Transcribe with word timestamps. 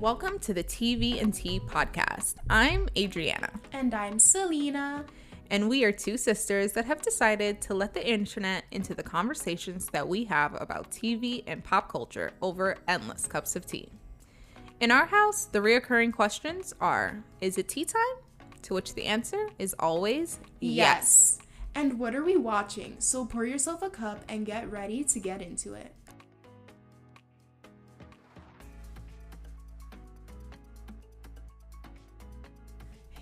Welcome 0.00 0.38
to 0.40 0.54
the 0.54 0.64
TV 0.64 1.20
and 1.20 1.32
Tea 1.34 1.60
podcast. 1.60 2.36
I'm 2.48 2.88
Adriana, 2.96 3.50
And 3.72 3.92
I'm 3.92 4.18
Selena. 4.18 5.04
and 5.50 5.68
we 5.68 5.84
are 5.84 5.92
two 5.92 6.16
sisters 6.16 6.72
that 6.72 6.86
have 6.86 7.02
decided 7.02 7.60
to 7.62 7.74
let 7.74 7.92
the 7.92 8.08
internet 8.08 8.64
into 8.70 8.94
the 8.94 9.02
conversations 9.02 9.86
that 9.92 10.08
we 10.08 10.24
have 10.24 10.56
about 10.58 10.90
TV 10.90 11.44
and 11.46 11.62
pop 11.62 11.90
culture 11.90 12.32
over 12.40 12.76
endless 12.88 13.26
cups 13.26 13.56
of 13.56 13.66
tea. 13.66 13.90
In 14.80 14.90
our 14.90 15.04
house, 15.04 15.44
the 15.44 15.58
reoccurring 15.58 16.14
questions 16.14 16.72
are 16.80 17.22
Is 17.42 17.58
it 17.58 17.68
tea 17.68 17.84
time? 17.84 18.00
To 18.62 18.74
which 18.74 18.94
the 18.94 19.04
answer 19.04 19.50
is 19.58 19.74
always 19.78 20.40
yes. 20.60 21.40
And 21.74 21.98
what 21.98 22.14
are 22.14 22.24
we 22.24 22.36
watching? 22.36 22.96
So 23.00 23.26
pour 23.26 23.44
yourself 23.44 23.82
a 23.82 23.90
cup 23.90 24.24
and 24.28 24.46
get 24.46 24.70
ready 24.72 25.04
to 25.04 25.20
get 25.20 25.42
into 25.42 25.74
it. 25.74 25.94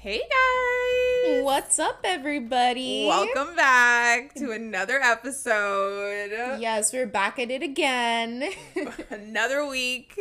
Hey 0.08 0.22
guys! 0.22 1.44
What's 1.44 1.78
up, 1.78 2.00
everybody? 2.02 3.04
Welcome 3.06 3.54
back 3.54 4.34
to 4.36 4.52
another 4.52 4.98
episode. 5.02 6.30
Yes, 6.58 6.94
we're 6.94 7.06
back 7.06 7.38
at 7.38 7.50
it 7.50 7.62
again. 7.62 8.48
Another 9.10 9.66
week 9.66 10.18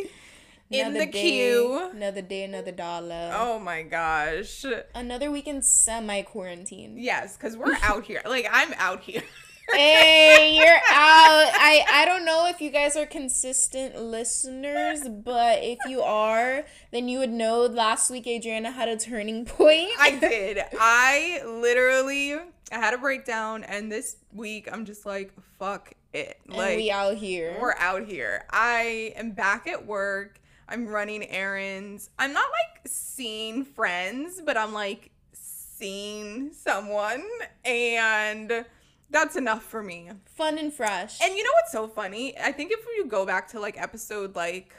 in 0.70 0.92
the 0.92 1.06
day, 1.06 1.12
queue. 1.14 1.90
Another 1.94 2.22
day, 2.22 2.44
another 2.44 2.74
dollar. 2.74 3.32
Oh 3.34 3.60
my 3.60 3.84
gosh. 3.84 4.66
Another 4.94 5.32
week 5.32 5.48
in 5.48 5.62
semi 5.62 6.22
quarantine. 6.22 6.98
Yes, 6.98 7.38
because 7.38 7.56
we're 7.56 7.78
out 7.82 8.04
here. 8.04 8.22
Like, 8.26 8.46
I'm 8.52 8.74
out 8.80 9.04
here. 9.04 9.24
hey, 9.74 10.56
you're 10.58 10.66
out. 10.68 11.52
I 11.54 11.86
I 11.92 12.06
don't 12.06 12.26
know 12.26 12.48
if 12.48 12.62
you 12.62 12.70
guys 12.70 12.96
are 12.96 13.06
consistent 13.06 14.02
listeners, 14.02 15.08
but 15.08 15.60
if 15.64 15.80
you 15.88 16.02
are, 16.02 16.66
then 16.92 17.08
you 17.10 17.20
would 17.20 17.32
know 17.32 17.62
last 17.66 18.10
week 18.10 18.28
Adriana 18.28 18.72
had 18.72 18.88
a 18.88 18.98
turning 18.98 19.46
point. 19.46 19.90
I 20.00 20.12
did. 20.20 20.60
I 20.80 21.42
literally 21.46 22.34
I 22.34 22.76
had 22.76 22.94
a 22.94 22.98
breakdown, 22.98 23.64
and 23.64 23.92
this 23.92 24.18
week 24.34 24.68
I'm 24.72 24.86
just 24.86 25.06
like, 25.06 25.34
fuck 25.60 25.94
it. 26.14 26.38
and 26.46 26.56
Like, 26.56 26.78
we 26.78 26.92
out 26.92 27.16
here. 27.16 27.58
we're 27.62 27.76
out 27.78 28.06
here. 28.06 28.46
I 28.50 29.14
am 29.16 29.32
back 29.32 29.68
at 29.68 29.86
work. 29.86 30.40
I'm 30.70 30.86
running 30.88 31.26
errands. 31.30 32.10
I'm 32.20 32.34
not 32.34 32.44
like 32.52 32.82
seeing 32.88 33.64
friends, 33.64 34.42
but 34.46 34.58
I'm 34.58 34.74
like 34.74 35.12
seeing 35.32 36.52
someone, 36.54 37.24
and 37.64 38.66
that's 39.10 39.36
enough 39.36 39.64
for 39.64 39.82
me. 39.82 40.10
Fun 40.26 40.58
and 40.58 40.74
fresh. 40.74 41.20
And 41.22 41.36
you 41.36 41.44
know 41.44 41.52
what's 41.54 41.72
so 41.72 41.88
funny? 41.88 42.38
I 42.38 42.52
think 42.52 42.72
if 42.72 42.80
you 42.96 43.06
go 43.06 43.26
back 43.26 43.48
to 43.50 43.60
like 43.60 43.80
episode 43.82 44.36
like 44.36 44.74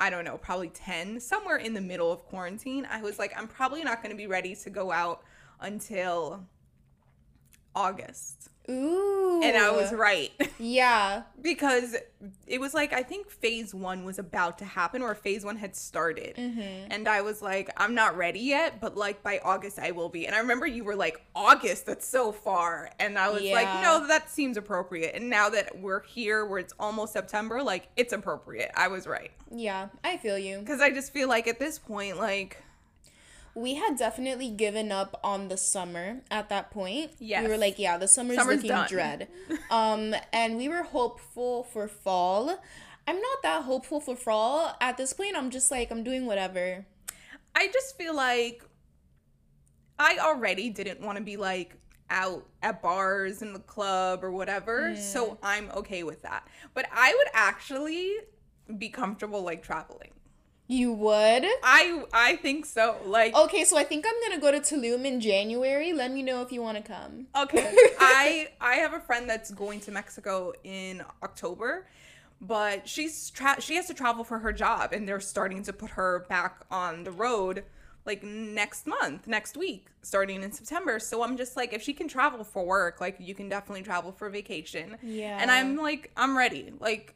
I 0.00 0.10
don't 0.10 0.24
know, 0.24 0.36
probably 0.36 0.68
10, 0.70 1.20
somewhere 1.20 1.56
in 1.56 1.72
the 1.72 1.80
middle 1.80 2.10
of 2.10 2.24
quarantine, 2.24 2.86
I 2.90 3.00
was 3.00 3.18
like 3.18 3.32
I'm 3.36 3.48
probably 3.48 3.84
not 3.84 4.02
going 4.02 4.10
to 4.10 4.16
be 4.16 4.26
ready 4.26 4.54
to 4.56 4.70
go 4.70 4.90
out 4.90 5.22
until 5.60 6.46
August. 7.74 8.48
Ooh. 8.70 9.42
And 9.42 9.58
I 9.58 9.70
was 9.72 9.92
right 9.92 10.30
Yeah. 10.58 11.24
because 11.42 11.96
it 12.46 12.58
was 12.58 12.72
like 12.72 12.94
I 12.94 13.02
think 13.02 13.28
phase 13.28 13.74
1 13.74 14.04
was 14.04 14.18
about 14.18 14.56
to 14.60 14.64
happen 14.64 15.02
or 15.02 15.14
phase 15.14 15.44
1 15.44 15.56
had 15.56 15.76
started. 15.76 16.36
Mm-hmm. 16.36 16.90
And 16.90 17.06
I 17.06 17.20
was 17.20 17.42
like 17.42 17.70
I'm 17.76 17.94
not 17.94 18.16
ready 18.16 18.40
yet, 18.40 18.80
but 18.80 18.96
like 18.96 19.22
by 19.22 19.38
August 19.44 19.78
I 19.78 19.90
will 19.90 20.08
be. 20.08 20.26
And 20.26 20.34
I 20.34 20.38
remember 20.38 20.66
you 20.66 20.82
were 20.82 20.96
like 20.96 21.20
August, 21.34 21.84
that's 21.84 22.08
so 22.08 22.32
far. 22.32 22.88
And 22.98 23.18
I 23.18 23.28
was 23.28 23.42
like 23.42 23.68
no, 23.82 24.06
that 24.06 24.30
seems 24.30 24.56
appropriate. 24.56 25.14
And 25.14 25.28
now 25.28 25.50
that 25.50 25.78
we're 25.78 26.02
here 26.02 26.46
where 26.46 26.58
it's 26.58 26.72
almost 26.78 27.12
September, 27.12 27.62
like 27.62 27.88
it's 27.98 28.14
appropriate. 28.14 28.70
I 28.74 28.88
was 28.88 29.06
right. 29.06 29.30
Yeah, 29.54 29.88
I 30.02 30.16
feel 30.16 30.38
you. 30.38 30.62
Cuz 30.62 30.80
I 30.80 30.88
just 30.88 31.12
feel 31.12 31.28
like 31.28 31.46
at 31.48 31.58
this 31.58 31.78
point 31.78 32.16
like 32.18 32.62
We 33.54 33.74
had 33.74 33.96
definitely 33.96 34.50
given 34.50 34.90
up 34.90 35.20
on 35.22 35.48
the 35.48 35.56
summer 35.56 36.22
at 36.30 36.48
that 36.48 36.70
point. 36.70 37.12
Yes. 37.20 37.44
We 37.44 37.50
were 37.50 37.56
like, 37.56 37.78
yeah, 37.78 37.98
the 37.98 38.08
summer's, 38.08 38.36
Summer's 38.36 38.56
looking 38.56 38.70
done. 38.70 38.88
dread. 38.88 39.28
um, 39.70 40.14
and 40.32 40.56
we 40.56 40.68
were 40.68 40.82
hopeful 40.82 41.62
for 41.64 41.86
fall. 41.86 42.60
I'm 43.06 43.20
not 43.20 43.42
that 43.42 43.62
hopeful 43.64 44.00
for 44.00 44.16
fall. 44.16 44.76
At 44.80 44.96
this 44.96 45.12
point, 45.12 45.36
I'm 45.36 45.50
just 45.50 45.70
like, 45.70 45.90
I'm 45.92 46.02
doing 46.02 46.26
whatever. 46.26 46.86
I 47.54 47.68
just 47.68 47.96
feel 47.96 48.14
like 48.14 48.64
I 49.98 50.18
already 50.20 50.70
didn't 50.70 51.00
want 51.00 51.18
to 51.18 51.24
be 51.24 51.36
like 51.36 51.76
out 52.10 52.46
at 52.62 52.82
bars 52.82 53.42
in 53.42 53.52
the 53.52 53.60
club 53.60 54.24
or 54.24 54.30
whatever. 54.30 54.96
So 54.96 55.38
I'm 55.42 55.70
okay 55.76 56.02
with 56.02 56.22
that. 56.22 56.46
But 56.74 56.86
I 56.92 57.14
would 57.16 57.28
actually 57.32 58.14
be 58.78 58.88
comfortable 58.88 59.42
like 59.42 59.62
traveling. 59.62 60.10
You 60.66 60.92
would? 60.92 61.44
I 61.62 62.04
I 62.12 62.36
think 62.36 62.64
so. 62.66 62.96
Like 63.04 63.34
Okay, 63.36 63.64
so 63.64 63.76
I 63.76 63.84
think 63.84 64.06
I'm 64.08 64.14
gonna 64.22 64.40
go 64.40 64.50
to 64.50 64.60
Tulum 64.60 65.04
in 65.04 65.20
January. 65.20 65.92
Let 65.92 66.10
me 66.10 66.22
know 66.22 66.40
if 66.42 66.52
you 66.52 66.62
want 66.62 66.78
to 66.78 66.82
come. 66.82 67.26
okay, 67.36 67.74
I 68.00 68.48
I 68.60 68.76
have 68.76 68.94
a 68.94 69.00
friend 69.00 69.28
that's 69.28 69.50
going 69.50 69.80
to 69.80 69.90
Mexico 69.92 70.52
in 70.64 71.02
October. 71.22 71.86
But 72.40 72.88
she's 72.88 73.30
tra- 73.30 73.60
she 73.60 73.76
has 73.76 73.86
to 73.86 73.94
travel 73.94 74.24
for 74.24 74.38
her 74.40 74.52
job 74.52 74.92
and 74.92 75.08
they're 75.08 75.20
starting 75.20 75.62
to 75.62 75.72
put 75.72 75.90
her 75.90 76.26
back 76.28 76.64
on 76.70 77.04
the 77.04 77.10
road 77.12 77.64
like 78.06 78.22
next 78.22 78.86
month, 78.86 79.26
next 79.26 79.56
week, 79.56 79.86
starting 80.02 80.42
in 80.42 80.52
September. 80.52 80.98
So 80.98 81.22
I'm 81.22 81.38
just 81.38 81.56
like, 81.56 81.72
if 81.72 81.80
she 81.80 81.94
can 81.94 82.06
travel 82.06 82.44
for 82.44 82.62
work, 82.66 83.00
like 83.00 83.16
you 83.18 83.34
can 83.34 83.48
definitely 83.48 83.82
travel 83.82 84.12
for 84.12 84.28
vacation. 84.28 84.98
Yeah. 85.02 85.38
And 85.40 85.50
I'm 85.50 85.76
like, 85.76 86.10
I'm 86.16 86.36
ready. 86.36 86.72
Like, 86.80 87.14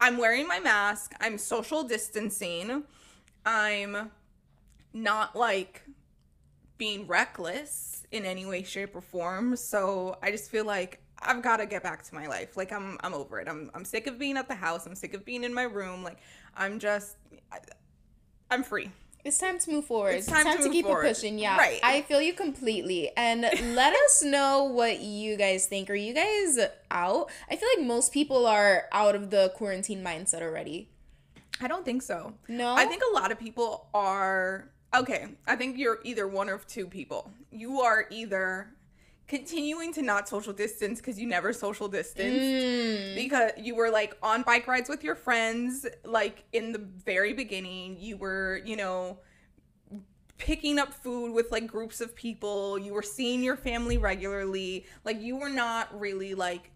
I'm 0.00 0.16
wearing 0.16 0.46
my 0.46 0.60
mask. 0.60 1.14
I'm 1.20 1.38
social 1.38 1.82
distancing. 1.82 2.84
I'm 3.44 4.10
not 4.92 5.34
like 5.34 5.82
being 6.76 7.06
reckless 7.06 8.06
in 8.12 8.24
any 8.24 8.46
way, 8.46 8.62
shape, 8.62 8.94
or 8.94 9.00
form. 9.00 9.56
So 9.56 10.16
I 10.22 10.30
just 10.30 10.50
feel 10.50 10.64
like 10.64 11.00
I've 11.20 11.42
got 11.42 11.56
to 11.56 11.66
get 11.66 11.82
back 11.82 12.04
to 12.04 12.14
my 12.14 12.26
life. 12.28 12.56
Like 12.56 12.72
I'm, 12.72 12.96
I'm 13.00 13.12
over 13.12 13.40
it. 13.40 13.48
I'm, 13.48 13.70
I'm 13.74 13.84
sick 13.84 14.06
of 14.06 14.18
being 14.18 14.36
at 14.36 14.48
the 14.48 14.54
house. 14.54 14.86
I'm 14.86 14.94
sick 14.94 15.14
of 15.14 15.24
being 15.24 15.42
in 15.42 15.52
my 15.52 15.64
room. 15.64 16.04
Like 16.04 16.18
I'm 16.56 16.78
just, 16.78 17.16
I, 17.50 17.58
I'm 18.50 18.62
free. 18.62 18.90
It's 19.28 19.36
time 19.38 19.58
to 19.58 19.70
move 19.70 19.84
forward. 19.84 20.14
It's 20.14 20.26
It's 20.26 20.34
time 20.34 20.46
time, 20.46 20.56
to 20.56 20.62
to, 20.64 20.70
keep 20.70 20.86
forward. 20.86 21.04
it 21.04 21.08
pushing. 21.08 21.38
Yeah. 21.38 21.58
Right. 21.58 21.78
I 21.82 22.00
feel 22.00 22.22
you 22.22 22.32
completely. 22.32 23.10
And 23.14 23.42
let 23.42 23.92
us 23.94 24.22
know 24.22 24.64
what 24.64 25.00
you 25.00 25.36
guys 25.36 25.66
think. 25.66 25.90
Are 25.90 25.94
you 25.94 26.14
guys 26.14 26.58
out? 26.90 27.30
I 27.50 27.56
feel 27.56 27.68
like 27.76 27.86
most 27.86 28.12
people 28.12 28.46
are 28.46 28.86
out 28.90 29.14
of 29.14 29.28
the 29.28 29.52
quarantine 29.54 30.02
mindset 30.02 30.40
already. 30.40 30.88
I 31.60 31.68
don't 31.68 31.84
think 31.84 32.00
so. 32.02 32.32
No? 32.48 32.74
I 32.74 32.86
think 32.86 33.02
a 33.10 33.14
lot 33.14 33.30
of 33.30 33.38
people 33.38 33.88
are 33.92 34.70
okay. 34.96 35.26
I 35.46 35.56
think 35.56 35.76
you're 35.76 35.98
either 36.04 36.26
one 36.26 36.48
of 36.48 36.66
two 36.66 36.86
people. 36.86 37.30
You 37.50 37.80
are 37.82 38.06
either 38.10 38.68
continuing 39.28 39.92
to 39.92 40.02
not 40.02 40.28
social 40.28 40.54
distance 40.54 41.00
because 41.00 41.18
you 41.20 41.26
never 41.28 41.52
social 41.52 41.86
distance 41.86 42.42
Mm. 42.42 43.14
because 43.14 43.52
you 43.58 43.74
were 43.76 43.90
like 43.90 44.16
on 44.22 44.42
bike 44.42 44.66
rides 44.66 44.88
with 44.88 45.04
your 45.04 45.14
friends 45.14 45.86
like 46.04 46.44
in 46.52 46.72
the 46.72 46.78
very 46.78 47.34
beginning. 47.34 47.96
You 48.00 48.16
were 48.16 48.60
you 48.64 48.76
know 48.76 49.18
picking 50.38 50.78
up 50.78 50.94
food 50.94 51.32
with 51.34 51.52
like 51.52 51.66
groups 51.66 52.00
of 52.00 52.14
people. 52.16 52.78
You 52.78 52.94
were 52.94 53.02
seeing 53.02 53.42
your 53.42 53.56
family 53.56 53.98
regularly. 53.98 54.86
Like 55.04 55.20
you 55.20 55.36
were 55.36 55.50
not 55.50 55.98
really 55.98 56.34
like 56.34 56.70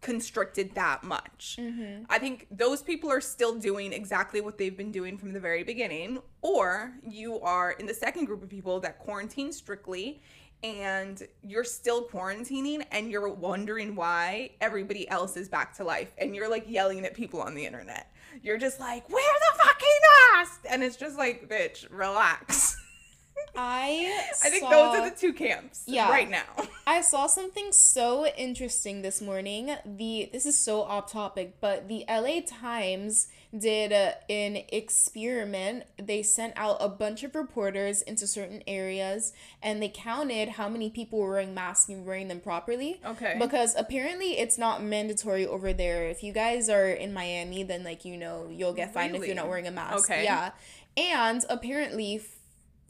constricted 0.00 0.74
that 0.74 1.02
much. 1.02 1.56
Mm-hmm. 1.58 2.04
I 2.10 2.18
think 2.18 2.46
those 2.50 2.82
people 2.82 3.10
are 3.10 3.22
still 3.22 3.58
doing 3.58 3.92
exactly 3.92 4.40
what 4.42 4.58
they've 4.58 4.76
been 4.76 4.92
doing 4.92 5.16
from 5.16 5.32
the 5.32 5.40
very 5.40 5.64
beginning, 5.64 6.20
or 6.42 6.92
you 7.02 7.40
are 7.40 7.72
in 7.72 7.86
the 7.86 7.94
second 7.94 8.26
group 8.26 8.42
of 8.42 8.50
people 8.50 8.80
that 8.80 8.98
quarantine 8.98 9.50
strictly 9.50 10.20
and 10.64 11.22
you're 11.42 11.62
still 11.62 12.08
quarantining 12.08 12.82
and 12.90 13.10
you're 13.10 13.28
wondering 13.28 13.94
why 13.94 14.50
everybody 14.62 15.06
else 15.10 15.36
is 15.36 15.48
back 15.48 15.76
to 15.76 15.84
life 15.84 16.10
and 16.16 16.34
you're 16.34 16.48
like 16.48 16.64
yelling 16.68 17.04
at 17.04 17.14
people 17.14 17.40
on 17.42 17.54
the 17.54 17.64
internet. 17.66 18.10
You're 18.42 18.58
just 18.58 18.80
like, 18.80 19.08
where 19.10 19.22
the 19.22 19.58
fucking 19.62 19.98
mask! 20.34 20.60
And 20.70 20.82
it's 20.82 20.96
just 20.96 21.16
like, 21.18 21.48
bitch, 21.48 21.86
relax. 21.90 22.76
I 23.56 24.20
I 24.44 24.48
think 24.50 24.62
saw, 24.64 24.70
those 24.70 24.96
are 25.00 25.10
the 25.10 25.14
two 25.16 25.32
camps 25.32 25.84
Yeah. 25.86 26.08
right 26.10 26.28
now. 26.28 26.42
I 26.86 27.02
saw 27.02 27.26
something 27.26 27.70
so 27.72 28.26
interesting 28.26 29.02
this 29.02 29.20
morning. 29.20 29.76
The 29.84 30.28
this 30.32 30.46
is 30.46 30.58
so 30.58 30.82
off 30.82 31.12
topic, 31.12 31.56
but 31.60 31.86
the 31.88 32.04
LA 32.08 32.40
Times 32.46 33.28
did 33.56 33.92
uh, 33.92 34.12
an 34.28 34.58
experiment. 34.68 35.84
They 35.96 36.22
sent 36.22 36.54
out 36.56 36.76
a 36.80 36.88
bunch 36.88 37.22
of 37.22 37.34
reporters 37.34 38.02
into 38.02 38.26
certain 38.26 38.62
areas 38.66 39.32
and 39.62 39.82
they 39.82 39.88
counted 39.88 40.50
how 40.50 40.68
many 40.68 40.90
people 40.90 41.18
were 41.18 41.30
wearing 41.30 41.54
masks 41.54 41.88
and 41.88 42.04
wearing 42.04 42.28
them 42.28 42.40
properly. 42.40 43.00
Okay. 43.04 43.36
Because 43.38 43.74
apparently 43.76 44.38
it's 44.38 44.58
not 44.58 44.82
mandatory 44.82 45.46
over 45.46 45.72
there. 45.72 46.08
If 46.08 46.22
you 46.22 46.32
guys 46.32 46.68
are 46.68 46.88
in 46.88 47.12
Miami, 47.12 47.62
then 47.62 47.84
like 47.84 48.04
you 48.04 48.16
know, 48.16 48.48
you'll 48.50 48.72
get 48.72 48.92
fined 48.92 49.14
if 49.14 49.26
you're 49.26 49.36
not 49.36 49.48
wearing 49.48 49.66
a 49.66 49.70
mask. 49.70 50.10
Okay. 50.10 50.24
Yeah. 50.24 50.50
And 50.96 51.44
apparently 51.48 52.22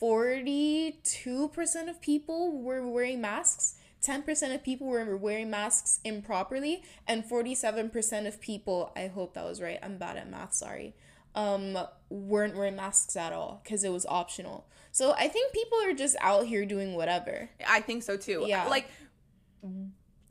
42% 0.00 1.88
of 1.88 2.00
people 2.00 2.62
were 2.62 2.86
wearing 2.86 3.20
masks 3.20 3.76
10% 4.04 4.54
of 4.54 4.62
people 4.62 4.86
were 4.86 5.16
wearing 5.16 5.50
masks 5.50 6.00
improperly 6.04 6.82
and 7.06 7.24
47% 7.24 8.26
of 8.26 8.40
people 8.40 8.92
i 8.96 9.06
hope 9.06 9.34
that 9.34 9.44
was 9.44 9.60
right 9.60 9.78
i'm 9.82 9.96
bad 9.98 10.16
at 10.16 10.30
math 10.30 10.54
sorry 10.54 10.94
um 11.34 11.76
weren't 12.10 12.56
wearing 12.56 12.76
masks 12.76 13.16
at 13.16 13.32
all 13.32 13.60
because 13.62 13.84
it 13.84 13.92
was 13.92 14.06
optional. 14.06 14.66
So 14.92 15.12
I 15.18 15.28
think 15.28 15.52
people 15.52 15.78
are 15.84 15.92
just 15.92 16.16
out 16.20 16.46
here 16.46 16.64
doing 16.64 16.94
whatever. 16.94 17.50
I 17.68 17.80
think 17.80 18.02
so 18.02 18.16
too. 18.16 18.44
Yeah. 18.46 18.68
Like 18.68 18.88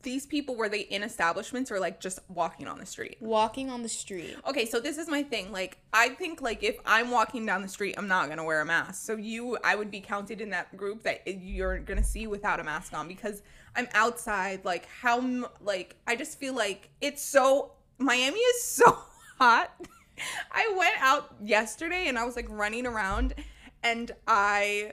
these 0.02 0.26
people 0.26 0.54
were 0.54 0.68
they 0.68 0.80
in 0.80 1.02
establishments 1.02 1.70
or 1.70 1.80
like 1.80 2.00
just 2.00 2.20
walking 2.28 2.66
on 2.66 2.78
the 2.78 2.86
street? 2.86 3.18
Walking 3.20 3.70
on 3.70 3.82
the 3.82 3.88
street. 3.88 4.36
Okay, 4.46 4.66
so 4.66 4.80
this 4.80 4.96
is 4.96 5.08
my 5.08 5.22
thing. 5.22 5.52
Like 5.52 5.78
I 5.92 6.10
think 6.10 6.40
like 6.40 6.62
if 6.62 6.76
I'm 6.86 7.10
walking 7.10 7.44
down 7.44 7.60
the 7.60 7.68
street, 7.68 7.96
I'm 7.98 8.08
not 8.08 8.26
going 8.26 8.38
to 8.38 8.44
wear 8.44 8.60
a 8.60 8.64
mask. 8.64 9.04
So 9.04 9.16
you 9.16 9.58
I 9.62 9.74
would 9.74 9.90
be 9.90 10.00
counted 10.00 10.40
in 10.40 10.50
that 10.50 10.74
group 10.76 11.02
that 11.02 11.22
you're 11.26 11.78
going 11.78 11.98
to 11.98 12.04
see 12.04 12.26
without 12.26 12.60
a 12.60 12.64
mask 12.64 12.94
on 12.94 13.08
because 13.08 13.42
I'm 13.76 13.88
outside 13.94 14.64
like 14.64 14.86
how 14.86 15.50
like 15.60 15.96
I 16.06 16.16
just 16.16 16.38
feel 16.38 16.54
like 16.54 16.90
it's 17.00 17.22
so 17.22 17.72
Miami 17.98 18.38
is 18.38 18.62
so 18.64 18.98
hot. 19.38 19.70
I 20.52 20.72
went 20.78 20.94
out 21.00 21.34
yesterday 21.42 22.06
and 22.06 22.18
I 22.18 22.24
was 22.24 22.36
like 22.36 22.46
running 22.48 22.86
around 22.86 23.34
and 23.82 24.12
I 24.28 24.92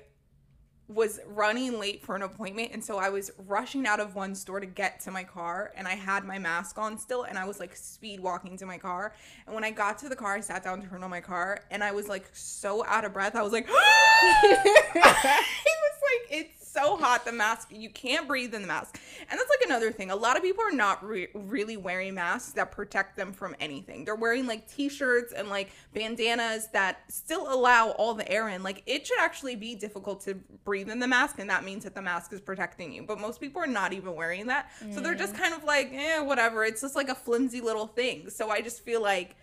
was 0.88 1.19
running 1.25 1.80
late 1.80 2.04
for 2.04 2.16
an 2.16 2.22
appointment 2.22 2.72
and 2.74 2.83
so 2.83 2.98
I 2.98 3.10
was 3.10 3.31
rushing 3.48 3.88
out 3.88 4.00
of 4.00 4.16
one 4.16 4.36
store 4.36 4.60
to 4.60 4.66
get 4.66 5.00
to 5.01 5.12
my 5.12 5.24
car 5.24 5.72
and 5.77 5.88
I 5.88 5.95
had 5.95 6.25
my 6.25 6.38
mask 6.38 6.77
on 6.77 6.98
still 6.98 7.24
and 7.24 7.38
I 7.38 7.45
was 7.45 7.60
like 7.60 7.75
speed 7.75 8.19
walking 8.19 8.57
to 8.57 8.66
my 8.66 8.77
car 8.77 9.13
and 9.45 9.56
when 9.56 9.63
I 9.63 9.72
got 9.72 9.98
to 10.00 10.10
the 10.10 10.16
car 10.16 10.36
I 10.36 10.42
sat 10.42 10.63
down 10.63 10.81
to 10.81 10.88
turn 10.88 11.04
on 11.04 11.10
my 11.10 11.22
car 11.22 11.62
and 11.72 11.84
I 11.84 11.94
was 11.94 12.10
like 12.10 12.30
so 12.34 12.86
out 12.86 13.06
of 13.06 13.13
breath 13.13 13.36
I 13.36 13.42
was 13.42 13.54
like 13.54 13.68
I 13.72 15.44
was 15.63 16.01
like 16.01 16.42
it's 16.42 16.61
so 16.71 16.97
hot 16.97 17.25
the 17.25 17.31
mask 17.31 17.69
you 17.71 17.89
can't 17.89 18.27
breathe 18.27 18.53
in 18.53 18.62
the 18.62 18.68
mask. 18.68 19.00
And 19.29 19.39
that's 19.39 19.50
like 19.50 19.65
another 19.65 19.91
thing. 19.91 20.12
A 20.12 20.15
lot 20.15 20.38
of 20.38 20.44
people 20.44 20.63
are 20.63 20.71
not 20.71 21.03
re- 21.03 21.27
really 21.33 21.77
wearing 21.77 22.15
masks 22.15 22.53
that 22.53 22.71
protect 22.71 23.18
them 23.18 23.33
from 23.33 23.56
anything. 23.59 24.06
They're 24.06 24.15
wearing 24.15 24.47
like 24.47 24.69
t-shirts 24.71 25.33
and 25.33 25.50
like 25.50 25.71
bandanas 25.94 26.69
that 26.73 27.00
still 27.09 27.51
allow 27.53 27.89
all 27.91 28.13
the 28.13 28.29
air 28.31 28.50
in. 28.50 28.63
Like 28.63 28.83
it 28.85 29.06
should 29.06 29.19
actually 29.19 29.56
be 29.56 29.75
difficult 29.75 30.21
to 30.21 30.35
breathe 30.63 30.89
in 30.89 31.00
the 31.00 31.07
mask 31.07 31.39
and 31.39 31.50
that 31.50 31.63
means 31.63 31.83
that 31.83 31.95
the 31.95 32.01
mask 32.01 32.33
is 32.33 32.41
protecting 32.41 32.91
you. 32.94 33.03
But 33.03 33.19
most 33.19 33.39
people 33.39 33.62
are 33.62 33.67
not 33.67 33.94
even 33.94 34.15
wearing 34.15 34.47
that. 34.47 34.71
So 34.91 35.01
they're 35.01 35.15
just 35.15 35.35
kind 35.35 35.53
of 35.53 35.63
like 35.63 35.91
eh 35.94 36.19
whatever. 36.19 36.63
It's 36.63 36.81
just 36.81 36.95
like 36.95 37.09
a 37.09 37.15
flimsy 37.15 37.62
little 37.62 37.88
thing. 37.88 38.29
So 38.29 38.50
i 38.50 38.62
just 38.62 38.83
feel 38.83 39.01
like 39.01 39.35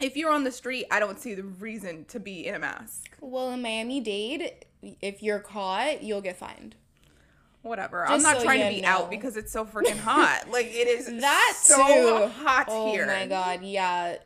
if 0.00 0.16
you're 0.16 0.30
on 0.30 0.44
the 0.44 0.52
street, 0.52 0.86
I 0.90 1.00
don't 1.00 1.18
see 1.18 1.34
the 1.34 1.44
reason 1.44 2.04
to 2.06 2.20
be 2.20 2.46
in 2.46 2.54
a 2.54 2.58
mask. 2.58 3.16
Well, 3.20 3.50
in 3.52 3.62
Miami 3.62 4.00
Dade, 4.00 4.65
if 4.82 5.22
you're 5.22 5.38
caught, 5.40 6.02
you'll 6.02 6.20
get 6.20 6.36
fined. 6.36 6.76
Whatever. 7.62 8.06
I'm 8.06 8.22
not 8.22 8.36
so 8.38 8.44
trying 8.44 8.60
to 8.60 8.68
be 8.76 8.82
know. 8.82 8.88
out 8.88 9.10
because 9.10 9.36
it's 9.36 9.52
so 9.52 9.64
freaking 9.64 9.98
hot. 9.98 10.44
like 10.50 10.66
it 10.66 10.86
is 10.86 11.06
That 11.20 11.54
so 11.56 11.76
too. 11.76 12.26
hot 12.44 12.66
oh 12.68 12.92
here. 12.92 13.04
Oh 13.04 13.06
my 13.06 13.26
god, 13.26 13.62
yeah. 13.62 14.16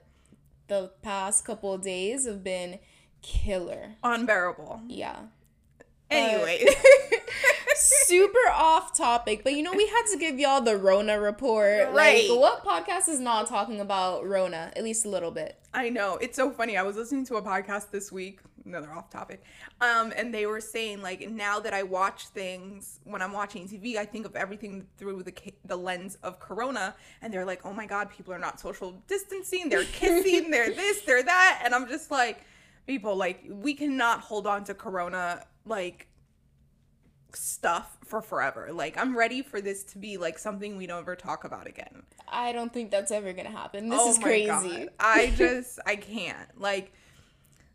The 0.69 0.91
past 1.03 1.45
couple 1.45 1.73
of 1.73 1.83
days 1.83 2.27
have 2.27 2.45
been 2.45 2.79
killer. 3.23 3.97
Unbearable. 4.05 4.83
Yeah. 4.87 5.17
Anyway. 6.11 6.67
Super 7.77 8.39
off 8.53 8.95
topic, 8.95 9.43
but 9.43 9.55
you 9.55 9.63
know 9.63 9.73
we 9.73 9.87
had 9.87 10.03
to 10.13 10.19
give 10.19 10.39
y'all 10.39 10.61
the 10.61 10.77
Rona 10.77 11.21
report. 11.21 11.89
Right. 11.93 12.29
Like 12.29 12.39
what 12.39 12.65
podcast 12.65 13.09
is 13.09 13.21
not 13.21 13.47
talking 13.47 13.81
about 13.81 14.27
Rona? 14.27 14.73
At 14.77 14.85
least 14.85 15.05
a 15.05 15.09
little 15.09 15.31
bit. 15.31 15.59
I 15.73 15.89
know. 15.89 16.17
It's 16.17 16.37
so 16.37 16.51
funny. 16.51 16.77
I 16.77 16.83
was 16.83 16.97
listening 16.97 17.25
to 17.27 17.37
a 17.37 17.43
podcast 17.43 17.91
this 17.91 18.11
week, 18.11 18.41
another 18.67 18.93
off 18.93 19.09
topic. 19.09 19.45
Um, 19.81 20.13
and 20.17 20.35
they 20.35 20.47
were 20.47 20.61
saying 20.61 21.01
like 21.01 21.31
now 21.31 21.61
that 21.61 21.73
I 21.73 21.85
watch 21.85 22.27
things 22.29 23.01
when 23.05 23.23
I'm 23.23 23.33
watching 23.33 23.69
TV, 23.69 23.97
I 23.97 24.05
think 24.05 24.27
of 24.27 24.37
everything 24.37 24.87
through 24.99 25.23
the 25.23 25.33
the 25.65 25.77
lens 25.77 26.19
of 26.23 26.39
corona 26.41 26.95
and 27.23 27.33
they're 27.33 27.47
like, 27.47 27.65
"Oh 27.65 27.73
my 27.73 27.87
god, 27.87 28.11
people 28.11 28.35
are 28.35 28.39
not 28.39 28.61
social 28.61 28.93
distancing. 29.07 29.69
They're 29.69 29.85
kissing, 29.93 30.51
they're 30.51 30.75
this, 30.75 31.03
they're 31.03 31.23
that." 31.23 31.63
And 31.65 31.75
I'm 31.75 31.89
just 31.89 32.11
like, 32.11 32.45
people 32.87 33.15
like 33.15 33.45
we 33.49 33.73
cannot 33.75 34.21
hold 34.21 34.47
on 34.47 34.65
to 34.65 34.75
corona 34.75 35.45
like 35.65 36.09
stuff 37.35 37.99
for 38.05 38.21
forever. 38.23 38.71
Like 38.73 38.97
I'm 38.99 39.17
ready 39.17 39.43
for 39.43 39.61
this 39.61 39.85
to 39.85 39.99
be 39.99 40.17
like 40.17 40.39
something 40.39 40.77
we 40.77 40.87
don't 40.87 41.01
ever 41.01 41.17
talk 41.17 41.45
about 41.45 41.67
again. 41.67 42.03
I 42.29 42.53
don't 42.53 42.73
think 42.73 42.91
that's 42.91 43.11
ever 43.11 43.33
gonna 43.33 43.51
happen. 43.51 43.89
This 43.89 44.01
Oh 44.03 44.11
is 44.11 44.19
crazy. 44.19 44.47
God. 44.47 44.89
I 44.99 45.33
just 45.37 45.79
I 45.87 45.97
can't. 45.97 46.61
Like 46.61 46.93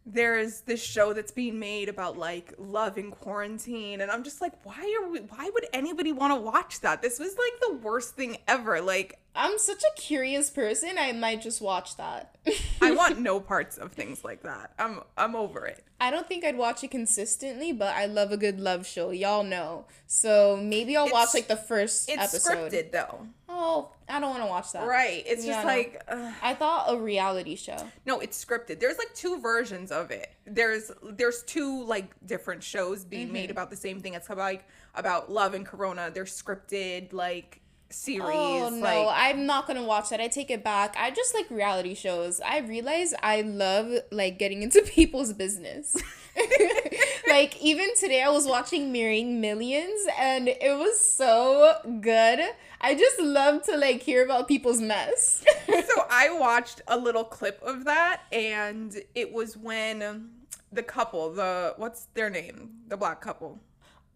there's 0.06 0.62
this 0.62 0.84
show 0.84 1.14
that's 1.14 1.32
being 1.32 1.58
made 1.58 1.90
about 1.90 2.18
like 2.18 2.54
love 2.60 2.98
in 2.98 3.10
quarantine 3.10 4.02
and 4.02 4.12
I'm 4.12 4.24
just 4.24 4.40
like 4.40 4.54
why 4.64 5.00
are 5.02 5.10
we 5.10 5.20
why 5.22 5.50
would 5.54 5.66
anybody 5.74 6.12
want 6.12 6.32
to 6.34 6.40
watch 6.40 6.82
that? 6.82 7.02
This 7.02 7.20
was 7.20 7.36
like 7.38 7.60
the 7.62 7.76
worst 7.78 8.16
thing 8.16 8.38
ever. 8.48 8.82
Like 8.82 9.20
I'm 9.36 9.58
such 9.60 9.84
a 9.84 10.00
curious 10.02 10.50
person. 10.50 10.98
I 10.98 11.12
might 11.12 11.42
just 11.42 11.62
watch 11.62 11.98
that. 11.98 12.36
I 12.82 12.92
want 12.92 13.20
no 13.30 13.40
parts 13.40 13.78
of 13.78 13.92
things 13.92 14.24
like 14.24 14.44
that. 14.44 14.72
I'm 14.80 15.02
I'm 15.18 15.36
over 15.36 15.66
it. 15.66 15.84
I 16.00 16.12
don't 16.12 16.28
think 16.28 16.44
I'd 16.44 16.58
watch 16.58 16.84
it 16.84 16.92
consistently, 16.92 17.72
but 17.72 17.96
I 17.96 18.06
love 18.06 18.32
a 18.32 18.38
good 18.38 18.60
love 18.60 18.86
show. 18.86 19.12
Y'all 19.12 19.44
know. 19.44 19.86
So 20.08 20.60
maybe 20.62 20.96
I'll 20.98 21.10
watch 21.10 21.34
like 21.34 21.48
the 21.48 21.56
first 21.56 22.10
It's 22.10 22.22
episode. 22.34 22.72
scripted 22.72 22.92
though. 22.92 23.28
Oh, 23.48 23.90
I 24.10 24.20
don't 24.20 24.32
want 24.32 24.44
to 24.44 24.48
watch 24.48 24.74
that. 24.74 24.86
Right. 24.86 25.24
It's 25.26 25.46
Yeah, 25.46 25.54
just 25.56 25.66
like 25.66 26.02
ugh. 26.08 26.34
I 26.42 26.54
thought 26.54 26.86
a 26.94 26.98
reality 26.98 27.56
show. 27.56 27.78
No, 28.06 28.20
it's 28.20 28.44
scripted. 28.44 28.80
There's 28.80 28.98
like 28.98 29.14
two 29.16 29.40
versions 29.40 29.92
of 29.92 30.12
it. 30.12 30.32
There's 30.46 30.92
there's 31.04 31.44
two 31.44 31.84
like 31.86 32.10
different 32.26 32.64
shows 32.64 33.04
being 33.04 33.26
Mm-hmm. 33.28 33.34
made 33.34 33.52
about 33.52 33.70
the 33.70 33.76
same 33.78 34.02
thing. 34.02 34.14
It's 34.14 34.28
about 34.28 34.38
like 34.38 34.66
about 34.94 35.32
love 35.32 35.54
and 35.54 35.66
corona. 35.66 36.12
They're 36.14 36.26
scripted 36.26 37.14
like 37.14 37.62
series. 37.90 38.22
Oh 38.24 38.70
no, 38.70 38.80
like, 38.80 39.08
I'm 39.12 39.46
not 39.46 39.68
gonna 39.68 39.84
watch 39.84 40.10
that. 40.10 40.20
I 40.20 40.28
take 40.28 40.50
it 40.52 40.64
back. 40.64 40.96
I 40.98 41.12
just 41.12 41.34
like 41.34 41.50
reality 41.50 41.96
shows. 41.96 42.42
I 42.42 42.60
realize 42.60 43.14
I 43.22 43.42
love 43.42 43.92
like 44.12 44.40
getting 44.40 44.64
into 44.64 44.82
people's 44.86 45.34
business. 45.34 45.96
like 47.30 47.62
even 47.62 47.88
today 47.96 48.22
I 48.22 48.30
was 48.30 48.46
watching 48.46 48.92
Marrying 48.92 49.40
Millions 49.40 50.06
and 50.20 50.48
it 50.48 50.78
was 50.78 51.00
so 51.00 51.76
good. 52.02 52.42
I 52.82 52.94
just 52.94 53.20
love 53.20 53.64
to 53.64 53.78
like 53.78 54.02
hear 54.02 54.24
about 54.24 54.48
people's 54.48 54.82
mess. 54.82 55.44
so 55.68 56.06
I 56.10 56.38
watched 56.38 56.82
a 56.88 56.98
little 56.98 57.24
clip 57.24 57.62
of 57.64 57.86
that, 57.86 58.22
and 58.32 58.96
it 59.16 59.34
was 59.34 59.58
when 59.58 60.30
the 60.72 60.84
couple, 60.84 61.34
the 61.34 61.74
what's 61.78 62.06
their 62.14 62.30
name, 62.30 62.72
the 62.88 62.98
black 62.98 63.22
couple, 63.22 63.60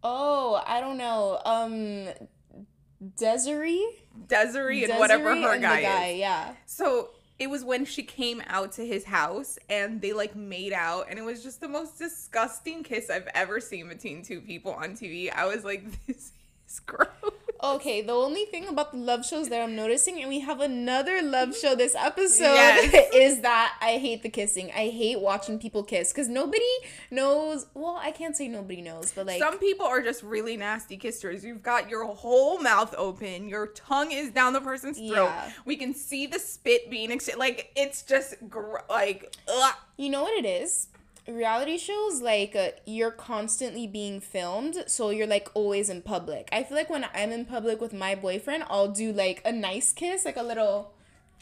oh, 0.04 0.62
I 0.66 0.82
don't 0.82 0.98
know. 0.98 1.42
Um 1.46 2.10
Desiree? 3.18 3.86
Desiree 4.28 4.84
and 4.84 5.00
whatever 5.00 5.36
her 5.36 5.54
and 5.54 5.64
the 5.64 5.68
guy, 5.68 6.08
is. 6.08 6.20
yeah. 6.20 6.54
So 6.66 7.12
it 7.38 7.50
was 7.50 7.64
when 7.64 7.86
she 7.86 8.04
came 8.04 8.44
out 8.48 8.74
to 8.74 8.86
his 8.86 9.06
house 9.06 9.58
and 9.70 10.02
they 10.02 10.12
like 10.12 10.36
made 10.36 10.74
out 10.74 11.08
and 11.10 11.18
it 11.18 11.24
was 11.24 11.42
just 11.42 11.62
the 11.62 11.70
most 11.70 11.98
disgusting 11.98 12.84
kiss 12.84 13.10
I've 13.10 13.30
ever 13.34 13.62
seen 13.62 13.88
between 13.88 14.24
two 14.24 14.42
people 14.42 14.74
on 14.74 14.96
TV. 14.96 15.32
I 15.34 15.46
was 15.46 15.64
like, 15.64 15.86
this 16.08 16.34
is 16.68 16.80
gross. 16.82 17.08
Okay, 17.62 18.02
the 18.02 18.14
only 18.14 18.46
thing 18.46 18.68
about 18.70 18.94
the 18.94 18.98
love 18.98 19.26
shows 19.26 19.50
that 19.50 19.62
I'm 19.62 19.76
noticing, 19.76 20.20
and 20.22 20.30
we 20.30 20.40
have 20.40 20.62
another 20.62 21.22
love 21.22 21.58
show 21.58 21.76
this 21.76 21.94
episode, 21.94 22.44
Yes. 22.54 23.10
is 23.14 23.42
that 23.42 23.76
I 23.82 23.98
hate 23.98 24.24
the 24.24 24.30
kissing. 24.30 24.72
I 24.72 24.88
hate 24.90 25.20
watching 25.20 25.60
people 25.60 25.84
kiss 25.84 26.14
because 26.14 26.30
nobody 26.30 26.64
knows. 27.12 27.66
Well, 27.74 28.00
I 28.02 28.12
can't 28.12 28.36
say 28.36 28.48
nobody 28.48 28.82
knows, 28.82 29.12
but 29.12 29.26
like, 29.26 29.40
Some 29.42 29.60
people 29.60 29.86
are 29.86 30.02
just 30.02 30.24
really 30.24 30.56
nasty 30.56 30.98
kissers. 30.98 31.44
You've 31.44 31.64
got 31.64 31.90
your 31.90 32.06
whole 32.06 32.60
mouth 32.62 32.96
open, 32.98 33.50
your 33.50 33.68
tongue 33.68 34.12
is 34.12 34.32
down 34.32 34.54
the 34.54 34.62
person's 34.62 34.98
throat. 34.98 35.26
Yeah. 35.26 35.52
We 35.66 35.76
can 35.76 35.94
see 35.94 36.28
the 36.28 36.40
spit 36.40 36.90
being 36.90 37.12
ex- 37.12 37.30
like 37.38 37.72
it's 37.76 38.04
just 38.04 38.36
gr- 38.50 38.78
like 38.90 39.36
ugh. 39.48 39.76
you 39.98 40.10
know 40.10 40.24
what 40.24 40.34
it 40.38 40.46
is? 40.46 40.89
Reality 41.30 41.78
shows, 41.78 42.22
like, 42.22 42.56
uh, 42.56 42.70
you're 42.86 43.12
constantly 43.12 43.88
being 43.88 44.20
filmed, 44.20 44.84
so 44.88 45.10
you're 45.10 45.28
like 45.28 45.50
always 45.54 45.90
in 45.90 46.02
public. 46.02 46.50
I 46.52 46.64
feel 46.64 46.76
like 46.78 46.90
when 46.90 47.06
I'm 47.14 47.32
in 47.32 47.46
public 47.46 47.80
with 47.82 47.94
my 47.94 48.16
boyfriend, 48.16 48.64
I'll 48.70 48.88
do 48.90 49.12
like 49.14 49.42
a 49.46 49.52
nice 49.52 49.94
kiss, 49.94 50.26
like 50.26 50.38
a 50.38 50.44
little 50.44 50.94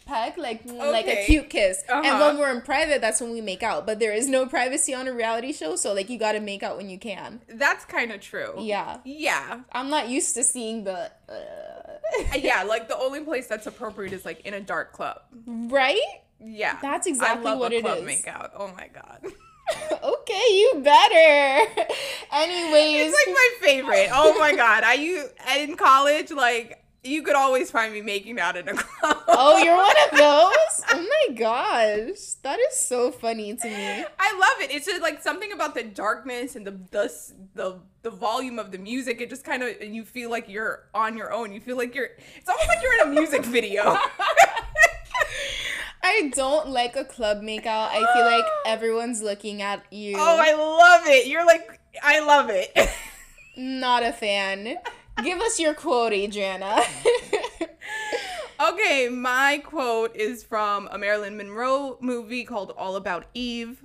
peck, 0.05 0.37
like 0.37 0.61
like 0.65 1.07
a 1.07 1.25
cute 1.25 1.49
kiss. 1.49 1.83
And 1.89 2.05
Uh-huh. 2.05 2.27
when 2.27 2.37
we're 2.37 2.51
in 2.51 2.61
private, 2.61 3.01
that's 3.01 3.19
when 3.19 3.31
we 3.31 3.41
make 3.41 3.61
out. 3.63 3.85
But 3.85 3.99
there 3.99 4.13
is 4.13 4.27
no 4.29 4.45
privacy 4.45 4.93
on 4.93 5.07
a 5.07 5.13
reality 5.13 5.51
show, 5.53 5.75
so 5.75 5.93
like 5.93 6.09
you 6.09 6.17
gotta 6.17 6.39
make 6.39 6.63
out 6.63 6.77
when 6.77 6.89
you 6.89 6.97
can. 6.97 7.41
That's 7.49 7.83
kind 7.85 8.11
of 8.11 8.21
true. 8.21 8.53
Yeah. 8.59 8.99
Yeah. 9.03 9.61
I'm 9.71 9.89
not 9.89 10.07
used 10.09 10.33
to 10.35 10.43
seeing 10.43 10.83
the. 10.85 11.11
Uh, 11.29 11.33
Yeah, 12.37 12.63
like 12.73 12.87
the 12.87 12.97
only 12.97 13.19
place 13.21 13.47
that's 13.47 13.67
appropriate 13.67 14.13
is 14.13 14.23
like 14.25 14.41
in 14.45 14.53
a 14.53 14.61
dark 14.61 14.93
club. 14.93 15.21
right? 15.45 15.99
Yeah. 16.39 16.77
That's 16.81 17.05
exactly 17.07 17.45
I 17.45 17.49
love 17.49 17.59
what 17.59 17.71
a 17.73 17.77
it 17.77 17.85
is. 17.85 18.23
makeout. 18.23 18.51
Oh 18.55 18.71
my 18.77 18.87
god. 18.93 19.25
okay, 20.03 20.43
you 20.49 20.81
better. 20.83 21.71
Anyways. 22.31 23.07
It's 23.07 23.27
like 23.27 23.35
my 23.35 23.49
favorite. 23.61 24.09
Oh 24.11 24.37
my 24.39 24.55
god. 24.55 24.83
I 24.83 24.93
you 24.93 25.25
in 25.57 25.75
college 25.75 26.31
like 26.31 26.83
you 27.03 27.23
could 27.23 27.35
always 27.35 27.71
find 27.71 27.93
me 27.93 28.01
making 28.01 28.39
out 28.39 28.57
in 28.57 28.67
a 28.67 28.73
club. 28.73 29.17
oh, 29.27 29.57
you're 29.63 29.77
one 29.77 29.95
of 30.11 30.17
those? 30.17 30.83
Oh 30.91 31.07
my 31.29 31.35
gosh. 31.35 32.33
That 32.43 32.59
is 32.59 32.75
so 32.75 33.11
funny 33.11 33.55
to 33.55 33.67
me. 33.67 34.05
I 34.19 34.37
love 34.39 34.61
it. 34.61 34.75
It's 34.75 34.85
just 34.85 35.01
like 35.01 35.21
something 35.21 35.51
about 35.51 35.73
the 35.73 35.83
darkness 35.83 36.55
and 36.55 36.65
the 36.65 36.79
the 36.91 37.33
the, 37.55 37.79
the 38.03 38.09
volume 38.09 38.59
of 38.59 38.71
the 38.71 38.77
music. 38.77 39.21
It 39.21 39.29
just 39.29 39.43
kind 39.43 39.63
of 39.63 39.69
and 39.81 39.95
you 39.95 40.03
feel 40.03 40.29
like 40.29 40.49
you're 40.49 40.89
on 40.93 41.17
your 41.17 41.31
own. 41.31 41.53
You 41.53 41.61
feel 41.61 41.77
like 41.77 41.95
you're. 41.95 42.09
It's 42.35 42.49
almost 42.49 42.67
like 42.67 42.79
you're 42.81 42.93
in 43.01 43.07
a 43.07 43.11
music 43.11 43.45
video. 43.45 43.97
I 46.07 46.31
don't 46.33 46.69
like 46.69 46.95
a 46.95 47.03
club 47.03 47.41
makeout. 47.41 47.89
I 47.91 48.13
feel 48.13 48.25
like 48.25 48.45
everyone's 48.65 49.21
looking 49.21 49.61
at 49.61 49.83
you. 49.91 50.15
Oh, 50.17 50.37
I 50.39 50.53
love 50.53 51.05
it. 51.05 51.27
You're 51.27 51.45
like, 51.45 51.81
I 52.01 52.21
love 52.21 52.49
it. 52.49 52.71
Not 53.57 54.03
a 54.03 54.13
fan. 54.13 54.77
Give 55.21 55.39
us 55.41 55.59
your 55.59 55.73
quote, 55.73 56.13
Adriana. 56.13 56.79
okay, 58.69 59.09
my 59.09 59.61
quote 59.65 60.15
is 60.15 60.45
from 60.45 60.87
a 60.93 60.97
Marilyn 60.97 61.35
Monroe 61.35 61.97
movie 61.99 62.45
called 62.45 62.73
All 62.77 62.95
About 62.95 63.25
Eve. 63.33 63.83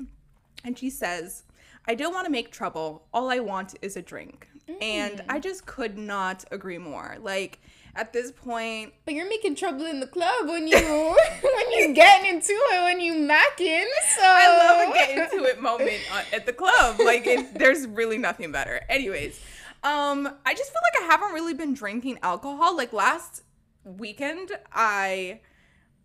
And 0.63 0.79
she 0.79 0.91
says, 0.91 1.43
I 1.89 1.97
don't 1.97 2.15
want 2.15 2.27
to 2.27 2.31
make 2.31 2.53
trouble. 2.53 3.05
All 3.13 3.31
I 3.31 3.41
want 3.41 3.75
is 3.83 3.97
a 3.97 4.03
drink. 4.03 4.47
And 4.81 5.19
mm. 5.19 5.25
I 5.29 5.41
just 5.41 5.67
could 5.67 5.99
not 5.99 6.45
agree 6.53 6.79
more. 6.79 7.17
Like, 7.21 7.61
at 7.95 8.13
this 8.13 8.33
point, 8.33 8.95
but 9.05 9.15
you're 9.15 9.29
making 9.29 9.55
trouble 9.55 9.85
in 9.85 10.01
the 10.01 10.07
club 10.07 10.49
when 10.49 10.67
you 10.67 10.77
when 11.43 11.73
you 11.73 11.95
getting 11.95 12.35
into 12.35 12.53
it 12.53 12.85
when 12.85 13.01
you 13.01 13.15
macking. 13.15 13.85
So 14.17 14.23
I 14.23 14.57
love 14.59 14.91
a 14.91 14.93
get 14.95 15.11
into 15.11 15.45
it 15.45 15.61
moment 15.61 16.01
at 16.33 16.47
the 16.47 16.53
club. 16.53 16.99
Like, 16.99 17.27
it, 17.27 17.55
there's 17.59 17.87
really 17.87 18.19
nothing 18.19 18.53
better. 18.53 18.81
Anyways, 18.89 19.39
um, 19.83 20.27
I 20.47 20.55
just 20.55 20.73
feel 20.73 20.81
like 20.95 21.03
I 21.03 21.13
haven't 21.13 21.33
really 21.33 21.55
been 21.55 21.75
drinking 21.75 22.19
alcohol. 22.23 22.77
Like 22.77 22.93
last 22.93 23.43
weekend, 23.85 24.53
I 24.73 25.41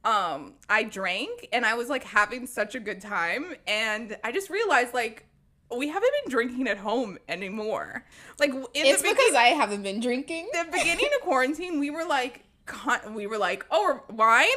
um 0.03 0.53
I 0.69 0.83
drank 0.83 1.47
and 1.51 1.65
I 1.65 1.73
was 1.73 1.89
like 1.89 2.03
having 2.03 2.47
such 2.47 2.75
a 2.75 2.79
good 2.79 3.01
time 3.01 3.55
and 3.65 4.15
I 4.23 4.31
just 4.31 4.49
realized 4.49 4.93
like 4.93 5.26
we 5.75 5.87
haven't 5.87 6.11
been 6.23 6.31
drinking 6.31 6.67
at 6.67 6.77
home 6.77 7.17
anymore. 7.27 8.05
Like 8.39 8.51
in 8.51 8.67
it's 8.73 9.01
because 9.01 9.33
I 9.33 9.47
haven't 9.47 9.83
been 9.83 9.99
drinking. 9.99 10.49
The 10.53 10.65
beginning 10.71 11.09
of 11.15 11.21
quarantine, 11.21 11.79
we 11.79 11.89
were 11.89 12.05
like 12.05 12.45
con- 12.65 13.13
we 13.13 13.27
were 13.27 13.37
like, 13.37 13.65
"Oh, 13.71 14.01
wine? 14.09 14.47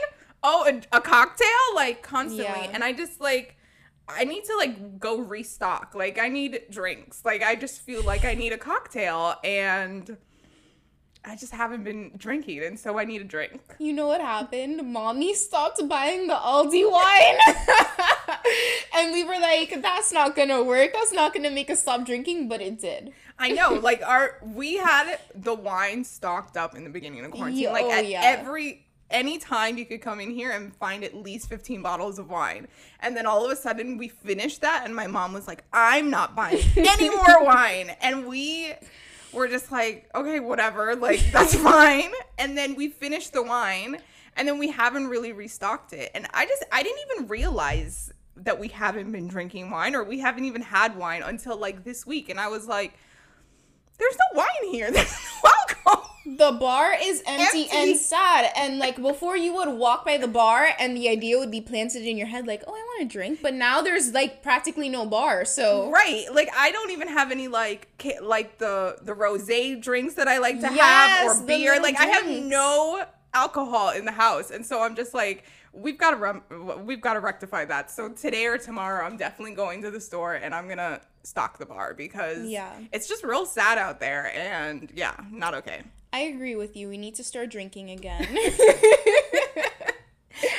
Oh, 0.42 0.66
a, 0.66 0.96
a 0.96 1.00
cocktail?" 1.00 1.46
like 1.74 2.02
constantly. 2.02 2.44
Yeah. 2.44 2.70
And 2.72 2.84
I 2.84 2.92
just 2.92 3.20
like 3.20 3.56
I 4.08 4.24
need 4.24 4.44
to 4.44 4.56
like 4.56 4.98
go 4.98 5.18
restock. 5.18 5.94
Like 5.94 6.18
I 6.18 6.28
need 6.28 6.62
drinks. 6.70 7.24
Like 7.24 7.42
I 7.42 7.54
just 7.54 7.80
feel 7.80 8.02
like 8.02 8.24
I 8.24 8.34
need 8.34 8.52
a 8.52 8.58
cocktail 8.58 9.36
and 9.44 10.16
I 11.24 11.36
just 11.36 11.52
haven't 11.52 11.84
been 11.84 12.12
drinking 12.16 12.62
and 12.62 12.78
so 12.78 12.98
I 12.98 13.04
need 13.04 13.20
a 13.20 13.24
drink. 13.24 13.60
You 13.78 13.92
know 13.92 14.06
what 14.06 14.20
happened? 14.20 14.92
Mommy 14.92 15.34
stopped 15.34 15.86
buying 15.86 16.26
the 16.26 16.34
Aldi 16.34 16.90
wine. 16.90 17.38
and 18.96 19.12
we 19.12 19.24
were 19.24 19.38
like, 19.38 19.82
that's 19.82 20.12
not 20.12 20.34
gonna 20.34 20.62
work. 20.62 20.92
That's 20.94 21.12
not 21.12 21.34
gonna 21.34 21.50
make 21.50 21.68
us 21.68 21.82
stop 21.82 22.06
drinking, 22.06 22.48
but 22.48 22.60
it 22.60 22.80
did. 22.80 23.12
I 23.38 23.50
know, 23.50 23.74
like 23.74 24.02
our 24.02 24.38
we 24.42 24.76
had 24.76 25.18
the 25.34 25.54
wine 25.54 26.04
stocked 26.04 26.56
up 26.56 26.74
in 26.74 26.84
the 26.84 26.90
beginning 26.90 27.24
of 27.24 27.30
quarantine. 27.30 27.62
Yeah, 27.62 27.72
like 27.72 27.86
oh, 27.86 27.92
at 27.92 28.06
yeah. 28.06 28.20
every 28.22 28.86
anytime 29.10 29.76
you 29.76 29.84
could 29.84 30.00
come 30.00 30.20
in 30.20 30.30
here 30.30 30.52
and 30.52 30.74
find 30.76 31.04
at 31.04 31.14
least 31.14 31.48
15 31.48 31.82
bottles 31.82 32.18
of 32.18 32.30
wine. 32.30 32.68
And 33.00 33.16
then 33.16 33.26
all 33.26 33.44
of 33.44 33.50
a 33.50 33.56
sudden 33.56 33.98
we 33.98 34.08
finished 34.08 34.60
that 34.60 34.82
and 34.84 34.94
my 34.94 35.06
mom 35.06 35.32
was 35.32 35.46
like, 35.46 35.64
I'm 35.72 36.10
not 36.10 36.36
buying 36.36 36.62
any 36.76 37.10
more 37.10 37.44
wine. 37.44 37.90
And 38.00 38.26
we 38.26 38.74
were 39.32 39.48
just 39.48 39.70
like, 39.70 40.08
okay, 40.14 40.40
whatever, 40.40 40.94
like 40.96 41.20
that's 41.32 41.54
fine. 41.70 42.10
And 42.38 42.56
then 42.56 42.74
we 42.74 42.88
finished 42.88 43.32
the 43.32 43.42
wine 43.42 43.98
and 44.36 44.46
then 44.46 44.58
we 44.58 44.70
haven't 44.70 45.08
really 45.08 45.32
restocked 45.32 45.92
it. 45.92 46.10
And 46.14 46.26
I 46.32 46.46
just 46.46 46.64
I 46.72 46.82
didn't 46.82 47.00
even 47.10 47.28
realize 47.28 48.12
that 48.36 48.58
we 48.58 48.68
haven't 48.68 49.12
been 49.12 49.28
drinking 49.28 49.70
wine 49.70 49.94
or 49.94 50.02
we 50.02 50.18
haven't 50.18 50.44
even 50.44 50.62
had 50.62 50.96
wine 50.96 51.22
until 51.22 51.56
like 51.56 51.84
this 51.84 52.06
week. 52.06 52.28
And 52.28 52.40
I 52.40 52.48
was 52.48 52.66
like, 52.66 52.94
there's 54.00 54.16
no 54.32 54.38
wine 54.40 54.72
here. 54.72 54.90
There's 54.92 55.16
no 55.44 55.50
alcohol. 55.60 56.06
The 56.26 56.52
bar 56.52 56.94
is 57.00 57.22
empty, 57.26 57.62
Empty. 57.64 57.76
and 57.76 57.96
sad. 57.98 58.50
And 58.56 58.78
like 58.78 59.00
before, 59.00 59.36
you 59.36 59.54
would 59.54 59.68
walk 59.68 60.04
by 60.04 60.16
the 60.16 60.28
bar, 60.28 60.70
and 60.78 60.96
the 60.96 61.08
idea 61.08 61.38
would 61.38 61.50
be 61.50 61.60
planted 61.60 62.02
in 62.06 62.16
your 62.16 62.26
head, 62.28 62.46
like, 62.46 62.62
"Oh, 62.66 62.72
I 62.72 62.78
want 62.78 63.02
a 63.02 63.04
drink." 63.06 63.40
But 63.42 63.54
now 63.54 63.80
there's 63.82 64.12
like 64.12 64.42
practically 64.42 64.88
no 64.88 65.06
bar, 65.06 65.44
so 65.44 65.90
Right. 65.90 66.26
Like 66.32 66.48
I 66.56 66.70
don't 66.70 66.90
even 66.90 67.08
have 67.08 67.30
any 67.30 67.48
like 67.48 67.88
like 68.22 68.58
the 68.58 68.96
the 69.02 69.12
rosé 69.12 69.80
drinks 69.80 70.14
that 70.14 70.28
I 70.28 70.38
like 70.38 70.56
to 70.60 70.72
Yes, 70.72 70.78
have 71.28 71.42
or 71.42 71.46
beer. 71.46 71.80
Like 71.80 71.98
I 71.98 72.06
have 72.06 72.26
no 72.26 73.04
alcohol 73.34 73.90
in 73.90 74.04
the 74.04 74.12
house. 74.12 74.50
And 74.50 74.64
so 74.64 74.82
I'm 74.82 74.94
just 74.96 75.14
like 75.14 75.44
we've 75.72 75.98
got 75.98 76.10
to 76.10 76.16
rem- 76.16 76.84
we've 76.84 77.00
got 77.00 77.14
to 77.14 77.20
rectify 77.20 77.64
that. 77.66 77.90
So 77.90 78.08
today 78.08 78.46
or 78.46 78.58
tomorrow 78.58 79.04
I'm 79.06 79.16
definitely 79.16 79.54
going 79.54 79.82
to 79.82 79.90
the 79.90 80.00
store 80.00 80.34
and 80.34 80.54
I'm 80.54 80.64
going 80.66 80.78
to 80.78 81.00
stock 81.22 81.58
the 81.58 81.66
bar 81.66 81.94
because 81.94 82.46
Yeah. 82.48 82.72
it's 82.92 83.08
just 83.08 83.22
real 83.24 83.46
sad 83.46 83.78
out 83.78 84.00
there 84.00 84.32
and 84.34 84.90
yeah, 84.94 85.14
not 85.30 85.54
okay. 85.54 85.82
I 86.12 86.20
agree 86.20 86.56
with 86.56 86.76
you. 86.76 86.88
We 86.88 86.98
need 86.98 87.14
to 87.16 87.24
start 87.24 87.50
drinking 87.50 87.90
again. 87.90 88.26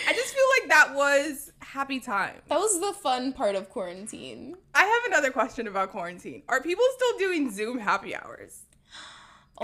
I 0.07 0.13
just 0.13 0.33
feel 0.33 0.45
like 0.59 0.69
that 0.69 0.93
was 0.95 1.51
happy 1.59 1.99
time. 1.99 2.35
that 2.47 2.59
was 2.59 2.79
the 2.79 2.93
fun 2.93 3.33
part 3.33 3.55
of 3.55 3.69
quarantine. 3.69 4.55
I 4.75 4.83
have 4.83 5.03
another 5.11 5.31
question 5.31 5.67
about 5.67 5.89
quarantine. 5.91 6.43
Are 6.47 6.61
people 6.61 6.83
still 6.95 7.17
doing 7.17 7.51
Zoom 7.51 7.79
happy 7.79 8.15
hours? 8.15 8.59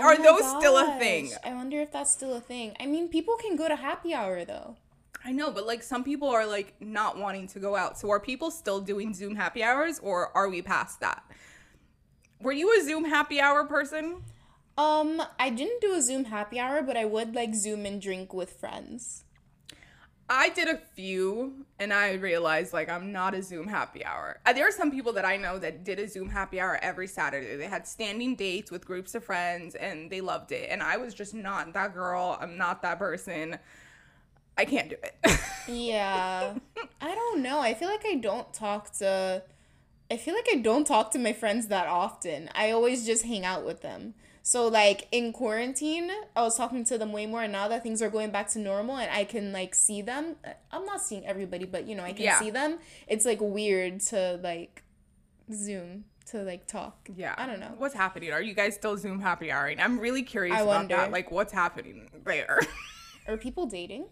Oh 0.00 0.02
Are 0.04 0.16
those 0.16 0.48
still 0.58 0.76
a 0.78 0.96
thing? 1.00 1.32
I 1.44 1.52
wonder 1.54 1.80
if 1.80 1.90
that's 1.90 2.12
still 2.12 2.32
a 2.34 2.40
thing. 2.40 2.76
I 2.78 2.86
mean, 2.86 3.08
people 3.08 3.34
can 3.36 3.56
go 3.56 3.66
to 3.66 3.74
happy 3.74 4.14
hour 4.14 4.44
though. 4.44 4.76
I 5.24 5.32
know, 5.32 5.50
but 5.50 5.66
like 5.66 5.82
some 5.82 6.04
people 6.04 6.28
are 6.28 6.46
like 6.46 6.74
not 6.80 7.18
wanting 7.18 7.48
to 7.48 7.58
go 7.58 7.76
out. 7.76 7.98
So 7.98 8.10
are 8.10 8.20
people 8.20 8.50
still 8.50 8.80
doing 8.80 9.12
Zoom 9.14 9.36
happy 9.36 9.62
hours 9.62 9.98
or 9.98 10.36
are 10.36 10.48
we 10.48 10.62
past 10.62 11.00
that? 11.00 11.22
Were 12.40 12.52
you 12.52 12.78
a 12.78 12.84
Zoom 12.84 13.04
happy 13.04 13.40
hour 13.40 13.64
person? 13.64 14.22
Um, 14.76 15.20
I 15.40 15.50
didn't 15.50 15.80
do 15.80 15.94
a 15.94 16.02
Zoom 16.02 16.26
happy 16.26 16.60
hour, 16.60 16.82
but 16.82 16.96
I 16.96 17.04
would 17.04 17.34
like 17.34 17.54
Zoom 17.54 17.84
and 17.84 18.00
drink 18.00 18.32
with 18.32 18.52
friends. 18.52 19.24
I 20.30 20.50
did 20.50 20.68
a 20.68 20.76
few 20.76 21.64
and 21.78 21.92
I 21.92 22.12
realized 22.12 22.72
like 22.74 22.90
I'm 22.90 23.12
not 23.12 23.34
a 23.34 23.42
Zoom 23.42 23.66
happy 23.66 24.04
hour. 24.04 24.40
Uh, 24.44 24.52
There 24.52 24.68
are 24.68 24.72
some 24.72 24.90
people 24.90 25.12
that 25.14 25.24
I 25.24 25.36
know 25.36 25.58
that 25.58 25.84
did 25.84 25.98
a 25.98 26.06
Zoom 26.06 26.28
happy 26.28 26.60
hour 26.60 26.78
every 26.82 27.06
Saturday. 27.06 27.56
They 27.56 27.66
had 27.66 27.86
standing 27.86 28.36
dates 28.36 28.70
with 28.70 28.84
groups 28.84 29.14
of 29.14 29.24
friends 29.24 29.74
and 29.74 30.10
they 30.10 30.20
loved 30.20 30.52
it. 30.52 30.68
And 30.70 30.82
I 30.82 30.98
was 30.98 31.14
just 31.14 31.34
not 31.34 31.72
that 31.72 31.94
girl. 31.94 32.36
I'm 32.40 32.58
not 32.58 32.82
that 32.82 32.98
person. 32.98 33.58
I 34.58 34.64
can't 34.64 34.90
do 34.90 34.96
it. 35.02 35.14
Yeah. 35.70 36.54
I 37.00 37.14
don't 37.14 37.42
know. 37.42 37.60
I 37.60 37.74
feel 37.74 37.88
like 37.88 38.04
I 38.06 38.14
don't 38.14 38.50
talk 38.54 38.90
to 38.98 39.42
I 40.10 40.16
feel 40.16 40.34
like 40.34 40.46
I 40.50 40.56
don't 40.56 40.86
talk 40.86 41.10
to 41.10 41.18
my 41.18 41.34
friends 41.34 41.68
that 41.68 41.86
often. 41.86 42.48
I 42.54 42.70
always 42.70 43.04
just 43.04 43.24
hang 43.26 43.44
out 43.44 43.66
with 43.66 43.82
them. 43.82 44.14
So 44.42 44.66
like 44.66 45.06
in 45.12 45.30
quarantine, 45.34 46.10
I 46.34 46.40
was 46.40 46.56
talking 46.56 46.84
to 46.84 46.96
them 46.96 47.12
way 47.12 47.26
more 47.26 47.42
and 47.42 47.52
now 47.52 47.68
that 47.68 47.82
things 47.82 48.00
are 48.00 48.08
going 48.08 48.30
back 48.30 48.48
to 48.52 48.58
normal 48.58 48.96
and 48.96 49.10
I 49.12 49.24
can 49.24 49.52
like 49.52 49.74
see 49.74 50.00
them. 50.00 50.36
I'm 50.72 50.86
not 50.86 51.02
seeing 51.02 51.26
everybody, 51.26 51.66
but 51.66 51.86
you 51.86 51.94
know, 51.94 52.02
I 52.04 52.14
can 52.14 52.24
Yeah. 52.24 52.38
see 52.38 52.48
them. 52.50 52.78
It's 53.06 53.26
like 53.26 53.40
weird 53.42 54.00
to 54.08 54.40
like 54.42 54.82
Zoom 55.52 56.04
to 56.30 56.42
like 56.44 56.66
talk. 56.66 57.08
yeah. 57.14 57.34
I 57.36 57.46
don't 57.46 57.60
know. 57.60 57.74
What's 57.76 57.94
happening? 57.94 58.32
Are 58.32 58.40
you 58.40 58.54
guys 58.54 58.74
still 58.74 58.96
Zoom 58.96 59.20
happy 59.20 59.48
houring? 59.50 59.80
I'm 59.80 59.98
really 60.00 60.22
curious 60.22 60.56
I 60.56 60.60
about 60.62 60.68
wonder. 60.68 60.96
that. 60.96 61.12
Like 61.12 61.30
what's 61.30 61.52
happening 61.52 62.08
there? 62.24 62.60
Are 63.28 63.36
people 63.36 63.66
dating? 63.66 64.06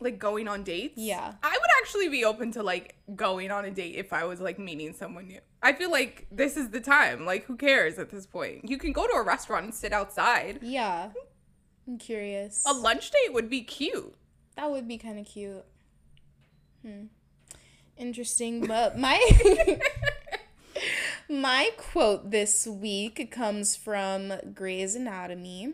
Like 0.00 0.18
going 0.18 0.48
on 0.48 0.62
dates. 0.62 0.94
Yeah. 0.96 1.34
I 1.42 1.50
would 1.50 1.70
actually 1.80 2.08
be 2.08 2.24
open 2.24 2.52
to 2.52 2.62
like 2.62 2.96
going 3.14 3.50
on 3.50 3.64
a 3.64 3.70
date 3.70 3.94
if 3.96 4.12
I 4.12 4.24
was 4.24 4.40
like 4.40 4.58
meeting 4.58 4.92
someone 4.92 5.28
new. 5.28 5.40
I 5.62 5.72
feel 5.72 5.90
like 5.90 6.26
this 6.30 6.56
is 6.56 6.70
the 6.70 6.80
time. 6.80 7.24
Like 7.24 7.44
who 7.44 7.56
cares 7.56 7.98
at 7.98 8.10
this 8.10 8.26
point? 8.26 8.68
You 8.68 8.78
can 8.78 8.92
go 8.92 9.06
to 9.06 9.14
a 9.14 9.22
restaurant 9.22 9.64
and 9.64 9.74
sit 9.74 9.92
outside. 9.92 10.60
Yeah. 10.62 11.10
I'm 11.86 11.98
curious. 11.98 12.64
A 12.66 12.72
lunch 12.72 13.10
date 13.10 13.32
would 13.32 13.48
be 13.48 13.62
cute. 13.62 14.14
That 14.56 14.70
would 14.70 14.88
be 14.88 14.98
kind 14.98 15.18
of 15.18 15.26
cute. 15.26 15.64
Hmm. 16.82 17.04
Interesting, 17.96 18.66
but 18.66 18.98
my 18.98 19.18
my 21.28 21.70
quote 21.76 22.30
this 22.30 22.66
week 22.66 23.30
comes 23.30 23.74
from 23.74 24.34
Grey's 24.54 24.94
Anatomy, 24.94 25.72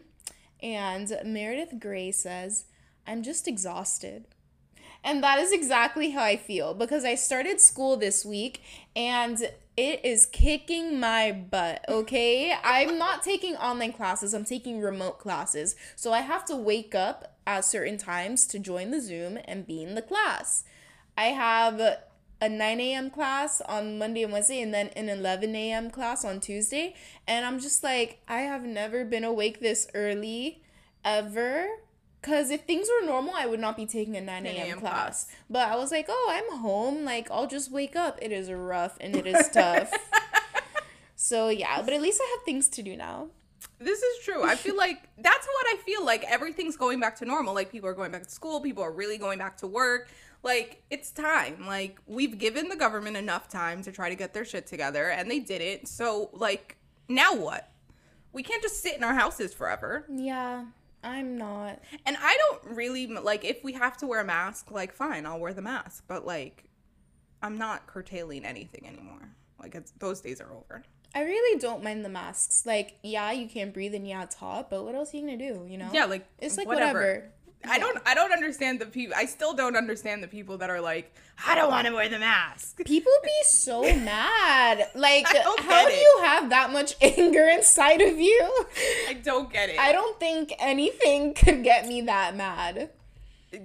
and 0.63 1.13
Meredith 1.25 1.81
Grey 1.81 2.13
says, 2.13 2.67
"I'm 3.07 3.23
just 3.23 3.49
exhausted." 3.49 4.25
And 5.05 5.23
that 5.23 5.39
is 5.39 5.53
exactly 5.53 6.11
how 6.11 6.23
I 6.23 6.37
feel 6.37 6.75
because 6.75 7.05
I 7.05 7.17
started 7.17 7.61
school 7.61 7.97
this 7.97 8.25
week 8.25 8.63
and 8.95 9.37
it 9.77 10.05
is 10.05 10.27
kicking 10.27 11.01
my 11.01 11.33
butt, 11.33 11.85
okay? 11.89 12.55
I'm 12.65 12.99
not 12.99 13.23
taking 13.23 13.57
online 13.57 13.93
classes, 13.93 14.35
I'm 14.35 14.45
taking 14.45 14.81
remote 14.81 15.19
classes. 15.19 15.75
So 15.97 16.13
I 16.13 16.21
have 16.21 16.45
to 16.47 16.57
wake 16.57 16.95
up 16.95 17.37
at 17.47 17.65
certain 17.65 17.99
times 17.99 18.47
to 18.49 18.59
join 18.59 18.91
the 18.91 19.01
Zoom 19.01 19.39
and 19.47 19.67
be 19.67 19.83
in 19.83 19.95
the 19.95 20.03
class. 20.03 20.65
I 21.17 21.27
have 21.27 21.81
a 21.81 22.49
9 22.49 22.81
a.m. 22.81 23.11
class 23.11 23.61
on 23.63 23.99
Monday 23.99 24.23
and 24.25 24.33
Wednesday, 24.33 24.61
and 24.61 24.75
then 24.75 24.89
an 24.89 25.09
11 25.09 25.55
a.m. 25.55 25.91
class 25.91 26.25
on 26.25 26.41
Tuesday. 26.41 26.95
And 27.27 27.47
I'm 27.47 27.61
just 27.61 27.85
like, 27.85 28.21
I 28.27 28.41
have 28.41 28.65
never 28.65 29.05
been 29.05 29.25
awake 29.25 29.61
this 29.61 29.87
early 29.95 30.63
ever. 31.05 31.69
Because 32.23 32.51
if 32.51 32.63
things 32.63 32.89
were 32.89 33.05
normal, 33.05 33.35
I 33.37 33.47
would 33.47 33.59
not 33.59 33.77
be 33.77 33.85
taking 33.85 34.17
a 34.17 34.21
9 34.21 34.47
a.m. 34.47 34.79
class. 34.79 35.25
class. 35.25 35.27
But 35.51 35.69
I 35.69 35.77
was 35.77 35.91
like, 35.91 36.07
oh, 36.09 36.29
I'm 36.31 36.61
home. 36.61 37.05
Like, 37.05 37.29
I'll 37.33 37.49
just 37.49 37.73
wake 37.73 37.97
up. 37.97 38.17
It 38.23 38.31
is 38.31 38.51
rough 38.51 38.97
and 39.01 39.17
it 39.17 39.27
is 39.27 39.49
tough. 39.49 39.93
so, 41.17 41.49
yeah, 41.49 41.83
but 41.83 41.93
at 41.93 42.01
least 42.01 42.21
I 42.23 42.37
have 42.37 42.45
things 42.45 42.69
to 42.69 42.83
do 42.83 42.97
now. 42.97 43.31
This 43.81 44.01
is 44.01 44.25
true. 44.25 44.45
I 44.45 44.55
feel 44.55 44.77
like 44.77 45.09
that's 45.19 45.47
what 45.47 45.67
I 45.67 45.77
feel 45.85 46.05
like. 46.05 46.23
Everything's 46.25 46.77
going 46.77 47.01
back 47.01 47.17
to 47.17 47.25
normal. 47.25 47.55
Like 47.55 47.73
people 47.73 47.89
are 47.89 47.95
going 47.95 48.13
back 48.13 48.23
to 48.23 48.31
school, 48.31 48.61
people 48.61 48.85
are 48.85 48.93
really 48.93 49.19
going 49.19 49.39
back 49.39 49.57
to 49.59 49.67
work. 49.67 50.09
Like 50.45 50.83
it's 50.91 51.11
time. 51.11 51.67
Like 51.67 51.99
we've 52.07 52.39
given 52.39 52.69
the 52.69 52.77
government 52.77 53.17
enough 53.17 53.49
time 53.49 53.83
to 53.83 53.91
try 53.91 54.09
to 54.09 54.15
get 54.15 54.33
their 54.33 54.45
shit 54.45 54.67
together 54.69 55.11
and 55.11 55.29
they 55.29 55.41
didn't. 55.41 55.89
So 55.89 56.31
like 56.33 56.77
now 57.09 57.35
what? 57.35 57.69
We 58.33 58.43
can't 58.43 58.63
just 58.63 58.81
sit 58.81 58.97
in 58.97 59.05
our 59.05 59.15
houses 59.15 59.53
forever. 59.53 60.07
Yeah, 60.09 60.65
I'm 61.03 61.37
not. 61.37 61.81
And 62.07 62.17
I 62.21 62.37
don't 62.37 62.77
really 62.77 63.07
like 63.07 63.45
if 63.45 63.65
we 63.65 63.73
have 63.73 63.97
to 63.99 64.07
wear 64.07 64.21
a 64.21 64.25
mask, 64.25 64.71
like 64.71 64.93
fine, 64.93 65.27
I'll 65.27 65.41
wear 65.41 65.53
the 65.53 65.63
mask, 65.63 66.05
but 66.07 66.27
like 66.27 66.65
I'm 67.43 67.59
not 67.59 67.87
curtailing 67.87 68.45
anything 68.45 68.87
anymore. 68.87 69.31
Like 69.61 69.75
it's 69.75 69.93
those 69.99 70.21
days 70.21 70.41
are 70.41 70.53
over. 70.53 70.85
I 71.15 71.23
really 71.23 71.59
don't 71.59 71.85
mind 71.85 72.05
the 72.05 72.09
masks. 72.09 72.65
Like, 72.65 72.99
yeah, 73.03 73.33
you 73.33 73.47
can't 73.47 73.75
breathe 73.75 73.95
and 73.95 74.07
yeah, 74.07 74.23
it's 74.23 74.37
hot, 74.37 74.71
but 74.71 74.85
what 74.85 74.95
else 74.95 75.13
are 75.13 75.19
you 75.19 75.25
gonna 75.25 75.37
do? 75.37 75.67
You 75.69 75.79
know? 75.79 75.91
Yeah, 75.93 76.07
like 76.07 76.27
it's 76.39 76.57
like 76.57 76.67
whatever. 76.67 77.31
I 77.69 77.79
don't 77.79 77.99
I 78.07 78.15
don't 78.15 78.33
understand 78.33 78.81
the 78.81 78.87
people 78.87 79.15
I 79.17 79.27
still 79.27 79.55
don't 79.55 79.77
understand 79.77 80.23
the 80.23 80.29
people 80.29 80.59
that 80.59 80.71
are 80.71 80.81
like, 80.81 81.15
I 81.47 81.55
don't 81.55 81.71
want 81.71 81.87
to 81.87 81.93
wear 81.95 82.09
the 82.09 82.19
mask. 82.19 82.79
People 82.85 83.13
be 83.23 83.31
so 83.45 83.83
mad. 84.05 84.89
Like 84.95 85.27
how 85.27 85.85
do 85.85 85.93
it. 85.93 86.01
you 86.01 86.21
have 86.25 86.51
that 86.51 86.73
much 86.73 86.95
anger 87.01 87.49
inside 87.49 88.01
of 88.01 88.19
you? 88.19 88.67
I 89.09 89.15
don't 89.15 89.53
get 89.53 89.71
it. 89.71 89.79
I 89.79 89.93
don't 89.93 90.19
think 90.19 90.53
anything 90.59 91.35
could 91.43 91.63
get 91.63 91.87
me 91.87 92.01
that 92.03 92.37
mad. 92.37 92.91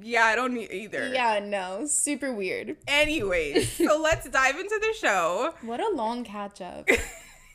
yeah, 0.01 0.25
I 0.25 0.35
don't 0.35 0.57
either. 0.57 1.09
Yeah, 1.13 1.39
no. 1.43 1.85
Super 1.87 2.33
weird. 2.33 2.75
Anyways, 2.87 3.71
so 3.73 3.99
let's 4.01 4.29
dive 4.29 4.55
into 4.59 4.77
the 4.81 4.93
show. 4.99 5.53
What 5.61 5.79
a 5.79 5.89
long 5.93 6.23
catch 6.23 6.61
up. 6.61 6.87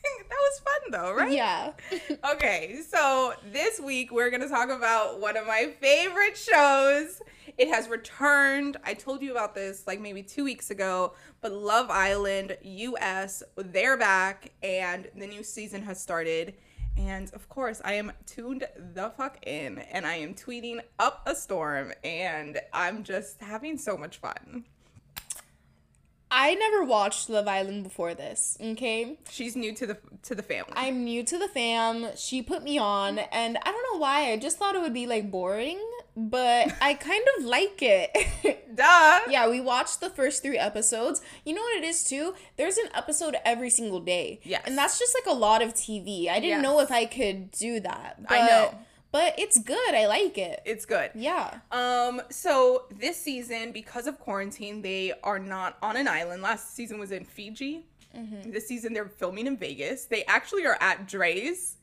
that 0.28 0.36
was 0.38 0.60
fun 0.60 0.90
though, 0.90 1.14
right? 1.14 1.32
yeah. 1.32 1.72
Okay, 2.32 2.80
so 2.88 3.34
this 3.52 3.80
week 3.80 4.12
we're 4.12 4.30
gonna 4.30 4.48
talk 4.48 4.70
about 4.70 5.20
one 5.20 5.36
of 5.36 5.46
my 5.46 5.72
favorite 5.80 6.36
shows. 6.36 7.20
It 7.58 7.68
has 7.68 7.88
returned. 7.88 8.76
I 8.84 8.94
told 8.94 9.22
you 9.22 9.32
about 9.32 9.54
this 9.54 9.86
like 9.86 10.00
maybe 10.00 10.22
two 10.22 10.44
weeks 10.44 10.70
ago, 10.70 11.14
but 11.40 11.52
Love 11.52 11.90
Island 11.90 12.56
US, 12.62 13.42
they're 13.56 13.96
back 13.96 14.52
and 14.62 15.08
the 15.16 15.26
new 15.26 15.42
season 15.42 15.82
has 15.82 16.00
started. 16.00 16.54
And 16.96 17.32
of 17.32 17.48
course, 17.48 17.80
I 17.84 17.94
am 17.94 18.12
tuned 18.26 18.66
the 18.94 19.10
fuck 19.16 19.38
in 19.46 19.78
and 19.78 20.06
I 20.06 20.16
am 20.16 20.34
tweeting 20.34 20.80
up 20.98 21.22
a 21.26 21.34
storm 21.34 21.92
and 22.04 22.60
I'm 22.72 23.02
just 23.02 23.40
having 23.40 23.78
so 23.78 23.96
much 23.96 24.18
fun. 24.18 24.64
I 26.34 26.54
never 26.54 26.82
watched 26.82 27.28
Love 27.28 27.46
Island 27.46 27.84
before 27.84 28.14
this, 28.14 28.56
okay? 28.58 29.18
She's 29.30 29.54
new 29.54 29.74
to 29.74 29.86
the 29.86 29.98
to 30.22 30.34
the 30.34 30.42
family. 30.42 30.72
I'm 30.74 31.04
new 31.04 31.22
to 31.24 31.38
the 31.38 31.46
fam. 31.46 32.06
She 32.16 32.40
put 32.40 32.62
me 32.62 32.78
on, 32.78 33.18
and 33.18 33.58
I 33.58 33.70
don't 33.70 33.92
know 33.92 33.98
why. 34.00 34.32
I 34.32 34.38
just 34.38 34.56
thought 34.58 34.74
it 34.74 34.80
would 34.80 34.94
be 34.94 35.06
like 35.06 35.30
boring, 35.30 35.78
but 36.16 36.74
I 36.80 36.94
kind 37.10 37.22
of 37.36 37.44
like 37.44 37.78
it. 37.82 38.10
Duh. 38.74 39.20
yeah, 39.28 39.46
we 39.50 39.60
watched 39.60 40.00
the 40.00 40.08
first 40.08 40.42
three 40.42 40.56
episodes. 40.56 41.20
You 41.44 41.54
know 41.54 41.60
what 41.60 41.76
it 41.76 41.84
is 41.84 42.02
too? 42.02 42.34
There's 42.56 42.78
an 42.78 42.88
episode 42.94 43.36
every 43.44 43.68
single 43.68 44.00
day. 44.00 44.40
Yes. 44.42 44.62
And 44.66 44.78
that's 44.78 44.98
just 44.98 45.14
like 45.14 45.26
a 45.32 45.38
lot 45.38 45.60
of 45.60 45.74
TV. 45.74 46.28
I 46.30 46.36
didn't 46.40 46.48
Yes. 46.48 46.62
know 46.62 46.80
if 46.80 46.90
I 46.90 47.04
could 47.04 47.50
do 47.50 47.78
that. 47.80 48.18
I 48.28 48.46
know. 48.46 48.74
But 49.12 49.38
it's 49.38 49.58
good. 49.58 49.94
I 49.94 50.06
like 50.06 50.38
it. 50.38 50.62
It's 50.64 50.86
good. 50.86 51.10
Yeah. 51.14 51.58
Um, 51.70 52.22
so 52.30 52.84
this 52.98 53.16
season, 53.20 53.70
because 53.72 54.06
of 54.06 54.18
quarantine, 54.18 54.80
they 54.82 55.12
are 55.22 55.38
not 55.38 55.76
on 55.82 55.96
an 55.96 56.08
island. 56.08 56.42
Last 56.42 56.74
season 56.74 56.98
was 56.98 57.12
in 57.12 57.24
Fiji. 57.24 57.86
This 58.44 58.66
season 58.68 58.92
they're 58.92 59.06
filming 59.08 59.46
in 59.46 59.56
Vegas. 59.56 60.04
They 60.06 60.24
actually 60.24 60.66
are 60.66 60.76
at 60.80 61.06
Drai's, 61.08 61.76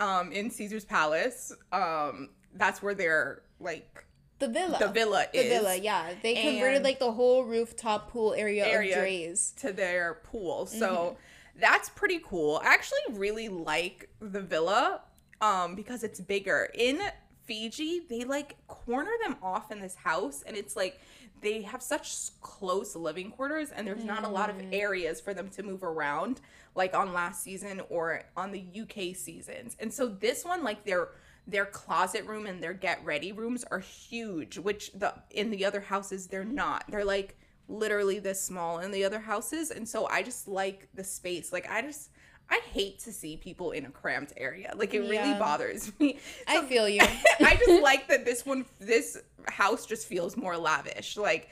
um, 0.00 0.32
in 0.32 0.50
Caesar's 0.50 0.84
Palace. 0.84 1.52
Um, 1.72 2.30
that's 2.54 2.82
where 2.82 2.94
they're 2.94 3.42
like 3.60 4.04
The 4.40 4.48
villa. 4.48 4.78
the 4.80 4.88
villa 4.88 5.26
The 5.32 5.42
villa, 5.42 5.76
yeah. 5.76 6.12
They 6.22 6.34
converted 6.42 6.82
like 6.82 6.98
the 6.98 7.12
whole 7.12 7.44
rooftop 7.44 8.10
pool 8.10 8.34
area, 8.34 8.66
Area. 8.66 8.96
of 8.98 9.04
Drai's. 9.04 9.52
to 9.58 9.72
their 9.72 10.14
pool. 10.24 10.66
So 10.66 10.86
Mm-hmm. 10.88 11.60
that's 11.60 11.88
pretty 11.90 12.20
cool. 12.24 12.60
I 12.64 12.74
actually 12.74 12.98
really 13.12 13.48
like 13.48 14.08
the 14.20 14.40
villa 14.40 15.02
um 15.40 15.74
because 15.74 16.02
it's 16.04 16.20
bigger. 16.20 16.68
In 16.74 17.00
Fiji, 17.44 18.00
they 18.08 18.24
like 18.24 18.56
corner 18.66 19.12
them 19.24 19.36
off 19.42 19.70
in 19.70 19.80
this 19.80 19.94
house 19.94 20.42
and 20.46 20.56
it's 20.56 20.74
like 20.76 21.00
they 21.42 21.62
have 21.62 21.82
such 21.82 22.30
close 22.40 22.96
living 22.96 23.30
quarters 23.30 23.70
and 23.70 23.86
there's 23.86 24.04
not 24.04 24.24
a 24.24 24.28
lot 24.28 24.50
Mm. 24.50 24.66
of 24.68 24.72
areas 24.72 25.20
for 25.20 25.34
them 25.34 25.48
to 25.50 25.62
move 25.62 25.82
around 25.82 26.40
like 26.74 26.94
on 26.94 27.12
last 27.12 27.42
season 27.42 27.82
or 27.90 28.22
on 28.36 28.50
the 28.52 28.64
UK 28.82 29.14
seasons. 29.14 29.76
And 29.78 29.92
so 29.92 30.08
this 30.08 30.44
one 30.44 30.64
like 30.64 30.84
their 30.84 31.08
their 31.46 31.66
closet 31.66 32.24
room 32.26 32.46
and 32.46 32.60
their 32.60 32.72
get 32.72 33.04
ready 33.04 33.30
rooms 33.30 33.62
are 33.70 33.78
huge, 33.78 34.58
which 34.58 34.90
the 34.92 35.14
in 35.30 35.50
the 35.50 35.64
other 35.64 35.80
houses 35.80 36.26
they're 36.26 36.44
not. 36.44 36.84
They're 36.88 37.04
like 37.04 37.36
literally 37.68 38.18
this 38.18 38.40
small 38.42 38.78
in 38.80 38.90
the 38.90 39.04
other 39.04 39.20
houses 39.20 39.70
and 39.70 39.88
so 39.88 40.06
I 40.06 40.22
just 40.22 40.48
like 40.48 40.88
the 40.94 41.04
space. 41.04 41.52
Like 41.52 41.70
I 41.70 41.82
just 41.82 42.10
I 42.48 42.60
hate 42.70 43.00
to 43.00 43.12
see 43.12 43.36
people 43.36 43.72
in 43.72 43.86
a 43.86 43.90
cramped 43.90 44.32
area. 44.36 44.72
Like 44.76 44.94
it 44.94 45.00
really 45.00 45.34
bothers 45.38 45.90
me. 46.00 46.18
I 46.46 46.62
feel 46.66 46.88
you. 46.88 47.00
I 47.40 47.56
just 47.56 47.82
like 47.82 48.08
that 48.08 48.24
this 48.24 48.46
one 48.46 48.64
this 48.78 49.18
house 49.48 49.86
just 49.86 50.06
feels 50.06 50.36
more 50.36 50.56
lavish. 50.56 51.16
Like 51.16 51.50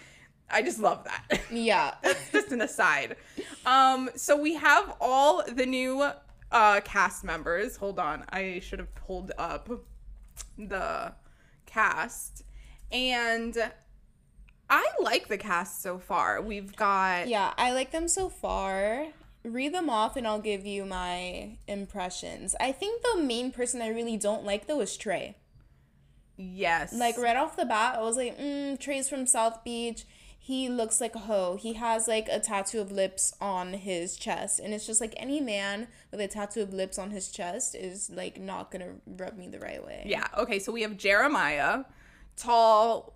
I 0.50 0.62
just 0.62 0.78
love 0.78 1.04
that. 1.04 1.40
yeah. 1.50 1.94
That's 2.02 2.30
just 2.30 2.52
an 2.52 2.60
aside. 2.60 3.16
Um 3.66 4.10
so 4.14 4.36
we 4.40 4.54
have 4.54 4.94
all 5.00 5.42
the 5.46 5.66
new 5.66 6.08
uh 6.52 6.80
cast 6.84 7.24
members. 7.24 7.76
Hold 7.76 7.98
on. 7.98 8.24
I 8.30 8.60
should 8.60 8.78
have 8.78 8.94
pulled 8.94 9.32
up 9.36 9.68
the 10.56 11.12
cast. 11.66 12.42
And 12.92 13.56
I 14.70 14.88
like 15.00 15.26
the 15.28 15.38
cast 15.38 15.82
so 15.82 15.98
far. 15.98 16.40
We've 16.40 16.74
got 16.76 17.26
Yeah, 17.28 17.52
I 17.58 17.72
like 17.72 17.90
them 17.90 18.06
so 18.06 18.28
far. 18.28 19.06
Read 19.44 19.74
them 19.74 19.90
off 19.90 20.16
and 20.16 20.26
I'll 20.26 20.40
give 20.40 20.64
you 20.64 20.84
my 20.86 21.58
impressions. 21.68 22.54
I 22.58 22.72
think 22.72 23.02
the 23.02 23.20
main 23.22 23.50
person 23.52 23.82
I 23.82 23.88
really 23.88 24.16
don't 24.16 24.44
like 24.44 24.66
though 24.66 24.80
is 24.80 24.96
Trey. 24.96 25.36
yes. 26.36 26.92
Like 26.94 27.18
right 27.18 27.36
off 27.36 27.56
the 27.56 27.66
bat, 27.66 27.96
I 27.98 28.02
was 28.02 28.16
like, 28.16 28.38
mm, 28.38 28.78
Trey's 28.78 29.08
from 29.08 29.26
South 29.26 29.62
Beach. 29.64 30.04
He 30.38 30.68
looks 30.68 31.00
like 31.00 31.14
a 31.14 31.20
hoe. 31.20 31.56
He 31.58 31.74
has 31.74 32.06
like 32.06 32.28
a 32.30 32.38
tattoo 32.38 32.80
of 32.80 32.92
lips 32.92 33.32
on 33.40 33.72
his 33.74 34.16
chest. 34.16 34.60
And 34.60 34.74
it's 34.74 34.86
just 34.86 35.00
like 35.00 35.14
any 35.16 35.40
man 35.40 35.88
with 36.10 36.20
a 36.20 36.28
tattoo 36.28 36.60
of 36.62 36.74
lips 36.74 36.98
on 36.98 37.10
his 37.12 37.30
chest 37.30 37.74
is 37.74 38.10
like 38.10 38.38
not 38.40 38.70
gonna 38.70 38.94
rub 39.06 39.36
me 39.38 39.48
the 39.48 39.58
right 39.58 39.84
way. 39.84 40.04
Yeah. 40.06 40.26
Okay. 40.36 40.58
So 40.58 40.70
we 40.72 40.82
have 40.82 40.96
Jeremiah, 40.98 41.84
tall 42.36 43.13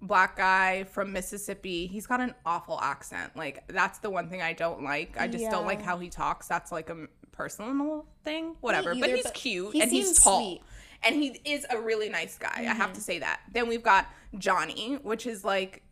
black 0.00 0.36
guy 0.36 0.84
from 0.84 1.12
Mississippi. 1.12 1.86
He's 1.86 2.06
got 2.06 2.20
an 2.20 2.34
awful 2.46 2.80
accent. 2.80 3.36
Like 3.36 3.64
that's 3.68 3.98
the 3.98 4.10
one 4.10 4.28
thing 4.28 4.42
I 4.42 4.52
don't 4.52 4.82
like. 4.82 5.18
I 5.18 5.28
just 5.28 5.50
don't 5.50 5.66
like 5.66 5.82
how 5.82 5.98
he 5.98 6.08
talks. 6.08 6.46
That's 6.46 6.72
like 6.72 6.90
a 6.90 7.08
personal 7.32 8.06
thing. 8.24 8.56
Whatever. 8.60 8.94
but 8.94 9.10
he's 9.10 9.24
but 9.24 9.34
cute 9.34 9.72
he 9.72 9.82
and 9.82 9.90
he's 9.90 10.22
tall. 10.22 10.40
sweet. 10.40 10.60
Mm-hmm. 10.60 10.64
And 11.04 11.14
he 11.14 11.40
is 11.44 11.64
a 11.70 11.80
really 11.80 12.08
nice 12.08 12.36
guy. 12.38 12.56
I 12.58 12.74
have 12.74 12.92
to 12.94 13.00
say 13.00 13.20
that. 13.20 13.40
Then 13.52 13.68
we've 13.68 13.84
got 13.84 14.08
Johnny, 14.36 14.98
which 15.02 15.26
is 15.26 15.44
like 15.44 15.82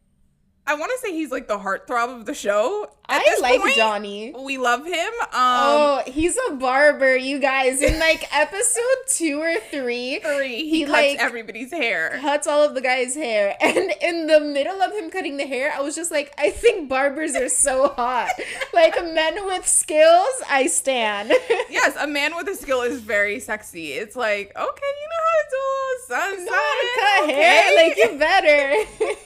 I 0.68 0.74
want 0.74 0.90
to 0.92 0.98
say 1.07 1.12
he's 1.12 1.31
like 1.31 1.46
the 1.46 1.59
heartthrob 1.59 2.16
of 2.20 2.26
the 2.26 2.35
show. 2.35 2.90
At 3.09 3.22
I 3.24 3.38
like 3.40 3.61
point, 3.61 3.76
Johnny. 3.76 4.35
We 4.37 4.59
love 4.59 4.85
him. 4.85 5.12
Um 5.20 5.31
Oh, 5.33 6.02
he's 6.09 6.37
a 6.50 6.55
barber, 6.55 7.16
you 7.16 7.38
guys. 7.38 7.81
In 7.81 8.00
like 8.00 8.26
episode 8.37 8.83
two 9.07 9.40
or 9.40 9.55
three, 9.70 10.18
three, 10.18 10.68
he, 10.68 10.70
he, 10.70 10.81
cuts 10.85 10.92
like, 10.92 11.18
everybody's 11.20 11.70
hair. 11.70 12.18
cuts 12.20 12.48
all 12.48 12.64
of 12.64 12.74
the 12.74 12.81
guy's 12.81 13.14
hair. 13.14 13.57
And 13.66 13.92
in 14.02 14.26
the 14.26 14.40
middle 14.40 14.83
of 14.83 14.92
him 14.92 15.09
cutting 15.11 15.37
the 15.37 15.46
hair, 15.46 15.72
I 15.72 15.83
was 15.83 15.94
just 15.94 16.11
like, 16.11 16.35
I 16.38 16.50
think 16.50 16.88
barbers 16.88 17.37
are 17.37 17.48
so 17.48 17.88
hot. 17.90 18.31
like 18.74 18.94
men 19.14 19.46
with 19.46 19.66
skills, 19.68 20.42
I 20.50 20.66
stand. 20.66 21.29
yes, 21.70 21.94
a 21.98 22.07
man 22.09 22.35
with 22.35 22.48
a 22.48 22.55
skill 22.57 22.83
is 22.83 23.00
very 23.00 23.38
sexy. 23.38 23.92
It's 23.92 24.16
like, 24.16 24.48
okay, 24.57 24.92
you 25.00 25.09
know 25.12 25.22
how 25.26 25.38
to 25.42 25.48
do 25.50 25.57
a 25.57 25.70
little 25.70 25.96
Know 26.09 26.16
how 26.16 26.33
to 26.33 26.37
sunset. 26.46 26.96
cut 26.98 27.31
hair, 27.31 27.76
like 27.76 27.96
you 27.96 28.18
better. 28.18 29.16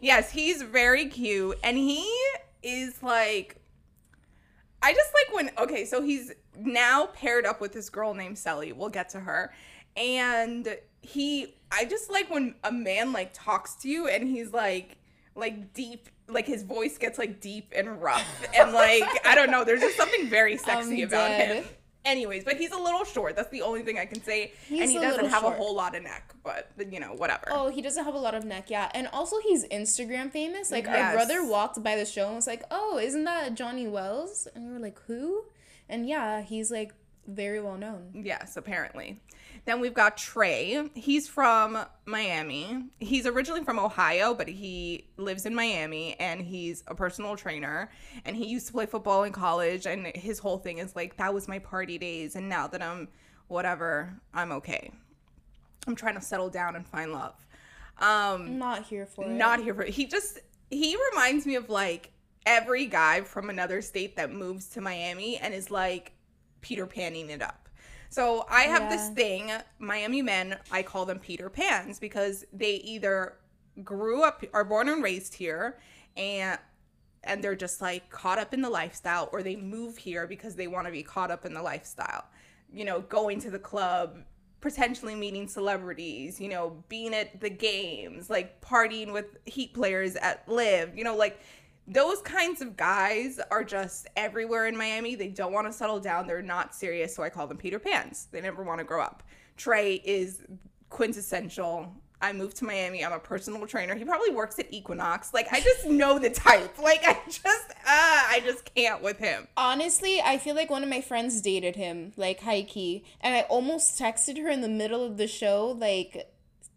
Yes, 0.00 0.30
he's 0.30 0.62
very 0.62 1.06
cute, 1.06 1.58
and 1.62 1.76
he 1.76 2.10
is 2.62 3.02
like, 3.02 3.56
I 4.82 4.92
just 4.92 5.10
like 5.14 5.34
when 5.34 5.50
okay, 5.58 5.84
so 5.84 6.02
he's 6.02 6.32
now 6.58 7.06
paired 7.06 7.46
up 7.46 7.60
with 7.60 7.72
this 7.72 7.88
girl 7.90 8.14
named 8.14 8.38
Sally. 8.38 8.72
We'll 8.72 8.88
get 8.88 9.10
to 9.10 9.20
her, 9.20 9.52
and 9.96 10.76
he, 11.02 11.54
I 11.70 11.84
just 11.84 12.10
like 12.10 12.30
when 12.30 12.54
a 12.64 12.72
man 12.72 13.12
like 13.12 13.30
talks 13.32 13.74
to 13.76 13.88
you, 13.88 14.08
and 14.08 14.26
he's 14.26 14.52
like, 14.52 14.96
like 15.34 15.72
deep. 15.74 16.08
Like 16.28 16.46
his 16.46 16.62
voice 16.62 16.96
gets 16.96 17.18
like 17.18 17.40
deep 17.40 17.72
and 17.74 18.00
rough, 18.00 18.46
and 18.56 18.72
like 18.72 19.02
I 19.26 19.34
don't 19.34 19.50
know. 19.50 19.64
There's 19.64 19.80
just 19.80 19.96
something 19.96 20.28
very 20.28 20.56
sexy 20.56 21.02
I'm 21.02 21.08
about 21.08 21.28
dead. 21.28 21.56
him. 21.56 21.64
Anyways, 22.04 22.44
but 22.44 22.56
he's 22.56 22.70
a 22.72 22.78
little 22.78 23.04
short. 23.04 23.36
That's 23.36 23.50
the 23.50 23.60
only 23.62 23.82
thing 23.82 23.98
I 23.98 24.06
can 24.06 24.22
say. 24.22 24.52
He's 24.66 24.80
and 24.80 24.90
he 24.90 24.98
doesn't 24.98 25.26
have 25.26 25.42
short. 25.42 25.54
a 25.54 25.56
whole 25.56 25.74
lot 25.74 25.94
of 25.94 26.02
neck, 26.02 26.34
but 26.42 26.70
you 26.90 26.98
know, 26.98 27.08
whatever. 27.08 27.48
Oh, 27.50 27.68
he 27.68 27.82
doesn't 27.82 28.04
have 28.04 28.14
a 28.14 28.18
lot 28.18 28.34
of 28.34 28.44
neck, 28.44 28.70
yeah. 28.70 28.90
And 28.94 29.06
also 29.08 29.36
he's 29.40 29.66
Instagram 29.66 30.30
famous. 30.30 30.70
Like 30.70 30.88
our 30.88 31.12
brother 31.12 31.44
walked 31.44 31.82
by 31.82 31.96
the 31.96 32.06
show 32.06 32.26
and 32.26 32.36
was 32.36 32.46
like, 32.46 32.64
Oh, 32.70 32.98
isn't 32.98 33.24
that 33.24 33.54
Johnny 33.54 33.86
Wells? 33.86 34.48
And 34.54 34.66
we 34.66 34.72
were 34.72 34.78
like, 34.78 34.98
Who? 35.06 35.44
And 35.88 36.08
yeah, 36.08 36.40
he's 36.40 36.70
like 36.70 36.94
very 37.26 37.60
well 37.60 37.76
known. 37.76 38.12
Yes, 38.14 38.56
apparently. 38.56 39.20
Then 39.64 39.80
we've 39.80 39.94
got 39.94 40.16
Trey. 40.16 40.88
He's 40.94 41.28
from 41.28 41.78
Miami. 42.06 42.84
He's 42.98 43.26
originally 43.26 43.62
from 43.62 43.78
Ohio, 43.78 44.34
but 44.34 44.48
he 44.48 45.06
lives 45.16 45.46
in 45.46 45.54
Miami 45.54 46.18
and 46.18 46.40
he's 46.40 46.82
a 46.86 46.94
personal 46.94 47.36
trainer. 47.36 47.90
And 48.24 48.36
he 48.36 48.46
used 48.46 48.66
to 48.68 48.72
play 48.72 48.86
football 48.86 49.24
in 49.24 49.32
college. 49.32 49.86
And 49.86 50.06
his 50.06 50.38
whole 50.38 50.58
thing 50.58 50.78
is 50.78 50.96
like, 50.96 51.16
that 51.18 51.32
was 51.34 51.48
my 51.48 51.58
party 51.58 51.98
days. 51.98 52.36
And 52.36 52.48
now 52.48 52.66
that 52.68 52.82
I'm 52.82 53.08
whatever, 53.48 54.14
I'm 54.32 54.52
okay. 54.52 54.90
I'm 55.86 55.94
trying 55.94 56.14
to 56.14 56.20
settle 56.20 56.50
down 56.50 56.76
and 56.76 56.86
find 56.86 57.12
love. 57.12 57.34
Um, 57.98 58.58
not 58.58 58.84
here 58.84 59.06
for 59.06 59.24
it. 59.24 59.30
not 59.30 59.60
here 59.62 59.74
for 59.74 59.84
he 59.84 60.06
just 60.06 60.38
he 60.70 60.96
reminds 61.10 61.46
me 61.46 61.56
of 61.56 61.68
like 61.68 62.12
every 62.46 62.86
guy 62.86 63.20
from 63.22 63.50
another 63.50 63.82
state 63.82 64.16
that 64.16 64.32
moves 64.32 64.68
to 64.70 64.80
Miami 64.80 65.36
and 65.36 65.52
is 65.52 65.70
like 65.70 66.12
Peter 66.60 66.86
Panning 66.86 67.28
it 67.28 67.42
up. 67.42 67.59
So 68.10 68.44
I 68.50 68.62
have 68.62 68.90
this 68.90 69.08
thing, 69.10 69.52
Miami 69.78 70.20
men, 70.20 70.58
I 70.72 70.82
call 70.82 71.06
them 71.06 71.20
Peter 71.20 71.48
Pans 71.48 72.00
because 72.00 72.44
they 72.52 72.74
either 72.74 73.36
grew 73.84 74.24
up 74.24 74.44
are 74.52 74.64
born 74.64 74.88
and 74.88 75.02
raised 75.02 75.32
here 75.32 75.78
and 76.16 76.58
and 77.22 77.42
they're 77.42 77.54
just 77.54 77.80
like 77.80 78.10
caught 78.10 78.38
up 78.38 78.52
in 78.52 78.62
the 78.62 78.68
lifestyle 78.68 79.28
or 79.32 79.42
they 79.42 79.54
move 79.54 79.96
here 79.96 80.26
because 80.26 80.56
they 80.56 80.66
want 80.66 80.86
to 80.86 80.92
be 80.92 81.04
caught 81.04 81.30
up 81.30 81.44
in 81.44 81.54
the 81.54 81.62
lifestyle. 81.62 82.24
You 82.72 82.84
know, 82.84 83.00
going 83.00 83.40
to 83.40 83.50
the 83.50 83.58
club, 83.58 84.18
potentially 84.60 85.14
meeting 85.14 85.46
celebrities, 85.46 86.40
you 86.40 86.48
know, 86.48 86.82
being 86.88 87.14
at 87.14 87.40
the 87.40 87.50
games, 87.50 88.28
like 88.28 88.60
partying 88.60 89.12
with 89.12 89.36
Heat 89.44 89.72
players 89.72 90.16
at 90.16 90.48
Live, 90.48 90.96
you 90.96 91.04
know, 91.04 91.16
like 91.16 91.40
those 91.90 92.22
kinds 92.22 92.62
of 92.62 92.76
guys 92.76 93.40
are 93.50 93.64
just 93.64 94.06
everywhere 94.16 94.68
in 94.68 94.76
Miami. 94.76 95.16
They 95.16 95.28
don't 95.28 95.52
want 95.52 95.66
to 95.66 95.72
settle 95.72 95.98
down. 95.98 96.28
They're 96.28 96.40
not 96.40 96.72
serious, 96.74 97.14
so 97.14 97.24
I 97.24 97.30
call 97.30 97.48
them 97.48 97.56
Peter 97.56 97.80
Pans. 97.80 98.28
They 98.30 98.40
never 98.40 98.62
want 98.62 98.78
to 98.78 98.84
grow 98.84 99.02
up. 99.02 99.24
Trey 99.56 99.94
is 99.94 100.42
quintessential. 100.88 101.92
I 102.22 102.32
moved 102.32 102.58
to 102.58 102.64
Miami. 102.64 103.04
I'm 103.04 103.12
a 103.12 103.18
personal 103.18 103.66
trainer. 103.66 103.96
He 103.96 104.04
probably 104.04 104.30
works 104.30 104.58
at 104.58 104.72
Equinox. 104.72 105.34
Like 105.34 105.48
I 105.52 105.60
just 105.60 105.86
know 105.86 106.18
the 106.18 106.30
type. 106.30 106.78
Like 106.78 107.02
I 107.04 107.18
just 107.26 107.72
ah, 107.86 108.26
I 108.30 108.40
just 108.40 108.72
can't 108.74 109.02
with 109.02 109.18
him. 109.18 109.48
Honestly, 109.56 110.20
I 110.20 110.38
feel 110.38 110.54
like 110.54 110.70
one 110.70 110.82
of 110.82 110.88
my 110.88 111.00
friends 111.00 111.40
dated 111.40 111.76
him, 111.76 112.12
like 112.16 112.40
key, 112.40 113.04
and 113.20 113.34
I 113.34 113.42
almost 113.42 113.98
texted 113.98 114.40
her 114.40 114.48
in 114.48 114.60
the 114.60 114.68
middle 114.68 115.04
of 115.04 115.16
the 115.16 115.26
show, 115.26 115.76
like, 115.78 116.30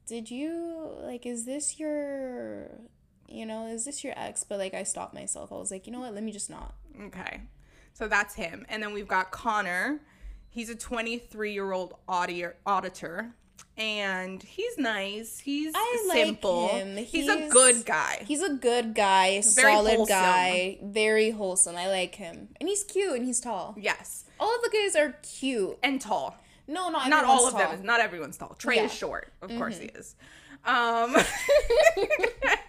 "Did 0.08 0.32
you 0.32 0.98
like? 1.02 1.26
Is 1.26 1.46
this 1.46 1.80
your, 1.80 2.70
you 3.34 3.46
know, 3.46 3.68
is 3.68 3.86
this 3.86 4.04
your 4.04 4.14
ex?" 4.18 4.44
But 4.44 4.60
like, 4.60 4.74
I 4.74 4.84
stopped 4.84 5.14
myself. 5.14 5.52
I 5.52 5.56
was 5.56 5.72
like, 5.72 5.86
you 5.88 5.94
know 5.94 6.00
what? 6.02 6.14
Let 6.14 6.24
me 6.24 6.32
just 6.32 6.50
not. 6.50 6.76
Okay. 7.08 7.42
So 7.94 8.08
that's 8.08 8.36
him. 8.36 8.66
And 8.70 8.82
then 8.82 8.94
we've 8.94 9.08
got 9.08 9.32
Connor. 9.32 10.00
He's 10.50 10.70
a 10.70 10.76
23 10.76 11.52
year 11.54 11.72
old 11.72 11.96
auditor, 12.08 12.56
auditor. 12.66 13.34
And 13.76 14.42
he's 14.44 14.78
nice. 14.78 15.40
He's 15.40 15.74
I 15.76 16.06
like 16.08 16.18
simple. 16.26 16.68
him. 16.70 16.96
He's, 16.98 17.28
a 17.28 17.50
good 17.50 17.86
guy. 17.86 18.24
He's 18.28 18.42
a 18.44 18.54
good 18.54 18.94
guy, 18.94 19.42
Very 19.42 19.74
solid 19.74 19.96
wholesome. 19.96 20.14
guy, 20.16 20.78
very 20.84 21.32
wholesome. 21.32 21.76
I 21.76 21.88
like 21.88 22.14
him, 22.16 22.50
and 22.60 22.70
he's 22.70 22.84
cute 22.84 23.14
and 23.16 23.26
he's 23.26 23.40
tall. 23.40 23.76
yes. 23.80 24.26
All 24.40 24.56
of 24.56 24.62
the 24.62 24.70
guys 24.70 24.96
are 24.96 25.16
cute. 25.24 25.78
And 25.82 26.00
tall. 26.00 26.38
No, 26.68 26.90
not 26.90 27.10
Not 27.10 27.26
all 27.26 27.48
of 27.48 27.54
everyone's 27.56 27.72
them. 27.72 27.80
Is, 27.80 27.86
not 27.86 28.00
everyone's 28.00 28.38
tall. 28.38 28.56
Trey 28.60 28.76
Yeah. 28.76 28.86
is 28.86 28.94
short. 28.94 29.34
Of 29.42 29.50
course 29.58 29.80
he 29.80 29.88
is. 29.88 30.16
Um, 30.66 31.16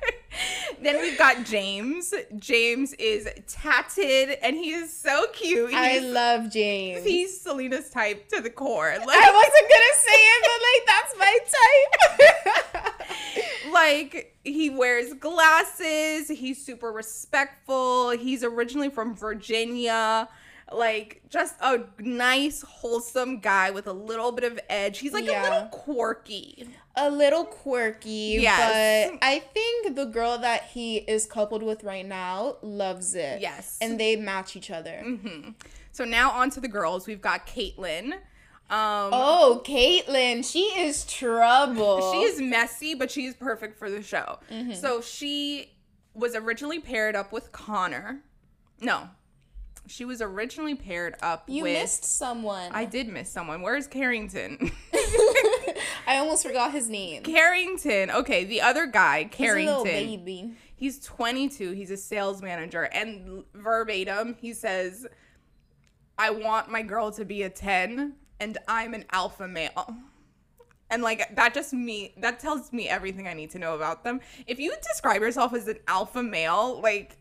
then 0.83 1.01
we've 1.01 1.19
got 1.19 1.45
James. 1.45 2.13
James 2.39 2.93
is 2.95 3.29
tatted 3.47 4.39
and 4.43 4.57
he 4.57 4.73
is 4.73 4.93
so 4.93 5.27
cute. 5.33 5.71
He's, 5.71 5.79
I 5.79 5.99
love 6.01 6.51
James. 6.51 7.05
he's 7.05 7.41
Selena's 7.41 7.91
type 7.91 8.29
to 8.29 8.41
the 8.41 8.51
core. 8.51 8.95
Like, 8.99 9.09
I 9.09 9.31
wasn't 9.33 9.71
gonna 9.71 9.95
say 9.97 10.13
it, 10.15 10.43
but 10.49 10.61
like 10.65 10.87
that's 10.87 11.19
my 11.19 11.39
type. 11.53 12.95
like 13.73 14.37
he 14.45 14.71
wears 14.71 15.13
glasses 15.15 16.29
he's 16.29 16.65
super 16.65 16.93
respectful 16.93 18.11
he's 18.11 18.45
originally 18.45 18.91
from 18.91 19.15
virginia 19.15 20.29
like 20.73 21.23
just 21.29 21.55
a 21.61 21.81
nice 21.99 22.63
wholesome 22.63 23.41
guy 23.41 23.71
with 23.71 23.87
a 23.87 23.93
little 23.93 24.33
bit 24.33 24.45
of 24.45 24.59
edge 24.69 24.99
he's 24.99 25.13
like 25.13 25.27
a 25.27 25.43
little 25.43 25.67
quirky 25.67 26.69
a 26.97 27.11
little 27.11 27.45
quirky, 27.45 28.39
Yes. 28.41 29.11
but 29.11 29.19
I 29.23 29.41
think 29.41 29.97
the 29.97 30.05
girl 30.07 30.39
that 30.39 30.65
he 30.73 30.99
is 30.99 31.27
coupled 31.27 31.63
with 31.63 31.83
right 31.85 32.07
now 32.07 32.57
loves 32.63 33.15
it. 33.15 33.41
Yes. 33.41 33.79
And 33.81 33.99
they 33.99 34.17
match 34.17 34.55
each 34.57 34.71
other. 34.71 35.03
so 35.93 36.05
now 36.05 36.31
on 36.31 36.51
to 36.51 36.61
the 36.61 36.69
girls 36.69 37.07
we've 37.07 37.21
got 37.23 37.47
Caitlyn. 37.47 38.13
um 38.13 38.21
Oh, 38.71 39.63
Caitlyn, 39.65 40.45
she 40.51 40.61
is 40.81 41.05
trouble. 41.05 42.01
She 42.13 42.19
is 42.23 42.41
messy, 42.41 42.95
but 42.95 43.11
she's 43.11 43.35
perfect 43.35 43.79
for 43.79 43.91
the 43.91 44.03
show. 44.03 44.39
Mm-hmm. 44.51 44.75
So 44.75 45.01
she 45.01 45.71
was 46.15 46.35
originally 46.37 46.79
paired 46.81 47.17
up 47.17 47.33
with 47.33 47.51
Connor. 47.53 48.21
No, 48.81 49.09
she 49.87 50.05
was 50.05 50.23
originally 50.23 50.75
paired 50.75 51.17
up 51.23 51.45
You 51.49 51.65
with. 51.65 51.73
missed 51.75 52.05
someone. 52.05 52.71
I 52.73 52.85
did 52.85 53.09
miss 53.09 53.29
someone. 53.31 53.63
Where's 53.63 53.87
Carrington? 53.87 54.71
I 56.07 56.19
almost 56.19 56.45
forgot 56.45 56.73
his 56.73 56.89
name. 56.89 57.23
Carrington. 57.23 58.11
Okay, 58.11 58.45
the 58.45 58.61
other 58.61 58.87
guy, 58.87 59.25
Carrington. 59.25 59.59
He's 59.59 59.69
a 59.69 59.79
little 59.79 59.85
baby. 59.85 60.55
He's 60.77 61.01
22. 61.01 61.73
He's 61.73 61.91
a 61.91 61.97
sales 61.97 62.43
manager. 62.43 62.83
And 62.83 63.45
verbatim, 63.55 64.37
he 64.41 64.53
says, 64.53 65.07
I 66.19 66.31
want 66.31 66.71
my 66.71 66.83
girl 66.83 67.11
to 67.13 67.25
be 67.25 67.43
a 67.43 67.51
10 67.51 68.15
and 68.41 68.59
I'm 68.69 68.95
an 68.95 69.05
alpha 69.11 69.49
male. 69.49 69.97
And 70.91 71.03
like 71.03 71.35
that 71.35 71.55
just 71.55 71.73
me 71.73 72.15
that 72.19 72.39
tells 72.39 72.73
me 72.73 72.89
everything 72.89 73.27
I 73.27 73.33
need 73.35 73.51
to 73.53 73.59
know 73.59 73.75
about 73.75 74.05
them. 74.05 74.21
If 74.47 74.59
you 74.59 74.75
describe 74.83 75.23
yourself 75.23 75.55
as 75.55 75.67
an 75.67 75.79
alpha 75.89 76.23
male, 76.23 76.81
like 76.81 77.17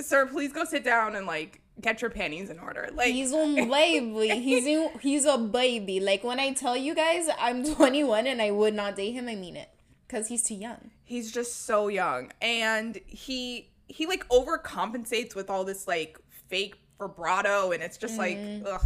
sir, 0.00 0.26
please 0.26 0.52
go 0.52 0.64
sit 0.64 0.82
down 0.82 1.14
and 1.14 1.26
like 1.26 1.60
get 1.80 2.00
your 2.02 2.10
panties 2.10 2.50
in 2.50 2.58
order. 2.58 2.88
Like 2.94 3.12
He's 3.12 3.32
a 3.32 3.36
baby. 3.36 4.28
He's 4.40 4.66
a, 4.66 4.90
he's 5.00 5.24
a 5.26 5.38
baby. 5.38 6.00
Like 6.00 6.22
when 6.24 6.38
I 6.40 6.52
tell 6.52 6.76
you 6.76 6.94
guys 6.94 7.28
I'm 7.38 7.64
21 7.74 8.26
and 8.26 8.40
I 8.40 8.50
would 8.50 8.74
not 8.74 8.96
date 8.96 9.12
him, 9.12 9.28
I 9.28 9.34
mean 9.34 9.56
it. 9.56 9.68
Cause 10.08 10.28
he's 10.28 10.42
too 10.44 10.54
young. 10.54 10.90
he's 11.02 11.32
just 11.32 11.66
so 11.66 11.88
young 11.88 12.30
and 12.40 13.00
he 13.06 13.68
he 13.88 14.06
like 14.06 14.26
overcompensates 14.28 15.34
with 15.34 15.50
all 15.50 15.64
this 15.64 15.88
like 15.88 16.18
fake 16.48 16.76
vibrato 16.98 17.72
and 17.72 17.82
it's 17.82 17.96
just 17.96 18.16
like 18.16 18.36
mm-hmm. 18.36 18.66
ugh 18.66 18.82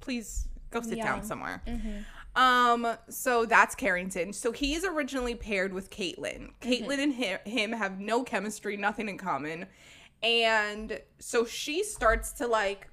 please 0.00 0.46
go 0.70 0.80
sit 0.82 0.96
down 0.98 1.18
Yeah. 1.18 1.22
somewhere 1.22 1.62
mm-hmm. 1.66 2.40
um 2.40 2.96
so 3.08 3.44
that's 3.44 3.74
carrington 3.74 4.32
so 4.32 4.52
he 4.52 4.74
is 4.74 4.84
originally 4.84 5.34
paired 5.34 5.72
with 5.72 5.90
caitlin 5.90 6.50
mm-hmm. 6.60 6.68
caitlin 6.70 6.98
and 7.02 7.14
him, 7.14 7.38
him 7.44 7.72
have 7.72 7.98
no 7.98 8.22
chemistry 8.22 8.76
nothing 8.76 9.08
in 9.08 9.18
common 9.18 9.66
and 10.22 11.00
so 11.18 11.44
she 11.44 11.84
starts 11.84 12.32
to 12.32 12.46
like 12.46 12.88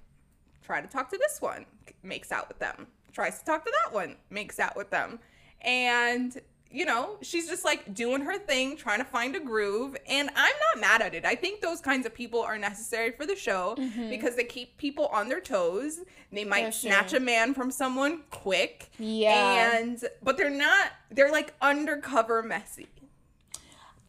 try 0.62 0.82
to 0.82 0.88
talk 0.88 1.10
to 1.12 1.18
this 1.18 1.42
one. 1.42 1.66
Makes 2.02 2.32
out 2.32 2.48
with 2.48 2.60
them. 2.60 2.88
Tries 3.12 3.40
to 3.40 3.46
talk 3.46 3.66
to 3.66 3.72
that 3.84 3.94
one. 3.94 4.16
Makes 4.30 4.60
out 4.60 4.76
with 4.76 4.90
them. 4.90 5.20
And 5.62 6.40
you 6.70 6.86
know 6.86 7.18
she's 7.22 7.48
just 7.48 7.64
like 7.64 7.94
doing 7.94 8.22
her 8.22 8.36
thing 8.36 8.76
trying 8.76 8.98
to 8.98 9.06
find 9.06 9.36
a 9.36 9.40
groove. 9.40 9.96
And 10.08 10.30
i'm 10.36 10.56
not 10.74 10.82
mad 10.82 11.02
at 11.02 11.14
it. 11.14 11.24
I 11.24 11.36
think 11.36 11.62
those 11.62 11.80
kinds 11.80 12.06
of 12.06 12.14
people 12.14 12.42
are 12.42 12.58
necessary 12.58 13.12
for 13.12 13.26
the 13.26 13.36
show 13.36 13.76
mm-hmm. 13.78 14.10
because 14.10 14.36
they 14.36 14.44
keep 14.44 14.78
people 14.78 15.08
on 15.08 15.30
their 15.30 15.42
toes. 15.42 16.00
They 16.32 16.46
might 16.46 16.66
For 16.66 16.72
snatch 16.72 17.12
sure. 17.12 17.20
a 17.20 17.22
man 17.22 17.54
from 17.54 17.70
someone 17.70 18.24
quick. 18.32 18.90
Yeah. 18.98 19.78
and 19.78 20.04
but 20.24 20.36
they're 20.36 20.50
not 20.50 20.92
they're 21.12 21.32
like 21.32 21.54
undercover 21.62 22.42
messy 22.42 22.90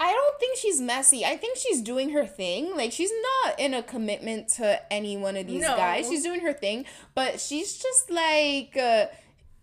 I 0.01 0.11
don't 0.13 0.41
think 0.41 0.59
she's 0.59 0.81
messy. 0.81 1.25
I 1.25 1.37
think 1.37 1.57
she's 1.57 1.81
doing 1.81 2.11
her 2.11 2.27
thing. 2.27 2.77
Like 2.77 2.91
she's 2.93 3.13
not 3.45 3.59
in 3.61 3.75
a 3.75 3.83
commitment 3.83 4.49
to 4.55 4.81
any 4.93 5.17
one 5.17 5.37
of 5.37 5.47
these 5.47 5.63
No. 5.63 5.77
guys. 5.77 6.09
She's 6.09 6.23
doing 6.25 6.41
her 6.41 6.53
thing, 6.53 6.85
but 7.15 7.41
she's 7.41 7.79
just 7.79 8.11
like 8.11 8.77
uh, 8.77 9.07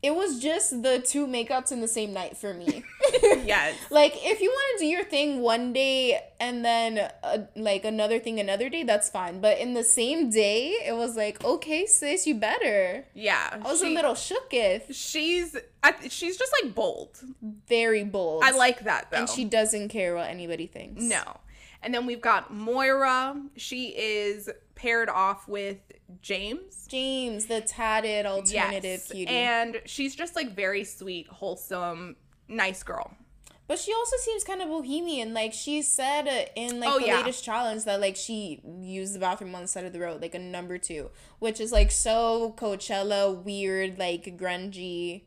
it 0.03 0.15
was 0.15 0.39
just 0.39 0.81
the 0.81 0.99
two 0.99 1.27
makeups 1.27 1.71
in 1.71 1.79
the 1.81 1.87
same 1.87 2.11
night 2.13 2.35
for 2.37 2.53
me. 2.53 2.83
yes 3.45 3.75
like 3.91 4.13
if 4.17 4.39
you 4.41 4.49
want 4.49 4.79
to 4.79 4.85
do 4.85 4.87
your 4.87 5.03
thing 5.03 5.41
one 5.41 5.73
day 5.73 6.19
and 6.39 6.65
then 6.65 7.11
uh, 7.23 7.37
like 7.55 7.85
another 7.85 8.17
thing 8.19 8.39
another 8.39 8.67
day, 8.69 8.83
that's 8.83 9.09
fine. 9.09 9.41
But 9.41 9.59
in 9.59 9.73
the 9.75 9.83
same 9.83 10.29
day, 10.31 10.69
it 10.85 10.95
was 10.95 11.15
like, 11.15 11.43
okay, 11.43 11.85
sis, 11.85 12.25
you 12.25 12.35
better. 12.35 13.05
yeah 13.13 13.49
I 13.51 13.57
was 13.57 13.81
she- 13.81 13.91
a 13.91 13.95
little 13.95 14.13
shooketh. 14.13 14.83
she's 14.91 15.55
I, 15.83 15.93
she's 16.09 16.37
just 16.37 16.53
like 16.61 16.75
bold 16.75 17.19
Very 17.67 18.03
bold. 18.03 18.43
i 18.43 18.51
like 18.51 18.81
that 18.83 19.09
though 19.09 19.17
and 19.17 19.29
she 19.29 19.45
doesn't 19.45 19.89
care 19.89 20.13
what 20.15 20.29
anybody 20.29 20.67
thinks. 20.67 21.01
No. 21.01 21.23
And 21.83 21.93
then 21.93 22.05
we've 22.05 22.21
got 22.21 22.53
Moira. 22.53 23.41
She 23.57 23.87
is 23.89 24.49
paired 24.75 25.09
off 25.09 25.47
with 25.47 25.77
James. 26.21 26.85
James, 26.87 27.45
the 27.47 27.61
tatted 27.61 28.25
alternative 28.25 28.83
Yes. 28.83 29.11
cutie. 29.11 29.27
And 29.31 29.81
she's 29.85 30.15
just 30.15 30.35
like 30.35 30.55
very 30.55 30.83
sweet, 30.83 31.27
wholesome, 31.27 32.17
nice 32.47 32.83
girl. 32.83 33.15
But 33.67 33.79
she 33.79 33.93
also 33.93 34.17
seems 34.17 34.43
kind 34.43 34.61
of 34.61 34.67
bohemian. 34.67 35.33
Like 35.33 35.53
she 35.53 35.81
said 35.81 36.51
in 36.55 36.79
like 36.81 36.89
Oh, 36.89 36.99
the 36.99 37.07
yeah. 37.07 37.17
latest 37.21 37.43
challenge 37.43 37.85
that 37.85 38.01
like 38.01 38.17
she 38.17 38.61
used 38.81 39.15
the 39.15 39.19
bathroom 39.19 39.55
on 39.55 39.61
the 39.61 39.67
side 39.67 39.85
of 39.85 39.93
the 39.93 39.99
road, 39.99 40.21
like 40.21 40.35
a 40.35 40.39
number 40.39 40.77
two, 40.77 41.09
which 41.39 41.61
is 41.61 41.71
like 41.71 41.89
so 41.89 42.53
Coachella 42.57 43.41
weird, 43.43 43.97
like 43.97 44.37
grungy. 44.37 45.23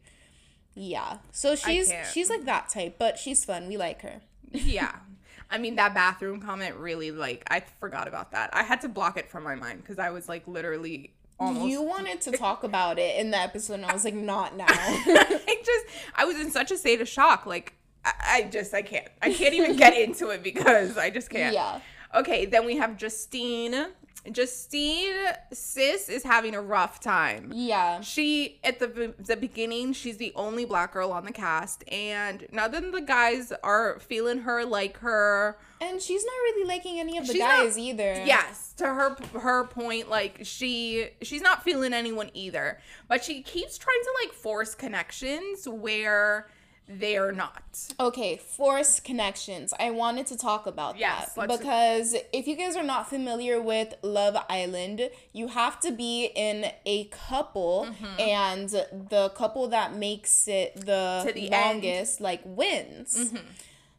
Yeah. 0.75 1.19
So 1.33 1.57
she's 1.57 1.91
she's 2.13 2.29
like 2.29 2.45
that 2.45 2.69
type, 2.69 2.97
but 2.99 3.19
she's 3.19 3.45
fun. 3.45 3.67
We 3.67 3.77
like 3.77 4.03
her. 4.03 4.21
yeah. 4.53 4.97
I 5.55 5.59
mean 5.59 5.77
that 5.77 5.95
bathroom 5.95 6.41
comment 6.41 6.75
really 6.75 7.13
like 7.13 7.45
I 7.49 7.63
forgot 7.79 8.09
about 8.09 8.33
that. 8.33 8.51
I 8.53 8.65
had 8.65 8.81
to 8.81 8.89
block 8.89 9.17
it 9.17 9.31
from 9.31 9.45
my 9.45 9.55
mind 9.55 9.83
because 9.83 10.01
I 10.01 10.11
was 10.11 10.29
like 10.29 10.49
literally 10.49 11.15
almost 11.39 11.67
You 11.67 11.81
wanted 11.81 12.21
to 12.23 12.33
talk 12.37 12.65
about 12.65 12.99
it 12.99 13.17
in 13.21 13.31
the 13.31 13.39
episode, 13.39 13.75
and 13.75 13.87
I 13.87 13.93
was 13.93 14.05
like, 14.05 14.15
not 14.15 14.57
now. 14.57 14.67
I 14.69 15.63
just 15.65 15.87
I 16.17 16.25
was 16.25 16.41
in 16.41 16.51
such 16.51 16.73
a 16.73 16.77
state 16.77 17.01
of 17.01 17.09
shock. 17.09 17.47
Like 17.47 17.75
I, 18.05 18.13
I 18.27 18.43
just 18.51 18.75
I 18.75 18.83
can't. 18.83 19.07
I 19.23 19.33
can't 19.33 19.55
even 19.55 19.77
get 19.77 19.97
into 19.99 20.31
it 20.31 20.43
because 20.43 20.99
I 20.99 21.11
just 21.11 21.31
can't. 21.31 21.55
yeah. 21.55 21.79
Okay, 22.17 22.47
then 22.47 22.67
we 22.67 22.77
have 22.77 22.97
Justine. 22.97 23.87
Justine 24.33 25.13
sis 25.53 26.09
is 26.09 26.23
having 26.23 26.55
a 26.55 26.61
rough 26.61 27.01
time. 27.01 27.51
Yeah. 27.55 28.01
She 28.01 28.59
at 28.65 28.79
the 28.79 29.15
the 29.19 29.37
beginning, 29.37 29.93
she's 29.93 30.17
the 30.17 30.33
only 30.35 30.65
black 30.65 30.93
girl 30.93 31.13
on 31.13 31.25
the 31.25 31.33
cast, 31.33 31.85
and 31.93 32.47
none 32.53 32.75
of 32.75 32.93
the 32.93 33.01
guys 33.01 33.53
are 33.63 33.99
feeling 34.01 34.39
her 34.41 34.65
like 34.65 34.99
her. 34.99 35.59
And 35.81 36.01
she's 36.01 36.25
not 36.25 36.33
really 36.33 36.67
liking 36.67 36.99
any 37.01 37.19
of 37.19 37.27
the 37.27 37.33
She's 37.35 37.41
not- 37.41 37.65
guys 37.65 37.77
either. 37.79 38.23
Yes, 38.25 38.73
to 38.79 38.85
her 38.87 39.17
her 39.39 39.65
point, 39.67 40.09
like 40.09 40.41
she 40.45 41.09
she's 41.23 41.43
not 41.43 41.63
feeling 41.63 41.93
anyone 41.93 42.31
either, 42.35 42.81
but 43.09 43.23
she 43.23 43.43
keeps 43.43 43.77
trying 43.77 44.01
to 44.03 44.11
like 44.25 44.33
force 44.33 44.75
connections 44.75 45.69
where 45.69 46.49
they're 46.87 47.33
not. 47.33 47.63
Okay, 47.99 48.37
forced 48.37 49.05
connections. 49.05 49.73
I 49.81 49.91
wanted 49.91 50.27
to 50.27 50.37
talk 50.37 50.67
about 50.67 50.99
Yes, 50.99 51.33
that 51.33 51.49
because 51.49 52.15
if 52.33 52.47
you 52.47 52.57
guys 52.57 52.77
are 52.77 52.83
not 52.83 53.09
familiar 53.09 53.61
with 53.61 53.95
Love 54.03 54.37
Island, 54.51 55.09
you 55.33 55.49
have 55.49 55.81
to 55.81 55.91
be 55.93 56.27
in 56.35 56.67
a 56.85 57.05
couple, 57.07 57.87
Mm-hmm. 57.91 58.21
and 58.21 58.69
the 59.11 59.33
couple 59.35 59.67
that 59.69 59.95
makes 59.97 60.47
it 60.47 60.75
the, 60.77 61.31
the 61.35 61.51
end. 61.51 61.53
Mm-hmm. 61.53 61.53
longest 61.53 62.21
like 62.21 62.43
wins. 62.45 63.33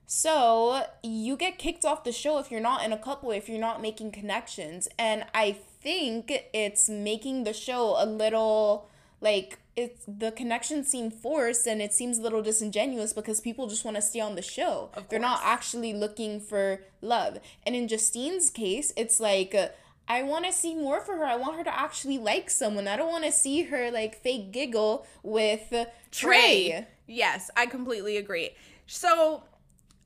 So 0.08 0.84
you 1.04 1.36
get 1.36 1.58
kicked 1.58 1.84
off 1.86 2.04
the 2.04 2.12
show 2.12 2.38
if 2.38 2.52
you're 2.52 2.62
not 2.62 2.84
in 2.86 2.93
a 2.93 2.98
couple, 2.98 3.32
if 3.32 3.50
you're 3.50 3.60
not 3.60 3.82
making 3.82 4.12
connections. 4.12 4.88
And 5.00 5.26
I 5.34 5.54
think 5.82 6.32
it's 6.54 6.88
making 6.88 7.43
the 7.43 7.54
show 7.54 7.95
a 7.98 8.06
little 8.06 8.88
like 9.21 9.60
it's 9.75 10.04
the 10.08 10.32
connections 10.32 10.88
seem 10.88 11.12
forced 11.12 11.67
and 11.67 11.82
it 11.82 11.93
seems 11.93 12.17
a 12.17 12.21
little 12.21 12.41
disingenuous 12.41 13.13
because 13.13 13.41
people 13.41 13.67
just 13.67 13.84
want 13.84 13.95
to 13.95 14.01
stay 14.01 14.19
on 14.19 14.36
the 14.36 14.41
show. 14.41 14.89
They're 15.10 15.19
not 15.19 15.41
actually 15.43 15.93
looking 15.93 16.39
for 16.39 16.82
love. 17.01 17.39
And 17.65 17.75
in 17.75 17.88
Justine's 17.88 18.49
case, 18.49 18.93
it's 18.95 19.19
like 19.19 19.54
uh, 19.54 19.69
I 20.08 20.23
want 20.23 20.45
to 20.45 20.54
see 20.54 20.75
more 20.75 21.01
for 21.01 21.15
her. 21.17 21.25
I 21.25 21.36
want 21.36 21.58
her 21.58 21.63
to 21.63 21.78
actually 21.78 22.17
like 22.17 22.49
someone. 22.49 22.88
I 22.88 22.95
don't 22.95 23.12
want 23.12 23.25
to 23.25 23.32
see 23.32 23.63
her 23.63 23.91
like 23.91 24.21
fake 24.21 24.51
giggle 24.51 25.06
with 25.23 25.73
uh, 25.73 25.86
Trey. 26.12 26.86
Yes, 27.08 27.49
I 27.56 27.65
completely 27.65 28.17
agree. 28.17 28.51
So 28.88 29.43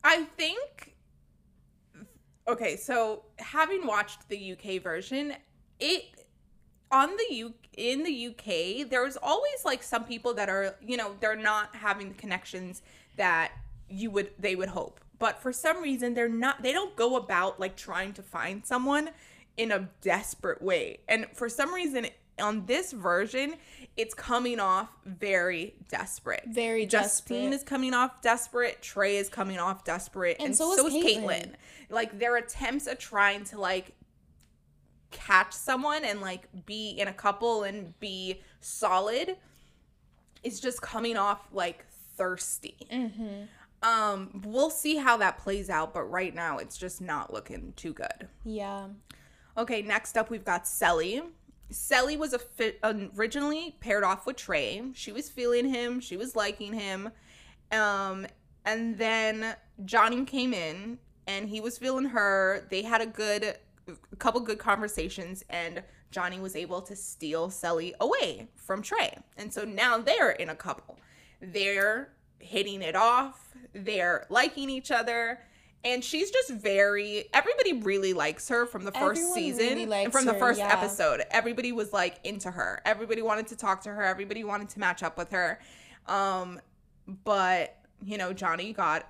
I 0.04 0.24
think 0.38 0.94
okay, 2.48 2.76
so 2.78 3.24
having 3.38 3.86
watched 3.86 4.28
the 4.30 4.54
UK 4.54 4.82
version, 4.82 5.34
it 5.80 6.04
on 6.92 7.10
the 7.16 7.36
U 7.36 7.54
in 7.78 8.04
the 8.04 8.28
UK, 8.28 8.90
there's 8.90 9.18
always 9.18 9.64
like 9.66 9.84
some 9.84 10.04
people 10.04 10.34
that 10.36 10.50
are, 10.50 10.76
you 10.86 10.98
know, 10.98 11.16
they're 11.20 11.36
not 11.36 11.76
having 11.76 12.10
the 12.10 12.16
connections 12.16 12.82
that 13.16 13.52
you 13.90 14.12
would 14.12 14.32
they 14.38 14.56
would 14.56 14.70
hope. 14.70 15.00
But 15.18 15.42
for 15.42 15.52
some 15.52 15.82
reason 15.82 16.14
they're 16.14 16.30
not 16.30 16.64
they 16.64 16.72
don't 16.72 16.96
go 16.96 17.16
about 17.16 17.60
like 17.60 17.76
trying 17.76 18.14
to 18.14 18.24
find 18.24 18.66
someone 18.66 19.10
in 19.58 19.72
a 19.72 19.90
desperate 20.02 20.62
way. 20.62 21.00
And 21.08 21.28
for 21.34 21.50
some 21.50 21.74
reason 21.74 22.08
on 22.40 22.66
this 22.66 22.94
version, 22.94 23.56
it's 23.98 24.14
coming 24.14 24.60
off 24.60 24.90
very 25.06 25.76
desperate. 25.90 26.44
Very 26.48 26.86
Justine 26.86 27.52
desperate. 27.52 27.56
is 27.56 27.64
coming 27.64 27.94
off 27.94 28.22
desperate. 28.22 28.82
Trey 28.82 29.18
is 29.18 29.28
coming 29.28 29.60
off 29.60 29.84
desperate, 29.84 30.38
and, 30.40 30.48
And 30.48 30.56
so, 30.56 30.76
so 30.76 30.88
is. 30.88 30.94
Caitlyn. 30.94 31.54
Like 31.90 32.18
their 32.18 32.38
attempts 32.38 32.88
at 32.88 33.00
trying 33.00 33.44
to 33.46 33.60
like 33.60 33.92
catch 35.12 35.54
someone 35.54 36.04
and 36.04 36.22
like 36.22 36.48
be 36.66 36.92
in 36.92 37.08
a 37.08 37.14
couple 37.14 37.64
and 37.64 38.00
be 38.00 38.42
solid 38.62 39.38
is 40.44 40.60
just 40.60 40.82
coming 40.82 41.18
off 41.18 41.48
like 41.52 41.86
thirsty. 42.16 42.78
Mm-hmm. 42.92 43.44
Um, 43.82 44.42
we'll 44.46 44.70
see 44.70 44.98
how 44.98 45.18
that 45.18 45.38
plays 45.38 45.70
out, 45.70 45.94
but 45.94 46.04
right 46.04 46.34
now 46.36 46.58
it's 46.58 46.78
just 46.78 47.02
not 47.02 47.34
looking 47.34 47.74
too 47.76 47.94
good. 47.94 48.28
Yeah. 48.44 48.88
Okay, 49.58 49.82
next 49.82 50.18
up 50.18 50.30
we've 50.30 50.46
got 50.46 50.68
Cely. 50.68 51.22
Selly 51.72 52.18
was 52.18 52.34
a 52.34 52.40
fi- 52.40 52.76
originally 52.84 53.76
paired 53.80 54.04
off 54.04 54.26
with 54.26 54.38
Trey. 54.38 54.82
She 54.94 55.12
was 55.12 55.30
feeling 55.30 55.70
him, 55.70 56.00
she 56.00 56.18
was 56.18 56.36
liking 56.36 56.74
him. 56.74 57.12
Um, 57.72 58.26
and 58.66 58.98
then 58.98 59.56
Johnny 59.86 60.26
came 60.26 60.54
in 60.54 60.98
and 61.28 61.48
he 61.48 61.62
was 61.62 61.78
feeling 61.78 62.06
her. 62.06 62.68
They 62.70 62.82
had 62.82 63.02
a 63.02 63.06
good 63.06 63.58
a 64.12 64.16
couple 64.16 64.42
good 64.42 64.60
conversations 64.60 65.44
and 65.50 65.84
Johnny 66.12 66.40
was 66.40 66.56
able 66.56 66.82
to 66.82 66.96
steal 66.96 67.50
Cely 67.50 67.94
away 68.00 68.48
from 68.56 68.82
Trey. 68.82 69.18
And 69.38 69.54
so 69.54 69.64
now 69.64 69.98
they're 69.98 70.32
in 70.32 70.50
a 70.50 70.56
couple. 70.56 70.98
They're 71.42 72.10
hitting 72.40 72.82
it 72.82 72.96
off. 72.96 73.54
They're 73.74 74.26
liking 74.30 74.70
each 74.70 74.92
other. 74.92 75.40
And 75.84 76.04
she's 76.04 76.30
just 76.30 76.52
very 76.52 77.26
everybody 77.34 77.74
really 77.74 78.12
likes 78.12 78.50
her 78.50 78.66
from 78.66 78.84
the 78.84 78.92
first 78.92 79.22
Everyone 79.22 79.34
season. 79.34 79.78
really 79.78 80.04
and 80.04 80.12
from 80.12 80.26
the 80.26 80.34
first 80.34 80.60
yeah. 80.60 80.74
episode. 80.74 81.24
Everybody 81.32 81.72
was 81.72 81.94
like 81.94 82.20
into 82.26 82.52
her. 82.52 82.82
Everybody 82.86 83.22
wanted 83.22 83.48
to 83.48 83.56
talk 83.56 83.82
to 83.84 83.90
her. 83.90 84.04
Everybody 84.04 84.44
wanted 84.44 84.70
to 84.70 84.80
match 84.80 85.04
up 85.04 85.18
with 85.18 85.32
her. 85.32 85.60
Um 86.08 86.60
but 87.24 87.78
you 88.04 88.18
know, 88.18 88.34
Johnny 88.34 88.74
got 88.74 89.08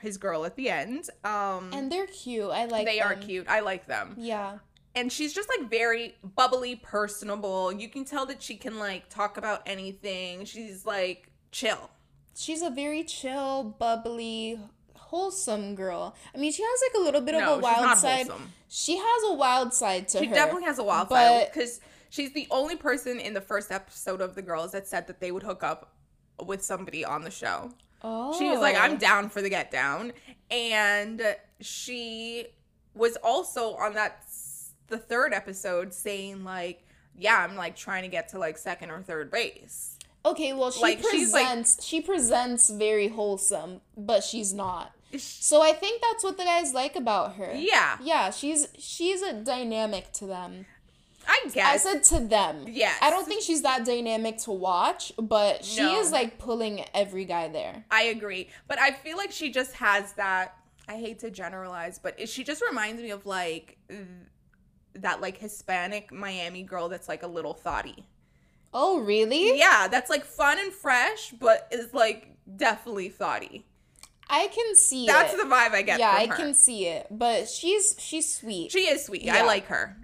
his 0.00 0.16
girl 0.16 0.44
at 0.44 0.56
the 0.56 0.68
end. 0.70 1.08
Um 1.24 1.70
And 1.72 1.90
they're 1.90 2.06
cute. 2.06 2.50
I 2.50 2.64
like 2.66 2.86
they 2.86 3.00
are 3.00 3.14
them. 3.14 3.22
cute. 3.22 3.46
I 3.48 3.60
like 3.60 3.86
them 3.86 4.14
Yeah. 4.18 4.58
and 4.94 5.12
she's 5.12 5.32
just 5.32 5.48
like 5.48 5.68
very 5.70 6.16
bubbly, 6.22 6.76
personable. 6.76 7.72
You 7.72 7.88
can 7.88 8.04
tell 8.04 8.26
that 8.26 8.42
she 8.42 8.56
can 8.56 8.78
like 8.78 9.08
talk 9.08 9.36
about 9.36 9.62
anything. 9.66 10.44
She's 10.44 10.84
like 10.86 11.30
chill. 11.52 11.90
She's 12.34 12.62
a 12.62 12.70
very 12.70 13.04
chill, 13.04 13.74
bubbly, 13.78 14.58
wholesome 14.94 15.74
girl. 15.74 16.14
I 16.34 16.38
mean, 16.38 16.52
she 16.52 16.62
has 16.62 16.80
like 16.88 17.00
a 17.00 17.04
little 17.04 17.20
bit 17.20 17.32
No, 17.32 17.40
of 17.40 17.44
a 17.50 17.54
she's 17.56 17.62
wild 17.62 17.82
not 17.82 17.98
side. 17.98 18.26
wholesome. 18.28 18.52
She 18.68 18.96
has 18.96 19.22
a 19.26 19.34
wild 19.34 19.74
side 19.74 20.08
to 20.08 20.18
She 20.18 20.26
her. 20.26 20.30
She 20.30 20.34
definitely 20.34 20.64
has 20.64 20.78
a 20.78 20.84
wild 20.84 21.08
but- 21.08 21.16
side 21.16 21.52
because 21.52 21.80
she's 22.08 22.32
the 22.32 22.46
only 22.50 22.76
person 22.76 23.18
in 23.18 23.34
the 23.34 23.40
first 23.40 23.70
episode 23.72 24.20
of 24.20 24.34
The 24.36 24.42
Girls 24.42 24.72
that 24.72 24.86
said 24.86 25.06
that 25.08 25.20
they 25.20 25.32
would 25.32 25.42
hook 25.42 25.62
up 25.64 25.92
with 26.44 26.62
somebody 26.64 27.04
on 27.04 27.22
the 27.22 27.30
show. 27.30 27.72
Oh. 28.02 28.38
She 28.38 28.48
was 28.48 28.60
like, 28.60 28.76
I'm 28.76 28.94
oh. 28.94 28.98
down 28.98 29.28
for 29.28 29.42
the 29.42 29.50
get 29.50 29.70
down. 29.70 30.12
And 30.50 31.22
she 31.60 32.46
was 32.94 33.16
also 33.22 33.74
on 33.74 33.94
that, 33.94 34.24
the 34.88 34.98
third 34.98 35.32
episode 35.32 35.94
saying, 35.94 36.44
like, 36.44 36.86
yeah, 37.16 37.38
I'm 37.38 37.56
like 37.56 37.76
trying 37.76 38.02
to 38.02 38.08
get 38.08 38.28
to 38.30 38.38
like 38.38 38.58
second 38.58 38.90
or 38.90 39.02
third 39.02 39.30
base. 39.30 39.96
Okay, 40.24 40.52
well, 40.52 40.70
she 40.70 40.82
Like, 40.82 41.00
she's, 41.10 41.32
like- 41.32 41.44
presents 41.44 41.84
she 41.84 42.00
presents 42.00 42.70
very 42.70 43.08
wholesome, 43.08 43.80
but 43.96 44.22
she's 44.22 44.52
not. 44.52 44.92
So 45.16 45.60
I 45.60 45.72
think 45.72 46.02
that's 46.02 46.22
what 46.22 46.36
the 46.36 46.44
guys 46.44 46.72
like 46.72 46.94
about 46.94 47.34
her. 47.34 47.52
Yeah, 47.54 47.98
Yeah, 48.00 48.30
she's 48.30 48.68
she's 48.78 49.22
a 49.22 49.32
dynamic 49.32 50.12
to 50.14 50.26
them. 50.26 50.66
I 51.32 51.48
guess. 51.52 51.86
I 51.86 51.92
said 51.92 52.02
to 52.18 52.18
them. 52.26 52.64
Yes. 52.66 52.98
I 53.00 53.08
don't 53.10 53.24
think 53.26 53.42
she's 53.42 53.62
that 53.62 53.84
dynamic 53.84 54.38
to 54.38 54.50
watch, 54.50 55.12
but 55.16 55.64
she 55.64 55.80
No. 55.82 56.00
is 56.00 56.10
like 56.10 56.38
pulling 56.38 56.84
every 56.92 57.24
guy 57.24 57.46
there. 57.48 57.84
I 57.90 58.04
agree. 58.04 58.48
But 58.66 58.80
I 58.80 58.90
feel 58.90 59.16
like 59.16 59.30
she 59.30 59.50
just 59.52 59.74
has 59.74 60.12
that. 60.14 60.56
I 60.88 60.96
hate 60.96 61.20
to 61.20 61.30
generalize, 61.30 62.00
but 62.00 62.28
she 62.28 62.42
just 62.42 62.60
reminds 62.68 63.00
me 63.00 63.10
of 63.10 63.24
like 63.26 63.78
that 64.94 65.20
like 65.20 65.38
Hispanic 65.38 66.10
Miami 66.12 66.64
girl 66.64 66.88
that's 66.88 67.08
like 67.08 67.22
a 67.22 67.28
little 67.28 67.54
thoughty. 67.54 68.04
Oh, 68.74 68.98
really? 69.00 69.56
Yeah, 69.58 69.86
that's 69.88 70.10
like 70.10 70.24
fun 70.24 70.58
and 70.58 70.72
fresh, 70.72 71.30
but 71.38 71.68
is 71.70 71.94
like 71.94 72.34
definitely 72.56 73.08
thoughty. 73.08 73.66
I 74.32 74.46
can 74.48 74.76
see 74.76 75.06
That's 75.06 75.34
it. 75.34 75.38
the 75.38 75.42
vibe 75.44 75.72
I 75.72 75.82
get 75.82 75.98
yeah, 75.98 76.10
I 76.12 76.26
her. 76.26 76.36
can 76.36 76.54
see 76.54 76.86
it. 76.86 77.06
But 77.10 77.48
she's 77.48 77.96
she's 77.98 78.32
sweet. 78.32 78.70
She 78.70 78.88
is 78.88 79.04
sweet. 79.04 79.28
I 79.28 79.44
like 79.44 79.66
her. 79.66 79.96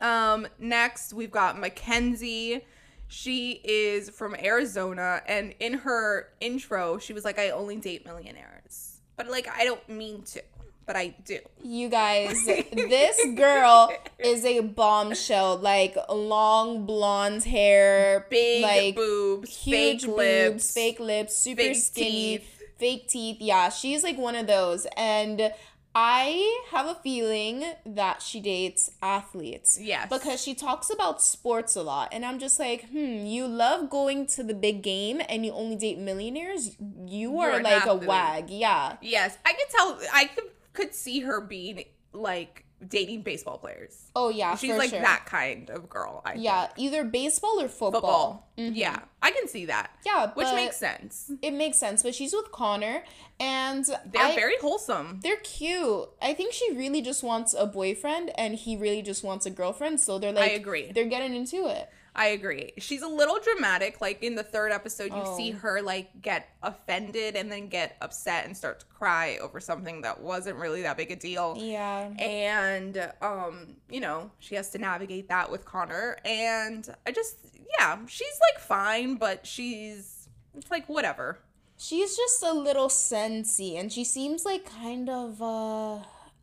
Um, 0.00 0.46
next 0.58 1.12
we've 1.12 1.30
got 1.30 1.58
Mackenzie. 1.58 2.64
She 3.08 3.60
is 3.62 4.10
from 4.10 4.34
Arizona, 4.34 5.22
and 5.26 5.54
in 5.60 5.74
her 5.74 6.28
intro, 6.40 6.98
she 6.98 7.12
was 7.12 7.24
like, 7.24 7.38
"I 7.38 7.50
only 7.50 7.76
date 7.76 8.04
millionaires," 8.04 9.00
but 9.16 9.28
like 9.28 9.48
I 9.48 9.64
don't 9.64 9.88
mean 9.88 10.22
to, 10.22 10.42
but 10.86 10.96
I 10.96 11.14
do. 11.24 11.38
You 11.62 11.88
guys, 11.88 12.44
this 12.46 13.20
girl 13.36 13.92
is 14.18 14.44
a 14.44 14.60
bombshell. 14.60 15.58
Like 15.58 15.96
long 16.08 16.84
blonde 16.84 17.44
hair, 17.44 18.26
Big 18.28 18.62
like 18.62 18.96
boobs, 18.96 19.56
huge 19.56 20.02
fake 20.02 20.06
boobs, 20.06 20.16
lips, 20.16 20.74
fake 20.74 21.00
lips, 21.00 21.36
super 21.36 21.74
skinny, 21.74 22.38
teeth. 22.38 22.62
Fake 22.78 23.08
teeth. 23.08 23.36
Yeah, 23.40 23.68
she's 23.68 24.02
like 24.02 24.18
one 24.18 24.34
of 24.34 24.46
those. 24.46 24.86
And 24.96 25.52
I 25.98 26.60
have 26.72 26.84
a 26.84 26.94
feeling 26.94 27.64
that 27.86 28.20
she 28.20 28.38
dates 28.38 28.90
athletes. 29.00 29.78
Yes. 29.80 30.10
Because 30.10 30.42
she 30.42 30.54
talks 30.54 30.90
about 30.90 31.22
sports 31.22 31.74
a 31.74 31.82
lot. 31.82 32.10
And 32.12 32.22
I'm 32.22 32.38
just 32.38 32.58
like, 32.60 32.90
hmm, 32.90 33.24
you 33.24 33.46
love 33.46 33.88
going 33.88 34.26
to 34.26 34.42
the 34.42 34.52
big 34.52 34.82
game 34.82 35.22
and 35.26 35.46
you 35.46 35.52
only 35.52 35.74
date 35.74 35.98
millionaires? 35.98 36.76
You 37.06 37.32
You're 37.40 37.62
like 37.62 37.86
a 37.86 37.94
wag. 37.94 38.50
Yeah. 38.50 38.98
Yes, 39.00 39.38
I 39.46 39.54
could 39.54 39.70
tell. 39.70 39.98
I 40.12 40.26
could 40.26 40.44
could 40.74 40.94
see 40.94 41.20
her 41.20 41.40
being 41.40 41.84
like 42.12 42.65
dating 42.86 43.22
baseball 43.22 43.58
players. 43.58 44.10
Oh, 44.14 44.28
yeah. 44.28 44.54
She's 44.56 44.76
like 44.76 44.90
sure. 44.90 45.00
that 45.00 45.24
kind 45.26 45.70
of 45.70 45.88
girl. 45.88 46.22
I 46.24 46.34
Yeah, 46.34 46.66
think. 46.66 46.78
either 46.78 47.04
baseball 47.04 47.60
or 47.60 47.68
football. 47.68 47.92
football. 47.92 48.48
Mhm. 48.58 48.72
Yeah, 48.74 49.00
I 49.22 49.30
can 49.30 49.48
see 49.48 49.64
that. 49.66 49.90
Yeah, 50.04 50.30
which 50.34 50.52
makes 50.54 50.76
sense. 50.76 51.30
it 51.42 51.52
makes 51.52 51.78
sense. 51.78 52.02
But 52.02 52.14
she's 52.14 52.32
with 52.32 52.52
Connor, 52.52 53.02
and 53.40 53.84
They're 53.84 54.22
I- 54.22 54.34
very 54.34 54.56
wholesome. 54.60 55.20
They're 55.22 55.36
cute. 55.36 56.08
I 56.22 56.34
think 56.34 56.52
she 56.52 56.72
really 56.72 57.02
just 57.02 57.22
wants 57.22 57.54
a 57.54 57.66
boyfriend 57.66 58.30
and 58.38 58.54
he 58.54 58.76
really 58.76 59.02
just 59.02 59.22
wants 59.24 59.46
a 59.46 59.50
girlfriend. 59.50 60.00
So 60.00 60.18
they're 60.18 60.32
like, 60.32 60.50
I 60.50 60.54
agree. 60.54 60.90
They're 60.92 61.04
getting 61.06 61.34
into 61.34 61.66
it. 61.66 61.88
I 62.18 62.28
agree. 62.28 62.72
She's 62.78 63.02
a 63.02 63.08
little 63.08 63.38
dramatic. 63.38 64.00
Like 64.00 64.22
in 64.22 64.34
the 64.36 64.42
third 64.42 64.72
episode, 64.72 65.12
you 65.12 65.22
Oh. 65.22 65.36
see 65.36 65.50
her 65.50 65.82
like 65.82 66.22
get 66.22 66.48
offended 66.62 67.36
and 67.36 67.52
then 67.52 67.68
get 67.68 67.96
upset 68.00 68.46
and 68.46 68.56
start 68.56 68.80
to 68.80 68.86
cry 68.86 69.36
over 69.42 69.60
something 69.60 70.00
that 70.00 70.22
wasn't 70.22 70.56
really 70.56 70.80
that 70.82 70.96
big 70.96 71.10
a 71.10 71.16
deal. 71.16 71.56
Yeah. 71.60 72.08
And 72.18 73.12
um, 73.20 73.76
you 73.90 74.00
know, 74.00 74.30
she 74.38 74.54
has 74.54 74.70
to 74.70 74.78
navigate 74.78 75.28
that 75.28 75.50
with 75.50 75.66
Connor. 75.66 76.16
And 76.24 76.88
I 77.06 77.12
just 77.12 77.36
yeah, 77.78 77.98
she's 78.06 78.40
like 78.52 78.62
fine, 78.64 79.16
but 79.16 79.46
she's 79.46 80.28
it's 80.56 80.70
like 80.70 80.88
whatever. 80.88 81.38
She's 81.78 82.16
just 82.16 82.42
a 82.42 82.54
little 82.54 82.88
sensy 82.88 83.78
and 83.78 83.92
she 83.92 84.04
seems 84.04 84.46
like 84.46 84.64
kind 84.64 85.10
of, 85.10 85.42
uh, 85.42 85.96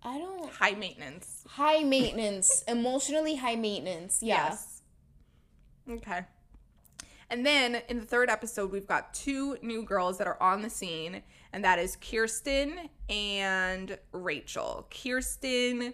I 0.04 0.20
don't, 0.20 0.52
High 0.52 0.76
maintenance. 0.76 1.44
high 1.50 1.82
maintenance, 1.82 2.64
emotionally 2.68 3.38
high 3.38 3.56
maintenance. 3.56 4.20
Yeah. 4.22 4.50
Yes. 4.50 4.73
Okay. 5.90 6.22
And 7.30 7.46
then 7.46 7.82
in 7.90 8.00
the 8.00 8.06
third 8.06 8.30
episode, 8.30 8.72
we've 8.72 8.88
got 8.88 9.14
two 9.14 9.58
new 9.62 9.84
girls 9.84 10.18
that 10.20 10.28
are 10.28 10.42
on 10.42 10.62
the 10.62 10.70
scene, 10.70 11.24
and 11.52 11.64
that 11.64 11.80
is 11.80 11.96
Kierstan 11.98 12.90
and 13.10 13.98
Rachel. 14.12 14.88
Kierstan, 14.92 15.94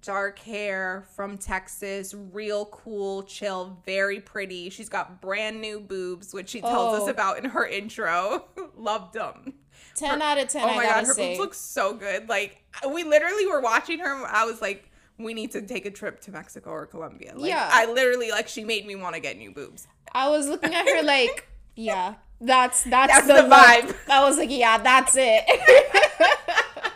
dark 0.00 0.38
hair 0.38 1.04
from 1.14 1.36
Texas, 1.36 2.14
real 2.32 2.66
cool, 2.66 3.22
chill, 3.24 3.78
very 3.84 4.20
pretty. 4.20 4.70
She's 4.70 4.88
got 4.88 5.20
brand 5.20 5.60
new 5.60 5.80
boobs, 5.80 6.32
which 6.32 6.48
she 6.50 6.60
tells 6.60 7.02
us 7.02 7.08
Oh. 7.08 7.10
about 7.10 7.38
in 7.38 7.50
her 7.50 7.66
intro. 7.66 8.46
Loved 8.76 9.14
them. 9.14 9.54
10 9.94 10.22
out 10.22 10.38
of 10.38 10.48
10, 10.48 10.62
Oh 10.62 10.68
I 10.68 10.76
my 10.76 10.84
god, 10.84 11.06
her 11.06 11.12
say. 11.12 11.28
boobs 11.30 11.40
look 11.40 11.54
so 11.54 11.94
good. 11.94 12.28
Like 12.28 12.62
we 12.90 13.04
literally 13.04 13.46
were 13.46 13.60
watching 13.60 13.98
her. 13.98 14.26
I 14.26 14.44
was 14.44 14.62
like, 14.62 14.90
we 15.18 15.34
need 15.34 15.50
to 15.52 15.62
take 15.62 15.84
a 15.86 15.90
trip 15.90 16.20
to 16.22 16.30
Mexico 16.30 16.70
or 16.70 16.86
Colombia. 16.86 17.32
Like, 17.36 17.50
Yeah. 17.50 17.68
I 17.72 17.86
literally 17.86 18.30
like 18.30 18.48
she 18.48 18.64
made 18.64 18.86
me 18.86 18.94
want 18.96 19.14
to 19.14 19.20
get 19.20 19.36
new 19.36 19.50
boobs. 19.52 19.86
I 20.12 20.28
was 20.28 20.48
looking 20.48 20.74
at 20.74 20.86
her 20.86 21.02
like, 21.02 21.48
yeah, 21.74 22.14
that's, 22.40 22.84
that's, 22.84 23.12
That's 23.12 23.26
the, 23.26 23.34
the 23.34 23.48
vibe. 23.54 23.94
I 24.08 24.22
was 24.24 24.36
like, 24.38 24.50
yeah, 24.50 24.78
that's 24.78 25.14
it. 25.16 25.44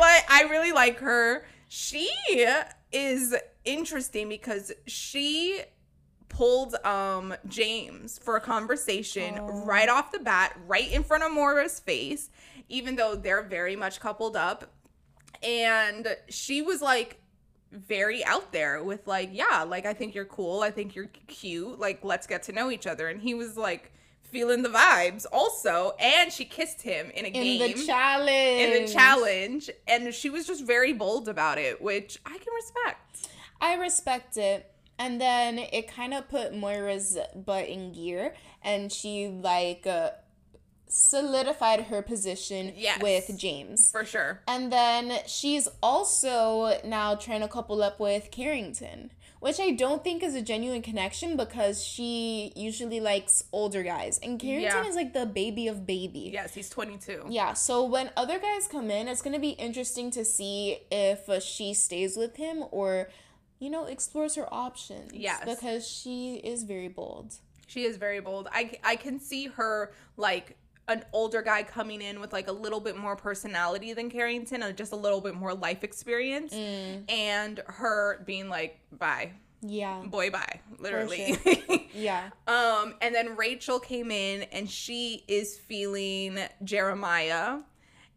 like 0.00 0.24
I 0.30 0.46
really 0.50 0.72
like 0.72 0.98
her. 1.00 1.44
She 1.68 2.08
is 2.92 3.34
interesting 3.64 4.28
because 4.28 4.72
she 4.86 5.60
pulled 6.28 6.74
um 6.84 7.34
James 7.48 8.18
for 8.18 8.36
a 8.36 8.40
conversation 8.40 9.36
Oh. 9.38 9.64
right 9.64 9.88
off 9.88 10.12
the 10.12 10.20
bat, 10.20 10.56
right 10.66 10.90
in 10.90 11.02
front 11.02 11.22
of 11.24 11.32
Moira's 11.32 11.80
face, 11.80 12.30
even 12.68 12.96
though 12.96 13.14
they're 13.16 13.42
very 13.42 13.76
much 13.76 14.00
coupled 14.00 14.36
up. 14.36 14.72
And 15.42 16.16
she 16.28 16.62
was 16.62 16.82
like 16.82 17.20
very 17.72 18.24
out 18.24 18.52
there 18.52 18.82
with 18.82 19.06
like, 19.06 19.30
yeah, 19.32 19.62
like 19.62 19.86
I 19.86 19.94
think 19.94 20.14
you're 20.14 20.24
cool, 20.24 20.60
I 20.60 20.70
think 20.70 20.94
you're 20.94 21.10
cute, 21.28 21.78
like 21.78 22.04
let's 22.04 22.26
get 22.26 22.42
to 22.44 22.52
know 22.52 22.70
each 22.70 22.86
other. 22.86 23.08
And 23.08 23.20
he 23.20 23.34
was 23.34 23.56
like 23.56 23.92
feeling 24.22 24.62
the 24.62 24.68
vibes 24.68 25.26
also, 25.32 25.92
and 25.98 26.32
she 26.32 26.44
kissed 26.44 26.82
him 26.82 27.10
in 27.10 27.24
a 27.24 27.30
game. 27.30 27.60
in 27.60 27.68
game 27.68 27.76
the 27.78 27.84
challenge. 27.84 28.60
in 28.60 28.84
the 28.84 28.92
challenge 28.92 29.70
and 29.88 30.14
she 30.14 30.30
was 30.30 30.46
just 30.46 30.64
very 30.64 30.92
bold 30.92 31.28
about 31.28 31.58
it 31.58 31.82
which 31.82 32.20
i 32.24 32.38
can 32.38 32.54
respect 32.54 33.28
I 33.60 33.74
respect 33.74 34.36
it. 34.36 34.70
And 34.98 35.20
then 35.20 35.58
it 35.58 35.88
kind 35.88 36.12
of 36.12 36.28
put 36.28 36.54
Moira's 36.54 37.16
butt 37.34 37.68
in 37.68 37.92
gear, 37.92 38.34
and 38.62 38.92
she 38.92 39.28
like 39.28 39.86
uh, 39.86 40.10
solidified 40.90 41.84
her 41.84 42.02
position 42.02 42.72
Yes. 42.76 43.00
with 43.00 43.36
James. 43.38 43.90
for 43.90 44.04
sure 44.04 44.40
And 44.46 44.72
then 44.72 45.20
she's 45.26 45.68
also 45.82 46.78
now 46.84 47.14
trying 47.14 47.40
to 47.40 47.48
couple 47.48 47.82
up 47.82 47.98
with 48.00 48.30
Carrington, 48.30 49.12
which 49.38 49.58
I 49.60 49.70
don't 49.70 50.02
think 50.04 50.22
is 50.22 50.34
a 50.34 50.42
genuine 50.42 50.82
connection 50.82 51.36
because 51.36 51.82
she 51.84 52.52
usually 52.56 53.00
likes 53.00 53.44
older 53.52 53.82
guys, 53.82 54.18
and 54.22 54.38
Carrington 54.38 54.84
Yeah. 54.84 54.90
is 54.90 54.96
like 54.96 55.12
the 55.14 55.26
baby 55.26 55.68
of 55.68 55.86
baby. 55.86 56.30
yes 56.32 56.54
he's 56.54 56.68
22 56.68 57.26
Yeah, 57.28 57.52
so 57.54 57.84
when 57.84 58.10
other 58.16 58.38
guys 58.38 58.66
come 58.66 58.90
in, 58.90 59.08
it's 59.08 59.22
going 59.22 59.34
to 59.34 59.40
be 59.40 59.50
interesting 59.50 60.10
to 60.12 60.24
see 60.24 60.78
if 60.90 61.28
uh, 61.28 61.40
she 61.40 61.72
stays 61.74 62.16
with 62.16 62.36
him 62.36 62.64
or, 62.70 63.08
you 63.58 63.70
know, 63.70 63.84
explores 63.84 64.34
her 64.34 64.52
options. 64.52 65.12
Yes. 65.14 65.44
Because 65.44 65.86
she 65.88 66.36
is 66.52 66.64
very 66.64 66.88
bold. 66.88 67.34
she 67.74 67.84
is 67.90 67.96
very 68.06 68.18
bold 68.28 68.48
i 68.60 68.62
i 68.92 68.96
can 68.96 69.16
see 69.20 69.46
her 69.58 69.92
like 70.16 70.56
an 70.90 71.04
older 71.12 71.40
guy 71.42 71.62
coming 71.62 72.02
in 72.02 72.20
with 72.20 72.32
like 72.32 72.48
a 72.48 72.52
little 72.52 72.80
bit 72.80 72.96
more 72.96 73.16
personality 73.16 73.92
than 73.94 74.10
Carrington 74.10 74.62
and 74.62 74.76
just 74.76 74.92
a 74.92 74.96
little 74.96 75.20
bit 75.20 75.34
more 75.34 75.54
life 75.54 75.82
experience 75.84 76.52
and 76.52 77.60
her 77.66 78.22
being 78.26 78.48
like 78.48 78.78
bye 78.92 79.30
Yeah. 79.62 80.02
boy 80.06 80.30
bye 80.30 80.60
literally 80.78 81.36
Yeah. 81.94 82.30
Um, 82.46 82.94
and 83.00 83.14
then 83.14 83.36
Rachel 83.36 83.80
came 83.80 84.10
in 84.10 84.42
and 84.52 84.70
she 84.70 85.24
is 85.28 85.58
feeling 85.58 86.38
Jeremiah, 86.62 87.58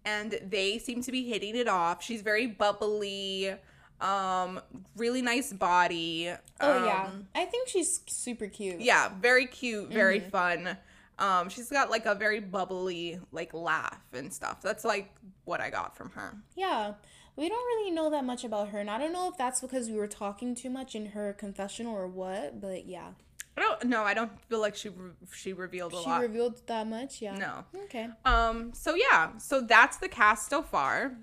and 0.06 0.40
they 0.48 0.78
seem 0.80 1.02
to 1.04 1.12
be 1.12 1.28
hitting 1.28 1.56
it 1.56 1.68
off. 1.68 2.04
She's 2.04 2.22
very 2.22 2.46
bubbly, 2.46 3.56
um, 4.00 4.60
really 4.96 5.22
nice 5.22 5.52
body. 5.52 6.32
Oh, 6.62 6.86
yeah. 6.86 7.06
Um, 7.06 7.28
I 7.34 7.46
think 7.46 7.68
she's 7.68 8.02
super 8.08 8.48
cute. 8.48 8.80
yeah, 8.80 9.10
very 9.20 9.48
cute, 9.48 9.90
very 9.92 10.20
Mm-hmm. 10.20 10.30
fun. 10.30 10.78
Um, 11.20 11.50
she's 11.50 11.70
got 11.70 11.90
like 11.90 12.06
a 12.06 12.16
very 12.16 12.40
bubbly 12.40 13.20
like 13.32 13.54
laugh 13.54 14.02
and 14.14 14.34
stuff. 14.34 14.62
That's 14.62 14.84
like 14.84 15.14
what 15.46 15.62
I 15.62 15.70
got 15.70 15.96
from 15.96 16.12
her. 16.12 16.36
Yeah. 16.56 16.94
We 17.36 17.50
don't 17.50 17.66
really 17.66 17.92
know 17.92 18.12
that 18.12 18.26
much 18.26 18.44
about 18.44 18.70
her, 18.70 18.78
and 18.78 18.92
I 18.92 19.00
don't 19.00 19.12
know 19.12 19.28
if 19.28 19.38
that's 19.38 19.60
because 19.60 19.90
we 19.90 19.96
were 19.98 20.08
talking 20.08 20.54
too 20.54 20.70
much 20.70 20.94
in 20.94 21.08
her 21.08 21.34
confessional 21.34 21.96
or 21.96 22.08
what, 22.08 22.62
but 22.62 22.86
yeah. 22.86 23.10
I 23.58 23.62
don't 23.62 23.86
know. 23.86 24.04
I 24.04 24.14
don't 24.14 24.32
feel 24.50 24.60
like 24.60 24.76
she 24.76 24.92
she 25.34 25.52
revealed 25.52 25.94
a 25.94 25.98
She 26.02 26.10
lot. 26.10 26.20
She 26.20 26.28
revealed 26.28 26.62
that 26.68 26.88
much, 26.88 27.22
yeah. 27.24 27.36
no. 27.36 27.66
Okay. 27.86 28.08
Um, 28.26 28.72
so 28.74 28.94
yeah, 28.94 29.38
so 29.38 29.62
that's 29.62 29.98
the 29.98 30.08
cast 30.10 30.50
so 30.50 30.62
far. 30.62 31.18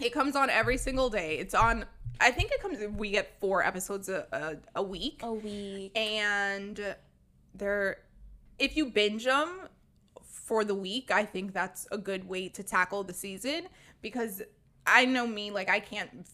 It 0.00 0.12
comes 0.12 0.36
on 0.36 0.48
every 0.48 0.76
single 0.76 1.10
day. 1.10 1.38
It's 1.38 1.54
on 1.54 1.86
I 2.20 2.30
think 2.30 2.50
it 2.50 2.60
comes 2.60 2.78
we 2.96 3.10
get 3.10 3.38
four 3.40 3.64
episodes 3.64 4.08
a, 4.08 4.26
a, 4.32 4.80
a 4.80 4.82
week. 4.82 5.20
A 5.22 5.32
week. 5.32 5.96
And 5.96 6.96
they're 7.54 7.98
if 8.58 8.76
you 8.76 8.86
binge 8.86 9.24
them 9.24 9.68
for 10.22 10.64
the 10.64 10.74
week, 10.74 11.10
I 11.10 11.24
think 11.24 11.52
that's 11.52 11.86
a 11.92 11.98
good 11.98 12.28
way 12.28 12.48
to 12.48 12.62
tackle 12.62 13.04
the 13.04 13.14
season 13.14 13.68
because 14.00 14.42
I 14.86 15.04
know 15.04 15.26
me 15.26 15.50
like 15.50 15.68
I 15.68 15.80
can't 15.80 16.26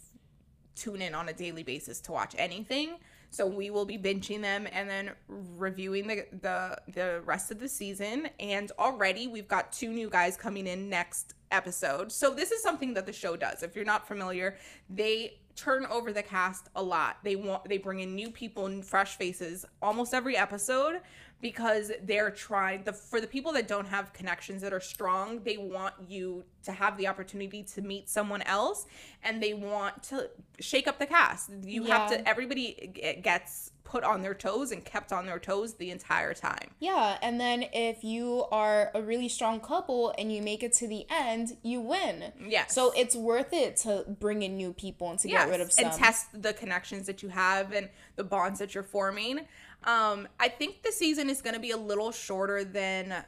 tune 0.74 1.02
in 1.02 1.14
on 1.14 1.28
a 1.28 1.32
daily 1.32 1.62
basis 1.62 2.00
to 2.02 2.12
watch 2.12 2.34
anything. 2.38 2.98
So 3.30 3.46
we 3.46 3.70
will 3.70 3.84
be 3.84 3.98
binging 3.98 4.42
them 4.42 4.68
and 4.70 4.88
then 4.88 5.10
reviewing 5.26 6.06
the 6.06 6.26
the 6.40 6.78
the 6.92 7.20
rest 7.24 7.50
of 7.50 7.58
the 7.58 7.68
season. 7.68 8.28
And 8.38 8.70
already 8.78 9.26
we've 9.26 9.48
got 9.48 9.72
two 9.72 9.88
new 9.88 10.08
guys 10.08 10.36
coming 10.36 10.68
in 10.68 10.88
next 10.88 11.34
episode. 11.50 12.12
So 12.12 12.32
this 12.32 12.52
is 12.52 12.62
something 12.62 12.94
that 12.94 13.06
the 13.06 13.12
show 13.12 13.36
does. 13.36 13.64
If 13.64 13.74
you're 13.74 13.84
not 13.84 14.06
familiar, 14.06 14.56
they 14.88 15.38
turn 15.56 15.86
over 15.86 16.12
the 16.12 16.22
cast 16.22 16.68
a 16.76 16.82
lot. 16.82 17.18
They 17.24 17.36
want 17.36 17.68
they 17.68 17.78
bring 17.78 18.00
in 18.00 18.14
new 18.14 18.30
people 18.30 18.66
and 18.66 18.84
fresh 18.84 19.16
faces 19.16 19.64
almost 19.82 20.14
every 20.14 20.36
episode 20.36 21.00
because 21.40 21.92
they're 22.02 22.30
trying 22.30 22.84
the 22.84 22.92
for 22.92 23.20
the 23.20 23.26
people 23.26 23.52
that 23.52 23.68
don't 23.68 23.86
have 23.86 24.12
connections 24.12 24.62
that 24.62 24.72
are 24.72 24.80
strong, 24.80 25.40
they 25.44 25.56
want 25.56 25.94
you 26.08 26.44
to 26.64 26.72
have 26.72 26.96
the 26.96 27.06
opportunity 27.06 27.62
to 27.62 27.82
meet 27.82 28.08
someone 28.08 28.42
else 28.42 28.86
and 29.22 29.42
they 29.42 29.52
want 29.54 30.02
to 30.04 30.30
shake 30.60 30.88
up 30.88 30.98
the 30.98 31.06
cast. 31.06 31.50
You 31.62 31.84
have 31.84 32.10
to 32.10 32.28
everybody 32.28 33.18
gets 33.22 33.70
put 33.84 34.02
on 34.02 34.22
their 34.22 34.34
toes 34.34 34.72
and 34.72 34.84
kept 34.84 35.12
on 35.12 35.26
their 35.26 35.38
toes 35.38 35.74
the 35.74 35.90
entire 35.90 36.34
time. 36.34 36.70
Yeah, 36.80 37.18
and 37.22 37.38
then 37.40 37.66
if 37.72 38.02
you 38.02 38.46
are 38.50 38.90
a 38.94 39.02
really 39.02 39.28
strong 39.28 39.60
couple 39.60 40.14
and 40.18 40.32
you 40.32 40.42
make 40.42 40.62
it 40.62 40.72
to 40.74 40.88
the 40.88 41.06
end, 41.10 41.58
you 41.62 41.80
win. 41.80 42.32
Yeah. 42.48 42.66
So 42.66 42.92
it's 42.96 43.14
worth 43.14 43.52
it 43.52 43.76
to 43.78 44.04
bring 44.08 44.42
in 44.42 44.56
new 44.56 44.72
people 44.72 45.10
and 45.10 45.18
to 45.20 45.28
get 45.28 45.48
rid 45.48 45.60
of 45.60 45.70
some. 45.70 45.84
and 45.84 45.94
test 45.94 46.42
the 46.42 46.52
connections 46.54 47.06
that 47.06 47.22
you 47.22 47.28
have 47.28 47.72
and 47.72 47.88
the 48.16 48.24
bonds 48.24 48.58
that 48.58 48.74
you're 48.74 48.82
forming. 48.82 49.46
Um, 49.84 50.28
I 50.40 50.48
think 50.48 50.82
the 50.82 50.92
season 50.92 51.28
is 51.30 51.42
going 51.42 51.54
to 51.54 51.60
be 51.60 51.70
a 51.70 51.76
little 51.76 52.10
shorter 52.12 52.64
than 52.64 53.24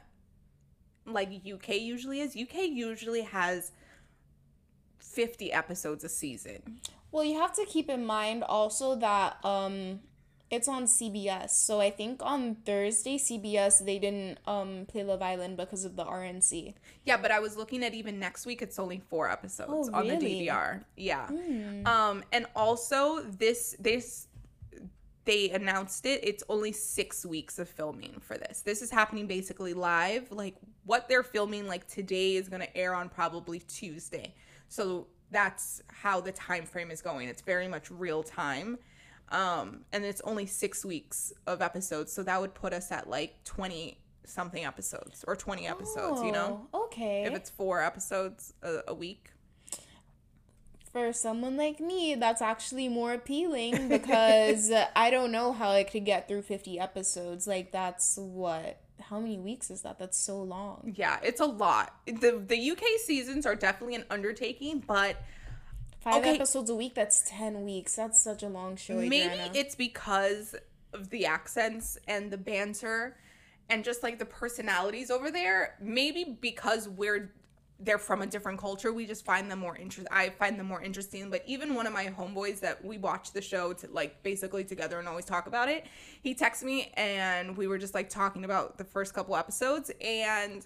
like 1.05 1.29
UK 1.29 1.75
usually 1.79 2.19
is. 2.21 2.35
UK 2.35 2.65
usually 2.69 3.21
has 3.21 3.71
50 4.99 5.51
episodes 5.51 6.03
a 6.03 6.09
season. 6.09 6.79
Well, 7.11 7.23
you 7.23 7.39
have 7.39 7.53
to 7.55 7.65
keep 7.65 7.89
in 7.89 8.05
mind 8.05 8.43
also 8.43 8.95
that 8.95 9.43
um 9.45 10.01
it's 10.49 10.67
on 10.69 10.85
CBS. 10.85 11.49
So 11.51 11.81
I 11.81 11.89
think 11.89 12.21
on 12.23 12.55
Thursday 12.65 13.17
CBS 13.17 13.83
they 13.85 13.99
didn't 13.99 14.39
um 14.47 14.85
play 14.87 15.03
Love 15.03 15.21
Island 15.21 15.57
because 15.57 15.85
of 15.85 15.95
the 15.95 16.05
RNC. 16.05 16.73
Yeah, 17.05 17.17
but 17.17 17.31
I 17.31 17.39
was 17.39 17.55
looking 17.57 17.83
at 17.83 17.93
even 17.93 18.19
next 18.19 18.45
week 18.45 18.61
it's 18.61 18.77
only 18.79 19.01
4 19.09 19.29
episodes 19.31 19.89
Oh, 19.93 19.97
on 19.97 20.07
the? 20.07 20.15
DVR. 20.15 20.83
Yeah. 20.95 21.27
Hmm. 21.27 21.87
Um 21.87 22.23
and 22.31 22.45
also 22.55 23.21
this 23.23 23.75
this 23.79 24.27
they 25.27 25.49
announced 25.49 26.05
it 26.05 26.21
it's 26.23 26.41
only 26.47 26.71
6 26.71 27.25
weeks 27.25 27.59
of 27.59 27.67
filming 27.67 28.15
for 28.21 28.37
this. 28.37 28.61
This 28.61 28.81
is 28.81 28.89
happening 28.89 29.27
basically 29.27 29.73
live. 29.73 30.31
Like 30.31 30.55
what 30.85 31.07
they're 31.09 31.21
filming 31.21 31.67
like 31.67 31.85
today 31.87 32.37
is 32.37 32.47
going 32.47 32.61
to 32.61 32.77
air 32.77 32.95
on 32.95 33.09
probably 33.09 33.59
Tuesday. 33.59 34.33
So 34.69 35.07
that's 35.29 35.83
how 35.89 36.21
the 36.21 36.31
time 36.31 36.63
frame 36.63 36.89
is 36.91 37.01
going. 37.01 37.27
It's 37.27 37.41
very 37.41 37.67
much 37.67 37.91
real 37.91 38.23
time. 38.23 38.79
Um 39.29 39.81
and 39.91 40.05
it's 40.05 40.21
only 40.21 40.45
6 40.45 40.85
weeks 40.85 41.33
of 41.45 41.61
episodes. 41.61 42.13
So 42.13 42.23
that 42.23 42.39
would 42.39 42.53
put 42.53 42.71
us 42.73 42.91
at 42.91 43.09
like 43.09 43.43
20 43.43 43.99
something 44.25 44.63
episodes 44.65 45.25
or 45.27 45.35
20 45.35 45.67
episodes, 45.67 46.21
you 46.21 46.31
know? 46.31 46.67
Oh, 46.73 46.85
Okay. 46.85 47.25
If 47.25 47.33
it's 47.33 47.49
4 47.49 47.83
episodes 47.83 48.53
a, 48.63 48.79
a 48.87 48.93
week. 48.93 49.31
For 50.97 51.13
someone 51.13 51.57
like 51.57 51.79
me, 51.79 52.15
that's 52.15 52.41
actually 52.41 52.89
more 52.89 53.13
appealing 53.13 53.87
because 53.97 54.71
I 54.95 55.11
don't 55.11 55.31
know 55.31 55.53
how 55.53 55.69
I 55.69 55.83
could 55.83 56.05
get 56.05 56.27
through 56.27 56.41
50 56.41 56.79
episodes. 56.79 57.45
Like, 57.45 57.71
that's 57.71 58.17
what? 58.17 58.79
How 58.99 59.19
many 59.19 59.37
weeks 59.37 59.69
is 59.69 59.83
that? 59.83 59.99
That's 59.99 60.17
so 60.17 60.41
long. 60.41 60.93
Yeah, 60.95 61.19
it's 61.21 61.39
a 61.39 61.45
lot. 61.45 61.93
The 62.07 62.43
the 62.43 62.71
UK 62.71 62.81
seasons 63.05 63.45
are 63.45 63.53
definitely 63.53 63.93
an 63.93 64.05
undertaking, 64.09 64.83
but 64.87 65.17
Five 65.99 66.15
Okay. 66.15 66.35
episodes 66.35 66.71
a 66.71 66.75
week, 66.75 66.95
that's 66.95 67.21
10 67.29 67.63
weeks. 67.63 67.95
That's 67.95 68.23
such 68.23 68.41
a 68.41 68.49
long 68.49 68.75
show, 68.75 68.95
maybe 68.95 69.21
Adriana. 69.21 69.51
it's 69.53 69.75
because 69.75 70.55
of 70.93 71.11
the 71.11 71.27
accents 71.27 71.99
and 72.07 72.31
the 72.31 72.37
banter 72.37 73.17
and 73.69 73.83
just 73.83 74.01
like 74.01 74.17
the 74.17 74.25
personalities 74.25 75.11
over 75.11 75.29
there. 75.29 75.75
Maybe 75.79 76.37
because 76.41 76.89
we're 76.89 77.33
they're 77.79 77.99
from 77.99 78.21
a 78.21 78.27
different 78.27 78.59
culture, 78.59 78.91
we 78.91 79.05
just 79.05 79.23
find 79.23 79.51
them 79.51 79.59
more 79.59 79.77
interest. 79.77 80.07
I 80.11 80.29
find 80.29 80.59
them 80.59 80.65
more 80.65 80.81
interesting. 80.81 81.29
But 81.29 81.43
even 81.45 81.75
one 81.75 81.85
of 81.85 81.93
my 81.93 82.05
homeboys 82.05 82.59
that 82.61 82.83
we 82.83 82.97
watch 82.97 83.31
the 83.31 83.41
show 83.41 83.73
to 83.73 83.87
like 83.91 84.23
basically 84.23 84.63
together 84.63 84.99
and 84.99 85.07
always 85.07 85.25
talk 85.25 85.47
about 85.47 85.69
it, 85.69 85.85
he 86.21 86.33
texted 86.33 86.63
me 86.63 86.91
and 86.95 87.55
we 87.55 87.67
were 87.67 87.77
just 87.77 87.93
like 87.93 88.09
talking 88.09 88.45
about 88.45 88.77
the 88.77 88.83
first 88.83 89.13
couple 89.13 89.35
episodes 89.35 89.91
and. 90.01 90.65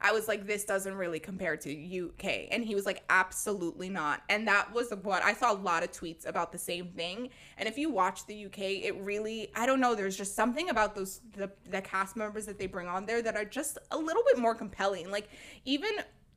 I 0.00 0.12
was 0.12 0.28
like, 0.28 0.46
this 0.46 0.64
doesn't 0.64 0.94
really 0.94 1.18
compare 1.18 1.56
to 1.56 1.70
UK. 2.06 2.46
And 2.52 2.64
he 2.64 2.76
was 2.76 2.86
like, 2.86 3.02
absolutely 3.10 3.88
not. 3.88 4.22
And 4.28 4.46
that 4.46 4.72
was 4.72 4.92
what 5.02 5.24
I 5.24 5.32
saw 5.32 5.52
a 5.52 5.58
lot 5.58 5.82
of 5.82 5.90
tweets 5.90 6.24
about 6.24 6.52
the 6.52 6.58
same 6.58 6.86
thing. 6.90 7.30
And 7.56 7.68
if 7.68 7.76
you 7.76 7.90
watch 7.90 8.24
the 8.26 8.46
UK, 8.46 8.58
it 8.58 8.94
really, 9.00 9.50
I 9.56 9.66
don't 9.66 9.80
know, 9.80 9.96
there's 9.96 10.16
just 10.16 10.36
something 10.36 10.70
about 10.70 10.94
those, 10.94 11.20
the, 11.36 11.50
the 11.68 11.80
cast 11.80 12.16
members 12.16 12.46
that 12.46 12.60
they 12.60 12.68
bring 12.68 12.86
on 12.86 13.06
there 13.06 13.22
that 13.22 13.34
are 13.34 13.44
just 13.44 13.76
a 13.90 13.98
little 13.98 14.22
bit 14.30 14.38
more 14.38 14.54
compelling. 14.54 15.10
Like, 15.10 15.30
even 15.64 15.90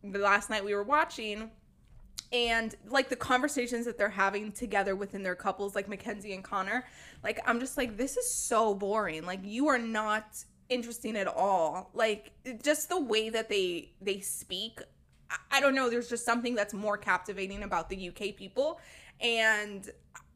the 0.03 0.19
last 0.19 0.49
night 0.49 0.63
we 0.63 0.73
were 0.73 0.83
watching, 0.83 1.51
and 2.31 2.75
like 2.87 3.09
the 3.09 3.15
conversations 3.15 3.85
that 3.85 3.97
they're 3.97 4.09
having 4.09 4.51
together 4.51 4.95
within 4.95 5.21
their 5.21 5.35
couples 5.35 5.75
like 5.75 5.89
mackenzie 5.89 6.31
and 6.31 6.45
connor 6.45 6.85
like 7.23 7.41
i'm 7.45 7.59
just 7.59 7.75
like 7.77 7.97
this 7.97 8.17
is 8.17 8.31
so 8.31 8.73
boring. 8.73 9.25
Like 9.25 9.39
you 9.43 9.67
are 9.67 9.77
not 9.77 10.43
interesting 10.69 11.15
at 11.17 11.27
all. 11.27 11.91
Like 11.93 12.31
just 12.63 12.89
the 12.89 12.99
way 12.99 13.29
that 13.29 13.49
they 13.49 13.91
they 14.01 14.19
speak 14.19 14.79
I- 15.29 15.57
i 15.57 15.61
don't 15.61 15.75
know. 15.75 15.89
There's 15.89 16.09
just 16.09 16.25
something 16.25 16.55
that's 16.55 16.73
more 16.73 16.97
captivating 16.97 17.63
about 17.63 17.89
the 17.89 18.09
uk 18.09 18.35
people. 18.35 18.79
And 19.19 19.89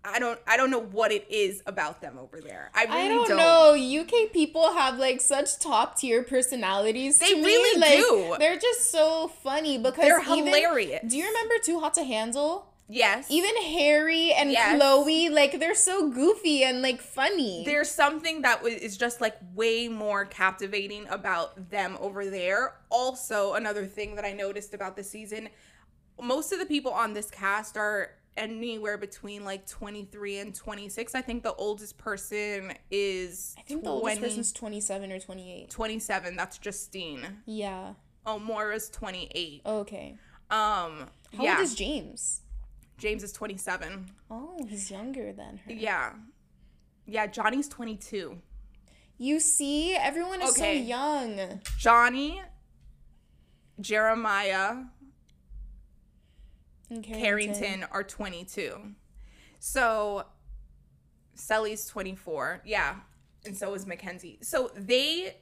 i 0.08 0.20
don't 0.20 0.39
i 0.47 0.56
don't 0.58 0.70
know 0.72 0.82
what 0.82 1.12
it 1.12 1.26
is 1.30 1.62
about 1.66 2.01
them 2.01 2.18
over 2.18 2.39
there 2.41 2.70
i 2.74 2.84
really 2.86 2.95
I 3.01 3.08
don't, 3.08 3.28
don't, 3.30 3.38
know. 3.38 4.01
UK 4.01 4.32
people 4.32 4.74
have 4.74 4.97
like 4.99 5.22
such 5.22 5.60
top 5.60 5.97
tier 5.97 6.24
personalities. 6.24 7.18
They 7.20 7.30
to 7.30 7.36
me. 7.38 7.43
really 7.43 7.80
like, 7.80 7.89
do. 7.99 8.36
They're 8.39 8.58
just 8.60 8.91
so 8.91 9.28
funny 9.28 9.78
because 9.78 10.01
they're 10.03 10.22
even, 10.22 10.45
hilarious 10.47 11.01
Do 11.08 11.18
you 11.18 11.26
remember 11.26 11.56
Too 11.64 11.80
Hot 11.80 11.93
to 11.95 12.03
Handle? 12.03 12.68
yes 12.88 13.26
Even 13.32 13.56
Harry 13.64 14.32
and 14.32 14.51
Yes. 14.51 14.78
Chloe, 14.80 15.30
like 15.30 15.60
they're 15.60 15.74
so 15.76 16.10
goofy 16.10 16.64
and 16.64 16.82
like 16.84 17.01
funny. 17.01 17.64
there's 17.66 17.89
something 17.89 18.41
that 18.43 18.64
is 18.66 18.95
just 18.97 19.22
like 19.22 19.36
way 19.56 19.88
more 19.88 20.26
captivating 20.26 21.08
about 21.10 21.72
them 21.72 21.97
over 21.99 22.26
there. 22.30 22.76
Also, 22.89 23.53
another 23.53 23.86
thing 23.88 24.16
that 24.16 24.26
I 24.26 24.34
noticed 24.34 24.74
about 24.76 24.95
the 24.95 25.03
season, 25.03 25.49
most 26.22 26.51
of 26.53 26.60
the 26.60 26.66
people 26.66 26.91
on 26.91 27.14
this 27.14 27.32
cast 27.32 27.76
are 27.76 28.12
anywhere 28.38 28.98
between 28.98 29.44
like 29.46 29.66
23 29.68 30.40
and 30.40 30.56
26. 30.56 31.16
I 31.16 31.22
think 31.22 31.44
the 31.44 31.54
oldest 31.54 31.98
person 31.98 32.74
is 32.92 33.56
I 33.58 33.62
think 33.62 33.84
the 33.84 33.90
oldest 33.90 34.22
person's 34.22 34.52
27 34.52 35.12
or 35.12 35.20
28. 35.20 35.70
27. 35.70 36.36
That's 36.36 36.58
Justine. 36.58 37.26
Yeah. 37.46 37.94
Oh, 38.26 38.40
Moira's 38.40 38.90
28. 38.90 39.62
Okay. 39.66 40.18
Um, 40.50 41.08
How 41.36 41.44
yeah. 41.44 41.52
old 41.56 41.60
is 41.64 41.76
James? 41.76 42.42
James 42.98 43.24
is 43.24 43.32
27. 43.32 44.08
Oh, 44.32 44.58
he's 44.68 44.90
younger 44.90 45.32
than 45.34 45.58
her. 45.66 45.72
Yeah. 45.72 46.14
Yeah, 47.06 47.28
Johnny's 47.28 47.68
22. 47.68 48.38
You 49.18 49.40
see, 49.40 49.96
everyone 49.96 50.42
is 50.42 50.52
Okay. 50.52 50.80
so 50.82 50.88
young. 50.88 51.62
Johnny, 51.78 52.42
Jeremiah, 53.80 54.78
And 56.90 57.04
Carrington 57.04 57.86
are 57.92 58.04
22. 58.04 58.78
So 59.60 60.26
Cely's 61.36 61.88
24. 61.88 62.62
Yeah. 62.66 62.96
And 63.46 63.56
so 63.56 63.74
is 63.74 63.86
Mackenzie. 63.86 64.40
So 64.42 64.72
they 64.76 65.38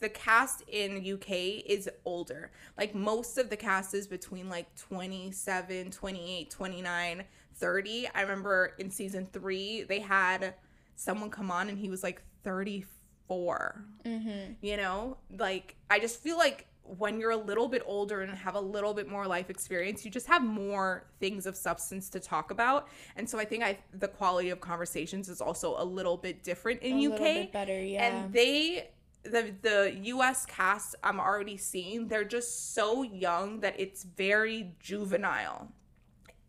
the 0.00 0.08
cast 0.08 0.62
in 0.68 0.96
UK 1.14 1.30
is 1.66 1.90
older. 2.06 2.50
Like 2.78 2.94
most 2.94 3.36
of 3.36 3.50
the 3.50 3.56
cast 3.56 3.92
is 3.92 4.06
between 4.06 4.48
like 4.48 4.74
27, 4.76 5.90
28, 5.90 6.50
29, 6.50 7.24
30. 7.56 8.08
I 8.14 8.20
remember 8.22 8.72
in 8.78 8.90
season 8.90 9.28
3 9.32 9.82
they 9.82 10.00
had 10.00 10.54
someone 10.96 11.28
come 11.30 11.50
on 11.50 11.68
and 11.68 11.78
he 11.78 11.90
was 11.90 12.02
like 12.02 12.22
34 12.44 13.84
Mm-hmm. 14.04 14.52
you 14.60 14.76
know 14.76 15.16
like 15.38 15.76
i 15.90 15.98
just 15.98 16.20
feel 16.22 16.36
like 16.36 16.66
when 16.84 17.18
you're 17.18 17.30
a 17.30 17.36
little 17.36 17.66
bit 17.66 17.82
older 17.86 18.20
and 18.20 18.32
have 18.32 18.54
a 18.54 18.60
little 18.60 18.92
bit 18.92 19.08
more 19.08 19.26
life 19.26 19.48
experience 19.48 20.04
you 20.04 20.10
just 20.10 20.26
have 20.26 20.42
more 20.42 21.06
things 21.18 21.46
of 21.46 21.56
substance 21.56 22.10
to 22.10 22.20
talk 22.20 22.50
about. 22.50 22.88
And 23.16 23.28
so 23.28 23.38
i 23.38 23.44
think 23.44 23.62
i 23.62 23.78
the 23.92 24.08
quality 24.08 24.50
of 24.50 24.60
conversations 24.60 25.28
is 25.28 25.40
also 25.40 25.76
a 25.78 25.84
little 25.84 26.16
bit 26.16 26.42
different 26.42 26.82
in 26.82 26.98
A 26.98 27.06
uk 27.06 27.12
little 27.12 27.24
bit 27.24 27.52
better, 27.52 27.82
yeah. 27.82 28.04
and 28.04 28.32
they 28.32 28.90
the 29.24 29.54
the 29.62 29.92
us 30.12 30.44
cast 30.46 30.94
i'm 31.02 31.18
already 31.18 31.56
seeing 31.56 32.08
they're 32.08 32.24
just 32.24 32.74
so 32.74 33.02
young 33.02 33.60
that 33.60 33.74
it's 33.78 34.04
very 34.04 34.74
juvenile. 34.80 35.72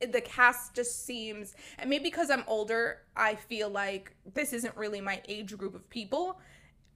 The 0.01 0.21
cast 0.21 0.75
just 0.75 1.05
seems 1.05 1.55
and 1.79 1.89
maybe 1.89 2.03
because 2.03 2.29
i'm 2.29 2.43
older 2.47 3.03
i 3.15 3.35
feel 3.35 3.69
like 3.69 4.13
this 4.33 4.51
isn't 4.51 4.75
really 4.75 4.99
my 4.99 5.21
age 5.29 5.57
group 5.57 5.73
of 5.73 5.89
people 5.89 6.37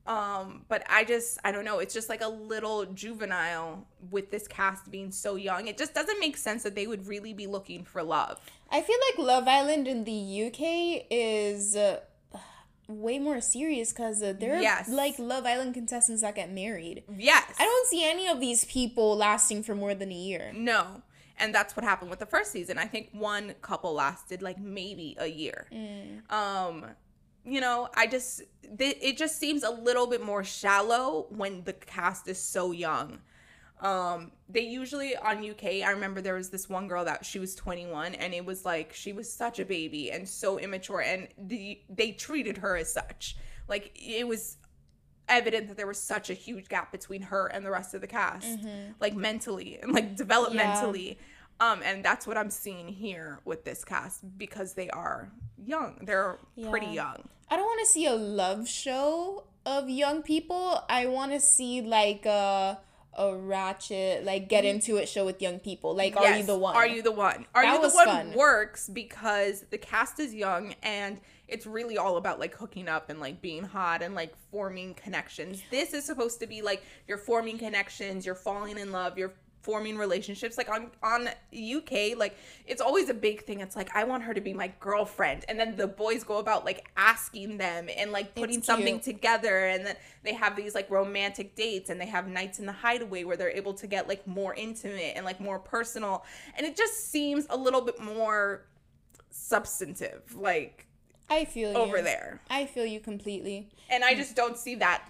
um 0.07 0.65
but 0.69 0.83
i 0.89 1.03
just 1.03 1.37
i 1.43 1.51
don't 1.51 1.65
know. 1.65 1.79
It's 1.79 1.93
just 1.93 2.09
like 2.09 2.21
a 2.21 2.27
little 2.27 2.85
juvenile 2.85 3.85
with 4.11 4.31
this 4.31 4.47
cast 4.47 4.89
being 4.89 5.11
so 5.11 5.35
young. 5.35 5.67
It 5.67 5.77
just 5.77 5.93
doesn't 5.93 6.19
make 6.19 6.37
sense 6.37 6.63
that 6.63 6.75
they 6.75 6.87
would 6.87 7.07
really 7.07 7.33
be 7.33 7.47
looking 7.47 7.83
for 7.83 8.01
love. 8.03 8.39
I 8.71 8.81
feel 8.81 8.97
like 9.09 9.27
Love 9.27 9.47
Island 9.47 9.87
in 9.87 10.03
the 10.05 10.43
UK 10.47 11.05
is 11.09 11.75
uh, 11.75 11.99
way 12.87 13.19
more 13.19 13.41
serious 13.41 13.91
because 13.91 14.21
uh, 14.23 14.33
they're 14.39 14.59
Yes. 14.61 14.89
like 14.89 15.17
Love 15.19 15.45
Island 15.45 15.73
contestants 15.73 16.21
that 16.21 16.35
get 16.35 16.51
married. 16.51 17.03
yes. 17.17 17.51
I 17.59 17.63
don't 17.65 17.87
see 17.87 18.03
any 18.09 18.27
of 18.27 18.39
these 18.39 18.65
people 18.65 19.15
lasting 19.17 19.63
for 19.63 19.75
more 19.75 19.93
than 19.95 20.11
a 20.11 20.15
year. 20.15 20.51
no. 20.55 21.01
And 21.41 21.55
that's 21.55 21.73
what 21.77 21.85
happened 21.85 22.09
with 22.09 22.19
the 22.19 22.25
first 22.25 22.51
season. 22.51 22.77
I 22.77 22.83
think 22.85 23.09
one 23.13 23.55
couple 23.61 23.93
lasted 23.93 24.41
like 24.41 24.59
maybe 24.59 25.15
a 25.19 25.27
year. 25.27 25.67
Um 26.29 26.85
you 27.49 27.59
know 27.61 27.89
i 27.95 28.05
just 28.07 28.41
it 28.79 29.17
just 29.17 29.39
seems 29.39 29.63
a 29.63 29.71
little 29.71 30.05
bit 30.07 30.23
more 30.23 30.43
shallow 30.43 31.25
when 31.29 31.63
the 31.63 31.73
cast 31.73 32.27
is 32.27 32.39
so 32.39 32.71
young. 32.71 33.19
Um 33.81 34.31
they 34.49 34.61
usually 34.61 35.15
on 35.15 35.37
uk 35.49 35.63
i 35.63 35.89
remember 35.89 36.19
there 36.21 36.35
was 36.35 36.49
this 36.49 36.67
one 36.69 36.87
girl 36.87 37.05
that 37.05 37.25
she 37.25 37.39
was 37.39 37.55
21 37.55 38.13
and 38.15 38.33
it 38.33 38.45
was 38.45 38.65
like 38.65 38.93
she 38.93 39.13
was 39.13 39.31
such 39.31 39.57
a 39.59 39.65
baby 39.65 40.11
and 40.11 40.27
so 40.27 40.59
immature 40.59 41.01
and 41.01 41.29
the 41.37 41.79
they 41.89 42.11
treated 42.11 42.57
her 42.57 42.75
as 42.75 42.91
such. 42.91 43.37
Like 43.67 43.91
it 43.95 44.27
was 44.27 44.57
evident 45.29 45.67
that 45.69 45.77
there 45.77 45.87
was 45.87 46.01
such 46.01 46.29
a 46.29 46.33
huge 46.33 46.67
gap 46.69 46.91
between 46.91 47.21
her 47.21 47.47
and 47.47 47.65
the 47.65 47.71
rest 47.71 47.93
of 47.93 48.01
the 48.01 48.07
cast. 48.07 48.47
Like 48.99 49.15
mentally 49.15 49.79
and 49.81 49.93
like 49.93 50.15
developmentally 50.17 51.17
um 51.59 51.81
and 51.83 52.03
that's 52.03 52.25
what 52.27 52.37
i'm 52.37 52.49
seeing 52.49 52.87
here 52.87 53.39
with 53.45 53.63
this 53.65 53.83
cast 53.85 54.37
because 54.37 54.73
they 54.73 54.89
are 54.91 55.31
young 55.65 55.99
they're 56.03 56.37
pretty 56.69 56.87
young 56.87 57.27
I 57.51 57.55
don't 57.55 57.65
want 57.65 57.79
to 57.79 57.87
see 57.87 58.05
a 58.05 58.13
love 58.13 58.67
show 58.69 59.45
of 59.65 59.89
young 59.89 60.21
people. 60.21 60.83
I 60.87 61.07
want 61.07 61.31
to 61.31 61.39
see 61.39 61.81
like 61.81 62.27
a 62.27 62.79
a 63.17 63.35
ratchet 63.35 64.23
like 64.23 64.47
get 64.49 64.65
into 64.65 64.97
it 64.97 65.09
show 65.09 65.25
with 65.25 65.41
young 65.41 65.59
people. 65.59 65.95
Like, 65.95 66.15
are 66.15 66.37
you 66.37 66.43
the 66.43 66.55
one? 66.55 66.75
Are 66.75 66.85
you 66.85 67.01
the 67.01 67.11
one? 67.11 67.47
Are 67.55 67.63
That 67.63 67.81
you 67.81 67.89
the 67.89 67.95
one 67.95 68.05
fun. 68.05 68.33
works 68.33 68.87
because 68.87 69.65
the 69.71 69.79
cast 69.79 70.19
is 70.19 70.31
young 70.31 70.75
and 70.83 71.19
it's 71.47 71.65
really 71.65 71.97
all 71.97 72.17
about 72.17 72.39
like 72.39 72.53
hooking 72.53 72.87
up 72.87 73.09
and 73.09 73.19
like 73.19 73.41
being 73.41 73.63
hot 73.63 74.03
and 74.03 74.13
like 74.13 74.35
forming 74.51 74.93
connections. 74.93 75.63
This 75.71 75.95
is 75.95 76.05
supposed 76.05 76.39
to 76.41 76.45
be 76.45 76.61
like 76.61 76.83
you're 77.07 77.17
forming 77.17 77.57
connections, 77.57 78.27
you're 78.27 78.35
falling 78.35 78.77
in 78.77 78.91
love, 78.91 79.17
you're 79.17 79.33
forming 79.61 79.97
relationships. 79.97 80.57
Like 80.57 80.69
on 80.69 80.91
on 81.03 81.27
UK 81.53 82.17
like 82.17 82.37
it's 82.65 82.81
always 82.81 83.09
a 83.09 83.13
big 83.13 83.43
thing. 83.43 83.59
It's 83.59 83.75
like 83.75 83.95
I 83.95 84.03
want 84.03 84.23
her 84.23 84.33
to 84.33 84.41
be 84.41 84.53
my 84.53 84.71
girlfriend. 84.79 85.45
And 85.47 85.59
then 85.59 85.75
the 85.75 85.87
boys 85.87 86.23
go 86.23 86.37
about 86.37 86.65
like 86.65 86.89
asking 86.97 87.57
them 87.57 87.87
and 87.95 88.11
like 88.11 88.35
putting 88.35 88.61
something 88.61 88.99
together. 88.99 89.65
And 89.67 89.85
then 89.85 89.95
they 90.23 90.33
have 90.33 90.55
these 90.55 90.75
like 90.75 90.89
romantic 90.89 91.55
dates 91.55 91.89
and 91.89 91.99
they 91.99 92.07
have 92.07 92.27
nights 92.27 92.59
in 92.59 92.65
the 92.65 92.71
hideaway 92.71 93.23
where 93.23 93.37
they're 93.37 93.49
able 93.49 93.73
to 93.75 93.87
get 93.87 94.07
like 94.07 94.25
more 94.27 94.53
intimate 94.55 95.13
and 95.15 95.25
like 95.25 95.39
more 95.39 95.59
personal. 95.59 96.25
And 96.57 96.65
it 96.65 96.75
just 96.75 97.11
seems 97.11 97.45
a 97.49 97.57
little 97.57 97.81
bit 97.81 97.99
more 98.01 98.65
substantive 99.31 100.35
like 100.35 100.85
I 101.29 101.45
feel 101.45 101.77
over 101.77 101.97
you. 101.97 102.03
there. 102.03 102.41
I 102.49 102.65
feel 102.65 102.85
you 102.85 102.99
completely. 102.99 103.69
and 103.89 104.03
i 104.03 104.15
just 104.15 104.35
don't 104.35 104.57
see 104.57 104.75
that 104.75 105.03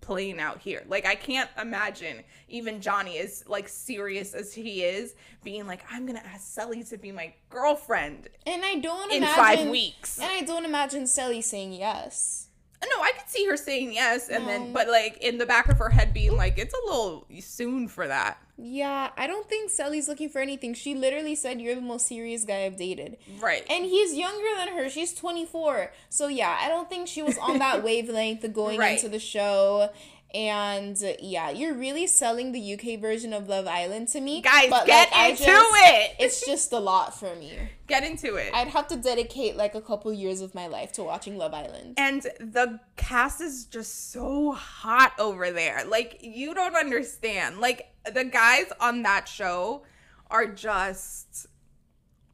playing 0.00 0.40
out 0.40 0.60
here 0.60 0.82
like 0.88 1.06
i 1.06 1.14
can't 1.14 1.50
imagine 1.60 2.22
even 2.48 2.80
johnny 2.80 3.18
as 3.18 3.44
like 3.46 3.68
serious 3.68 4.34
as 4.34 4.52
he 4.52 4.82
is 4.82 5.14
being 5.44 5.66
like 5.66 5.84
i'm 5.90 6.06
gonna 6.06 6.22
ask 6.24 6.42
Cely 6.54 6.82
to 6.82 6.96
be 6.98 7.12
my 7.12 7.32
girlfriend 7.50 8.28
And 8.46 8.64
I 8.64 8.76
don't 8.76 9.10
in 9.10 9.18
imagine 9.18 9.34
five 9.36 9.68
weeks 9.68 10.18
And 10.18 10.30
I 10.30 10.42
don't 10.42 10.64
imagine 10.64 11.06
Cely 11.06 11.40
saying 11.40 11.72
yes. 11.72 12.45
No 12.82 13.02
i 13.02 13.12
could 13.12 13.28
see 13.28 13.46
her 13.46 13.56
saying 13.56 13.92
yes 13.92 14.28
and 14.28 14.46
then 14.46 14.62
um, 14.62 14.72
but 14.72 14.88
like 14.88 15.16
in 15.18 15.38
the 15.38 15.46
back 15.46 15.68
of 15.68 15.78
her 15.78 15.90
head 15.90 16.12
being 16.14 16.36
like 16.36 16.58
it's 16.58 16.74
a 16.74 16.86
little 16.86 17.26
soon 17.40 17.88
for 17.88 18.06
that 18.08 18.38
Yeah, 18.58 19.10
I 19.18 19.26
don't 19.26 19.46
think 19.48 19.70
Cely's 19.70 20.08
looking 20.08 20.30
for 20.30 20.40
anything. 20.40 20.72
She 20.72 20.94
literally 20.94 21.34
said 21.34 21.60
you're 21.60 21.74
the 21.74 21.82
most 21.82 22.06
serious 22.06 22.42
guy 22.44 22.64
I've 22.64 22.78
dated. 22.78 23.18
right 23.38 23.62
And 23.68 23.84
he's 23.84 24.14
younger 24.14 24.48
than 24.56 24.68
her. 24.76 24.88
She's 24.88 25.12
24. 25.12 25.92
So 26.08 26.28
yeah, 26.28 26.56
I 26.58 26.68
don't 26.68 26.88
think 26.88 27.06
she 27.06 27.22
was 27.22 27.36
on 27.36 27.58
that 27.58 27.82
wavelength 27.88 28.50
going 28.54 28.78
Right. 28.78 28.94
into 28.96 29.10
the 29.10 29.18
show. 29.18 29.90
And 30.34 30.98
yeah, 31.20 31.50
you're 31.50 31.72
really 31.74 32.06
selling 32.06 32.52
the 32.52 32.74
UK 32.74 33.00
version 33.00 33.32
of 33.32 33.48
Love 33.48 33.66
Island 33.66 34.08
to 34.08 34.20
me. 34.20 34.42
guys 34.42 34.68
but, 34.68 34.84
get 34.84 35.10
like, 35.12 35.30
into 35.30 35.44
just- 35.44 35.74
it 35.76 36.16
It's 36.18 36.44
just 36.46 36.72
a 36.72 36.78
lot 36.78 37.18
for 37.18 37.34
me. 37.36 37.56
get 37.86 38.02
into 38.04 38.34
it 38.34 38.52
I'd 38.52 38.68
have 38.68 38.86
to 38.88 38.96
dedicate 38.96 39.56
like 39.56 39.74
a 39.74 39.80
couple 39.80 40.12
years 40.12 40.40
of 40.42 40.54
my 40.54 40.66
life 40.66 40.92
to 40.94 41.04
watching 41.04 41.38
Love 41.38 41.54
Island. 41.54 41.94
And 41.96 42.22
the 42.40 42.80
cast 42.96 43.40
is 43.40 43.64
just 43.66 44.10
so 44.12 44.52
hot 44.52 45.12
over 45.18 45.50
there. 45.52 45.84
Like, 45.86 46.18
you 46.20 46.54
don't 46.54 46.74
understand. 46.76 47.60
Like, 47.60 47.88
the 48.12 48.24
guys 48.24 48.66
on 48.80 49.02
that 49.04 49.28
show 49.28 49.84
are 50.30 50.46
just. 50.46 51.46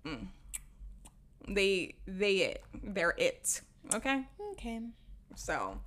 mm. 0.05 0.27
they, 1.49 1.95
they 2.07 2.37
it. 2.37 2.63
They're 2.83 3.15
it. 3.17 3.61
Okay? 3.95 4.25
Okay. 4.53 4.81
So, 5.37 5.79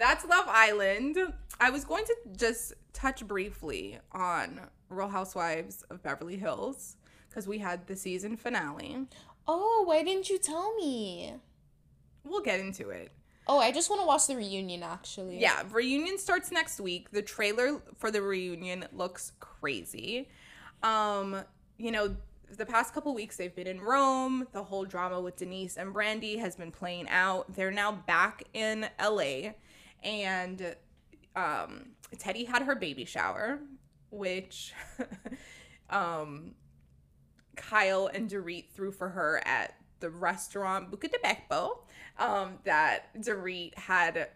that's 0.00 0.24
Love 0.24 0.46
Island. 0.48 1.18
I 1.60 1.70
was 1.70 1.84
going 1.84 2.04
to 2.06 2.16
just 2.34 2.72
touch 2.94 3.24
briefly 3.26 3.98
on 4.12 4.58
Real 4.88 5.08
Housewives 5.08 5.84
of 5.90 6.02
Beverly 6.02 6.38
Hills 6.38 6.96
because 7.28 7.46
we 7.46 7.58
had 7.58 7.86
the 7.86 7.94
season 7.94 8.38
finale. 8.38 9.06
Oh, 9.46 9.84
why 9.86 10.02
didn't 10.02 10.30
you 10.30 10.38
tell 10.38 10.74
me? 10.76 11.34
We'll 12.24 12.40
get 12.40 12.60
into 12.60 12.88
it. 12.88 13.12
Oh, 13.46 13.58
I 13.58 13.72
just 13.72 13.90
want 13.90 14.00
to 14.00 14.06
watch 14.06 14.26
the 14.26 14.36
reunion 14.36 14.82
actually. 14.82 15.38
Yeah, 15.38 15.64
reunion 15.70 16.16
starts 16.18 16.50
next 16.50 16.80
week. 16.80 17.10
The 17.10 17.22
trailer 17.22 17.82
for 17.98 18.10
the 18.10 18.22
reunion 18.22 18.86
looks 18.92 19.32
crazy. 19.38 20.28
Um, 20.82 21.42
you 21.76 21.90
know, 21.90 22.16
the 22.56 22.64
past 22.64 22.94
couple 22.94 23.14
weeks 23.14 23.36
they've 23.36 23.54
been 23.54 23.66
in 23.66 23.80
Rome. 23.80 24.46
The 24.52 24.62
whole 24.62 24.86
drama 24.86 25.20
with 25.20 25.36
Denise 25.36 25.76
and 25.76 25.94
Brandi 25.94 26.38
has 26.38 26.56
been 26.56 26.70
playing 26.72 27.08
out. 27.10 27.54
They're 27.54 27.70
now 27.70 27.92
back 27.92 28.44
in 28.54 28.88
LA 28.98 29.52
and 30.02 30.74
um 31.36 31.90
Teddi 32.16 32.46
had 32.46 32.62
her 32.62 32.74
baby 32.74 33.04
shower, 33.04 33.60
which 34.10 34.72
um 35.90 36.54
Kyle 37.56 38.08
and 38.12 38.28
Dorit 38.28 38.70
threw 38.70 38.90
for 38.90 39.10
her 39.10 39.42
at 39.46 39.74
the 40.00 40.10
restaurant 40.10 40.90
Buca 40.90 41.10
di 41.10 41.18
Beppo 41.22 41.78
um, 42.18 42.58
that 42.64 43.14
Dorit 43.20 43.76
had 43.76 44.28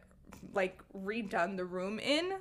like 0.53 0.81
redone 0.95 1.57
the 1.57 1.65
room 1.65 1.99
in. 1.99 2.35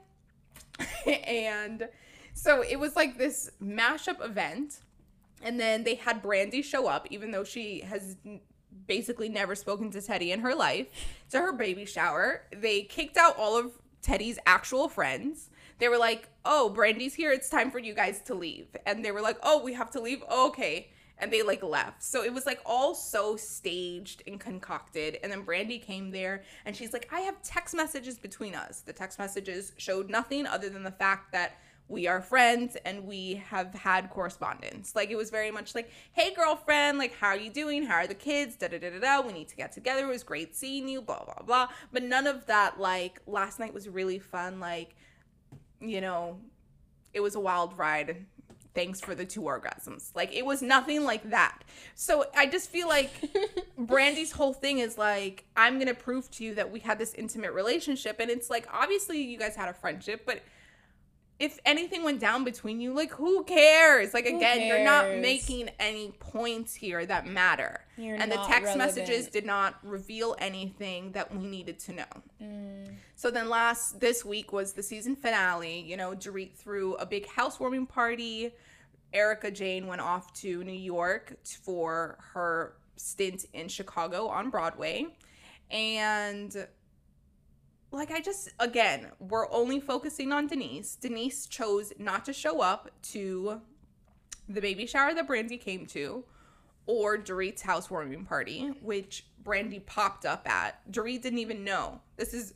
and 1.28 1.88
so 2.34 2.63
it 2.63 2.80
was 2.80 2.95
like 2.95 3.17
this 3.17 3.49
mashup 3.61 4.24
event. 4.24 4.82
And 5.41 5.59
then 5.59 5.84
they 5.84 5.95
had 5.95 6.24
Brandi 6.24 6.63
show 6.63 6.88
up, 6.88 7.07
even 7.09 7.32
though 7.32 7.43
she 7.43 7.82
has 7.82 8.15
basically 8.88 9.29
never 9.29 9.55
spoken 9.55 9.91
to 9.91 9.99
Teddi 9.99 10.29
in 10.29 10.41
her 10.41 10.55
life, 10.55 10.88
to 11.31 11.39
her 11.39 11.53
baby 11.53 11.86
shower. 11.86 12.43
They 12.55 12.84
kicked 12.84 13.17
out 13.17 13.38
all 13.38 13.57
of 13.57 13.71
Teddi's 14.01 14.39
actual 14.45 14.89
friends. 14.89 15.49
They 15.79 15.88
were 15.88 15.97
like, 15.97 16.29
oh, 16.45 16.73
Brandi's 16.75 17.15
here. 17.15 17.31
It's 17.31 17.49
time 17.49 17.71
for 17.71 17.79
you 17.79 17.93
guys 17.93 18.21
to 18.23 18.36
leave. 18.36 18.67
And 18.86 19.03
they 19.03 19.11
were 19.11 19.21
like, 19.21 19.38
oh, 19.43 19.63
we 19.63 19.73
have 19.73 19.91
to 19.91 20.01
leave. 20.01 20.23
Oh, 20.29 20.47
okay. 20.47 20.89
And 21.17 21.31
they 21.31 21.41
like 21.41 21.63
left. 21.63 22.03
So 22.03 22.23
it 22.23 22.34
was 22.34 22.45
like 22.45 22.59
all 22.65 22.95
so 22.95 23.36
staged 23.36 24.23
and 24.27 24.39
concocted. 24.39 25.19
And 25.23 25.31
then 25.31 25.45
Brandi 25.45 25.81
came 25.81 26.11
there 26.11 26.43
and 26.65 26.75
she's 26.75 26.91
like, 26.91 27.07
I 27.13 27.21
have 27.21 27.41
text 27.43 27.75
messages 27.75 28.17
between 28.17 28.55
us. 28.55 28.81
The 28.81 28.93
text 28.93 29.19
messages 29.19 29.73
showed 29.77 30.09
nothing 30.09 30.45
other 30.45 30.69
than 30.69 30.84
the 30.84 30.91
fact 30.91 31.31
that 31.31 31.57
we 31.94 32.08
are 32.08 32.22
friends 32.22 32.76
and 32.86 33.06
we 33.06 33.36
have 33.50 33.74
had 33.76 34.10
correspondence. 34.10 34.96
Like 34.96 35.12
it 35.12 35.16
was 35.16 35.30
very 35.30 35.52
much 35.52 35.76
like, 35.76 35.91
hey 36.14 36.34
girlfriend, 36.34 36.98
like 36.98 37.16
how 37.16 37.28
are 37.28 37.38
you 37.38 37.52
doing? 37.52 37.86
How 37.86 37.96
are 37.98 38.08
the 38.08 38.16
kids? 38.16 38.56
Da 38.56 38.68
da 38.68 38.80
da 38.80 38.89
da 38.89 39.00
da. 39.00 39.26
We 39.26 39.32
need 39.32 39.48
to 39.50 39.56
get 39.56 39.72
together. 39.72 40.06
It 40.06 40.10
was 40.10 40.24
great 40.24 40.56
seeing 40.56 40.88
you. 40.89 41.02
Blah 41.02 41.24
blah 41.24 41.46
blah. 41.46 41.68
But 41.94 42.04
none 42.04 42.26
of 42.26 42.48
that. 42.48 42.80
Like 42.80 43.22
last 43.28 43.60
night 43.60 43.74
was 43.74 43.88
really 43.88 44.18
fun. 44.20 44.60
Like 44.60 44.96
you 45.80 46.02
know, 46.02 46.39
it 47.14 47.20
was 47.20 47.36
a 47.36 47.39
wild 47.39 47.78
ride. 47.78 48.26
Thanks 48.74 49.00
for 49.00 49.14
the 49.14 49.24
two 49.24 49.41
orgasms. 49.41 50.16
Like 50.16 50.34
it 50.34 50.44
was 50.44 50.64
nothing 50.64 51.04
like 51.04 51.30
that. 51.30 51.60
So 51.94 52.26
I 52.36 52.48
just 52.48 52.72
feel 52.72 52.88
like 52.88 53.12
Brandi's 53.78 54.32
whole 54.32 54.54
thing 54.54 54.80
is 54.80 54.98
like, 54.98 55.46
I'm 55.56 55.78
gonna 55.78 55.94
prove 55.94 56.32
to 56.32 56.44
you 56.44 56.56
that 56.56 56.72
we 56.72 56.80
had 56.80 56.98
this 56.98 57.14
intimate 57.14 57.54
relationship. 57.54 58.20
And 58.20 58.32
it's 58.32 58.50
like, 58.50 58.68
obviously 58.74 59.22
you 59.22 59.38
guys 59.38 59.56
had 59.56 59.70
a 59.70 59.74
friendship, 59.74 60.24
but 60.26 60.41
if 61.44 61.60
anything 61.66 62.04
went 62.04 62.22
down 62.22 62.46
between 62.46 62.80
you, 62.80 62.94
like 62.94 63.12
who 63.12 63.44
cares? 63.44 64.14
Like 64.14 64.30
Who 64.30 64.38
again, 64.38 64.66
you're 64.66 64.86
not 64.86 65.18
making 65.18 65.70
any 65.78 66.14
points 66.18 66.74
here 66.74 67.06
that 67.06 67.28
matter. 67.28 67.82
You're 67.98 68.16
and 68.16 68.32
the 68.32 68.41
text 68.48 68.78
messages 68.78 69.28
did 69.28 69.46
not 69.46 69.76
reveal 69.84 70.38
anything 70.39 71.12
that 71.12 71.36
we 71.36 71.46
needed 71.46 71.80
to 71.80 71.91
know. 71.96 72.06
Mm. 72.41 72.94
So 73.16 73.30
then 73.30 73.50
last 73.50 74.00
this 74.00 74.24
week 74.24 74.54
was 74.54 74.72
the 74.72 74.82
season 74.82 75.18
finale. 75.18 75.82
You 75.82 75.98
know, 75.98 76.12
Dorit 76.12 76.54
threw 76.56 76.96
a 76.96 77.06
big 77.06 77.28
housewarming 77.28 77.88
party. 77.88 78.54
Erika 79.12 79.52
Jayne 79.52 79.86
went 79.86 80.00
off 80.00 80.34
to 80.36 80.64
New 80.64 80.72
York 80.72 81.36
for 81.44 82.20
her 82.34 82.76
stint 82.96 83.48
in 83.52 83.68
Chicago 83.68 84.28
on 84.28 84.50
Broadway. 84.50 85.08
And 85.70 86.56
like 87.94 88.12
I 88.12 88.20
just 88.20 88.50
again, 88.60 89.12
we're 89.20 89.50
only 89.52 89.80
focusing 89.80 90.32
on 90.34 90.48
Denise. 90.48 90.96
Denise 90.96 91.46
chose 91.46 91.94
not 91.98 92.26
to 92.26 92.34
show 92.34 92.60
up 92.60 92.89
to 93.04 93.62
the 94.50 94.60
baby 94.60 94.86
shower 94.86 95.14
that 95.14 95.28
Brandi 95.28 95.62
came 95.62 95.86
to 95.88 96.26
or 96.86 97.18
Dorit's 97.18 97.62
housewarming 97.62 98.26
party, 98.26 98.74
which 98.82 99.26
Brandi 99.41 99.86
popped 99.86 100.26
up 100.26 100.50
at. 100.50 100.91
Dorit 100.91 101.22
didn't 101.22 101.39
even 101.39 101.64
know. 101.64 102.02
This 102.18 102.34
is 102.34 102.54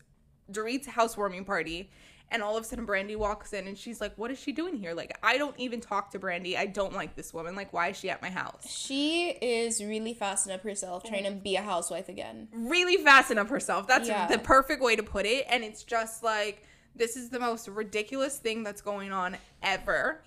Dorit's 0.51 0.87
housewarming 0.87 1.45
party. 1.45 1.89
And 2.29 2.43
all 2.43 2.57
of 2.57 2.63
a 2.63 2.65
sudden, 2.67 2.85
Brandi 2.85 3.15
walks 3.15 3.53
in 3.53 3.67
and 3.67 3.77
she's 3.77 4.01
like, 4.01 4.13
What 4.17 4.31
is 4.31 4.39
she 4.39 4.51
doing 4.51 4.75
here? 4.75 4.93
Like, 4.93 5.17
I 5.23 5.37
don't 5.37 5.57
even 5.57 5.79
talk 5.79 6.11
to 6.11 6.19
Brandi. 6.19 6.57
I 6.57 6.65
don't 6.65 6.93
like 6.93 7.15
this 7.15 7.33
woman. 7.33 7.55
Like, 7.55 7.71
why 7.71 7.89
is 7.89 7.97
she 7.97 8.09
at 8.09 8.21
my 8.21 8.29
house? 8.29 8.69
She 8.69 9.29
is 9.41 9.81
really 9.81 10.13
fastened 10.13 10.53
up 10.53 10.61
herself 10.63 11.03
trying 11.05 11.23
to 11.23 11.31
be 11.31 11.55
a 11.55 11.61
housewife 11.61 12.09
again. 12.09 12.49
Really 12.53 12.97
fasten 12.97 13.37
up 13.37 13.47
herself. 13.47 13.87
That's 13.87 14.09
Yeah. 14.09 14.27
the 14.27 14.39
perfect 14.39 14.81
way 14.81 14.95
to 14.97 15.03
put 15.03 15.25
it. 15.25 15.45
And 15.49 15.63
it's 15.63 15.83
just 15.83 16.21
like, 16.21 16.63
this 16.95 17.15
is 17.15 17.29
the 17.29 17.39
most 17.39 17.67
ridiculous 17.69 18.37
thing 18.39 18.63
that's 18.63 18.81
going 18.81 19.11
on 19.13 19.37
ever. 19.63 20.21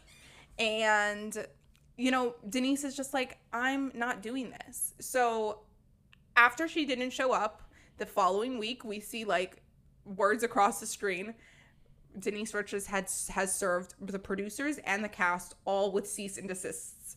And, 0.58 1.46
you 1.96 2.10
know, 2.10 2.34
Denise 2.48 2.84
is 2.84 2.96
just 2.96 3.12
like, 3.12 3.38
I'm 3.52 3.92
not 3.94 4.22
doing 4.22 4.54
this. 4.66 4.94
So 5.00 5.60
after 6.36 6.68
she 6.68 6.86
didn't 6.86 7.10
show 7.10 7.32
up, 7.32 7.62
the 7.98 8.06
following 8.06 8.58
week, 8.58 8.82
we 8.84 8.98
see 9.00 9.24
like 9.26 9.58
words 10.06 10.42
across 10.42 10.80
the 10.80 10.86
screen. 10.86 11.34
Denise 12.18 12.54
Richards 12.54 12.86
has 12.86 13.28
has 13.28 13.54
served 13.54 13.94
the 14.00 14.18
producers 14.18 14.78
and 14.84 15.04
the 15.04 15.08
cast 15.08 15.54
all 15.64 15.92
with 15.92 16.08
cease 16.08 16.38
and 16.38 16.48
desists. 16.48 17.16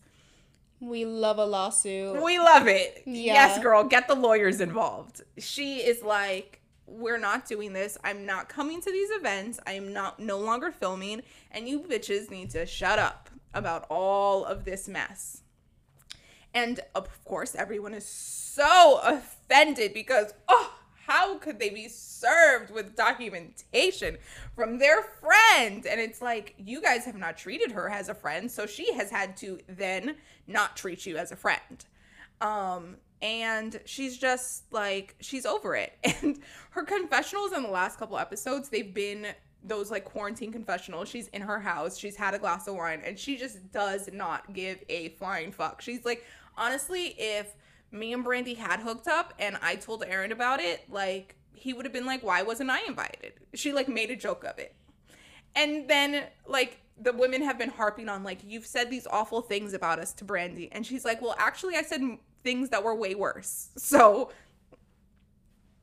We 0.80 1.06
love 1.06 1.38
a 1.38 1.46
lawsuit. 1.46 2.22
We 2.22 2.40
love 2.40 2.68
it. 2.68 3.04
Yeah. 3.06 3.34
Yes, 3.34 3.64
girl, 3.64 3.84
get 3.86 4.08
the 4.08 4.16
lawyers 4.16 4.60
involved. 4.60 5.22
She 5.38 5.78
is 5.78 6.04
like, 6.04 6.62
we're 6.86 7.18
not 7.18 7.48
doing 7.48 7.72
this. 7.72 7.98
I'm 8.04 8.26
not 8.26 8.50
coming 8.50 8.82
to 8.82 8.92
these 8.92 9.10
events. 9.12 9.60
I 9.66 9.74
am 9.74 9.94
not 9.94 10.20
no 10.20 10.38
longer 10.40 10.72
filming 10.72 11.22
and 11.52 11.70
you 11.70 11.80
bitches 11.80 12.30
need 12.30 12.50
to 12.52 12.66
shut 12.66 13.00
up 13.00 13.30
about 13.54 13.86
all 13.90 14.44
of 14.44 14.66
this 14.66 14.88
mess. 14.90 15.42
And 16.54 16.80
of 16.94 17.24
course, 17.24 17.56
everyone 17.56 17.94
is 17.94 18.06
so 18.06 19.00
offended 19.04 19.94
because 19.94 20.34
oh, 20.48 20.74
how 21.06 21.38
could 21.38 21.60
they 21.60 21.70
be 21.70 21.88
served 21.88 22.72
with 22.72 22.96
documentation 22.96 24.18
from 24.56 24.78
their 24.78 25.04
friend? 25.04 25.86
And 25.86 26.00
it's 26.00 26.22
like, 26.22 26.56
you 26.58 26.82
guys 26.82 27.06
have 27.06 27.18
not 27.18 27.38
treated 27.38 27.72
her 27.72 27.90
as 27.90 28.10
a 28.10 28.14
friend, 28.14 28.50
so 28.50 28.66
she 28.66 28.94
has 28.94 29.10
had 29.10 29.36
to 29.38 29.60
then 29.68 30.16
not 30.48 30.78
treat 30.78 31.06
you 31.06 31.18
as 31.18 31.32
a 31.32 31.36
friend. 31.36 31.86
Um, 32.40 32.98
and 33.22 33.80
she's 33.86 34.18
just 34.18 34.72
like, 34.72 35.16
she's 35.20 35.46
over 35.46 35.76
it. 35.76 35.94
And 36.22 36.40
her 36.72 36.84
confessionals 36.84 37.54
in 37.54 37.64
the 37.64 37.70
last 37.70 38.00
couple 38.00 38.18
episodes, 38.18 38.70
they've 38.70 38.94
been 38.94 39.28
those 39.64 39.92
like 39.92 40.06
quarantine 40.06 40.52
confessionals. 40.52 41.10
She's 41.10 41.28
in 41.30 41.42
her 41.42 41.60
house, 41.60 41.98
she's 41.98 42.16
had 42.16 42.34
a 42.34 42.40
glass 42.40 42.68
of 42.68 42.76
wine, 42.76 43.02
and 43.06 43.18
she 43.18 43.38
just 43.38 43.72
does 43.72 44.10
not 44.12 44.54
give 44.54 44.84
a 44.90 45.10
flying 45.10 45.52
fuck. 45.52 45.82
She's 45.82 46.06
like, 46.06 46.26
honestly, 46.58 47.16
if 47.18 47.56
me 47.94 48.12
and 48.12 48.26
Brandi 48.26 48.58
had 48.58 48.80
hooked 48.80 49.08
up 49.08 49.34
and 49.40 49.58
I 49.62 49.76
told 49.76 50.04
Aaron 50.06 50.32
about 50.32 50.60
it, 50.60 50.90
like 50.90 51.36
he 51.54 51.74
would 51.74 51.86
have 51.86 51.94
been 51.94 52.06
like, 52.06 52.24
why 52.24 52.42
wasn't 52.42 52.70
I 52.70 52.82
invited? 52.88 53.34
She 53.54 53.72
like 53.72 53.88
made 53.88 54.10
a 54.12 54.16
joke 54.16 54.44
of 54.44 54.58
it. 54.60 54.76
And 55.56 55.88
then 55.88 56.26
like 56.48 56.82
the 57.00 57.14
women 57.14 57.44
have 57.44 57.58
been 57.58 57.70
harping 57.70 58.10
on 58.10 58.24
like 58.24 58.40
you've 58.46 58.66
said 58.66 58.90
these 58.90 59.08
awful 59.08 59.42
things 59.42 59.74
about 59.74 60.00
us 60.00 60.14
to 60.14 60.26
Brandi 60.26 60.70
and 60.72 60.86
she's 60.86 61.06
like, 61.06 61.22
"Well, 61.22 61.36
actually 61.38 61.76
I 61.76 61.84
said 61.84 62.02
things 62.44 62.70
that 62.70 62.84
were 62.84 62.96
way 62.96 63.16
worse." 63.16 63.70
So 63.78 64.32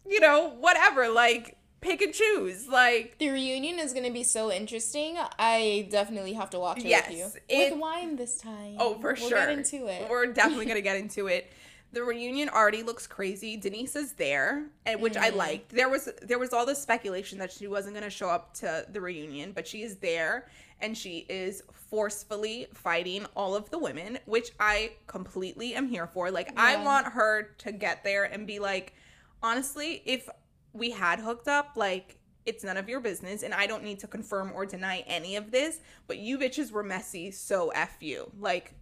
you 0.08 0.18
know, 0.18 0.56
whatever, 0.58 1.08
like 1.08 1.56
pick 1.80 2.02
and 2.02 2.12
choose. 2.12 2.68
Like 2.68 3.16
the 3.18 3.30
reunion 3.30 3.78
is 3.78 3.92
gonna 3.92 4.10
be 4.10 4.24
so 4.24 4.52
interesting. 4.52 5.16
I 5.38 5.88
definitely 5.90 6.34
have 6.34 6.50
to 6.50 6.58
watch 6.58 6.78
it 6.78 6.86
yes, 6.86 7.08
with 7.08 7.18
you. 7.18 7.26
It, 7.48 7.72
with 7.72 7.80
wine 7.80 8.16
this 8.16 8.38
time. 8.38 8.76
Oh, 8.78 8.94
for 8.94 9.14
we'll 9.14 9.16
sure. 9.16 9.38
We'll 9.38 9.46
get 9.46 9.58
into 9.58 9.86
it. 9.86 10.08
We're 10.10 10.26
definitely 10.26 10.66
gonna 10.66 10.80
get 10.80 10.96
into 10.96 11.26
it. 11.28 11.50
The 11.92 12.04
reunion 12.04 12.48
already 12.48 12.82
looks 12.82 13.06
crazy. 13.06 13.56
Denise 13.56 13.96
is 13.96 14.12
there, 14.12 14.66
and 14.86 15.00
which 15.00 15.14
mm. 15.14 15.22
I 15.22 15.30
liked. 15.30 15.70
There 15.70 15.88
was 15.88 16.08
there 16.22 16.38
was 16.38 16.52
all 16.52 16.64
this 16.64 16.80
speculation 16.80 17.38
that 17.38 17.50
she 17.50 17.66
wasn't 17.66 17.94
going 17.94 18.04
to 18.04 18.10
show 18.10 18.28
up 18.28 18.54
to 18.54 18.86
the 18.90 19.00
reunion, 19.00 19.52
but 19.52 19.66
she 19.66 19.82
is 19.82 19.96
there 19.96 20.46
and 20.82 20.96
she 20.96 21.26
is 21.28 21.62
forcefully 21.72 22.66
fighting 22.74 23.26
all 23.36 23.54
of 23.54 23.70
the 23.70 23.78
women, 23.78 24.18
which 24.24 24.50
I 24.58 24.92
completely 25.06 25.74
am 25.74 25.88
here 25.88 26.06
for. 26.06 26.30
Like 26.30 26.48
yeah. 26.48 26.62
I 26.62 26.84
want 26.84 27.06
her 27.08 27.54
to 27.58 27.72
get 27.72 28.04
there 28.04 28.24
and 28.24 28.46
be 28.46 28.58
like, 28.58 28.94
honestly, 29.42 30.02
if 30.04 30.28
we 30.72 30.90
had 30.90 31.20
hooked 31.20 31.48
up, 31.48 31.72
like 31.76 32.18
it's 32.46 32.64
none 32.64 32.76
of 32.76 32.88
your 32.88 33.00
business 33.00 33.42
and 33.42 33.52
I 33.52 33.66
don't 33.66 33.84
need 33.84 33.98
to 34.00 34.06
confirm 34.06 34.52
or 34.54 34.64
deny 34.64 35.04
any 35.06 35.36
of 35.36 35.50
this, 35.50 35.80
but 36.06 36.18
you 36.18 36.38
bitches 36.38 36.70
were 36.70 36.82
messy, 36.82 37.30
so 37.30 37.70
F 37.70 37.96
you. 38.00 38.30
Like 38.38 38.74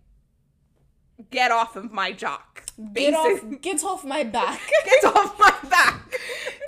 get 1.30 1.50
off 1.50 1.76
of 1.76 1.92
my 1.92 2.12
jock. 2.12 2.64
Get 2.92 3.12
off, 3.12 3.40
get 3.60 3.82
off 3.82 4.04
my 4.04 4.22
back. 4.22 4.60
get 4.84 5.04
off 5.04 5.36
my 5.38 5.68
back. 5.68 5.98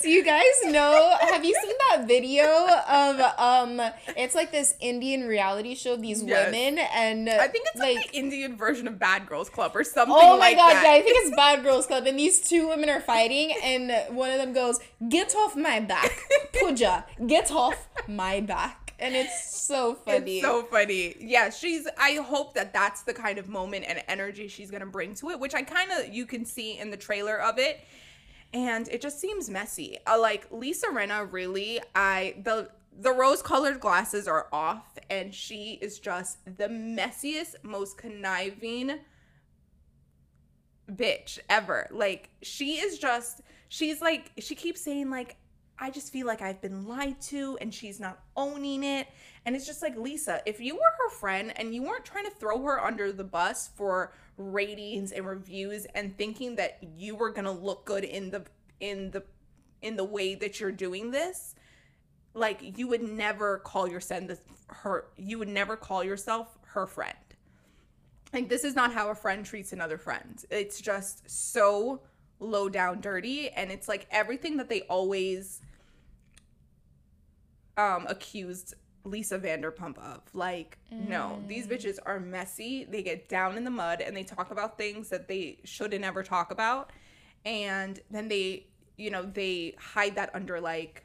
Do 0.03 0.11
you 0.11 0.25
guys 0.25 0.45
know? 0.65 1.17
Have 1.21 1.45
you 1.45 1.55
seen 1.63 1.75
that 1.91 2.09
video 2.09 2.47
of 2.89 3.21
um? 3.39 3.81
It's 4.17 4.35
like 4.35 4.51
this 4.51 4.75
Indian 4.81 5.29
reality 5.29 5.77
show. 5.77 5.97
These 5.97 6.25
yes. 6.25 6.47
women 6.47 6.79
and 6.79 7.29
I 7.29 7.47
think 7.47 7.67
it's 7.69 7.79
like, 7.79 7.97
like, 7.97 8.13
the 8.13 8.19
Indian 8.19 8.57
version 8.57 8.89
of 8.89 8.99
Bad 8.99 9.29
Girls 9.29 9.49
Club 9.49 9.73
or 9.77 9.85
something. 9.85 10.17
Oh 10.19 10.33
my 10.33 10.49
like 10.49 10.57
god! 10.57 10.73
That. 10.73 10.85
Yeah, 10.85 10.93
I 10.95 11.03
think 11.03 11.17
it's 11.21 11.37
Bad 11.37 11.63
Girls 11.63 11.87
Club, 11.87 12.07
and 12.07 12.19
these 12.19 12.41
two 12.41 12.69
women 12.69 12.89
are 12.89 13.01
fighting, 13.01 13.55
and 13.63 13.93
one 14.17 14.31
of 14.31 14.39
them 14.39 14.53
goes, 14.53 14.81
"Get 15.09 15.37
off 15.37 15.55
my 15.55 15.79
back, 15.79 16.25
Puja. 16.53 17.05
Get 17.27 17.53
off 17.53 17.89
my 18.09 18.41
back." 18.41 18.90
And 19.01 19.15
it's 19.17 19.55
so 19.55 19.95
funny. 19.95 20.39
It's 20.39 20.47
so 20.47 20.63
funny. 20.65 21.17
Yeah, 21.19 21.51
she's. 21.51 21.89
I 21.99 22.15
hope 22.17 22.55
that 22.55 22.73
that's 22.73 23.03
the 23.03 23.15
kind 23.15 23.39
of 23.39 23.49
moment 23.49 23.87
and 23.89 24.03
energy 24.09 24.47
she's 24.49 24.71
gonna 24.71 24.87
bring 24.87 25.15
to 25.17 25.31
it, 25.31 25.41
which 25.41 25.55
I 25.55 25.63
kind 25.63 25.91
of 25.91 26.13
you 26.13 26.27
can 26.27 26.45
see 26.45 26.79
in 26.79 26.91
the 26.91 26.97
trailer 26.97 27.41
of 27.41 27.59
it, 27.59 27.81
and 28.53 28.87
it 28.89 29.01
just 29.01 29.21
seems 29.21 29.49
messy. 29.49 29.99
Uh, 30.07 30.21
like 30.21 30.47
Lisa 30.51 30.89
Rinna, 30.89 31.31
really, 31.33 31.81
I 31.95 32.37
the 32.45 32.71
the 32.99 33.13
rose 33.13 33.43
colored 33.43 33.81
glasses 33.81 34.29
are 34.29 34.49
off, 34.53 34.99
and 35.09 35.35
she 35.35 35.79
is 35.81 35.99
just 35.99 36.39
the 36.45 36.69
messiest, 36.69 37.55
most 37.63 37.97
conniving 37.97 38.99
bitch 40.91 41.39
ever. 41.49 41.89
Like 41.91 42.31
she 42.43 42.75
is 42.81 42.99
just. 42.99 43.41
She's 43.73 44.03
like 44.03 44.33
she 44.41 44.57
keeps 44.57 44.81
saying 44.81 45.11
like 45.11 45.37
I 45.83 45.91
just 45.91 46.13
feel 46.13 46.27
like 46.27 46.43
I've 46.43 46.61
been 46.61 46.87
lied 46.87 47.21
to 47.23 47.57
and 47.61 47.73
she's 47.73 47.99
not 47.99 48.21
owning 48.37 48.85
it. 48.85 49.09
And 49.47 49.57
it's 49.57 49.67
just 49.67 49.81
like, 49.81 49.97
Lisa, 49.97 50.43
if 50.45 50.61
you 50.61 50.75
were 50.75 50.95
her 50.99 51.11
friend 51.11 51.55
and 51.57 51.75
you 51.75 51.83
weren't 51.83 52.05
trying 52.05 52.27
to 52.27 52.31
throw 52.31 52.63
her 52.63 52.79
under 52.79 53.11
the 53.13 53.25
bus 53.25 53.71
for 53.75 54.13
ratings 54.37 55.11
and 55.11 55.27
reviews 55.27 55.87
and 55.95 56.17
thinking 56.19 56.57
that 56.57 56.79
you 56.97 57.17
were 57.17 57.31
going 57.31 57.47
to 57.47 57.51
look 57.51 57.87
good 57.87 58.05
in 58.05 58.31
the 58.31 58.45
in 58.79 59.11
the 59.11 59.23
in 59.81 59.97
the 59.97 60.05
way 60.05 60.35
that 60.35 60.61
you're 60.61 60.71
doing 60.71 61.11
this, 61.11 61.55
like 62.35 62.79
you 62.79 62.87
would 62.87 63.03
never 63.03 63.59
call 63.59 63.89
yourself 63.89 64.39
her 64.69 65.07
you 65.17 65.39
would 65.39 65.49
never 65.49 65.77
call 65.77 66.05
yourself 66.05 66.59
her 66.67 66.87
friend. 66.87 67.17
Like 68.35 68.51
this 68.51 68.65
is 68.65 68.77
not 68.77 68.93
how 68.93 69.09
a 69.09 69.15
friend 69.15 69.47
treats 69.47 69.73
another 69.73 69.97
friend. 69.97 70.45
It's 70.51 70.79
just 70.81 71.29
so 71.29 72.03
low 72.39 72.69
down 72.69 73.01
dirty 73.01 73.49
and 73.51 73.71
it's 73.71 73.89
like 73.89 74.07
everything 74.11 74.59
that 74.59 74.69
they 74.69 74.83
always 74.83 75.61
um 77.81 78.07
accused 78.09 78.75
Lisa 79.05 79.39
Vanderpump 79.39 79.99
of. 79.99 80.23
Like, 80.35 80.79
mm. 80.93 81.09
no, 81.09 81.43
these 81.47 81.67
mm. 81.67 81.73
bitches 81.73 81.99
are 82.05 82.21
messy. 82.21 82.85
They 82.85 83.03
get 83.03 83.29
down 83.29 83.57
in 83.57 83.65
the 83.65 83.71
mud 83.71 84.01
and 84.01 84.17
they 84.17 84.23
talk 84.23 84.51
about 84.51 84.77
things 84.77 85.09
that 85.09 85.29
they 85.29 85.59
shouldn't 85.65 86.05
ever 86.05 86.23
talk 86.23 86.51
about. 86.51 86.91
And 87.45 87.99
then 88.11 88.29
they, 88.29 88.67
you 88.97 89.11
know, 89.11 89.23
they 89.23 89.75
hide 89.79 90.17
that 90.17 90.35
under 90.35 90.61
like, 90.61 91.05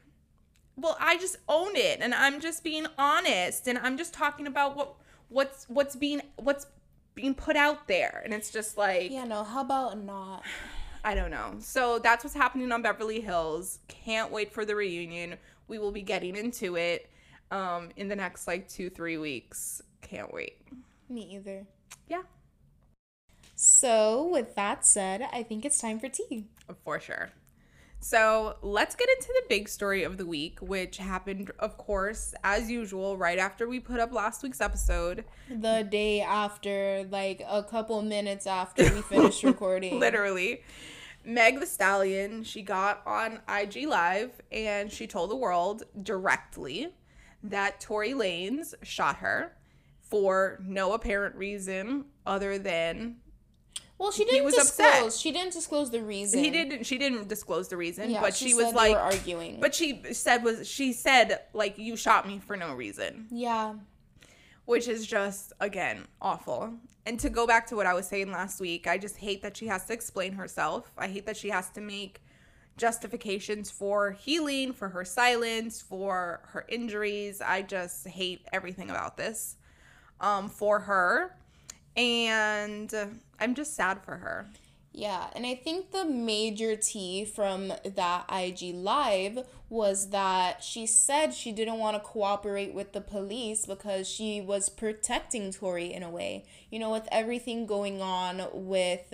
well, 0.76 0.98
I 1.00 1.18
just 1.18 1.38
own 1.48 1.76
it 1.76 2.00
and 2.02 2.14
I'm 2.14 2.42
just 2.42 2.64
being 2.64 2.88
honest 2.98 3.68
and 3.68 3.78
I'm 3.78 3.98
just 3.98 4.14
talking 4.14 4.48
about 4.48 4.76
what 4.76 4.96
what's 5.30 5.66
what's 5.70 5.96
being 5.96 6.22
what's 6.36 6.68
being 7.14 7.34
put 7.34 7.56
out 7.56 7.88
there. 7.88 8.22
And 8.26 8.34
it's 8.34 8.52
just 8.52 8.78
like 8.78 9.12
Yeah, 9.12 9.24
no, 9.24 9.44
how 9.44 9.62
about 9.62 9.98
not? 9.98 10.44
I 11.06 11.14
don't 11.14 11.30
know. 11.30 11.58
So 11.60 12.00
that's 12.00 12.24
what's 12.24 12.36
happening 12.36 12.72
on 12.72 12.82
Beverly 12.82 13.22
Hills. 13.22 13.78
Can't 13.88 14.32
wait 14.32 14.52
for 14.52 14.66
the 14.66 14.76
reunion 14.76 15.38
we 15.68 15.80
will 15.80 15.92
be 15.92 16.02
getting 16.02 16.36
into 16.36 16.76
it 16.76 17.10
um, 17.52 17.90
in 17.96 18.08
the 18.08 18.16
next 18.16 18.48
like 18.48 18.68
two, 18.68 18.90
three 18.90 19.18
weeks. 19.18 19.82
Can't 20.02 20.34
wait. 20.34 20.58
Me 21.10 21.36
either. 21.36 21.66
Yeah. 22.08 22.24
So, 23.56 24.28
with 24.32 24.56
that 24.56 24.86
said, 24.86 25.28
I 25.32 25.44
think 25.44 25.64
it's 25.66 25.80
time 25.80 26.00
for 26.00 26.10
tea. 26.10 26.48
For 26.84 27.00
sure. 27.00 27.30
So, 28.02 28.58
let's 28.62 28.96
get 28.96 29.08
into 29.10 29.30
the 29.30 29.44
big 29.48 29.70
story 29.70 30.04
of 30.04 30.18
the 30.18 30.26
week, 30.26 30.60
which 30.62 30.98
happened, 30.98 31.52
of 31.60 31.78
course, 31.78 32.36
as 32.44 32.70
usual, 32.70 33.18
right 33.18 33.40
after 33.40 33.68
we 33.68 33.80
put 33.80 34.00
up 34.00 34.12
last 34.12 34.44
week's 34.44 34.60
episode. 34.60 35.24
The 35.50 35.88
day 35.90 36.20
after, 36.22 37.08
like 37.10 37.42
a 37.48 37.64
couple 37.64 38.02
minutes 38.02 38.46
after 38.46 38.84
we 38.84 39.02
finished 39.02 39.44
recording. 39.44 40.00
Literally. 40.00 40.62
Meg 41.26 41.60
Thee 41.60 41.66
Stallion, 41.66 42.44
she 42.44 42.62
got 42.62 43.02
on 43.06 43.40
IG 43.50 43.88
Live 43.88 44.42
and 44.52 44.92
she 44.92 45.08
told 45.08 45.32
the 45.32 45.36
world 45.36 45.84
directly 46.02 46.90
that 47.44 47.80
Tory 47.80 48.14
Lanez 48.14 48.74
shot 48.84 49.18
her 49.18 49.56
for 50.02 50.60
no 50.64 50.94
apparent 50.94 51.36
reason 51.36 52.06
other 52.26 52.58
than 52.58 53.18
well, 53.98 54.12
she 54.12 54.26
didn't 54.26 54.52
disclose. 54.52 55.06
Upset. 55.06 55.14
She 55.14 55.32
didn't 55.32 55.54
disclose 55.54 55.90
the 55.90 56.02
reason. 56.02 56.44
He 56.44 56.50
didn't. 56.50 56.86
She 56.86 56.98
didn't 56.98 57.30
disclose 57.30 57.70
the 57.70 57.78
reason. 57.78 58.10
Yeah, 58.10 58.20
but 58.20 58.36
she, 58.36 58.50
she 58.50 58.54
was 58.54 58.74
like 58.74 58.96
arguing. 58.96 59.60
But 59.62 59.74
she 59.74 60.02
said 60.12 60.44
was 60.44 60.68
she 60.68 60.92
said 60.92 61.40
like 61.54 61.78
you 61.78 61.96
shot 61.96 62.28
me 62.28 62.40
for 62.40 62.58
no 62.58 62.74
reason. 62.74 63.28
Yeah. 63.32 63.76
Which 64.66 64.88
is 64.88 65.06
just 65.06 65.54
again 65.60 66.08
awful. 66.22 66.74
And 67.06 67.20
to 67.20 67.30
go 67.30 67.46
back 67.46 67.68
to 67.68 67.76
what 67.76 67.86
I 67.86 67.94
was 67.94 68.08
saying 68.08 68.32
last 68.32 68.60
week, 68.60 68.88
I 68.88 68.98
just 68.98 69.18
hate 69.18 69.44
that 69.44 69.56
she 69.56 69.68
has 69.68 69.86
to 69.86 69.94
explain 69.94 70.34
herself. 70.34 70.92
I 70.98 71.08
hate 71.08 71.28
that 71.28 71.38
she 71.38 71.50
has 71.50 71.70
to 71.72 71.82
make 71.82 72.22
justifications 72.78 73.70
for 73.70 74.12
healing, 74.12 74.74
for 74.74 74.90
her 74.90 75.06
silence, 75.06 75.82
for 75.82 76.42
her 76.48 76.66
injuries. 76.68 77.42
I 77.42 77.62
just 77.62 78.08
hate 78.08 78.46
everything 78.52 78.90
about 78.90 79.18
this 79.18 79.56
um, 80.20 80.50
for 80.50 80.80
her. 80.80 81.36
And 81.96 82.94
I'm 83.40 83.54
just 83.56 83.76
sad 83.76 84.02
for 84.04 84.18
her. 84.18 84.48
Yeah, 84.98 85.28
and 85.36 85.46
I 85.46 85.56
think 85.56 85.92
the 85.92 86.06
major 86.06 86.78
tea 86.78 87.26
from 87.26 87.74
that 87.84 88.26
IG 88.32 88.74
live 88.74 89.46
was 89.68 90.12
that 90.12 90.64
she 90.64 90.86
said 90.86 91.34
she 91.34 91.52
didn't 91.52 91.80
want 91.80 91.98
to 91.98 92.00
cooperate 92.00 92.74
with 92.74 92.94
the 92.94 93.02
police 93.02 93.66
because 93.66 94.08
she 94.08 94.40
was 94.40 94.70
protecting 94.70 95.52
Tory 95.52 95.92
in 95.92 96.02
a 96.02 96.10
way. 96.10 96.46
You 96.72 96.80
know, 96.80 96.92
with 96.92 97.10
everything 97.12 97.66
going 97.66 98.02
on 98.02 98.48
with 98.54 99.14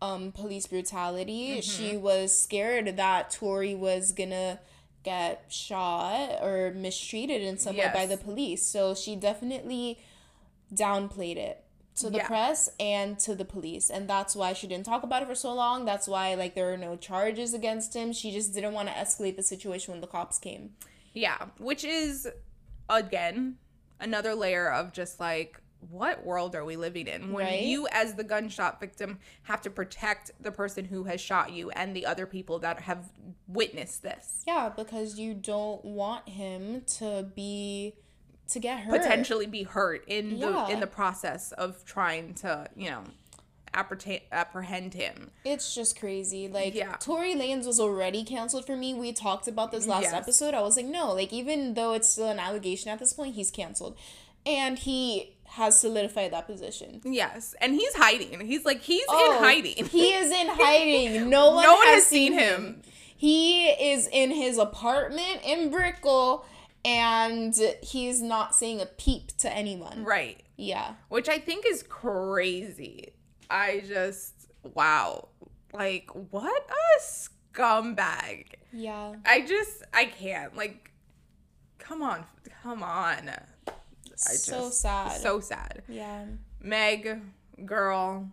um 0.00 0.32
police 0.32 0.66
brutality. 0.66 1.50
Mm-hmm. 1.50 1.60
She 1.60 1.98
was 1.98 2.40
scared 2.40 2.96
that 2.96 3.30
Tory 3.30 3.74
was 3.74 4.12
gonna 4.12 4.58
get 5.02 5.44
shot 5.50 6.38
or 6.40 6.72
mistreated 6.74 7.42
in 7.42 7.58
some 7.58 7.76
way 7.76 7.90
by 7.92 8.06
the 8.06 8.16
police. 8.16 8.64
So 8.64 8.94
she 8.94 9.16
definitely 9.16 9.98
downplayed 10.74 11.36
it 11.36 11.62
to 12.00 12.10
the 12.10 12.18
Yeah. 12.18 12.26
press 12.26 12.68
and 12.78 13.18
to 13.20 13.34
the 13.34 13.44
police. 13.44 13.90
And 13.90 14.08
that's 14.08 14.34
why 14.36 14.52
she 14.52 14.66
didn't 14.66 14.86
talk 14.86 15.02
about 15.02 15.22
it 15.22 15.28
for 15.28 15.34
so 15.34 15.52
long. 15.54 15.84
That's 15.84 16.06
why 16.08 16.34
like 16.34 16.54
there 16.54 16.72
are 16.72 16.76
no 16.76 16.96
charges 16.96 17.54
against 17.54 17.94
him. 17.94 18.12
She 18.12 18.30
just 18.30 18.52
didn't 18.54 18.72
want 18.74 18.88
to 18.88 18.94
escalate 18.94 19.36
the 19.36 19.42
situation 19.42 19.92
when 19.92 20.00
the 20.00 20.06
cops 20.06 20.38
came. 20.38 20.74
Yeah, 21.12 21.38
which 21.58 21.84
is 21.84 22.28
again 22.88 23.56
another 24.00 24.34
layer 24.34 24.70
of 24.70 24.92
just 24.92 25.20
like 25.20 25.60
what 25.90 26.26
world 26.26 26.54
are 26.54 26.64
we 26.64 26.76
living 26.76 27.06
in 27.06 27.32
when 27.32 27.46
Right. 27.46 27.62
you 27.62 27.88
as 27.90 28.14
the 28.14 28.24
gunshot 28.24 28.80
victim 28.80 29.18
have 29.44 29.62
to 29.62 29.70
protect 29.70 30.30
the 30.38 30.52
person 30.52 30.84
who 30.84 31.04
has 31.04 31.20
shot 31.22 31.52
you 31.52 31.70
and 31.70 31.96
the 31.96 32.04
other 32.04 32.26
people 32.26 32.58
that 32.58 32.80
have 32.80 33.08
witnessed 33.48 34.02
this 34.02 34.42
Yeah, 34.46 34.68
because 34.68 35.18
you 35.18 35.32
don't 35.32 35.82
want 35.84 36.28
him 36.28 36.82
to 36.98 37.30
be 37.34 37.94
to 38.50 38.58
get 38.60 38.80
hurt. 38.80 39.00
potentially 39.02 39.46
be 39.46 39.62
hurt 39.64 40.04
in 40.06 40.36
Yeah. 40.36 40.50
the 40.66 40.72
in 40.72 40.80
the 40.80 40.86
process 40.86 41.52
of 41.52 41.84
trying 41.84 42.34
to 42.34 42.68
you 42.76 42.90
know 42.90 43.02
apprehend 43.72 44.20
apprehend 44.32 44.94
him 44.94 45.30
It's 45.44 45.74
just 45.74 45.98
crazy. 45.98 46.48
Like 46.48 46.74
Yeah. 46.74 46.96
Tory 46.98 47.34
Lanez 47.34 47.66
was 47.66 47.78
already 47.78 48.24
canceled 48.24 48.66
for 48.66 48.76
me. 48.76 48.94
We 48.94 49.12
talked 49.12 49.46
about 49.46 49.70
this 49.70 49.86
last 49.86 50.02
Yes. 50.04 50.12
episode. 50.14 50.54
I 50.54 50.60
was 50.62 50.76
like, 50.76 50.86
no, 50.86 51.12
like 51.12 51.32
even 51.32 51.74
though 51.74 51.92
it's 51.94 52.08
still 52.08 52.28
an 52.28 52.40
allegation 52.40 52.90
at 52.90 52.98
this 52.98 53.12
point, 53.12 53.36
he's 53.36 53.50
canceled. 53.52 53.96
And 54.44 54.76
he 54.78 55.36
has 55.50 55.78
solidified 55.80 56.32
that 56.32 56.46
position. 56.46 57.00
yes 57.04 57.54
and 57.60 57.74
he's 57.74 57.92
hiding 57.94 58.40
he's 58.46 58.64
like 58.64 58.80
he's 58.82 59.04
Oh, 59.08 59.36
in 59.36 59.42
hiding 59.44 59.84
He 59.86 60.14
is 60.14 60.30
in 60.32 60.46
hiding. 60.50 61.28
No 61.30 61.50
one, 61.52 61.64
No 61.64 61.74
one 61.74 61.86
has, 61.88 61.94
has 62.02 62.06
seen 62.06 62.32
seen 62.32 62.38
him. 62.40 62.64
him. 62.64 62.82
He 63.16 63.68
is 63.68 64.08
in 64.10 64.30
his 64.30 64.58
apartment 64.58 65.40
in 65.44 65.70
Brickell 65.70 66.44
and 66.84 67.54
he's 67.82 68.22
not 68.22 68.54
saying 68.54 68.80
a 68.80 68.86
peep 68.86 69.36
to 69.38 69.52
anyone. 69.52 70.04
right 70.04 70.42
Yeah. 70.56 70.94
which 71.08 71.28
I 71.28 71.38
think 71.38 71.64
is 71.66 71.82
crazy. 71.82 73.12
I 73.50 73.82
just 73.86 74.34
wow, 74.74 75.28
like 75.72 76.08
what 76.30 76.68
a 76.70 77.02
scumbag. 77.02 78.46
Yeah. 78.72 79.14
I 79.26 79.40
just 79.42 79.82
I 79.92 80.04
can't 80.06 80.56
like. 80.56 80.90
Come 81.78 82.02
on, 82.02 82.24
come 82.62 82.82
on. 82.84 83.30
I 83.68 83.72
so 84.16 84.60
just- 84.68 84.80
sad. 84.80 85.20
So 85.20 85.40
sad. 85.40 85.82
yeah. 85.88 86.24
Meg, 86.60 87.20
girl, 87.64 88.28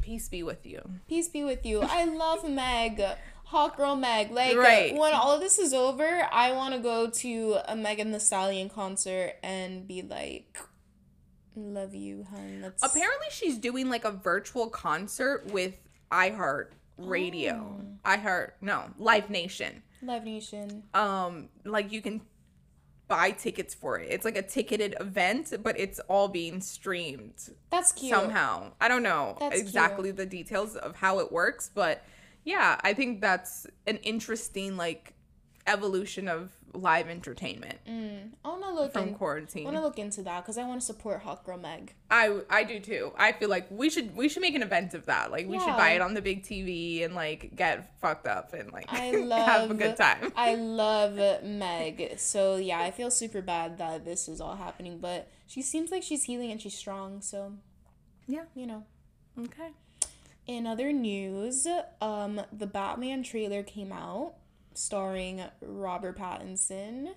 peace 0.00 0.28
be 0.28 0.42
with 0.42 0.64
you. 0.66 0.80
Peace 1.08 1.28
be 1.28 1.42
with 1.42 1.64
you. 1.66 1.80
I 1.82 2.04
love 2.04 2.48
Meg. 2.48 3.02
Hot 3.50 3.76
girl 3.76 3.96
Meg. 3.96 4.30
Like 4.30 4.56
Right. 4.56 4.94
when 4.96 5.12
all 5.12 5.32
of 5.32 5.40
this 5.40 5.58
is 5.58 5.74
over, 5.74 6.28
I 6.32 6.52
want 6.52 6.74
to 6.74 6.80
go 6.80 7.10
to 7.10 7.56
a 7.66 7.74
Megan 7.74 8.12
Thee 8.12 8.18
Stallion 8.20 8.68
concert 8.68 9.34
and 9.42 9.88
be 9.88 10.02
like, 10.02 10.56
"Love 11.56 11.94
you, 11.94 12.24
hun." 12.30 12.60
Let's 12.62 12.82
Apparently, 12.84 13.26
she's 13.30 13.58
doing 13.58 13.88
like 13.88 14.04
a 14.04 14.12
virtual 14.12 14.68
concert 14.70 15.46
with 15.46 15.80
iHeart 16.12 16.68
Radio. 16.96 17.76
Oh. 18.04 18.08
iHeart, 18.08 18.52
no, 18.60 18.90
Live 18.98 19.30
Nation. 19.30 19.82
Love 20.02 20.24
Nation. 20.24 20.84
um 20.94 21.48
like 21.64 21.90
you 21.92 22.00
can 22.00 22.20
buy 23.08 23.32
tickets 23.32 23.74
for 23.74 23.98
it. 23.98 24.08
It's 24.12 24.24
like 24.24 24.36
a 24.36 24.42
ticketed 24.42 24.94
event, 25.00 25.52
but 25.64 25.78
it's 25.78 25.98
all 26.08 26.28
being 26.28 26.60
streamed 26.60 27.50
That's 27.68 27.90
cute. 27.90 28.14
somehow. 28.14 28.72
I 28.80 28.86
don't 28.86 29.02
know 29.02 29.36
That's 29.40 29.58
exactly 29.58 30.12
the 30.12 30.24
details 30.26 30.76
of 30.76 30.94
how 30.94 31.18
it 31.18 31.32
works, 31.32 31.68
but 31.74 32.04
yeah, 32.44 32.80
I 32.82 32.94
think 32.94 33.20
that's 33.20 33.66
an 33.86 33.96
interesting 33.98 34.76
like 34.76 35.14
evolution 35.66 36.26
of 36.26 36.50
live 36.72 37.08
entertainment 37.08 37.78
Mm, 37.86 38.30
I 38.44 38.48
want 38.48 38.62
to 38.62 38.72
look 38.72 38.92
from 38.92 39.08
in, 39.08 39.14
quarantine. 39.14 39.62
I 39.66 39.70
want 39.72 39.76
to 39.76 39.82
look 39.82 39.98
into 39.98 40.22
that 40.22 40.42
because 40.42 40.56
I 40.56 40.64
want 40.64 40.80
to 40.80 40.86
support 40.86 41.20
Hot 41.22 41.44
Girl 41.44 41.58
Meg. 41.58 41.94
I 42.10 42.40
I 42.48 42.62
do 42.64 42.78
too. 42.78 43.12
I 43.18 43.32
feel 43.32 43.48
like 43.48 43.66
we 43.70 43.90
should 43.90 44.14
we 44.16 44.28
should 44.28 44.40
make 44.42 44.54
an 44.54 44.62
event 44.62 44.94
of 44.94 45.06
that. 45.06 45.32
Like 45.32 45.48
we 45.48 45.58
should 45.58 45.76
buy 45.76 45.90
it 45.90 46.00
on 46.00 46.14
the 46.14 46.22
big 46.22 46.44
TV 46.44 47.04
and 47.04 47.14
like 47.14 47.56
get 47.56 47.98
fucked 48.00 48.26
up 48.28 48.52
and 48.54 48.72
like 48.72 48.86
I 48.88 49.10
love 49.10 49.46
have 49.46 49.70
a 49.70 49.74
good 49.74 49.96
time. 49.96 50.32
I 50.36 50.54
love 50.82 51.42
Meg. 51.42 52.14
So 52.18 52.56
yeah, 52.56 52.78
I 52.80 52.92
feel 52.92 53.10
super 53.10 53.42
bad 53.42 53.78
that 53.78 54.04
this 54.04 54.28
is 54.28 54.40
all 54.40 54.54
happening, 54.56 54.98
but 54.98 55.28
she 55.48 55.62
seems 55.62 55.90
like 55.90 56.02
she's 56.04 56.24
healing 56.24 56.52
and 56.52 56.60
she's 56.60 56.74
strong. 56.74 57.20
So 57.20 57.54
Yeah. 58.28 58.44
you 58.54 58.66
know. 58.66 58.84
Okay. 59.38 59.70
In 60.50 60.66
other 60.66 60.92
news, 60.92 61.64
um, 62.00 62.40
the 62.52 62.66
Batman 62.66 63.22
trailer 63.22 63.62
came 63.62 63.92
out, 63.92 64.32
starring 64.74 65.44
Robert 65.62 66.18
Pattinson. 66.18 67.10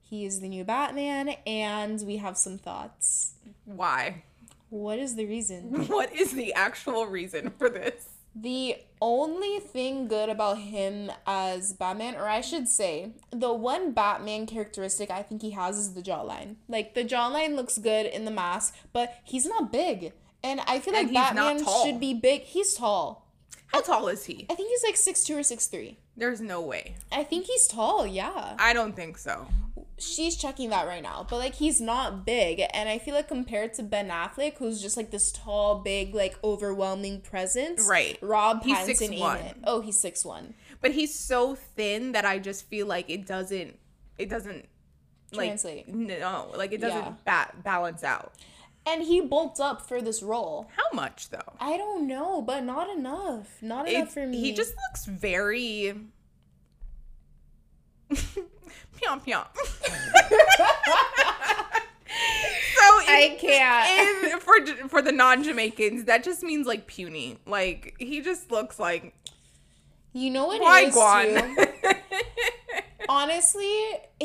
He 0.00 0.24
is 0.24 0.38
the 0.38 0.48
new 0.48 0.62
Batman, 0.62 1.30
and 1.48 2.00
we 2.06 2.18
have 2.18 2.36
some 2.36 2.58
thoughts. 2.58 3.32
Why? 3.64 4.22
What 4.68 5.00
is 5.00 5.16
the 5.16 5.26
reason? 5.26 5.86
What 5.88 6.14
is 6.14 6.30
the 6.30 6.54
actual 6.54 7.08
reason 7.08 7.50
for 7.58 7.68
this? 7.68 8.08
The 8.36 8.76
only 9.00 9.58
thing 9.58 10.06
good 10.06 10.28
about 10.28 10.58
him 10.58 11.10
as 11.26 11.72
Batman, 11.72 12.14
or 12.14 12.28
I 12.28 12.40
should 12.40 12.68
say, 12.68 13.14
the 13.32 13.52
one 13.52 13.94
Batman 13.94 14.46
characteristic 14.46 15.10
I 15.10 15.24
think 15.24 15.42
he 15.42 15.50
has 15.50 15.76
is 15.76 15.94
the 15.94 16.02
jawline. 16.02 16.54
Like, 16.68 16.94
the 16.94 17.04
jawline 17.04 17.56
looks 17.56 17.78
good 17.78 18.06
in 18.06 18.26
the 18.26 18.30
mask, 18.30 18.76
but 18.92 19.12
he's 19.24 19.44
not 19.44 19.72
big. 19.72 20.12
And 20.42 20.60
I 20.66 20.78
feel 20.80 20.94
And 20.94 21.06
like 21.08 21.14
Batman 21.14 21.64
should 21.82 21.98
be 22.00 22.14
big. 22.14 22.42
He's 22.42 22.74
tall. 22.74 23.26
How 23.68 23.80
tall 23.80 24.08
is 24.08 24.24
he? 24.26 24.46
I 24.48 24.54
think 24.54 24.68
he's 24.68 24.82
like 24.84 24.94
6'2 25.16 25.34
or 25.36 25.40
6'3. 25.40 25.96
There's 26.16 26.40
no 26.40 26.60
way. 26.60 26.96
I 27.10 27.24
think 27.24 27.46
he's 27.46 27.66
tall, 27.66 28.06
yeah. 28.06 28.54
I 28.58 28.72
don't 28.72 28.94
think 28.94 29.18
so. 29.18 29.48
She's 29.98 30.36
checking 30.36 30.70
that 30.70 30.86
right 30.86 31.02
now. 31.02 31.26
But 31.28 31.36
like 31.38 31.54
he's 31.54 31.80
not 31.80 32.24
big. 32.24 32.62
And 32.72 32.88
I 32.88 32.98
feel 32.98 33.14
like 33.14 33.28
compared 33.28 33.74
to 33.74 33.82
Ben 33.82 34.08
Affleck, 34.08 34.56
who's 34.58 34.80
just 34.80 34.96
like 34.96 35.10
this 35.10 35.32
tall, 35.32 35.80
big, 35.80 36.14
like 36.14 36.38
overwhelming 36.44 37.22
presence. 37.22 37.86
Right. 37.88 38.18
Rob 38.22 38.62
He's 38.62 38.76
Pattinson 38.76 39.12
ain't 39.12 39.20
6'1". 39.22 39.50
it. 39.50 39.56
Oh, 39.64 39.80
he's 39.80 39.98
six 39.98 40.24
one. 40.24 40.54
But 40.80 40.92
he's 40.92 41.14
so 41.18 41.54
thin 41.54 42.12
that 42.12 42.24
I 42.26 42.38
just 42.38 42.66
feel 42.68 42.86
like 42.86 43.08
it 43.10 43.26
doesn't 43.26 43.78
it 44.18 44.28
doesn't 44.30 44.66
like 45.32 45.48
Translate. 45.48 45.88
no, 45.88 46.52
like 46.54 46.72
it 46.72 46.80
doesn't 46.80 46.98
Yeah. 47.26 47.44
ba- 47.46 47.54
balance 47.64 48.04
out. 48.04 48.32
And 48.88 49.02
he 49.02 49.20
bulked 49.20 49.58
up 49.58 49.86
for 49.88 50.00
this 50.00 50.22
role. 50.22 50.68
How 50.76 50.84
much 50.94 51.30
though? 51.30 51.54
I 51.60 51.76
don't 51.76 52.06
know, 52.06 52.40
but 52.40 52.62
not 52.64 52.88
enough. 52.88 53.48
Not 53.60 53.88
enough 53.88 54.08
It- 54.08 54.12
for 54.12 54.26
me. 54.26 54.40
He 54.40 54.52
just 54.52 54.74
looks 54.88 55.04
very 55.06 55.94
Pyom 58.12 59.20
pyom. 59.24 59.44
so 62.76 63.00
in- 63.00 63.08
I 63.08 63.36
can't. 63.40 64.32
in- 64.32 64.40
for 64.40 64.88
for 64.88 65.02
the 65.02 65.12
non-Jamaicans, 65.12 66.04
that 66.04 66.22
just 66.24 66.42
means 66.42 66.66
like 66.66 66.86
puny. 66.86 67.38
Like 67.46 67.94
he 67.98 68.20
just 68.20 68.50
looks 68.52 68.78
like 68.78 69.14
You 70.12 70.30
know 70.30 70.46
what 70.46 70.60
why 70.62 70.82
it 70.82 70.88
is 70.88 70.94
too? 70.94 71.92
Honestly, 73.08 73.74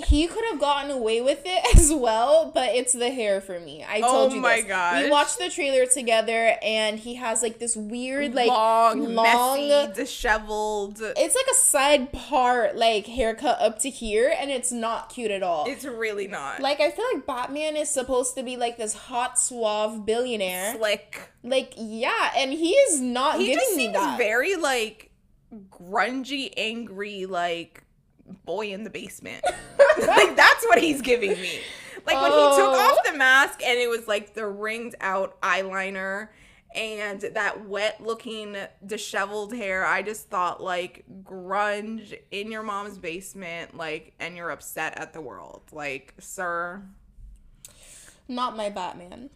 he 0.06 0.28
could 0.28 0.44
have 0.52 0.60
gotten 0.60 0.92
away 0.92 1.22
with 1.22 1.42
it 1.46 1.76
as 1.78 1.92
well, 1.94 2.52
but 2.54 2.70
it's 2.76 2.94
the 2.94 3.10
hair 3.12 3.42
for 3.42 3.60
me. 3.60 3.84
I 3.84 3.98
oh 4.04 4.12
told 4.12 4.32
Oh 4.32 4.36
you 4.36 4.42
my 4.42 4.58
this. 4.58 4.66
gosh. 4.66 5.04
We 5.04 5.10
watched 5.10 5.38
the 5.40 5.50
trailer 5.50 5.86
together, 5.86 6.56
and 6.62 7.00
he 7.00 7.16
has 7.16 7.42
like 7.42 7.60
this 7.60 7.76
weird, 7.76 8.34
like 8.34 8.48
long, 8.48 9.14
long. 9.16 9.68
messy, 9.68 9.94
disheveled. 9.94 11.00
It's 11.02 11.36
like 11.36 11.46
a 11.52 11.56
side 11.56 12.12
part, 12.12 12.76
like 12.76 13.06
haircut 13.08 13.60
up 13.62 13.80
to 13.80 13.90
here, 13.90 14.34
and 14.38 14.52
it's 14.52 14.72
not 14.72 15.10
cute 15.10 15.32
at 15.32 15.44
all. 15.44 15.66
It's 15.68 15.86
really 15.86 16.28
not 16.28 16.60
like 16.62 16.80
I 16.80 16.92
feel 16.92 17.06
like 17.14 17.26
Batman 17.26 17.76
is 17.76 17.90
supposed 17.90 18.36
to 18.36 18.44
be 18.44 18.58
like 18.58 18.78
this 18.78 18.94
hot, 18.94 19.40
suave 19.40 20.06
billionaire. 20.06 20.76
slick. 20.76 21.30
Like 21.44 21.74
yeah, 21.78 22.32
and 22.38 22.52
he 22.52 22.72
is 22.72 23.02
not 23.02 23.38
He 23.40 23.48
giving 23.48 23.60
just 23.60 23.76
me 23.76 23.84
seems 23.86 23.94
that. 23.96 24.18
very 24.18 24.56
like 24.56 25.12
grungy, 25.70 26.54
angry, 26.58 27.26
like 27.26 27.84
boy 28.32 28.72
in 28.72 28.84
the 28.84 28.90
basement. 28.90 29.44
like 30.08 30.36
that's 30.36 30.66
what 30.66 30.80
he's 30.80 31.02
giving 31.02 31.32
me. 31.32 31.60
Like 32.06 32.16
when 32.22 32.32
he 32.32 32.38
took 32.38 32.74
Oh. 32.74 32.96
off 32.98 33.06
the 33.12 33.18
mask 33.18 33.62
and 33.64 33.78
it 33.80 33.90
was 33.90 34.08
like 34.08 34.34
the 34.34 34.48
ringed 34.48 34.96
out 35.02 35.40
eyeliner 35.42 36.30
and 36.74 37.20
that 37.22 37.68
wet 37.68 38.02
looking 38.02 38.56
disheveled 38.86 39.54
hair, 39.54 39.86
I 39.86 40.02
just 40.02 40.30
thought 40.30 40.64
like 40.64 41.04
grunge 41.24 42.18
in 42.32 42.52
your 42.52 42.64
mom's 42.64 42.98
basement, 42.98 43.76
like, 43.78 44.14
and 44.20 44.36
you're 44.38 44.50
upset 44.52 44.98
at 44.98 45.14
the 45.14 45.22
world. 45.22 45.62
Like, 45.72 46.14
sir. 46.20 46.82
not 48.28 48.56
my 48.56 48.70
Batman. 48.70 49.30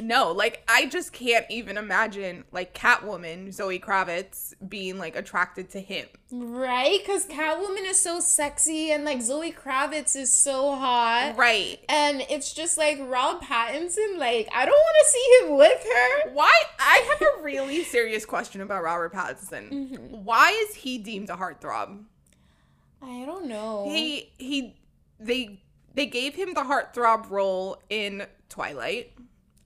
No, 0.00 0.32
like 0.32 0.64
I 0.68 0.86
just 0.86 1.12
can't 1.12 1.46
even 1.50 1.76
imagine 1.76 2.44
like 2.52 2.74
Catwoman, 2.74 3.52
Zoe 3.52 3.78
Kravitz, 3.78 4.54
being 4.68 4.98
like 4.98 5.16
attracted 5.16 5.70
to 5.70 5.80
him. 5.80 6.06
Right? 6.30 6.98
Because 7.00 7.26
Catwoman 7.26 7.84
is 7.84 7.98
so 7.98 8.20
sexy 8.20 8.90
and 8.90 9.04
like 9.04 9.20
Zoe 9.20 9.52
Kravitz 9.52 10.16
is 10.16 10.32
so 10.32 10.74
hot. 10.74 11.34
Right. 11.36 11.78
And 11.88 12.22
it's 12.30 12.52
just 12.52 12.78
like 12.78 12.98
Rob 13.00 13.42
Pattinson, 13.42 14.18
like, 14.18 14.48
I 14.54 14.64
don't 14.64 14.72
want 14.72 14.96
to 15.00 15.10
see 15.10 15.38
him 15.40 15.56
with 15.56 15.84
her. 15.84 16.32
Why? 16.32 16.52
I 16.78 17.06
have 17.10 17.22
a 17.22 17.42
really 17.42 17.84
serious 17.84 18.24
question 18.24 18.60
about 18.60 18.82
Robert 18.82 19.12
Pattinson. 19.12 19.70
Mm-hmm. 19.70 20.24
Why 20.24 20.50
is 20.68 20.76
he 20.76 20.98
deemed 20.98 21.30
a 21.30 21.34
heartthrob? 21.34 22.04
I 23.02 23.24
don't 23.24 23.46
know. 23.46 23.86
He 23.88 24.32
he 24.38 24.76
they 25.18 25.60
they 25.94 26.06
gave 26.06 26.34
him 26.34 26.54
the 26.54 26.62
heartthrob 26.62 27.30
role 27.30 27.82
in 27.90 28.26
Twilight. 28.48 29.12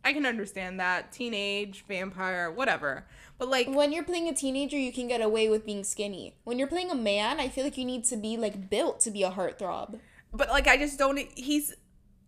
I 0.07 0.13
can 0.13 0.25
understand 0.25 0.79
that. 0.79 1.11
Teenage, 1.11 1.85
vampire, 1.89 2.49
whatever. 2.49 3.09
But 3.39 3.49
like 3.49 3.67
when 3.67 3.91
you're 3.91 4.05
playing 4.05 4.29
a 4.29 4.33
teenager, 4.33 4.79
you 4.79 4.93
can 4.93 5.09
get 5.09 5.21
away 5.21 5.49
with 5.49 5.67
being 5.67 5.83
skinny. 5.83 6.37
When 6.45 6.61
you're 6.61 6.69
playing 6.69 6.93
a 6.93 6.95
man, 6.95 7.41
I 7.41 7.49
feel 7.49 7.65
like 7.65 7.77
you 7.77 7.85
need 7.85 8.05
to 8.05 8.17
be 8.17 8.37
like 8.37 8.71
built 8.71 9.01
to 9.01 9.11
be 9.11 9.25
a 9.25 9.33
heartthrob. 9.33 9.99
but 10.33 10.49
like 10.49 10.69
I 10.69 10.77
just 10.77 10.97
don't 10.97 11.19
he's 11.35 11.75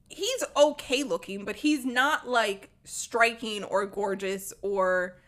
he's 0.08 0.44
okay 0.56 1.04
looking, 1.04 1.44
but 1.44 1.54
he's 1.54 1.84
not 1.84 2.28
like 2.28 2.70
striking 2.82 3.62
or 3.62 3.86
gorgeous 3.86 4.52
or 4.60 5.20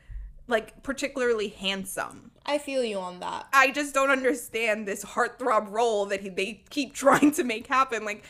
like 0.49 0.83
particularly 0.83 1.49
handsome. 1.49 2.33
I 2.45 2.59
feel 2.59 2.83
you 2.83 2.99
on 2.99 3.21
that. 3.21 3.47
I 3.53 3.71
just 3.71 3.95
don't 3.95 4.11
understand 4.11 4.89
this 4.89 5.05
heartthrob 5.05 5.71
role 5.71 6.07
that 6.07 6.21
he, 6.21 6.31
they 6.31 6.65
keep 6.71 6.95
trying 6.95 7.31
to 7.33 7.45
make 7.45 7.67
happen. 7.67 8.05
Like, 8.05 8.25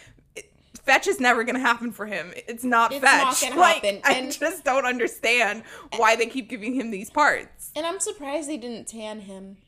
fetch 0.85 1.07
is 1.07 1.21
never 1.21 1.45
gonna 1.45 1.59
happen 1.61 1.93
for 1.93 2.07
him. 2.07 2.33
It's 2.49 2.65
not 2.65 2.93
It's 2.93 3.05
fetch. 3.05 3.23
not 3.23 3.41
gonna 3.41 3.61
like, 3.61 3.75
happen, 3.85 4.01
I 4.05 4.13
and- 4.15 4.33
just 4.33 4.65
don't 4.65 4.85
understand 4.87 5.63
why 5.97 6.17
they 6.17 6.27
keep 6.27 6.49
giving 6.49 6.75
him 6.75 6.91
these 6.91 7.11
parts. 7.11 7.71
And 7.77 7.87
I'm 7.87 8.01
surprised 8.01 8.49
they 8.49 8.57
didn't 8.57 8.87
tan 8.89 9.21
him. 9.21 9.59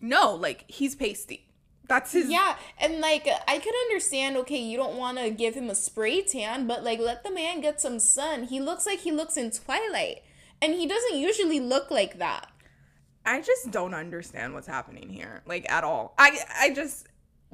No, 0.00 0.34
like 0.34 0.64
he's 0.68 0.94
pasty. 0.94 1.42
That's 1.88 2.12
his. 2.12 2.28
Yeah, 2.28 2.56
and 2.78 3.00
like 3.00 3.28
I 3.46 3.58
could 3.58 3.74
understand, 3.86 4.36
okay, 4.38 4.58
you 4.58 4.76
don't 4.76 4.96
want 4.96 5.18
to 5.18 5.30
give 5.30 5.54
him 5.54 5.70
a 5.70 5.74
spray 5.74 6.20
tan, 6.22 6.66
but 6.66 6.82
like 6.82 6.98
let 6.98 7.22
the 7.22 7.30
man 7.30 7.60
get 7.60 7.80
some 7.80 8.00
sun. 8.00 8.44
He 8.44 8.60
looks 8.60 8.86
like 8.86 9.00
he 9.00 9.12
looks 9.12 9.36
in 9.36 9.50
Twilight, 9.52 10.22
and 10.60 10.74
he 10.74 10.86
doesn't 10.86 11.16
usually 11.16 11.60
look 11.60 11.90
like 11.90 12.18
that. 12.18 12.48
I 13.24 13.40
just 13.40 13.70
don't 13.70 13.94
understand 13.94 14.54
what's 14.54 14.66
happening 14.66 15.08
here, 15.08 15.42
like 15.46 15.70
at 15.70 15.84
all. 15.84 16.14
I 16.18 16.38
I 16.58 16.70
just 16.74 17.06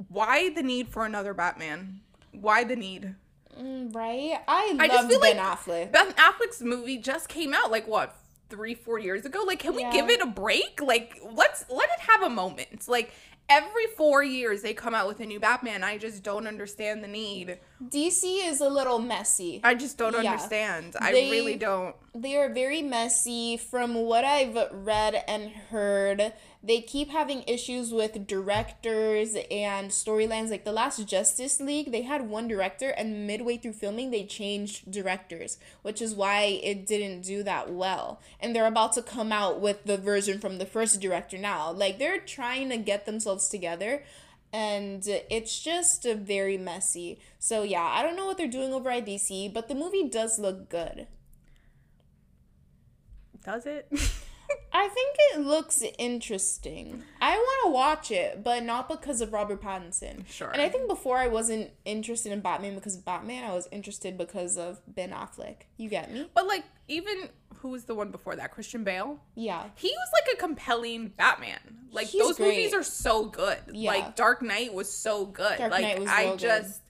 why 0.09 0.49
the 0.49 0.63
need 0.63 0.89
for 0.89 1.05
another 1.05 1.33
Batman? 1.35 2.01
Why 2.33 2.63
the 2.63 2.75
need? 2.75 3.15
Mm, 3.59 3.93
right? 3.95 4.39
I, 4.47 4.75
I 4.79 4.87
love 4.87 4.89
just 4.89 5.09
feel 5.09 5.19
Ben 5.19 5.37
like 5.37 5.45
Affleck. 5.59 5.91
Ben 5.91 6.11
Affleck's 6.13 6.61
movie 6.61 6.97
just 6.97 7.29
came 7.29 7.53
out 7.53 7.71
like 7.71 7.87
what 7.87 8.15
three 8.49 8.73
four 8.75 8.99
years 8.99 9.25
ago. 9.25 9.43
Like, 9.45 9.59
can 9.59 9.75
we 9.75 9.81
Yeah. 9.81 9.91
give 9.91 10.09
it 10.09 10.21
a 10.21 10.25
break? 10.25 10.81
Like, 10.81 11.19
let's 11.33 11.65
let 11.69 11.89
it 11.89 11.99
have 11.99 12.23
a 12.23 12.29
moment. 12.29 12.87
Like 12.87 13.11
every 13.49 13.87
four 13.97 14.23
years 14.23 14.61
they 14.61 14.73
come 14.73 14.95
out 14.95 15.07
with 15.07 15.19
a 15.19 15.25
new 15.25 15.39
Batman. 15.39 15.83
I 15.83 15.97
just 15.97 16.23
don't 16.23 16.47
understand 16.47 17.03
the 17.03 17.07
need. 17.07 17.59
DC 17.83 18.47
is 18.47 18.61
a 18.61 18.69
little 18.69 18.99
messy. 18.99 19.59
I 19.63 19.75
just 19.75 19.97
don't 19.97 20.13
Yeah. 20.13 20.31
understand. 20.31 20.95
I 20.99 21.11
They- 21.11 21.29
really 21.29 21.55
don't. 21.55 21.95
They 22.15 22.35
are 22.37 22.49
very 22.49 22.81
messy 22.81 23.57
from 23.57 23.95
what 23.95 24.23
I've 24.25 24.57
read 24.71 25.23
and 25.27 25.49
heard. 25.51 26.33
They 26.65 26.79
keep 26.79 27.09
having 27.09 27.43
issues 27.45 27.91
with 27.91 28.25
directors 28.25 29.35
and 29.51 29.91
storylines. 29.91 30.49
Like 30.49 30.63
the 30.63 30.71
last 30.71 31.05
Justice 31.05 31.59
League, 31.59 31.91
they 31.91 32.03
had 32.03 32.29
one 32.29 32.47
director, 32.47 32.89
and 32.89 33.27
midway 33.27 33.57
through 33.57 33.73
filming, 33.73 34.11
they 34.11 34.23
changed 34.23 34.89
directors, 34.89 35.57
which 35.81 36.01
is 36.01 36.15
why 36.15 36.43
it 36.63 36.85
didn't 36.87 37.21
do 37.21 37.43
that 37.43 37.73
well. 37.73 38.21
And 38.39 38.55
they're 38.55 38.65
about 38.65 38.93
to 38.93 39.01
come 39.01 39.33
out 39.33 39.59
with 39.59 39.83
the 39.83 39.97
version 39.97 40.39
from 40.39 40.57
the 40.57 40.65
first 40.65 41.01
director 41.01 41.37
now. 41.37 41.69
Like 41.69 41.99
they're 41.99 42.19
trying 42.19 42.69
to 42.69 42.77
get 42.77 43.05
themselves 43.05 43.49
together. 43.49 44.03
And 44.53 45.03
it's 45.31 45.59
just 45.59 46.03
very 46.03 46.59
messy. 46.59 47.19
So, 47.39 47.63
yeah, 47.63 47.83
I 47.91 48.03
don't 48.03 48.15
know 48.15 48.27
what 48.27 48.37
they're 48.37 48.47
doing 48.47 48.71
over 48.71 48.91
at 48.91 49.05
DC, 49.05 49.51
but 49.51 49.67
the 49.67 49.73
movie 49.73 50.07
does 50.07 50.37
look 50.37 50.69
good. 50.69 51.07
Does 53.43 53.65
it? 53.65 53.91
I 54.71 54.87
think 54.87 55.15
it 55.33 55.39
looks 55.41 55.83
interesting. 55.97 57.03
I 57.21 57.35
want 57.37 57.65
to 57.65 57.71
watch 57.71 58.11
it, 58.11 58.43
but 58.43 58.63
not 58.63 58.89
because 58.89 59.21
of 59.21 59.33
Robert 59.33 59.61
Pattinson. 59.61 60.27
Sure. 60.27 60.49
And 60.49 60.61
I 60.61 60.69
think 60.69 60.87
before 60.87 61.17
I 61.17 61.27
wasn't 61.27 61.71
interested 61.85 62.31
in 62.31 62.41
Batman 62.41 62.75
because 62.75 62.95
of 62.95 63.05
Batman. 63.05 63.43
I 63.43 63.53
was 63.53 63.67
interested 63.71 64.17
because 64.17 64.57
of 64.57 64.81
Ben 64.87 65.11
Affleck. 65.11 65.63
You 65.77 65.89
get 65.89 66.11
me? 66.11 66.29
but 66.33 66.47
like 66.47 66.63
even 66.87 67.29
who 67.57 67.69
was 67.69 67.85
the 67.85 67.95
one 67.95 68.11
before 68.11 68.35
that? 68.35 68.51
Christian 68.51 68.83
Bale. 68.83 69.19
Yeah. 69.35 69.65
He 69.75 69.87
was 69.87 70.09
like 70.21 70.35
a 70.35 70.37
compelling 70.37 71.09
Batman. 71.09 71.59
Like 71.91 72.07
He's 72.07 72.21
those 72.21 72.39
movies 72.39 72.73
are 72.73 72.83
so 72.83 73.25
good. 73.25 73.59
Yeah. 73.71 73.91
Like 73.91 74.15
Dark 74.15 74.41
Knight 74.41 74.73
was 74.73 74.91
so 74.91 75.25
good. 75.25 75.57
Dark 75.57 75.71
like 75.71 75.81
Knight 75.81 75.99
was 75.99 76.09
I 76.09 76.23
real 76.23 76.31
good. 76.31 76.39
just 76.39 76.81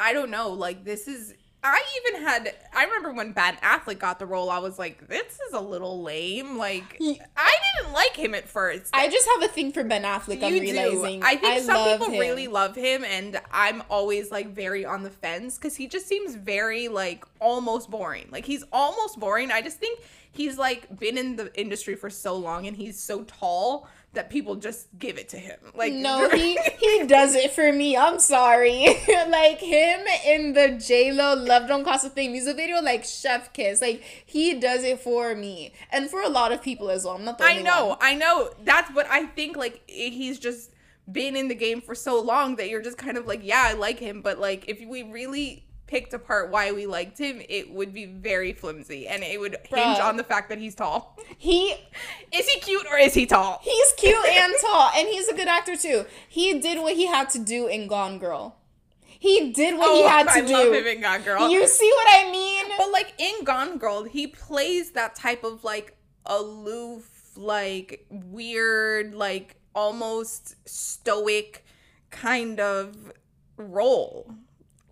I 0.00 0.12
don't 0.12 0.30
know, 0.30 0.50
like 0.50 0.84
this 0.84 1.06
is 1.06 1.34
I 1.64 1.80
even 2.04 2.22
had 2.22 2.54
I 2.72 2.84
remember 2.84 3.12
when 3.12 3.32
Ben 3.32 3.56
Affleck 3.56 3.98
got 4.00 4.18
the 4.18 4.26
role, 4.26 4.50
I 4.50 4.58
was 4.58 4.78
like, 4.78 5.06
this 5.06 5.38
is 5.48 5.52
a 5.52 5.60
little 5.60 6.02
lame. 6.02 6.58
Like 6.58 6.96
I 7.00 7.54
didn't 7.80 7.92
like 7.92 8.16
him 8.16 8.34
at 8.34 8.48
first. 8.48 8.90
I 8.92 9.08
just 9.08 9.28
have 9.34 9.48
a 9.48 9.52
thing 9.52 9.70
for 9.72 9.84
Ben 9.84 10.02
Affleck. 10.02 10.42
I'm 10.42 10.54
you 10.54 10.60
realizing. 10.60 11.20
do. 11.20 11.26
I 11.26 11.36
think 11.36 11.62
some 11.64 11.88
people 11.90 12.12
him. 12.12 12.20
really 12.20 12.48
love 12.48 12.74
him, 12.74 13.04
and 13.04 13.40
I'm 13.52 13.82
always 13.88 14.30
like 14.32 14.48
very 14.48 14.84
on 14.84 15.04
the 15.04 15.10
fence 15.10 15.56
because 15.56 15.76
he 15.76 15.86
just 15.86 16.08
seems 16.08 16.34
very 16.34 16.88
like 16.88 17.24
almost 17.40 17.90
boring. 17.90 18.28
Like 18.32 18.44
he's 18.44 18.64
almost 18.72 19.20
boring. 19.20 19.52
I 19.52 19.62
just 19.62 19.78
think 19.78 20.00
he's 20.32 20.58
like 20.58 20.98
been 20.98 21.16
in 21.16 21.36
the 21.36 21.58
industry 21.58 21.94
for 21.94 22.10
so 22.10 22.34
long, 22.36 22.66
and 22.66 22.76
he's 22.76 22.98
so 22.98 23.22
tall 23.24 23.88
that 24.14 24.28
people 24.28 24.56
just 24.56 24.88
give 24.98 25.16
it 25.18 25.28
to 25.30 25.38
him. 25.38 25.58
Like 25.74 25.92
No, 25.92 26.28
he 26.34 26.58
he 26.78 27.04
does 27.06 27.34
it 27.34 27.52
for 27.52 27.72
me. 27.72 27.96
I'm 27.96 28.18
sorry. 28.18 28.86
like 29.28 29.60
him 29.60 30.00
in 30.26 30.52
the 30.52 30.78
J 30.84 31.12
Lo 31.12 31.34
Love 31.34 31.68
Don't 31.68 31.84
Cost 31.84 32.04
a 32.04 32.10
Thing 32.10 32.32
music 32.32 32.56
video, 32.56 32.80
like 32.82 33.04
Chef 33.04 33.52
Kiss. 33.52 33.80
Like 33.80 34.02
he 34.24 34.54
does 34.54 34.84
it 34.84 35.00
for 35.00 35.34
me 35.34 35.72
and 35.90 36.10
for 36.10 36.20
a 36.22 36.28
lot 36.28 36.52
of 36.52 36.62
people 36.62 36.90
as 36.90 37.04
well. 37.04 37.14
I'm 37.14 37.24
not 37.24 37.38
the 37.38 37.44
I 37.44 37.52
only 37.52 37.62
know, 37.62 37.86
one. 37.88 37.98
I 38.00 38.14
know. 38.14 38.50
That's 38.62 38.90
what 38.94 39.06
I 39.10 39.26
think. 39.26 39.56
Like 39.56 39.82
he's 39.86 40.38
just 40.38 40.70
been 41.10 41.34
in 41.34 41.48
the 41.48 41.54
game 41.54 41.80
for 41.80 41.94
so 41.94 42.20
long 42.20 42.56
that 42.56 42.68
you're 42.68 42.82
just 42.82 42.98
kind 42.98 43.16
of 43.16 43.26
like, 43.26 43.40
yeah, 43.42 43.64
I 43.66 43.72
like 43.72 43.98
him, 43.98 44.22
but 44.22 44.38
like 44.38 44.68
if 44.68 44.84
we 44.86 45.02
really 45.02 45.64
picked 45.92 46.14
apart 46.14 46.50
why 46.50 46.72
we 46.72 46.86
liked 46.86 47.18
him, 47.18 47.42
it 47.50 47.70
would 47.70 47.92
be 47.92 48.06
very 48.06 48.54
flimsy, 48.54 49.06
and 49.06 49.22
it 49.22 49.38
would 49.38 49.58
hinge 49.68 49.98
on 49.98 50.16
the 50.16 50.24
fact 50.24 50.48
that 50.48 50.56
he's 50.56 50.74
tall. 50.74 51.18
He 51.36 51.74
Is 52.32 52.48
he 52.48 52.60
cute 52.60 52.86
or 52.90 52.96
is 52.96 53.12
he 53.12 53.26
tall? 53.26 53.60
he's 53.62 53.92
cute 53.98 54.26
and 54.26 54.54
tall, 54.62 54.90
and 54.96 55.06
he's 55.06 55.28
a 55.28 55.34
good 55.34 55.48
actor 55.48 55.76
too. 55.76 56.06
He 56.30 56.58
did 56.60 56.80
what 56.80 56.94
he 56.94 57.06
had 57.06 57.28
to 57.30 57.38
do 57.38 57.66
in 57.66 57.88
Gone 57.88 58.18
Girl. 58.18 58.56
He 59.04 59.52
did 59.52 59.76
what 59.76 59.94
he 59.94 60.02
oh, 60.02 60.08
had 60.08 60.28
to 60.28 60.40
Oh, 60.40 60.44
I 60.44 60.46
do. 60.46 60.52
love 60.54 60.72
him 60.72 60.86
in 60.86 61.00
Gone 61.02 61.22
Girl. 61.22 61.50
You 61.50 61.66
see 61.66 61.92
what 61.94 62.08
I 62.10 62.32
mean? 62.32 62.64
but 62.78 62.90
like 62.90 63.12
in 63.18 63.44
Gone 63.44 63.76
Girl, 63.76 64.04
he 64.04 64.28
plays 64.28 64.92
that 64.92 65.14
type 65.14 65.44
of 65.44 65.62
like 65.62 65.94
aloof, 66.24 67.36
like 67.36 68.06
weird, 68.08 69.14
like 69.14 69.56
almost 69.74 70.56
stoic 70.66 71.66
kind 72.10 72.60
of 72.60 73.12
role. 73.58 74.34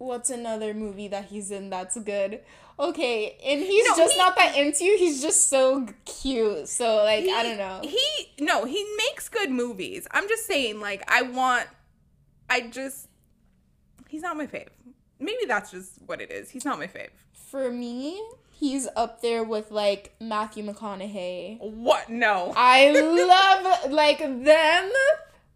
What's 0.00 0.30
another 0.30 0.72
movie 0.72 1.08
that 1.08 1.26
he's 1.26 1.50
in 1.50 1.68
that's 1.68 1.98
good? 1.98 2.40
Okay, 2.78 3.36
and 3.44 3.60
he's 3.60 3.86
No, 3.86 3.96
just 3.98 4.14
he- 4.14 4.18
not 4.18 4.34
that 4.36 4.56
into 4.56 4.82
you. 4.84 4.96
He's 4.96 5.20
just 5.20 5.48
so 5.48 5.86
cute. 6.06 6.68
So 6.68 6.96
like 7.04 7.24
I 7.28 7.42
don't 7.42 7.58
know. 7.58 7.80
He 7.82 8.00
no, 8.42 8.64
he 8.64 8.82
makes 8.96 9.28
good 9.28 9.50
movies. 9.50 10.08
I'm 10.10 10.26
just 10.26 10.46
saying, 10.46 10.80
like, 10.80 11.02
I 11.06 11.20
want 11.22 11.66
I 12.48 12.62
just 12.62 13.08
he's 14.08 14.22
not 14.22 14.38
my 14.38 14.46
fave. 14.46 14.68
Maybe 15.18 15.44
that's 15.46 15.70
just 15.70 15.92
what 16.06 16.22
it 16.22 16.30
is. 16.30 16.48
He's 16.48 16.64
not 16.64 16.78
my 16.78 16.86
fave. 16.86 17.10
For 17.34 17.70
me, 17.70 18.22
he's 18.58 18.88
up 18.96 19.20
there 19.20 19.44
with 19.44 19.70
like 19.70 20.14
Matthew 20.18 20.64
McConaughey. 20.64 21.60
What? 21.60 22.08
No. 22.08 22.54
I 22.56 22.90
love 22.92 23.92
like 23.92 24.20
them 24.20 24.90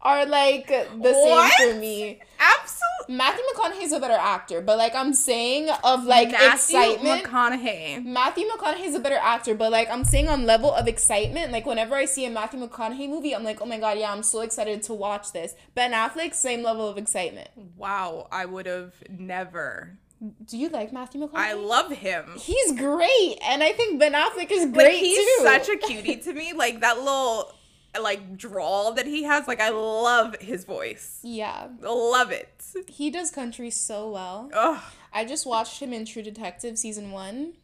are 0.05 0.27
like 0.27 0.69
the 0.69 0.85
What? 1.13 1.53
same 1.59 1.73
for 1.75 1.81
me. 1.81 2.21
Absolutely. 2.39 3.17
Matthew 3.17 3.43
McConaughey's 3.55 3.93
a 3.93 4.01
better 4.01 4.15
actor, 4.19 4.61
but 4.61 4.79
like 4.79 4.95
I'm 4.95 5.13
saying 5.15 5.69
of 5.83 6.05
like 6.05 6.29
excitement. 6.33 7.03
Matthew 7.05 7.13
excitement. 7.13 7.25
McConaughey. 7.25 8.05
Matthew 8.05 8.49
McConaughey's 8.49 8.95
a 8.95 8.99
better 9.01 9.19
actor, 9.21 9.55
but 9.55 9.71
like 9.73 9.89
I'm 9.91 10.05
saying 10.05 10.29
on 10.29 10.47
level 10.47 10.73
of 10.73 10.87
excitement, 10.89 11.53
like 11.53 11.67
whenever 11.67 11.95
I 11.95 12.05
see 12.07 12.25
a 12.27 12.31
Matthew 12.31 12.61
McConaughey 12.67 13.09
movie, 13.09 13.35
I'm 13.35 13.45
like, 13.45 13.61
oh 13.61 13.67
my 13.67 13.79
god, 13.79 13.99
yeah, 13.99 14.13
I'm 14.13 14.23
so 14.23 14.41
excited 14.41 14.83
to 14.85 14.95
watch 14.95 15.33
this. 15.33 15.55
Ben 15.75 15.93
Affleck, 15.93 16.35
same 16.35 16.63
level 16.63 16.89
of 16.89 16.97
excitement. 16.99 17.49
Wow, 17.77 18.27
I 18.33 18.45
would 18.47 18.67
have 18.67 18.95
never. 19.11 19.99
Do 20.47 20.57
you 20.57 20.69
like 20.71 20.91
Matthew 20.93 21.21
McConaughey? 21.21 21.35
I 21.35 21.53
love 21.53 21.93
him. 21.93 22.25
He's 22.39 22.73
great, 22.73 23.37
and 23.47 23.63
I 23.63 23.73
think 23.73 24.01
Ben 24.01 24.15
Affleck 24.15 24.51
is 24.51 24.65
Like 24.65 24.73
great 24.75 24.99
he's 24.99 25.19
too. 25.19 25.43
such 25.45 25.69
a 25.69 25.77
cutie 25.77 26.17
to 26.17 26.33
me. 26.33 26.53
Like 26.55 26.81
that 26.81 26.99
little 26.99 27.53
like 28.01 28.37
drawl 28.37 28.93
that 28.95 29.07
he 29.07 29.23
has. 29.25 29.47
Like 29.49 29.61
I 29.61 29.71
love 29.71 30.37
his 30.41 30.65
voice. 30.65 31.19
yeah, 31.23 31.69
Love 31.81 32.31
it. 32.31 32.65
he 32.89 33.11
does 33.11 33.31
country 33.31 33.71
so 33.71 34.11
well. 34.11 34.51
Ugh. 34.53 34.83
I 35.13 35.25
just 35.25 35.47
watched 35.47 35.81
him 35.81 35.93
in 35.93 36.05
True 36.05 36.23
Detective 36.23 36.77
season 36.79 37.11
one. 37.13 37.55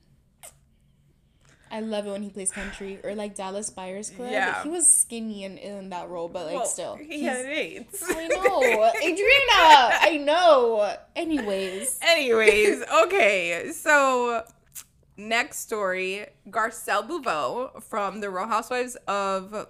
I 1.73 1.79
love 1.79 2.05
it 2.05 2.11
when 2.11 2.23
he 2.25 2.31
plays 2.31 2.51
country 2.51 2.99
or 3.05 3.15
like 3.15 3.37
Dallas 3.37 3.71
Buyers 3.71 4.11
Club. 4.11 4.31
Yeah. 4.33 4.61
He 4.65 4.69
was 4.69 4.91
skinny 4.91 5.45
in, 5.45 5.57
in 5.57 5.91
that 5.91 6.09
role, 6.09 6.29
but 6.29 6.47
like 6.47 6.57
Well, 6.57 6.67
still. 6.67 6.97
he 6.97 7.23
had 7.23 7.47
AIDS. 7.47 8.03
I 8.09 8.27
know. 8.27 8.91
Adriana, 8.97 9.21
I 10.01 10.21
know. 10.21 10.97
Anyways. 11.15 11.97
Anyways, 12.03 12.83
okay, 13.05 13.71
so 13.73 14.43
next 15.17 15.61
story 15.61 16.27
Garcelle 16.49 17.07
Beauvais 17.07 17.81
from 17.89 18.21
the 18.21 18.31
Real 18.31 18.47
Housewives 18.49 18.97
of 19.07 19.69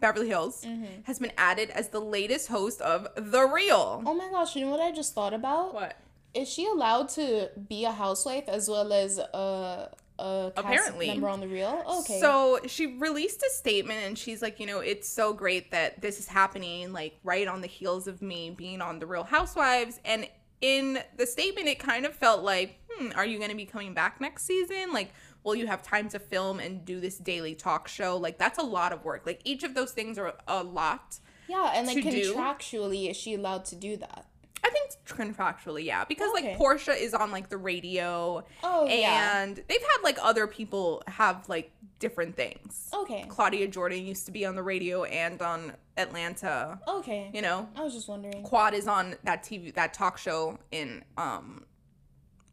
Beverly 0.00 0.28
Hills 0.28 0.64
Mm-hmm. 0.64 1.02
has 1.04 1.18
been 1.18 1.32
added 1.36 1.70
as 1.70 1.88
the 1.88 2.00
latest 2.00 2.48
host 2.48 2.80
of 2.80 3.08
The 3.16 3.44
Real. 3.46 4.02
Oh 4.06 4.14
my 4.14 4.28
gosh, 4.30 4.54
you 4.56 4.64
know 4.64 4.70
what 4.70 4.80
I 4.80 4.92
just 4.92 5.14
thought 5.14 5.34
about? 5.34 5.74
What? 5.74 5.96
Is 6.34 6.48
she 6.48 6.66
allowed 6.66 7.08
to 7.10 7.50
be 7.68 7.84
a 7.84 7.90
housewife 7.92 8.48
as 8.48 8.68
well 8.68 8.92
as 8.92 9.18
a 9.18 9.90
a 10.20 10.50
cast 10.56 10.66
Apparently. 10.66 11.06
member 11.06 11.28
on 11.28 11.38
the 11.40 11.46
real? 11.46 11.80
Okay. 12.00 12.18
So 12.20 12.58
she 12.66 12.98
released 12.98 13.40
a 13.42 13.50
statement 13.50 14.00
and 14.04 14.18
she's 14.18 14.42
like, 14.42 14.58
you 14.58 14.66
know, 14.66 14.80
it's 14.80 15.08
so 15.08 15.32
great 15.32 15.70
that 15.70 16.00
this 16.02 16.18
is 16.18 16.26
happening, 16.26 16.92
like 16.92 17.14
right 17.22 17.46
on 17.46 17.60
the 17.60 17.68
heels 17.68 18.08
of 18.08 18.20
me 18.20 18.50
being 18.50 18.80
on 18.80 18.98
The 18.98 19.06
Real 19.06 19.22
Housewives. 19.22 20.00
And 20.04 20.28
in 20.60 20.98
the 21.16 21.24
statement, 21.24 21.68
it 21.68 21.78
kind 21.78 22.04
of 22.04 22.14
felt 22.16 22.42
like, 22.42 22.80
hmm, 22.90 23.10
are 23.14 23.24
you 23.24 23.38
going 23.38 23.50
to 23.50 23.56
be 23.56 23.64
coming 23.64 23.94
back 23.94 24.20
next 24.20 24.42
season? 24.44 24.92
Like, 24.92 25.12
will 25.48 25.56
you 25.56 25.66
have 25.66 25.82
time 25.82 26.08
to 26.10 26.18
film 26.18 26.60
and 26.60 26.84
do 26.84 27.00
this 27.00 27.18
daily 27.18 27.54
talk 27.54 27.88
show? 27.88 28.16
Like, 28.16 28.38
that's 28.38 28.58
a 28.58 28.62
lot 28.62 28.92
of 28.92 29.04
work. 29.04 29.26
Like, 29.26 29.40
each 29.44 29.64
of 29.64 29.74
those 29.74 29.92
things 29.92 30.18
are 30.18 30.34
a 30.46 30.62
lot. 30.62 31.18
yeah, 31.48 31.72
and 31.74 31.86
like 31.86 31.96
to 31.96 32.02
do. 32.10 32.34
contractually, 32.34 33.10
is 33.10 33.16
she 33.16 33.34
allowed 33.34 33.64
to 33.66 33.76
do 33.76 33.96
that? 33.96 34.26
I 34.62 34.70
think 34.70 34.90
contractually, 35.06 35.84
yeah, 35.84 36.04
because 36.04 36.30
Okay. 36.32 36.48
like 36.50 36.58
Porsha 36.58 36.94
is 37.00 37.14
on 37.14 37.30
like 37.30 37.48
the 37.48 37.56
radio, 37.56 38.44
Oh 38.62 38.86
yeah. 38.86 39.40
and 39.42 39.56
they've 39.56 39.80
had 39.80 39.98
like 40.02 40.18
other 40.20 40.46
people 40.48 41.02
have 41.06 41.48
like 41.48 41.70
different 42.00 42.36
things. 42.36 42.90
Okay. 42.92 43.24
Claudia 43.28 43.68
Jordan 43.68 44.04
used 44.04 44.26
to 44.26 44.32
be 44.32 44.44
on 44.44 44.56
the 44.56 44.62
radio 44.62 45.04
and 45.04 45.40
on 45.40 45.72
Atlanta. 45.96 46.80
Okay. 46.88 47.30
You 47.32 47.40
know, 47.42 47.68
I 47.76 47.82
was 47.82 47.94
just 47.94 48.08
wondering. 48.08 48.42
Quad 48.42 48.74
is 48.74 48.88
on 48.88 49.14
that 49.24 49.42
TV 49.44 49.72
that 49.74 49.94
talk 49.94 50.18
show 50.18 50.58
in 50.72 51.04
um, 51.16 51.64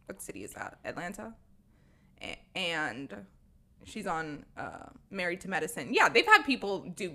what 0.06 0.22
city 0.22 0.44
is 0.44 0.54
that? 0.54 0.78
Atlanta, 0.86 1.34
and 2.56 3.14
she's 3.86 4.08
on 4.08 4.46
uh, 4.58 4.90
Married 5.10 5.42
to 5.42 5.50
Medicine. 5.50 5.94
Yeah, 5.94 6.10
they've 6.10 6.26
had 6.26 6.44
people 6.44 6.82
do 6.82 7.14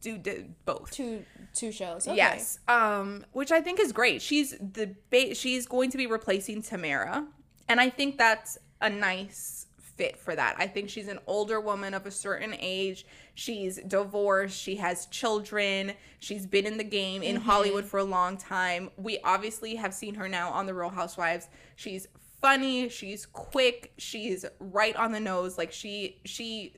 do, 0.00 0.18
do 0.18 0.44
both. 0.64 0.90
Two 0.90 1.24
two 1.54 1.72
shows. 1.72 2.06
Okay. 2.06 2.16
Yes, 2.16 2.58
um, 2.68 3.24
which 3.32 3.50
I 3.50 3.60
think 3.60 3.80
is 3.80 3.92
great. 3.92 4.20
She's 4.22 4.50
the 4.58 4.94
ba- 5.10 5.34
she's 5.34 5.66
going 5.66 5.90
to 5.90 5.96
be 5.96 6.06
replacing 6.06 6.62
Tamera, 6.62 7.26
and 7.68 7.80
I 7.80 7.90
think 7.90 8.18
that's 8.18 8.58
a 8.80 8.90
nice 8.90 9.66
fit 9.96 10.18
for 10.18 10.34
that. 10.34 10.56
I 10.58 10.66
think 10.66 10.90
she's 10.90 11.08
an 11.08 11.20
older 11.26 11.60
woman 11.60 11.94
of 11.94 12.04
a 12.06 12.10
certain 12.10 12.54
age. 12.58 13.06
She's 13.34 13.80
divorced. 13.86 14.58
She 14.60 14.76
has 14.76 15.06
children. 15.06 15.92
She's 16.18 16.46
been 16.46 16.66
in 16.66 16.76
the 16.76 16.84
game 16.84 17.22
in 17.22 17.36
Hollywood 17.36 17.84
for 17.84 17.98
a 17.98 18.04
long 18.04 18.36
time. 18.36 18.90
We 18.96 19.18
obviously 19.24 19.76
have 19.76 19.94
seen 19.94 20.14
her 20.16 20.28
now 20.28 20.50
on 20.50 20.66
The 20.66 20.74
Real 20.74 20.88
Housewives. 20.88 21.48
She's 21.76 22.08
funny. 22.44 22.90
She's 22.90 23.24
quick. 23.24 23.94
She's 23.96 24.44
right 24.60 24.94
on 24.96 25.12
the 25.12 25.20
nose. 25.20 25.56
Like 25.56 25.72
she 25.72 26.20
she 26.26 26.74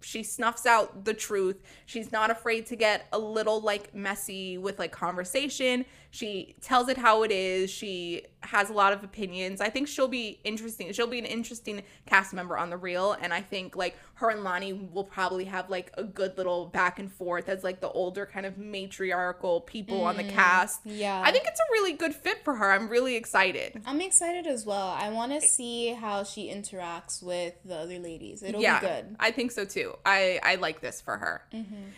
she 0.00 0.22
snuffs 0.22 0.64
out 0.64 1.04
the 1.04 1.12
truth. 1.12 1.62
She's 1.84 2.10
not 2.10 2.30
afraid 2.30 2.64
to 2.68 2.76
get 2.76 3.06
a 3.12 3.18
little 3.18 3.60
like 3.60 3.94
messy 3.94 4.56
with 4.56 4.78
like 4.78 4.92
conversation. 4.92 5.84
She 6.10 6.56
tells 6.60 6.88
it 6.88 6.98
how 6.98 7.22
it 7.22 7.30
is. 7.30 7.70
She 7.70 8.22
has 8.42 8.70
a 8.70 8.72
lot 8.72 8.92
of 8.92 9.04
opinions. 9.04 9.60
I 9.60 9.70
think 9.70 9.86
she'll 9.86 10.08
be 10.08 10.40
interesting. 10.44 10.92
She'll 10.92 11.06
be 11.06 11.18
an 11.18 11.24
interesting 11.24 11.82
cast 12.06 12.32
member 12.32 12.58
on 12.58 12.70
the 12.70 12.76
real 12.76 13.12
and 13.12 13.32
I 13.32 13.42
think 13.42 13.76
like 13.76 13.96
her 14.14 14.30
and 14.30 14.40
Loni 14.40 14.90
will 14.92 15.04
probably 15.04 15.44
have 15.44 15.70
like 15.70 15.90
a 15.94 16.02
good 16.02 16.36
little 16.36 16.66
back 16.66 16.98
and 16.98 17.12
forth 17.12 17.48
as 17.48 17.62
like 17.62 17.80
the 17.80 17.90
older 17.90 18.26
kind 18.26 18.44
of 18.44 18.58
matriarchal 18.58 19.60
people 19.62 20.02
on 20.02 20.16
the 20.16 20.24
cast. 20.24 20.80
yeah. 20.84 21.22
I 21.24 21.32
think 21.32 21.46
it's 21.46 21.60
a 21.60 21.72
really 21.72 21.92
good 21.92 22.14
fit 22.14 22.44
for 22.44 22.54
her. 22.56 22.70
I'm 22.70 22.88
really 22.88 23.16
excited. 23.16 23.80
I'm 23.86 24.00
excited 24.00 24.46
as 24.46 24.66
well. 24.66 24.88
I 24.88 25.10
want 25.10 25.32
to 25.32 25.40
see 25.40 25.88
how 25.88 26.24
she 26.24 26.52
interacts 26.52 27.22
with 27.22 27.54
the 27.64 27.76
other 27.76 27.98
ladies. 27.98 28.42
It'll 28.42 28.60
yeah, 28.60 28.80
be 28.80 28.86
good. 28.86 29.16
I 29.20 29.30
think 29.30 29.52
so 29.52 29.64
too. 29.64 29.94
I 30.04 30.40
I 30.42 30.56
like 30.56 30.80
this 30.80 31.00
for 31.00 31.16
her. 31.16 31.46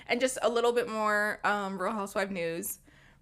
And 0.07 0.21
just 0.21 0.39
a 0.43 0.49
little 0.49 0.73
bit 0.73 0.89
more 0.89 1.41
um, 1.45 1.81
Real 1.81 1.93
Housewife 1.93 2.31
news. 2.31 2.79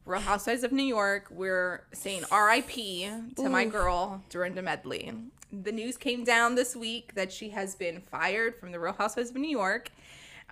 Real 0.06 0.20
Housewives 0.20 0.64
of 0.64 0.72
New 0.72 0.82
York. 0.84 1.28
We're 1.30 1.84
saying 1.92 2.24
R.I.P. 2.30 3.08
to 3.36 3.48
my 3.48 3.64
girl 3.64 4.22
Dorinda 4.28 4.62
Medley. 4.62 5.12
The 5.52 5.72
news 5.72 5.96
came 5.96 6.24
down 6.24 6.54
this 6.54 6.74
week 6.76 7.14
that 7.14 7.32
she 7.32 7.50
has 7.50 7.74
been 7.74 8.00
fired 8.10 8.56
from 8.58 8.72
the 8.72 8.80
Real 8.80 8.94
Housewives 8.94 9.30
of 9.30 9.36
New 9.36 9.48
York. 9.50 9.90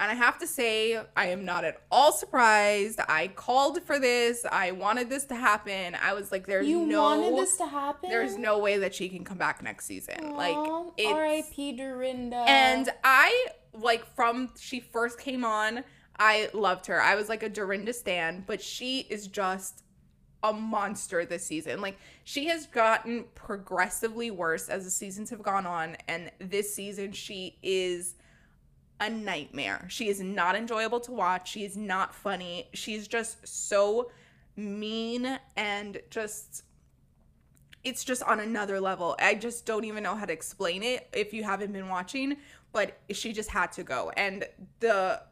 And 0.00 0.12
I 0.12 0.14
have 0.14 0.38
to 0.38 0.46
say, 0.46 1.00
I 1.16 1.26
am 1.26 1.44
not 1.44 1.64
at 1.64 1.82
all 1.90 2.12
surprised. 2.12 3.00
I 3.08 3.28
called 3.28 3.82
for 3.82 3.98
this. 3.98 4.46
I 4.50 4.70
wanted 4.70 5.08
this 5.10 5.24
to 5.24 5.34
happen. 5.34 5.96
I 6.00 6.12
was 6.14 6.30
like, 6.30 6.46
there's 6.46 6.68
You 6.68 6.86
no 6.86 7.02
wanted 7.02 7.36
this 7.36 7.56
to 7.56 7.66
happen? 7.66 8.08
there's 8.08 8.36
no 8.38 8.58
way 8.58 8.78
that 8.78 8.94
she 8.94 9.08
can 9.08 9.24
come 9.24 9.38
back 9.38 9.60
next 9.60 9.86
season. 9.86 10.34
like 10.36 10.54
it's 10.96 11.12
R.I.P. 11.12 11.72
Dorinda. 11.72 12.44
and 12.46 12.88
I 13.02 13.46
like 13.74 14.04
from 14.14 14.50
she 14.56 14.78
first 14.78 15.18
came 15.18 15.44
on, 15.44 15.82
I 16.18 16.48
loved 16.52 16.86
her. 16.86 17.00
I 17.00 17.14
was 17.14 17.28
like 17.28 17.42
a 17.42 17.48
Dorinda 17.48 17.92
stan, 17.92 18.44
but 18.46 18.60
she 18.60 19.00
is 19.08 19.26
just 19.26 19.84
a 20.42 20.52
monster 20.52 21.24
this 21.24 21.44
season. 21.44 21.80
Like 21.80 21.98
she 22.24 22.46
has 22.46 22.66
gotten 22.66 23.24
progressively 23.34 24.30
worse 24.30 24.68
as 24.68 24.84
the 24.84 24.90
seasons 24.90 25.30
have 25.30 25.42
gone 25.42 25.66
on, 25.66 25.96
and 26.06 26.30
this 26.38 26.74
season 26.74 27.12
she 27.12 27.58
is 27.62 28.14
a 29.00 29.08
nightmare. 29.08 29.86
She 29.88 30.08
is 30.08 30.20
not 30.20 30.56
enjoyable 30.56 31.00
to 31.00 31.12
watch. 31.12 31.50
She 31.50 31.64
is 31.64 31.76
not 31.76 32.14
funny. 32.14 32.68
She's 32.74 33.06
just 33.06 33.46
so 33.46 34.10
mean 34.56 35.38
and 35.56 36.00
just 36.10 36.64
it's 37.84 38.02
just 38.02 38.24
on 38.24 38.40
another 38.40 38.80
level. 38.80 39.16
I 39.20 39.34
just 39.34 39.64
don't 39.64 39.84
even 39.84 40.02
know 40.02 40.16
how 40.16 40.24
to 40.24 40.32
explain 40.32 40.82
it 40.82 41.08
if 41.12 41.32
you 41.32 41.44
haven't 41.44 41.72
been 41.72 41.88
watching, 41.88 42.36
but 42.72 42.98
she 43.10 43.32
just 43.32 43.50
had 43.50 43.70
to 43.72 43.84
go. 43.84 44.10
And 44.16 44.44
the 44.80 45.22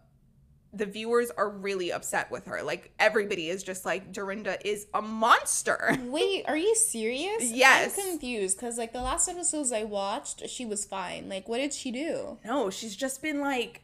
the 0.77 0.87
viewers 0.87 1.31
are 1.31 1.49
really 1.49 1.93
upset 1.93 2.31
with 2.31 2.47
her. 2.47 2.63
Like 2.63 2.93
everybody 2.99 3.49
is 3.49 3.63
just 3.63 3.85
like 3.85 4.13
Dorinda 4.13 4.59
is 4.67 4.87
a 4.95 5.01
monster. 5.01 5.97
Wait, 6.05 6.45
are 6.47 6.57
you 6.57 6.75
serious? 6.75 7.51
Yes. 7.51 7.99
I'm 7.99 8.11
confused 8.11 8.59
because 8.59 8.79
like 8.79 8.93
the 8.93 9.01
last 9.01 9.29
episodes 9.29 9.73
I 9.73 9.85
watched, 9.85 10.49
she 10.49 10.67
was 10.67 10.85
fine. 10.85 11.29
Like, 11.29 11.49
what 11.49 11.59
did 11.59 11.73
she 11.73 11.91
do? 11.91 12.39
No, 12.45 12.71
she's 12.71 12.95
just 12.95 13.23
been 13.23 13.41
like, 13.41 13.83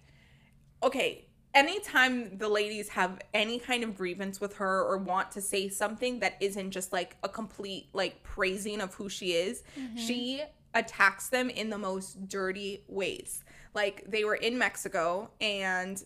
okay, 0.83 1.27
anytime 1.55 2.37
the 2.39 2.49
ladies 2.49 2.91
have 2.91 3.21
any 3.33 3.59
kind 3.59 3.85
of 3.85 3.97
grievance 3.97 4.41
with 4.41 4.57
her 4.57 4.83
or 4.83 4.99
want 4.99 5.31
to 5.33 5.41
say 5.41 5.69
something 5.69 6.21
that 6.21 6.37
isn't 6.41 6.71
just 6.71 6.93
like 6.93 7.17
a 7.23 7.29
complete 7.29 7.89
like 7.93 8.23
praising 8.23 8.81
of 8.81 8.95
who 8.95 9.09
she 9.09 9.33
is, 9.33 9.63
mm-hmm. 9.79 9.97
she 9.97 10.43
attacks 10.75 11.29
them 11.29 11.51
in 11.51 11.71
the 11.71 11.79
most 11.79 12.29
dirty 12.29 12.85
ways. 12.89 13.45
Like 13.75 14.05
they 14.07 14.25
were 14.25 14.35
in 14.35 14.59
Mexico 14.59 15.31
and 15.41 16.03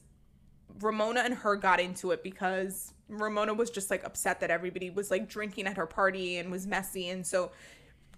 Ramona 0.81 1.21
and 1.21 1.35
her 1.35 1.57
got 1.57 1.81
into 1.81 2.11
it 2.11 2.23
because 2.23 2.93
Ramona 3.09 3.55
was 3.55 3.71
just 3.71 3.91
like 3.91 4.05
upset 4.05 4.41
that 4.41 4.51
everybody 4.51 4.91
was 4.91 5.11
like 5.11 5.29
drinking 5.29 5.67
at 5.67 5.77
her 5.77 5.87
party 5.87 6.39
and 6.39 6.51
was 6.51 6.67
messy. 6.67 7.09
And 7.09 7.27
so 7.27 7.53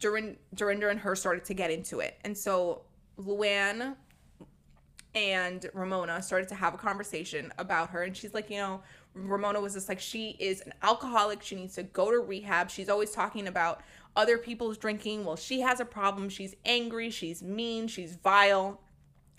Dorin- 0.01 0.36
Dorinda 0.55 0.88
and 0.88 1.01
her 1.01 1.14
started 1.14 1.44
to 1.46 1.55
get 1.55 1.70
into 1.70 2.01
it. 2.01 2.18
And 2.24 2.36
so 2.36 2.82
Luann 3.18 3.96
and 5.14 5.68
Ramona 5.74 6.22
started 6.22 6.49
to 6.49 6.55
have 6.55 6.74
a 6.74 6.78
conversation 6.78 7.53
about 7.59 7.90
her. 7.90 8.03
And 8.03 8.16
she's 8.16 8.34
like, 8.34 8.51
you 8.51 8.59
know, 8.59 8.82
Ramona 9.14 9.61
was 9.61 9.74
just 9.74 9.88
like, 9.88 10.01
she 10.01 10.36
is 10.38 10.61
an 10.62 10.72
alcoholic. 10.82 11.42
She 11.42 11.57
needs 11.57 11.74
to 11.74 11.82
go 11.82 12.11
to 12.11 12.18
rehab. 12.18 12.70
She's 12.70 12.88
always 12.88 13.11
talking 13.11 13.49
about 13.49 13.80
other 14.16 14.38
people's 14.38 14.78
drinking. 14.78 15.24
Well, 15.24 15.36
she 15.36 15.61
has 15.61 15.80
a 15.80 15.84
problem. 15.84 16.28
She's 16.28 16.55
angry. 16.64 17.11
She's 17.11 17.42
mean. 17.42 17.88
She's 17.88 18.16
vile. 18.16 18.80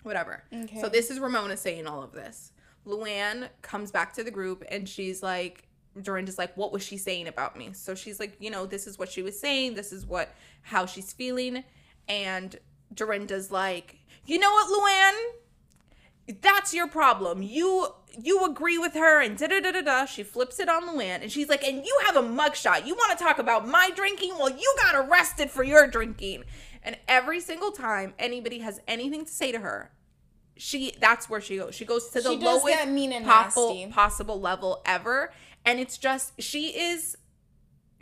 Whatever. 0.02 0.44
Okay. 0.52 0.80
So 0.80 0.88
this 0.88 1.10
is 1.10 1.18
Ramona 1.20 1.56
saying 1.56 1.86
all 1.86 2.02
of 2.02 2.12
this. 2.12 2.52
Luann 2.86 3.48
comes 3.62 3.90
back 3.90 4.12
to 4.14 4.24
the 4.24 4.30
group 4.30 4.64
and 4.70 4.88
she's 4.88 5.22
like, 5.22 5.68
Dorinda's 6.00 6.38
like, 6.38 6.56
what 6.56 6.72
was 6.72 6.82
she 6.82 6.96
saying 6.96 7.28
about 7.28 7.56
me? 7.56 7.70
So 7.72 7.94
she's 7.94 8.20
like, 8.20 8.36
you 8.38 8.50
know, 8.50 8.66
this 8.66 8.86
is 8.86 8.98
what 8.98 9.10
she 9.10 9.22
was 9.22 9.38
saying. 9.38 9.74
This 9.74 9.92
is 9.92 10.06
what, 10.06 10.34
how 10.62 10.86
she's 10.86 11.12
feeling. 11.12 11.64
And 12.08 12.56
Dorinda's 12.94 13.50
like, 13.50 13.98
you 14.26 14.38
know 14.38 14.50
what, 14.50 14.68
Luann? 14.68 16.36
That's 16.40 16.72
your 16.72 16.86
problem. 16.86 17.42
You 17.42 17.88
you 18.18 18.44
agree 18.44 18.76
with 18.76 18.94
her 18.94 19.20
and 19.20 19.38
da 19.38 19.46
da 19.46 19.60
da 19.60 19.72
da 19.72 19.80
da. 19.82 20.04
She 20.04 20.22
flips 20.22 20.58
it 20.58 20.68
on 20.68 20.88
Luann 20.88 21.22
and 21.22 21.30
she's 21.30 21.48
like, 21.48 21.64
and 21.64 21.84
you 21.84 22.00
have 22.06 22.16
a 22.16 22.22
mugshot. 22.22 22.86
You 22.86 22.94
want 22.94 23.16
to 23.16 23.24
talk 23.24 23.38
about 23.38 23.68
my 23.68 23.90
drinking? 23.94 24.34
Well, 24.38 24.50
you 24.50 24.74
got 24.78 24.94
arrested 24.94 25.50
for 25.50 25.62
your 25.64 25.88
drinking. 25.88 26.44
And 26.82 26.98
every 27.08 27.40
single 27.40 27.72
time 27.72 28.14
anybody 28.18 28.60
has 28.60 28.80
anything 28.88 29.24
to 29.24 29.32
say 29.32 29.52
to 29.52 29.58
her, 29.58 29.90
she 30.60 30.94
that's 31.00 31.28
where 31.30 31.40
she 31.40 31.56
goes. 31.56 31.74
She 31.74 31.84
goes 31.86 32.10
to 32.10 32.20
the 32.20 32.32
lowest 32.32 32.86
mean 32.88 33.12
and 33.12 33.24
possible 33.24 33.74
nasty. 33.74 33.90
possible 33.92 34.40
level 34.40 34.82
ever. 34.84 35.32
And 35.64 35.80
it's 35.80 35.96
just 35.98 36.40
she 36.40 36.68
is 36.68 37.16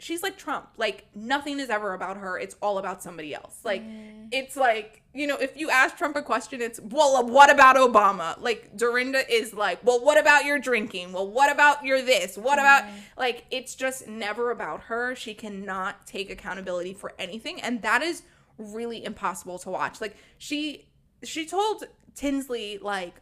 she's 0.01 0.23
like 0.23 0.37
Trump. 0.37 0.69
Like 0.77 1.07
nothing 1.15 1.61
is 1.61 1.71
ever 1.71 1.93
about 1.95 2.17
her. 2.17 2.39
It's 2.39 2.57
all 2.61 2.79
about 2.79 3.03
somebody 3.03 3.35
else. 3.35 3.59
Like 3.65 3.83
Mm. 3.83 4.29
it's 4.33 4.57
like, 4.57 5.03
you 5.15 5.27
know, 5.27 5.37
if 5.37 5.57
you 5.57 5.71
ask 5.71 5.97
Trump 5.97 6.15
a 6.17 6.23
question, 6.23 6.61
it's, 6.61 6.79
well, 6.81 7.27
what 7.27 7.51
about 7.51 7.75
Obama? 7.77 8.41
Like 8.41 8.77
Dorinda 8.77 9.29
is 9.33 9.53
like, 9.55 9.79
well, 9.85 10.05
what 10.05 10.19
about 10.19 10.45
your 10.45 10.59
drinking? 10.61 11.13
Well, 11.13 11.27
what 11.29 11.51
about 11.53 11.85
your 11.85 12.01
this? 12.03 12.37
What 12.37 12.59
about 12.59 12.85
Mm. 12.85 12.91
like 13.17 13.45
it's 13.53 13.75
just 13.77 14.09
never 14.09 14.51
about 14.51 14.83
her. 14.83 15.15
She 15.15 15.33
cannot 15.35 16.07
take 16.07 16.29
accountability 16.31 16.95
for 16.95 17.13
anything 17.21 17.61
and 17.61 17.83
that 17.83 18.03
is 18.03 18.23
really 18.59 19.05
impossible 19.05 19.59
to 19.61 19.71
watch. 19.71 20.01
Like 20.01 20.17
she 20.39 20.87
she 21.25 21.45
told 21.47 21.85
Tinsley 22.19 22.79
like, 22.79 23.15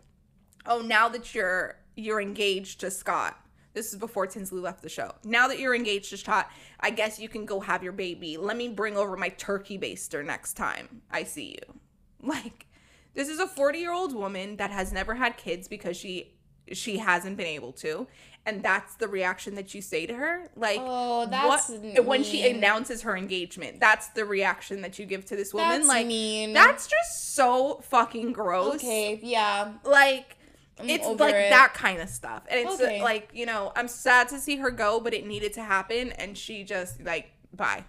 "Oh, 0.65 0.81
now 0.81 1.09
that 1.11 1.35
you're 1.35 1.77
you're 1.97 2.21
engaged 2.21 2.81
to 2.81 2.91
Scott, 2.91 3.39
this 3.75 3.93
is 3.93 3.99
before 3.99 4.27
Tinsley 4.27 4.61
left 4.61 4.83
the 4.83 4.89
show. 4.89 5.13
Now 5.23 5.49
that 5.49 5.59
you're 5.59 5.75
engaged 5.75 6.09
to 6.09 6.17
Scott, 6.17 6.51
I 6.81 6.89
guess 6.89 7.19
you 7.19 7.29
can 7.29 7.45
go 7.45 7.61
have 7.61 7.83
your 7.83 7.93
baby. 7.93 8.39
Let 8.39 8.57
me 8.57 8.69
bring 8.69 8.97
over 8.97 9.19
my 9.19 9.29
turkey 9.29 9.79
baster 9.79 10.25
next 10.25 10.55
time 10.55 11.03
I 11.11 11.25
see 11.25 11.59
you. 11.61 11.75
Like, 12.23 12.67
this 13.13 13.29
is 13.29 13.39
a 13.39 13.47
40 13.47 13.79
year 13.79 13.93
old 13.93 14.15
woman 14.15 14.57
that 14.57 14.71
has 14.71 14.93
never 14.93 15.15
had 15.15 15.37
kids 15.37 15.69
because 15.69 15.97
she 15.97 16.36
she 16.73 16.99
hasn't 16.99 17.37
been 17.37 17.47
able 17.47 17.73
to 17.73 18.07
and 18.45 18.63
that's 18.63 18.95
the 18.97 19.09
reaction 19.09 19.57
that 19.57 19.75
you 19.75 19.83
say 19.83 20.07
to 20.07 20.15
her 20.15 20.49
like 20.57 20.79
Oh, 20.81 21.27
that's 21.27 21.69
what 21.71 22.05
when 22.07 22.23
she 22.25 22.49
announces 22.51 23.03
her 23.03 23.17
engagement 23.17 23.81
that's 23.81 24.09
the 24.09 24.25
reaction 24.25 24.83
that 24.83 24.99
you 24.99 25.07
give 25.07 25.25
to 25.27 25.37
this 25.37 25.53
woman 25.55 25.71
That's 25.79 25.89
like 25.89 26.07
mean. 26.07 26.53
that's 26.53 26.87
just 26.87 27.35
so 27.35 27.81
fucking 27.89 28.33
gross 28.33 28.77
okay. 28.77 29.19
Yeah. 29.23 29.73
like 29.85 30.37
I'm 30.79 30.89
it's 30.91 31.07
like 31.07 31.35
it. 31.35 31.51
that 31.51 31.73
kind 31.75 32.01
of 32.03 32.09
stuff 32.09 32.43
and 32.51 32.61
it's 32.61 32.81
Okay. 32.81 33.03
like 33.03 33.31
you 33.33 33.47
know 33.47 33.73
i'm 33.77 33.89
sad 33.89 34.29
to 34.29 34.39
see 34.39 34.57
her 34.57 34.71
go 34.71 35.01
but 35.01 35.15
it 35.15 35.27
needed 35.27 35.53
to 35.55 35.63
happen 35.63 36.13
and 36.13 36.37
she 36.37 36.65
just 36.65 37.03
like 37.03 37.31
bye 37.55 37.85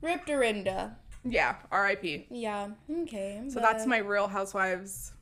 Rip 0.00 0.24
Dorinda. 0.24 0.96
yeah 1.24 1.56
rip 1.72 2.02
Yeah. 2.30 2.68
Okay. 3.02 3.42
so 3.48 3.60
that's 3.60 3.84
my 3.86 3.98
real 3.98 4.28
housewives 4.28 5.12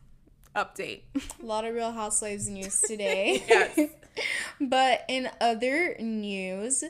update 0.56 1.02
A 1.14 1.44
lot 1.44 1.64
of 1.64 1.74
Real 1.74 1.92
Housewives 1.92 2.48
news 2.48 2.80
today. 2.88 3.44
Yes. 3.48 3.78
but 4.60 5.04
in 5.08 5.28
other 5.40 5.96
news, 6.00 6.82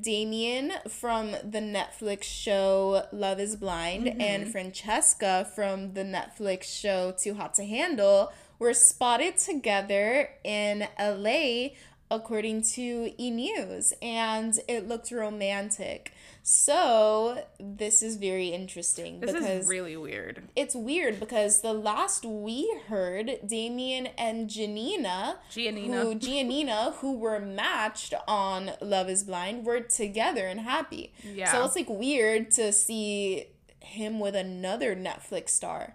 Damien 0.00 0.72
from 0.88 1.32
the 1.44 1.60
Netflix 1.60 2.24
show 2.24 3.04
Love 3.12 3.38
is 3.38 3.56
Blind 3.56 4.06
Mm-hmm. 4.06 4.20
and 4.20 4.50
Francesca 4.50 5.48
from 5.54 5.94
the 5.94 6.02
Netflix 6.02 6.64
show 6.64 7.12
Too 7.16 7.34
Hot 7.34 7.54
to 7.54 7.64
Handle 7.64 8.32
were 8.58 8.74
spotted 8.74 9.36
together 9.36 10.30
in 10.44 10.86
LA 10.98 11.68
according 12.10 12.62
to 12.62 13.12
E 13.18 13.30
News 13.30 13.92
and 14.02 14.58
it 14.68 14.88
looked 14.88 15.10
romantic. 15.10 16.12
So, 16.44 17.44
this 17.60 18.02
is 18.02 18.16
very 18.16 18.48
interesting 18.48 19.20
this 19.20 19.32
because 19.32 19.48
is 19.48 19.68
really 19.68 19.96
weird 19.96 20.42
it's 20.56 20.74
weird 20.74 21.20
because 21.20 21.60
the 21.62 21.72
last 21.72 22.24
we 22.24 22.68
heard, 22.88 23.30
Damien 23.46 24.08
and 24.18 24.50
Janina, 24.50 25.38
Giannina. 25.52 26.02
who 26.02 26.14
Giannina, 26.16 26.94
who 26.96 27.16
were 27.16 27.38
matched 27.38 28.12
on 28.26 28.72
Love 28.80 29.08
Is 29.08 29.22
Blind, 29.22 29.64
were 29.64 29.80
together 29.80 30.46
and 30.48 30.60
happy. 30.60 31.12
Yeah. 31.24 31.50
So 31.52 31.64
it's 31.64 31.76
like 31.76 31.88
weird 31.88 32.50
to 32.52 32.72
see 32.72 33.46
him 33.78 34.18
with 34.18 34.34
another 34.34 34.96
Netflix 34.96 35.50
star. 35.50 35.94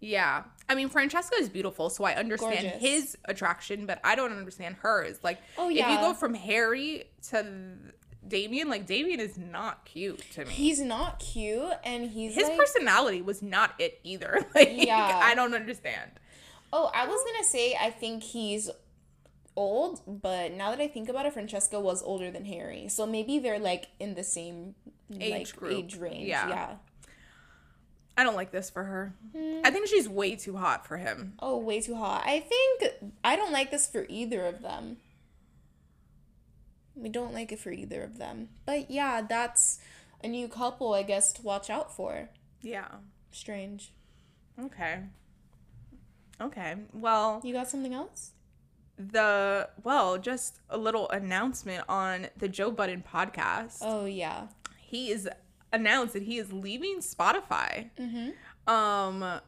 Yeah. 0.00 0.42
I 0.68 0.74
mean, 0.74 0.88
Francesca 0.90 1.36
is 1.36 1.48
beautiful, 1.48 1.88
so 1.88 2.04
I 2.04 2.14
understand 2.16 2.60
Gorgeous. 2.60 2.80
his 2.80 3.18
attraction, 3.24 3.86
but 3.86 3.98
I 4.04 4.14
don't 4.14 4.32
understand 4.32 4.76
hers. 4.80 5.18
Like, 5.22 5.38
Oh, 5.56 5.68
yeah. 5.70 5.86
if 5.86 5.94
you 5.94 6.06
go 6.06 6.12
from 6.12 6.34
Harry 6.34 7.04
to 7.30 7.46
Damien, 8.28 8.68
like, 8.68 8.86
Damien 8.86 9.20
is 9.20 9.36
not 9.38 9.84
cute 9.84 10.20
to 10.32 10.44
me. 10.44 10.50
He's 10.50 10.80
not 10.80 11.18
cute 11.18 11.72
and 11.84 12.10
he's 12.10 12.34
His 12.34 12.48
like, 12.48 12.58
personality 12.58 13.22
was 13.22 13.42
not 13.42 13.74
it 13.78 14.00
either. 14.04 14.44
Like, 14.54 14.72
Yeah. 14.74 15.20
I 15.22 15.34
don't 15.34 15.54
understand. 15.54 16.10
Oh, 16.72 16.90
I 16.94 17.06
was 17.06 17.22
gonna 17.24 17.44
say 17.44 17.76
I 17.80 17.90
think 17.90 18.22
he's 18.22 18.68
old, 19.56 20.00
but 20.06 20.52
now 20.52 20.70
that 20.70 20.80
I 20.80 20.88
think 20.88 21.08
about 21.08 21.24
it, 21.26 21.32
Francesca 21.32 21.78
was 21.80 22.02
older 22.02 22.30
than 22.30 22.44
Harry. 22.44 22.88
So 22.88 23.06
maybe 23.06 23.38
they're 23.38 23.58
like 23.58 23.86
in 24.00 24.14
the 24.14 24.24
same 24.24 24.74
Age 25.20 25.30
like 25.30 25.56
group. 25.56 25.72
age 25.72 25.96
range. 25.96 26.26
Yeah. 26.28 26.48
yeah. 26.48 26.74
I 28.18 28.24
don't 28.24 28.34
like 28.34 28.50
this 28.50 28.70
for 28.70 28.82
her. 28.82 29.14
Hmm. 29.36 29.60
I 29.64 29.70
think 29.70 29.86
she's 29.88 30.08
way 30.08 30.36
too 30.36 30.56
hot 30.56 30.86
for 30.86 30.96
him. 30.96 31.34
Oh, 31.38 31.58
way 31.58 31.80
too 31.80 31.94
hot. 31.94 32.24
I 32.26 32.40
think 32.40 33.12
I 33.22 33.36
don't 33.36 33.52
like 33.52 33.70
this 33.70 33.86
for 33.86 34.06
either 34.08 34.44
of 34.46 34.62
them. 34.62 34.96
We 36.96 37.08
don't 37.10 37.34
like 37.34 37.52
it 37.52 37.58
for 37.60 37.70
either 37.70 38.02
of 38.02 38.18
them. 38.18 38.48
But 38.64 38.90
yeah, 38.90 39.20
that's 39.20 39.78
a 40.24 40.28
new 40.28 40.48
couple, 40.48 40.94
I 40.94 41.02
guess, 41.02 41.32
to 41.34 41.42
watch 41.42 41.68
out 41.70 41.94
for. 41.94 42.30
Yeah. 42.62 42.88
Strange. 43.30 43.92
Okay. 44.58 45.00
Okay. 46.40 46.74
Well, 46.92 47.40
You 47.44 47.52
got 47.52 47.68
something 47.68 47.94
else? 47.94 48.32
the 48.98 49.68
well, 49.84 50.16
just 50.16 50.60
a 50.70 50.78
little 50.78 51.06
announcement 51.10 51.84
on 51.86 52.28
the 52.38 52.48
Joe 52.48 52.70
Budden 52.70 53.04
podcast. 53.06 53.78
Oh 53.82 54.06
yeah. 54.06 54.46
he 54.80 55.10
is 55.10 55.28
announced 55.70 56.14
that 56.14 56.22
he 56.22 56.38
is 56.38 56.50
leaving 56.50 57.00
Spotify. 57.00 57.90
Mm-hmm. 57.98 58.30
Um, 58.72 59.22
I 59.22 59.40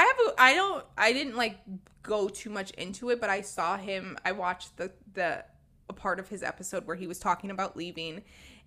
have 0.00 0.16
a, 0.26 0.34
I 0.42 0.54
don't 0.54 0.84
I 0.98 1.12
didn't 1.12 1.36
like 1.36 1.58
go 2.02 2.28
too 2.28 2.50
much 2.50 2.72
into 2.72 3.10
it, 3.10 3.20
but 3.20 3.30
I 3.30 3.42
saw 3.42 3.76
him. 3.76 4.18
I 4.24 4.32
watched 4.32 4.76
the 4.76 4.90
the 5.12 5.44
a 5.88 5.92
part 5.92 6.18
of 6.18 6.28
his 6.28 6.42
episode 6.42 6.86
where 6.86 6.96
he 6.96 7.06
was 7.06 7.18
talking 7.18 7.50
about 7.50 7.76
leaving 7.76 8.22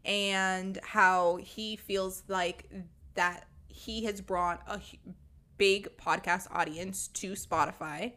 and 0.06 0.80
how 0.84 1.38
he 1.38 1.76
feels 1.76 2.24
like 2.28 2.70
that 3.16 3.48
he 3.68 4.06
has 4.06 4.22
brought 4.22 4.62
a 4.68 4.80
big 5.58 5.90
podcast 5.98 6.48
audience 6.52 7.08
to 7.10 7.34
Spotify 7.34 8.14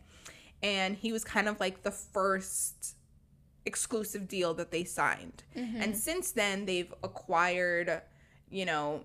and 0.62 0.96
he 0.96 1.12
was 1.12 1.24
kind 1.24 1.48
of 1.48 1.58
like 1.58 1.82
the 1.82 1.90
first 1.90 2.96
exclusive 3.66 4.28
deal 4.28 4.54
that 4.54 4.70
they 4.70 4.84
signed. 4.84 5.42
And 5.82 5.96
since 5.96 6.32
then, 6.32 6.66
they've 6.66 6.92
acquired, 7.02 8.02
you 8.50 8.64
know, 8.66 9.04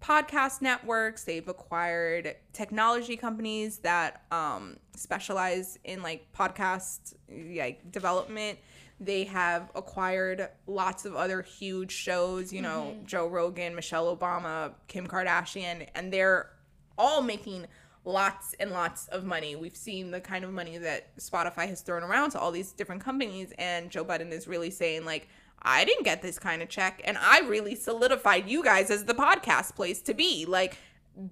podcast 0.00 0.62
networks, 0.62 1.24
they've 1.24 1.46
acquired 1.46 2.36
technology 2.52 3.16
companies 3.16 3.78
that 3.78 4.22
um, 4.30 4.76
specialize 4.96 5.78
in 5.84 6.02
like 6.02 6.26
podcast 6.36 7.14
like 7.30 7.90
development. 7.92 8.58
They 9.04 9.24
have 9.24 9.70
acquired 9.74 10.48
lots 10.68 11.04
of 11.04 11.16
other 11.16 11.42
huge 11.42 11.90
shows, 11.90 12.52
you 12.52 12.62
know, 12.62 12.92
mm-hmm. 12.94 13.06
Joe 13.06 13.26
Rogan, 13.26 13.74
Michelle 13.74 14.16
Obama, 14.16 14.74
Kim 14.86 15.08
Kardashian, 15.08 15.88
and 15.96 16.12
they're 16.12 16.50
all 16.96 17.20
making 17.20 17.66
lots 18.04 18.54
and 18.60 18.70
lots 18.70 19.08
of 19.08 19.24
money. 19.24 19.56
We've 19.56 19.76
seen 19.76 20.12
the 20.12 20.20
kind 20.20 20.44
of 20.44 20.52
money 20.52 20.78
that 20.78 21.16
Spotify 21.16 21.68
has 21.68 21.80
thrown 21.80 22.04
around 22.04 22.30
to 22.30 22.38
all 22.38 22.52
these 22.52 22.72
different 22.72 23.02
companies, 23.02 23.52
and 23.58 23.90
Joe 23.90 24.04
Budden 24.04 24.32
is 24.32 24.46
really 24.46 24.70
saying, 24.70 25.04
like, 25.04 25.28
I 25.60 25.84
didn't 25.84 26.04
get 26.04 26.22
this 26.22 26.38
kind 26.38 26.62
of 26.62 26.68
check, 26.68 27.00
and 27.04 27.18
I 27.18 27.40
really 27.40 27.74
solidified 27.74 28.48
you 28.48 28.62
guys 28.62 28.90
as 28.90 29.04
the 29.04 29.14
podcast 29.14 29.74
place 29.74 30.00
to 30.02 30.14
be. 30.14 30.44
Like, 30.46 30.76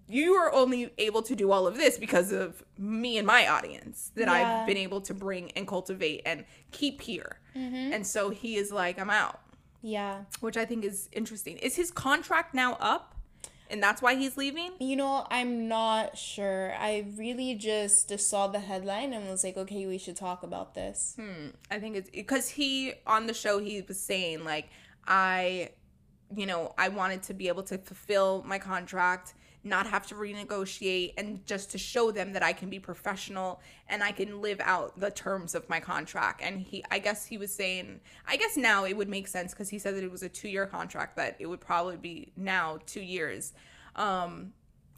you 0.09 0.35
are 0.35 0.53
only 0.53 0.93
able 0.99 1.23
to 1.23 1.35
do 1.35 1.51
all 1.53 1.67
of 1.67 1.77
this 1.77 1.97
because 1.99 2.33
of 2.33 2.63
me 2.79 3.17
and 3.19 3.27
my 3.27 3.49
audience 3.49 4.11
that 4.15 4.27
Yeah. 4.27 4.33
I've 4.61 4.67
been 4.67 4.77
able 4.77 5.01
to 5.03 5.15
bring 5.15 5.51
and 5.53 5.67
cultivate 5.67 6.23
and 6.27 6.45
keep 6.71 7.01
here. 7.01 7.41
Mm-hmm. 7.57 7.93
And 7.95 8.07
so 8.07 8.31
he 8.31 8.57
is 8.57 8.71
like, 8.71 8.99
I'm 8.99 9.11
out, 9.11 9.41
Yeah. 9.83 10.25
which 10.41 10.57
I 10.57 10.65
think 10.65 10.85
is 10.85 11.09
interesting. 11.13 11.57
Is 11.59 11.77
his 11.77 11.91
contract 11.91 12.55
now 12.55 12.75
up? 12.75 13.15
And 13.71 13.81
that's 13.81 14.03
why 14.03 14.17
he's 14.17 14.37
leaving? 14.37 14.73
You 14.81 14.97
know, 14.97 15.27
I'm 15.31 15.69
not 15.69 16.19
sure. 16.19 16.75
I 16.77 17.07
really 17.17 17.55
just 17.55 18.19
saw 18.19 18.49
the 18.49 18.59
headline 18.59 19.13
and 19.13 19.29
was 19.29 19.45
like, 19.45 19.57
okay, 19.57 19.87
we 19.87 19.97
should 19.97 20.17
talk 20.17 20.43
about 20.43 20.75
this. 20.75 21.15
Hmm. 21.17 21.51
I 21.71 21.79
think 21.79 21.95
it's 21.97 22.11
because 22.11 22.49
he 22.49 22.95
on 23.07 23.29
the 23.29 23.35
show 23.35 23.61
he 23.61 23.81
was 23.81 24.01
saying 24.01 24.43
like 24.45 24.69
I, 25.07 25.71
you 26.35 26.47
know, 26.47 26.75
I 26.79 26.89
wanted 26.89 27.23
to 27.25 27.35
be 27.35 27.47
able 27.47 27.63
to 27.65 27.79
fulfill 27.79 28.43
my 28.45 28.59
contract, 28.59 29.35
not 29.63 29.87
have 29.87 30.07
to 30.07 30.15
renegotiate, 30.15 31.15
and 31.19 31.45
just 31.45 31.71
to 31.71 31.79
show 31.79 32.11
them 32.11 32.33
that 32.33 32.43
I 32.43 32.53
can 32.53 32.71
be 32.71 32.79
professional 32.79 33.61
and 33.89 34.03
I 34.03 34.13
can 34.13 34.41
live 34.41 34.61
out 34.61 34.99
the 34.99 35.11
terms 35.11 35.55
of 35.55 35.69
my 35.69 35.81
contract. 35.81 36.41
And 36.43 36.61
he, 36.61 36.85
I 36.91 36.99
guess 36.99 37.27
he 37.27 37.37
was 37.37 37.53
saying, 37.53 38.01
I 38.27 38.37
guess 38.37 38.57
now 38.57 38.85
it 38.85 38.97
would 38.97 39.09
make 39.09 39.29
sense 39.29 39.53
because 39.53 39.69
he 39.69 39.79
said 39.79 39.97
that 39.97 40.05
it 40.05 40.11
was 40.11 40.23
a 40.23 40.29
two 40.29 40.49
year 40.49 40.67
contract 40.67 41.17
that 41.17 41.37
it 41.39 41.47
would 41.47 41.61
probably 41.61 41.97
be 41.97 42.33
now 42.37 42.79
two 42.87 43.03
years. 43.03 43.53
Um, 43.97 44.53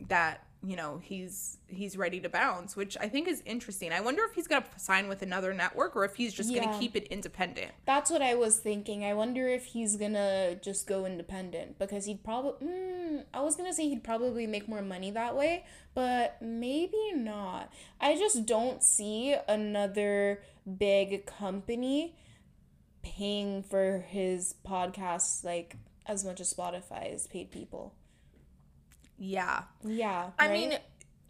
that 0.08 0.46
you 0.64 0.76
know 0.76 1.00
he's 1.02 1.58
he's 1.66 1.96
ready 1.96 2.20
to 2.20 2.28
bounce 2.28 2.76
which 2.76 2.96
i 3.00 3.08
think 3.08 3.26
is 3.26 3.42
interesting 3.44 3.90
i 3.92 4.00
wonder 4.00 4.22
if 4.22 4.32
he's 4.34 4.46
gonna 4.46 4.64
sign 4.76 5.08
with 5.08 5.20
another 5.20 5.52
network 5.52 5.96
or 5.96 6.04
if 6.04 6.14
he's 6.14 6.32
just 6.32 6.50
Yeah. 6.50 6.64
gonna 6.64 6.78
keep 6.78 6.94
it 6.94 7.08
independent 7.08 7.72
That's 7.84 8.10
what 8.10 8.22
I 8.22 8.34
was 8.36 8.58
thinking. 8.58 9.04
I 9.04 9.14
wonder 9.14 9.48
if 9.48 9.64
he's 9.66 9.96
gonna 9.96 10.54
just 10.56 10.86
go 10.86 11.04
independent 11.04 11.78
because 11.78 12.04
he'd 12.06 12.22
probably. 12.22 12.66
Mm, 12.66 13.24
I 13.34 13.40
was 13.40 13.56
gonna 13.56 13.72
say 13.74 13.88
he'd 13.88 14.04
probably 14.04 14.46
make 14.46 14.68
more 14.68 14.82
money 14.82 15.10
that 15.10 15.34
way, 15.36 15.64
but 15.94 16.36
maybe 16.40 17.12
not. 17.14 17.72
I 18.00 18.16
just 18.16 18.46
don't 18.46 18.82
see 18.82 19.34
another 19.48 20.42
big 20.78 21.26
company 21.26 22.14
paying 23.02 23.62
for 23.62 24.04
his 24.08 24.54
podcast 24.66 25.44
like 25.44 25.76
as 26.06 26.24
much 26.24 26.40
as 26.40 26.52
Spotify 26.52 27.10
has 27.10 27.26
paid 27.26 27.50
people. 27.50 27.94
Yeah. 29.22 29.62
Yeah. 29.84 30.30
I 30.38 30.48
right? 30.48 30.52
mean, 30.52 30.78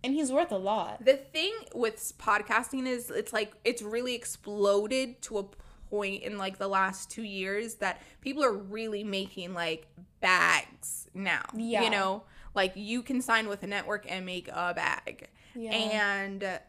and 0.03 0.15
he's 0.15 0.33
worth 0.33 0.51
a 0.51 0.57
lot. 0.57 1.05
the 1.05 1.17
thing 1.17 1.53
with 1.75 2.13
podcasting 2.19 2.87
is 2.87 3.11
it's 3.11 3.33
like 3.33 3.53
it's 3.65 3.83
really 3.83 4.15
exploded 4.15 5.21
to 5.23 5.39
a 5.39 5.45
point 5.91 6.23
in 6.23 6.39
like 6.39 6.57
the 6.59 6.69
last 6.69 7.11
2 7.11 7.23
years 7.23 7.75
that 7.77 8.01
people 8.23 8.43
are 8.43 8.53
really 8.53 9.05
making 9.05 9.53
like 9.53 9.87
bags 10.21 11.07
now. 11.13 11.43
Yeah. 11.55 11.83
You 11.83 11.91
know, 11.91 12.25
like 12.55 12.73
you 12.77 13.03
can 13.03 13.21
sign 13.21 13.47
with 13.47 13.63
a 13.63 13.67
network 13.67 14.11
and 14.11 14.25
make 14.25 14.49
a 14.49 14.73
bag. 14.75 15.29
Yeah. 15.55 15.73
And 15.73 16.61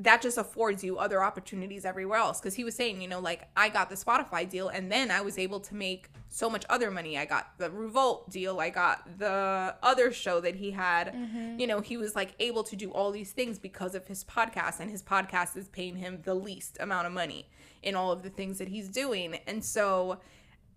that 0.00 0.20
just 0.20 0.38
affords 0.38 0.82
you 0.82 0.98
other 0.98 1.22
opportunities 1.22 1.84
everywhere 1.84 2.18
else. 2.18 2.40
Because 2.40 2.54
he 2.54 2.64
was 2.64 2.74
saying 2.74 3.00
you 3.00 3.08
know 3.08 3.20
like 3.20 3.48
i 3.56 3.68
got 3.68 3.90
the 3.90 3.96
spotify 3.96 4.48
deal 4.48 4.68
and 4.68 4.90
then 4.90 5.10
i 5.10 5.20
was 5.20 5.38
able 5.38 5.60
to 5.60 5.74
make 5.74 6.10
so 6.28 6.50
much 6.50 6.64
other 6.68 6.90
money. 6.90 7.16
I 7.16 7.26
got 7.26 7.56
the 7.58 7.70
revolt 7.70 8.28
deal 8.30 8.58
i 8.60 8.70
got 8.70 9.18
the 9.18 9.76
other 9.82 10.12
show 10.12 10.40
that 10.40 10.56
he 10.56 10.72
had. 10.72 11.14
Mm-hmm. 11.14 11.60
You 11.60 11.66
know 11.66 11.80
he 11.80 11.96
was 11.96 12.16
like 12.16 12.34
able 12.40 12.64
to 12.64 12.76
do 12.76 12.90
all 12.90 13.10
these 13.12 13.32
things 13.32 13.58
because 13.58 13.94
of 13.94 14.06
his 14.06 14.24
podcast 14.24 14.80
and 14.80 14.90
his 14.90 15.02
podcast 15.02 15.56
is 15.56 15.68
paying 15.68 15.96
him 15.96 16.20
the 16.24 16.34
least 16.34 16.76
amount 16.80 17.06
of 17.06 17.12
money 17.12 17.48
in 17.82 17.94
all 17.94 18.10
of 18.10 18.22
the 18.22 18.30
things 18.30 18.58
that 18.58 18.68
he's 18.68 18.88
doing. 18.88 19.36
And 19.46 19.64
so 19.64 20.18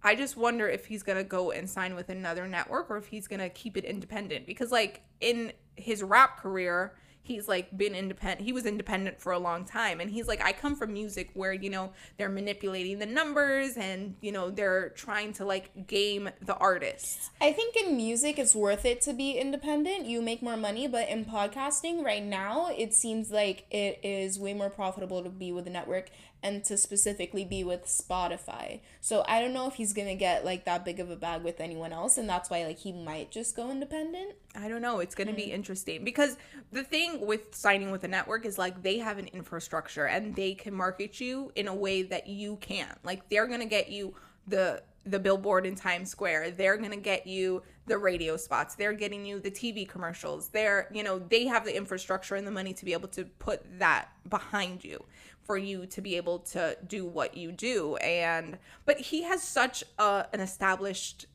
I 0.03 0.13
just 0.13 0.37
wonder 0.37 0.67
if 0.69 0.85
he's 0.85 1.01
gonna 1.01 1.23
go 1.23 1.51
and 1.51 1.67
sign 1.67 1.95
with 1.95 2.09
another 2.09 2.47
network 2.47 2.91
or 2.91 2.97
if 2.97 3.07
he's 3.07 3.27
gonna 3.27 3.49
keep 3.49 3.77
it 3.77 3.83
independent. 3.83 4.45
Because 4.45 4.71
like 4.71 5.01
in 5.21 5.53
his 5.75 6.03
rap 6.03 6.37
career 6.37 6.93
he's 7.27 7.47
like 7.47 7.75
been 7.77 7.93
independent 7.93 8.41
he 8.41 8.53
was 8.53 8.65
independent 8.65 9.19
for 9.19 9.31
a 9.31 9.39
long 9.39 9.65
time 9.65 9.99
and 9.99 10.09
he's 10.09 10.27
like 10.27 10.41
I 10.43 10.51
come 10.53 10.75
from 10.75 10.93
music 10.93 11.29
where 11.33 11.53
you 11.53 11.69
know 11.69 11.91
they're 12.17 12.29
manipulating 12.29 12.99
the 12.99 13.05
numbers 13.05 13.77
and 13.77 14.15
you 14.21 14.31
know 14.31 14.49
they're 14.49 14.89
trying 14.89 15.33
to 15.33 15.45
like 15.45 15.87
game 15.87 16.29
the 16.41 16.55
artists 16.55 17.29
I 17.41 17.51
think 17.51 17.75
in 17.75 17.95
music 17.95 18.39
it's 18.39 18.55
worth 18.55 18.85
it 18.85 19.01
to 19.01 19.13
be 19.13 19.31
independent. 19.33 20.05
You 20.05 20.21
make 20.21 20.41
more 20.41 20.57
money, 20.57 20.87
but 20.87 21.09
in 21.09 21.25
podcasting 21.25 22.03
right 22.03 22.23
now, 22.23 22.69
it 22.75 22.93
seems 22.93 23.31
like 23.31 23.65
it 23.71 23.99
is 24.03 24.39
way 24.39 24.53
more 24.53 24.69
profitable 24.69 25.23
to 25.23 25.29
be 25.29 25.51
with 25.51 25.67
a 25.67 25.69
network 25.69 26.09
and 26.43 26.63
to 26.65 26.77
specifically 26.77 27.43
be 27.43 27.63
with 27.63 27.85
Spotify. 27.85 28.81
So 29.01 29.23
I 29.27 29.41
don't 29.41 29.53
know 29.53 29.67
if 29.67 29.75
he's 29.75 29.93
going 29.93 30.07
to 30.07 30.15
get 30.15 30.45
like 30.45 30.65
that 30.65 30.85
big 30.85 30.99
of 30.99 31.09
a 31.09 31.15
bag 31.15 31.43
with 31.43 31.59
anyone 31.59 31.91
else 31.91 32.17
and 32.17 32.29
that's 32.29 32.49
why 32.49 32.65
like 32.65 32.79
he 32.79 32.91
might 32.91 33.31
just 33.31 33.55
go 33.55 33.71
independent. 33.71 34.35
I 34.55 34.67
don't 34.67 34.81
know. 34.81 34.99
It's 34.99 35.15
going 35.15 35.27
to 35.27 35.33
be 35.33 35.45
hmm. 35.45 35.55
interesting 35.55 36.03
because 36.03 36.37
the 36.71 36.83
thing 36.83 37.25
with 37.25 37.55
signing 37.55 37.91
with 37.91 38.03
a 38.03 38.07
network 38.07 38.45
is 38.45 38.57
like 38.57 38.83
they 38.83 38.99
have 38.99 39.17
an 39.17 39.27
infrastructure 39.27 40.05
and 40.05 40.35
they 40.35 40.53
can 40.53 40.73
market 40.73 41.19
you 41.19 41.51
in 41.55 41.67
a 41.67 41.75
way 41.75 42.03
that 42.03 42.27
you 42.27 42.57
can't. 42.57 42.97
Like 43.03 43.29
they're 43.29 43.47
going 43.47 43.61
to 43.61 43.65
get 43.65 43.89
you 43.89 44.13
the 44.47 44.83
the 45.07 45.19
billboard 45.19 45.65
in 45.65 45.75
Times 45.75 46.09
Square. 46.09 46.51
They're 46.51 46.77
going 46.77 46.91
to 46.91 46.97
get 46.97 47.25
you 47.25 47.63
the 47.85 47.97
radio 47.97 48.35
spots. 48.35 48.75
They're 48.75 48.93
getting 48.93 49.25
you 49.25 49.39
the 49.39 49.49
TV 49.49 49.87
commercials. 49.87 50.49
They're, 50.49 50.89
you 50.93 51.01
know, 51.01 51.17
they 51.17 51.47
have 51.47 51.63
the 51.63 51.75
infrastructure 51.75 52.35
and 52.35 52.45
the 52.45 52.51
money 52.51 52.73
to 52.73 52.85
be 52.85 52.93
able 52.93 53.07
to 53.09 53.23
put 53.23 53.61
that 53.79 54.09
behind 54.29 54.83
you 54.83 55.03
for 55.47 55.57
you 55.57 55.87
to 55.87 56.01
be 56.01 56.15
able 56.17 56.39
to 56.39 56.77
do 56.85 57.05
what 57.05 57.35
you 57.35 57.51
do. 57.51 57.95
And 57.97 58.59
but 58.85 58.99
he 58.99 59.23
has 59.23 59.41
such 59.41 59.83
a, 59.97 60.27
an 60.33 60.41
established 60.41 61.25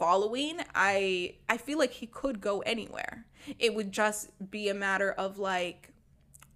following 0.00 0.58
i 0.74 1.34
i 1.50 1.58
feel 1.58 1.78
like 1.78 1.92
he 1.92 2.06
could 2.06 2.40
go 2.40 2.60
anywhere 2.60 3.26
it 3.58 3.74
would 3.74 3.92
just 3.92 4.30
be 4.50 4.70
a 4.70 4.74
matter 4.74 5.12
of 5.12 5.38
like 5.38 5.90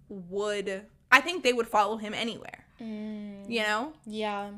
would 0.09 0.81
i 1.11 1.21
think 1.21 1.43
they 1.43 1.53
would 1.53 1.67
follow 1.67 1.97
him 1.97 2.11
anywhere 2.11 2.65
mm. 2.81 3.47
you 3.47 3.61
know 3.61 3.93
Yeah, 4.03 4.49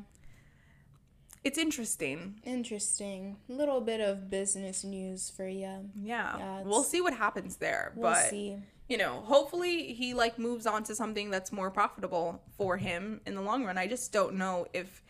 it's 1.44 1.58
interesting 1.58 2.40
interesting. 2.44 3.36
Little 3.46 3.82
bit 3.82 4.00
of 4.00 4.30
business 4.30 4.84
news 4.84 5.30
for 5.36 5.46
you. 5.46 5.90
yeah, 5.94 6.38
Yeah, 6.38 6.62
we'll 6.62 6.82
see 6.82 7.02
what 7.02 7.12
happens 7.12 7.56
there 7.56 7.92
We'll 7.94 8.12
but 8.12 8.30
see. 8.30 8.56
You 8.88 8.96
know 8.96 9.22
hopefully 9.26 9.92
he 9.92 10.14
like 10.14 10.38
moves 10.38 10.66
on 10.66 10.82
to 10.84 10.94
something 10.94 11.30
that's 11.30 11.52
more 11.52 11.70
profitable 11.70 12.42
for 12.56 12.76
him 12.76 13.20
in 13.26 13.34
the 13.34 13.42
long 13.42 13.64
run 13.64 13.76
i 13.78 13.86
just 13.86 14.12
don't 14.12 14.34
know 14.34 14.66
if 14.72 15.02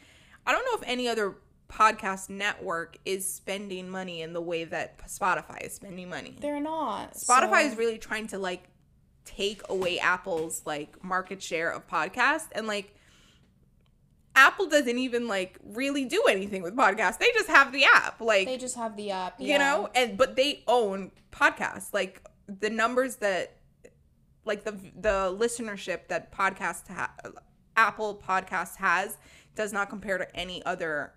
i 0.46 0.52
don't 0.52 0.64
know 0.64 0.80
if 0.80 0.88
any 0.88 1.08
other 1.08 1.36
podcast 1.70 2.28
network 2.30 2.96
is 3.04 3.30
spending 3.30 3.88
money 3.88 4.22
in 4.22 4.32
the 4.32 4.40
way 4.40 4.64
that 4.64 4.98
spotify 5.06 5.64
is 5.64 5.74
spending 5.74 6.08
money 6.08 6.34
They're 6.40 6.60
not. 6.60 7.12
Spotify 7.14 7.62
so- 7.62 7.68
is 7.68 7.76
really 7.76 7.98
trying 7.98 8.26
to 8.28 8.38
like 8.38 8.64
take 9.24 9.60
away 9.68 9.98
Apple's 9.98 10.62
like 10.64 11.04
market 11.04 11.42
share 11.42 11.70
of 11.70 11.86
podcasts 11.86 12.48
and 12.52 12.66
like 12.66 12.94
Apple 14.34 14.68
doesn't 14.68 14.96
even 14.98 15.26
like 15.28 15.58
really 15.62 16.04
do 16.04 16.22
anything 16.30 16.62
with 16.62 16.74
podcasts. 16.76 17.18
They 17.18 17.30
just 17.34 17.48
have 17.48 17.72
the 17.72 17.84
app. 17.92 18.20
Like 18.20 18.46
They 18.46 18.56
just 18.56 18.76
have 18.76 18.96
the 18.96 19.10
app. 19.10 19.34
you 19.40 19.58
know, 19.58 19.88
and 19.94 20.16
but 20.16 20.36
they 20.36 20.62
own 20.68 21.10
podcasts. 21.32 21.92
Like 21.92 22.22
the 22.46 22.70
numbers 22.70 23.16
that 23.16 23.57
like 24.48 24.64
the 24.64 24.72
the 24.72 25.36
listenership 25.38 26.08
that 26.08 26.32
podcast 26.32 26.88
ha- 26.88 27.14
Apple 27.76 28.20
Podcast 28.26 28.76
has 28.76 29.16
does 29.54 29.72
not 29.72 29.88
compare 29.88 30.18
to 30.18 30.36
any 30.36 30.64
other 30.64 31.12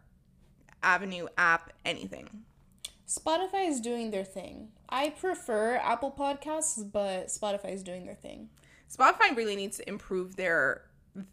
avenue 0.83 1.27
app 1.37 1.73
anything. 1.85 2.43
Spotify 3.07 3.67
is 3.67 3.81
doing 3.81 4.11
their 4.11 4.23
thing. 4.23 4.69
I 4.87 5.09
prefer 5.09 5.75
Apple 5.77 6.11
Podcasts, 6.11 6.89
but 6.89 7.27
Spotify 7.27 7.73
is 7.73 7.83
doing 7.83 8.05
their 8.05 8.15
thing. 8.15 8.49
Spotify 8.95 9.35
really 9.35 9.55
needs 9.55 9.77
to 9.77 9.89
improve 9.89 10.35
their 10.35 10.83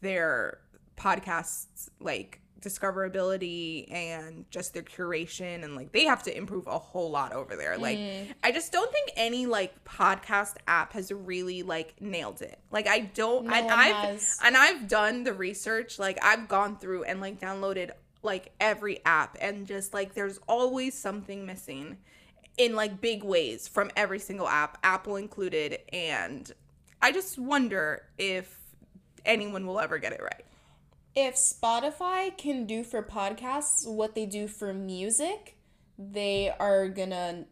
their 0.01 0.59
podcasts 0.97 1.89
like 2.01 2.41
discoverability 2.61 3.91
and 3.93 4.45
just 4.51 4.75
their 4.75 4.83
curation 4.83 5.65
and 5.65 5.77
like 5.77 5.93
they 5.93 6.05
have 6.05 6.23
to 6.25 6.37
improve 6.37 6.67
a 6.67 6.79
whole 6.79 7.11
lot 7.11 7.33
over 7.33 7.57
there. 7.57 7.79
Like 7.79 7.99
mm. 7.99 8.27
I 8.43 8.53
just 8.53 8.73
don't 8.73 8.93
think 8.93 9.11
any 9.17 9.47
like 9.47 9.85
podcast 9.85 10.55
app 10.67 10.93
has 10.95 11.13
really 11.13 11.63
like 11.63 12.01
nailed 12.01 12.43
it. 12.43 12.59
Like 12.71 12.89
I 12.89 13.01
don't 13.01 13.47
No 13.47 13.55
and 13.55 13.71
I've 13.71 13.95
has. 13.95 14.39
and 14.43 14.57
I've 14.57 14.89
done 14.89 15.25
the 15.25 15.33
research. 15.33 15.99
Like 15.99 16.19
I've 16.23 16.49
gone 16.49 16.79
through 16.79 17.05
and 17.05 17.21
like 17.21 17.41
downloaded 17.41 17.91
like 18.23 18.53
every 18.61 19.05
app 19.05 19.37
and 19.41 19.67
just 19.67 19.95
like 19.95 20.15
there's 20.15 20.41
always 20.49 20.99
something 20.99 21.47
missing 21.47 21.99
in 22.57 22.75
like 22.75 23.01
big 23.01 23.23
ways 23.23 23.69
from 23.69 23.91
every 23.97 24.19
single 24.19 24.49
app, 24.49 24.79
Apple 24.83 25.17
included, 25.17 25.79
and 25.93 26.51
I 27.01 27.13
just 27.13 27.39
wonder 27.39 28.03
if 28.19 28.59
anyone 29.25 29.67
will 29.67 29.79
ever 29.79 29.99
get 29.99 30.13
it 30.13 30.21
right. 30.21 30.45
If 31.15 31.35
Spotify 31.35 32.37
can 32.37 32.67
do 32.67 32.85
for 32.85 33.03
podcasts 33.03 33.87
what 33.87 34.15
they 34.15 34.27
do 34.27 34.47
for 34.47 34.73
music, 34.73 35.59
they 35.99 36.53
are 36.59 36.89
gonna 36.89 37.47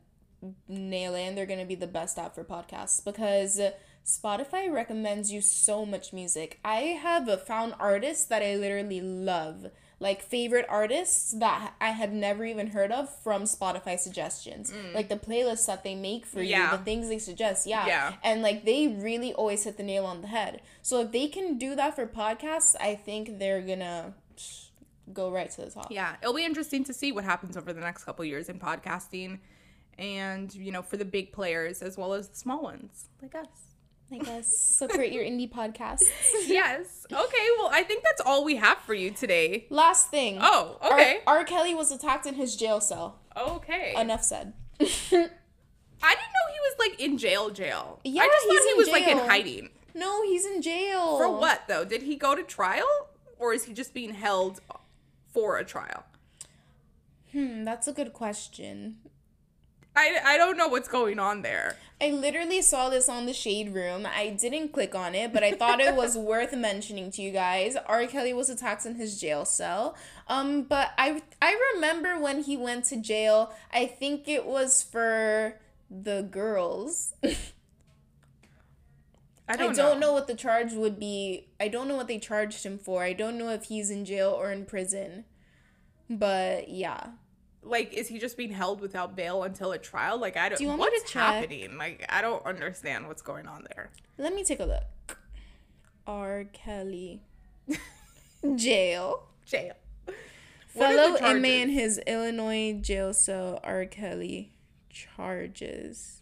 nail 0.68 1.14
it 1.14 1.22
and 1.22 1.36
they're 1.36 1.46
gonna 1.46 1.64
be 1.64 1.74
the 1.74 1.86
best 1.86 2.18
app 2.18 2.34
for 2.34 2.44
podcasts 2.44 3.04
because 3.04 3.60
Spotify 4.04 4.72
recommends 4.72 5.32
you 5.32 5.40
so 5.40 5.84
much 5.84 6.12
music. 6.12 6.60
I 6.64 6.80
have 7.02 7.44
found 7.44 7.74
artists 7.80 8.26
that 8.26 8.42
I 8.42 8.54
literally 8.54 9.00
love, 9.00 9.66
like 9.98 10.20
favorite 10.22 10.66
artists 10.68 11.32
that 11.38 11.72
I 11.80 11.90
had 11.90 12.12
never 12.12 12.44
even 12.44 12.66
heard 12.68 12.92
of 12.92 13.08
from 13.22 13.44
Spotify 13.44 13.98
suggestions. 13.98 14.70
Like 14.94 15.08
the 15.08 15.16
playlists 15.16 15.66
that 15.66 15.84
they 15.84 15.94
make 15.94 16.26
for 16.26 16.40
Mm. 16.40 16.48
Yeah. 16.48 16.72
you, 16.72 16.78
the 16.78 16.84
things 16.84 17.08
they 17.08 17.18
suggest. 17.18 17.66
Yeah. 17.66 17.86
Yeah. 17.86 18.12
And 18.22 18.42
like 18.42 18.64
they 18.66 18.88
really 18.88 19.32
always 19.32 19.64
hit 19.64 19.78
the 19.78 19.82
nail 19.82 20.04
on 20.04 20.20
the 20.20 20.28
head. 20.28 20.60
So 20.82 21.00
if 21.00 21.12
they 21.12 21.28
can 21.28 21.56
do 21.56 21.74
that 21.76 21.96
for 21.96 22.06
podcasts, 22.06 22.74
I 22.78 22.94
think 22.94 23.38
they're 23.38 23.62
gonna 23.62 24.12
go 25.12 25.30
right 25.30 25.50
to 25.52 25.60
the 25.62 25.70
top. 25.70 25.90
Yeah, 25.90 26.16
it'll 26.20 26.34
be 26.34 26.44
interesting 26.44 26.84
to 26.84 26.92
see 26.92 27.12
what 27.12 27.24
happens 27.24 27.56
over 27.56 27.72
the 27.72 27.80
next 27.80 28.04
couple 28.04 28.24
years 28.24 28.48
in 28.48 28.58
podcasting 28.58 29.38
and, 29.98 30.54
you 30.54 30.72
know, 30.72 30.82
for 30.82 30.96
the 30.98 31.04
big 31.06 31.32
players 31.32 31.80
as 31.80 31.96
well 31.96 32.12
as 32.12 32.28
the 32.28 32.36
small 32.36 32.62
ones 32.62 33.06
like 33.22 33.34
us. 33.34 33.46
I 34.12 34.18
guess 34.18 34.56
support 34.56 35.08
your 35.08 35.24
indie 35.24 35.50
podcasts. 35.50 36.04
yes. 36.46 37.06
Okay, 37.12 37.46
well, 37.58 37.70
I 37.72 37.82
think 37.82 38.04
that's 38.04 38.20
all 38.24 38.44
we 38.44 38.56
have 38.56 38.78
for 38.78 38.94
you 38.94 39.10
today. 39.10 39.66
Last 39.68 40.10
thing. 40.10 40.38
Oh, 40.40 40.78
okay. 40.92 41.18
R. 41.26 41.42
Kelly 41.44 41.74
was 41.74 41.90
attacked 41.90 42.24
in 42.26 42.34
his 42.34 42.54
jail 42.56 42.80
cell. 42.80 43.18
Okay. 43.36 43.94
Enough 43.98 44.22
said. 44.22 44.52
I 44.80 44.84
didn't 44.84 45.22
know 46.02 46.46
he 46.52 46.60
was 46.60 46.74
like 46.78 47.00
in 47.00 47.18
jail 47.18 47.50
jail. 47.50 48.00
Yeah, 48.04 48.22
I 48.22 48.26
just 48.28 48.46
thought 48.46 48.68
he 48.68 48.74
was 48.74 48.88
like 48.88 49.08
in 49.08 49.18
hiding. 49.18 49.70
no, 49.94 50.22
he's 50.22 50.46
in 50.46 50.62
jail. 50.62 51.16
For 51.18 51.28
what 51.28 51.62
though? 51.66 51.84
Did 51.84 52.02
he 52.02 52.14
go 52.16 52.34
to 52.36 52.42
trial 52.44 53.08
or 53.38 53.52
is 53.52 53.64
he 53.64 53.72
just 53.72 53.92
being 53.92 54.14
held 54.14 54.60
for 55.32 55.56
a 55.58 55.64
trial? 55.64 56.04
Hmm, 57.32 57.64
that's 57.64 57.88
a 57.88 57.92
good 57.92 58.12
question. 58.12 58.98
I, 59.96 60.20
I 60.24 60.36
don't 60.36 60.58
know 60.58 60.68
what's 60.68 60.88
going 60.88 61.18
on 61.18 61.40
there. 61.40 61.76
I 61.98 62.10
literally 62.10 62.60
saw 62.60 62.90
this 62.90 63.08
on 63.08 63.24
the 63.24 63.32
Shade 63.32 63.74
Room. 63.74 64.06
I 64.06 64.28
didn't 64.28 64.72
click 64.72 64.94
on 64.94 65.14
it, 65.14 65.32
but 65.32 65.42
I 65.42 65.52
thought 65.52 65.80
it 65.80 65.96
was 65.96 66.14
worth 66.18 66.52
mentioning 66.52 67.10
to 67.12 67.22
you 67.22 67.32
guys. 67.32 67.76
R. 67.86 68.06
Kelly 68.06 68.34
was 68.34 68.50
attacked 68.50 68.84
in 68.84 68.96
his 68.96 69.18
jail 69.18 69.46
cell. 69.46 69.96
Um, 70.28 70.64
but 70.64 70.90
I 70.98 71.22
I 71.40 71.58
remember 71.74 72.20
when 72.20 72.42
he 72.42 72.56
went 72.58 72.84
to 72.86 72.96
jail. 73.00 73.54
I 73.72 73.86
think 73.86 74.28
it 74.28 74.44
was 74.44 74.82
for 74.82 75.58
the 75.90 76.22
girls. 76.30 77.14
I 79.48 79.56
don't, 79.56 79.70
I 79.70 79.74
don't, 79.74 80.00
know. 80.00 80.08
know. 80.08 80.12
what 80.12 80.26
the 80.26 80.34
charge 80.34 80.72
would 80.74 80.98
be. 80.98 81.48
I 81.58 81.68
don't 81.68 81.88
know 81.88 81.96
what 81.96 82.08
they 82.08 82.18
charged 82.18 82.66
him 82.66 82.78
for. 82.78 83.02
I 83.04 83.12
don't 83.14 83.38
know 83.38 83.50
if 83.50 83.64
he's 83.64 83.90
in 83.90 84.04
jail 84.04 84.30
or 84.30 84.50
in 84.50 84.66
prison. 84.66 85.24
But 86.10 86.68
yeah. 86.68 87.10
Like 87.66 87.92
is 87.92 88.08
he 88.08 88.18
just 88.18 88.36
being 88.36 88.52
held 88.52 88.80
without 88.80 89.16
bail 89.16 89.42
until 89.42 89.72
a 89.72 89.78
trial? 89.78 90.18
Like 90.18 90.36
I 90.36 90.48
don't. 90.48 90.58
Do 90.58 90.64
you 90.64 90.68
want 90.70 90.80
me 90.80 90.86
to 90.86 90.92
what's 90.92 91.12
check? 91.12 91.22
happening? 91.22 91.76
Like 91.78 92.06
I 92.08 92.22
don't 92.22 92.44
understand 92.46 93.08
what's 93.08 93.22
going 93.22 93.46
on 93.46 93.66
there. 93.74 93.90
Let 94.18 94.34
me 94.34 94.44
take 94.44 94.60
a 94.60 94.64
look. 94.64 95.18
R. 96.06 96.44
Kelly. 96.52 97.22
Jail. 98.56 99.24
Jail. 99.44 99.74
What 100.04 100.94
Fellow 100.94 101.16
inmate 101.30 101.62
in 101.62 101.68
his 101.70 101.98
Illinois 102.06 102.74
jail 102.74 103.14
cell, 103.14 103.60
R. 103.64 103.86
Kelly. 103.86 104.52
Charges. 104.90 106.20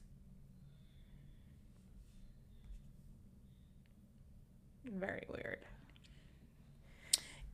Very 4.84 5.24
weird. 5.28 5.63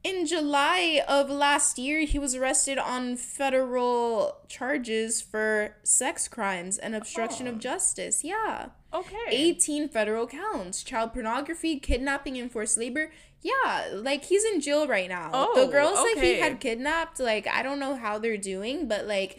In 0.02 0.24
July 0.26 1.02
of 1.06 1.28
last 1.28 1.78
year, 1.78 2.00
he 2.06 2.18
was 2.18 2.34
arrested 2.34 2.78
on 2.78 3.16
federal 3.16 4.38
charges 4.48 5.20
for 5.20 5.76
sex 5.82 6.26
crimes 6.26 6.78
and 6.78 6.94
obstruction 6.94 7.46
Oh. 7.46 7.50
of 7.50 7.58
justice. 7.58 8.24
Yeah. 8.24 8.70
Okay. 8.94 9.16
18 9.28 9.88
federal 9.88 10.26
counts 10.26 10.82
child 10.82 11.12
pornography, 11.12 11.78
kidnapping, 11.78 12.38
and 12.38 12.50
forced 12.50 12.78
labor. 12.78 13.12
Yeah, 13.42 13.88
like 13.92 14.24
he's 14.24 14.44
in 14.44 14.60
jail 14.60 14.86
right 14.86 15.08
now. 15.08 15.30
Oh, 15.32 15.64
the 15.66 15.70
girls 15.70 15.96
that 15.96 16.22
he 16.22 16.40
had 16.40 16.60
kidnapped, 16.60 17.20
like, 17.20 17.46
I 17.46 17.62
don't 17.62 17.78
know 17.78 17.94
how 17.94 18.18
they're 18.18 18.36
doing, 18.36 18.88
but 18.88 19.06
like, 19.06 19.38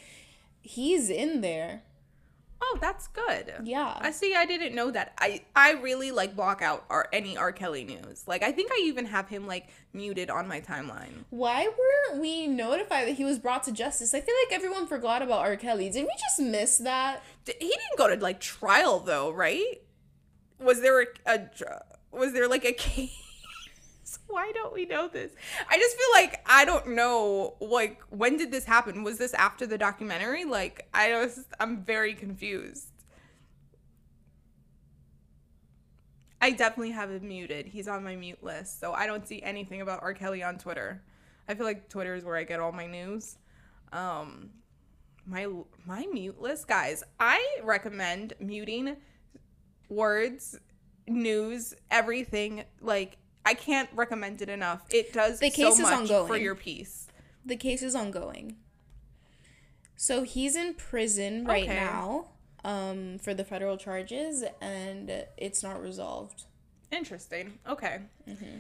he's 0.62 1.10
in 1.10 1.42
there. 1.42 1.84
Oh, 2.64 2.78
that's 2.80 3.08
good. 3.08 3.54
Yeah. 3.64 3.98
I 4.00 4.12
see. 4.12 4.36
I 4.36 4.46
didn't 4.46 4.76
know 4.76 4.92
that. 4.92 5.14
I 5.18 5.42
I 5.56 5.72
really 5.74 6.12
like 6.12 6.36
block 6.36 6.62
out 6.62 6.86
our 6.90 7.08
any 7.12 7.36
R. 7.36 7.52
Kelly 7.52 7.84
news. 7.84 8.24
Like 8.28 8.44
I 8.44 8.52
think 8.52 8.72
I 8.72 8.82
even 8.84 9.06
have 9.08 9.28
him 9.28 9.48
like 9.48 9.68
muted 9.94 10.30
on 10.30 10.48
my 10.48 10.62
timeline. 10.62 11.26
Why 11.32 11.64
weren't 11.68 12.22
we 12.22 12.46
notified 12.48 13.08
that 13.08 13.14
he 13.14 13.24
was 13.26 13.40
brought 13.40 13.64
to 13.64 13.72
justice? 13.72 14.14
I 14.14 14.22
feel 14.22 14.36
like 14.46 14.54
everyone 14.54 14.86
forgot 14.88 15.22
about 15.24 15.40
R. 15.40 15.56
Kelly. 15.56 15.90
Did 15.90 16.04
we 16.04 16.14
just 16.20 16.40
miss 16.40 16.78
that? 16.78 17.24
D- 17.46 17.54
He 17.60 17.68
didn't 17.68 17.98
go 17.98 18.08
to 18.16 18.22
like 18.22 18.40
trial 18.40 19.00
though, 19.00 19.32
right? 19.32 19.82
Was 20.60 20.82
there 20.82 21.02
a, 21.02 21.06
a 21.26 21.40
was 22.12 22.34
there 22.34 22.48
like 22.48 22.64
a 22.66 22.74
case? 22.74 23.10
Why 24.32 24.52
don't 24.53 24.74
we 24.74 24.86
know 24.86 25.08
this? 25.08 25.32
I 25.70 25.78
just 25.78 25.95
feel 25.95 26.08
like 26.14 26.41
I 26.45 26.66
don't 26.66 26.90
know. 26.90 27.56
Like 27.60 28.02
when 28.10 28.38
did 28.38 28.52
this 28.52 28.66
happen? 28.66 29.03
Was 29.03 29.18
this 29.18 29.34
after 29.34 29.68
the 29.68 29.78
documentary? 29.78 30.45
Like 30.45 30.88
I 30.94 31.14
was. 31.20 31.45
I'm 31.60 31.84
very 31.84 32.14
confused. 32.14 32.88
I 36.41 36.49
definitely 36.52 36.91
have 36.91 37.12
him 37.12 37.28
muted. 37.28 37.68
He's 37.68 37.88
on 37.88 38.03
my 38.03 38.16
mute 38.16 38.44
list, 38.44 38.80
so 38.80 38.94
I 38.94 39.06
don't 39.06 39.28
see 39.28 39.44
anything 39.44 39.82
about 39.82 40.02
R. 40.02 40.16
Kelly 40.16 40.41
on 40.41 40.58
Twitter. 40.58 41.03
I 41.48 41.53
feel 41.53 41.68
like 41.68 41.88
Twitter 41.88 42.16
is 42.16 42.26
where 42.26 42.36
I 42.36 42.44
get 42.44 42.60
all 42.60 42.72
my 42.72 42.88
news. 42.88 43.38
Um, 43.94 44.49
my 45.26 45.48
my 45.86 46.08
mute 46.12 46.41
list, 46.41 46.68
guys. 46.68 47.03
I 47.20 47.60
recommend 47.64 48.34
muting 48.40 48.98
words, 49.88 50.58
news, 51.08 51.76
everything. 51.91 52.64
Like 52.82 53.18
I 53.46 53.54
can't 53.54 53.90
recommend 53.94 54.42
it 54.42 54.50
enough. 54.50 54.82
It 54.90 55.14
does 55.14 55.40
The 55.40 55.50
so 55.50 55.56
case 55.56 55.80
is 55.80 55.82
much 55.82 56.08
for 56.28 56.38
your 56.38 56.56
peace. 56.56 57.08
The 57.46 57.56
case 57.56 57.82
is 57.82 57.96
ongoing. 57.96 58.56
So 59.96 60.24
he's 60.24 60.56
in 60.56 60.74
prison 60.76 61.46
right 61.46 61.64
Okay. 61.64 61.76
now 61.76 62.30
um, 62.64 63.18
for 63.20 63.34
the 63.34 63.44
federal 63.44 63.78
charges, 63.78 64.44
and 64.62 65.26
it's 65.38 65.64
not 65.64 65.82
resolved. 65.82 66.44
Interesting. 66.92 67.60
Okay. 67.68 68.00
Mm-hmm. 68.28 68.60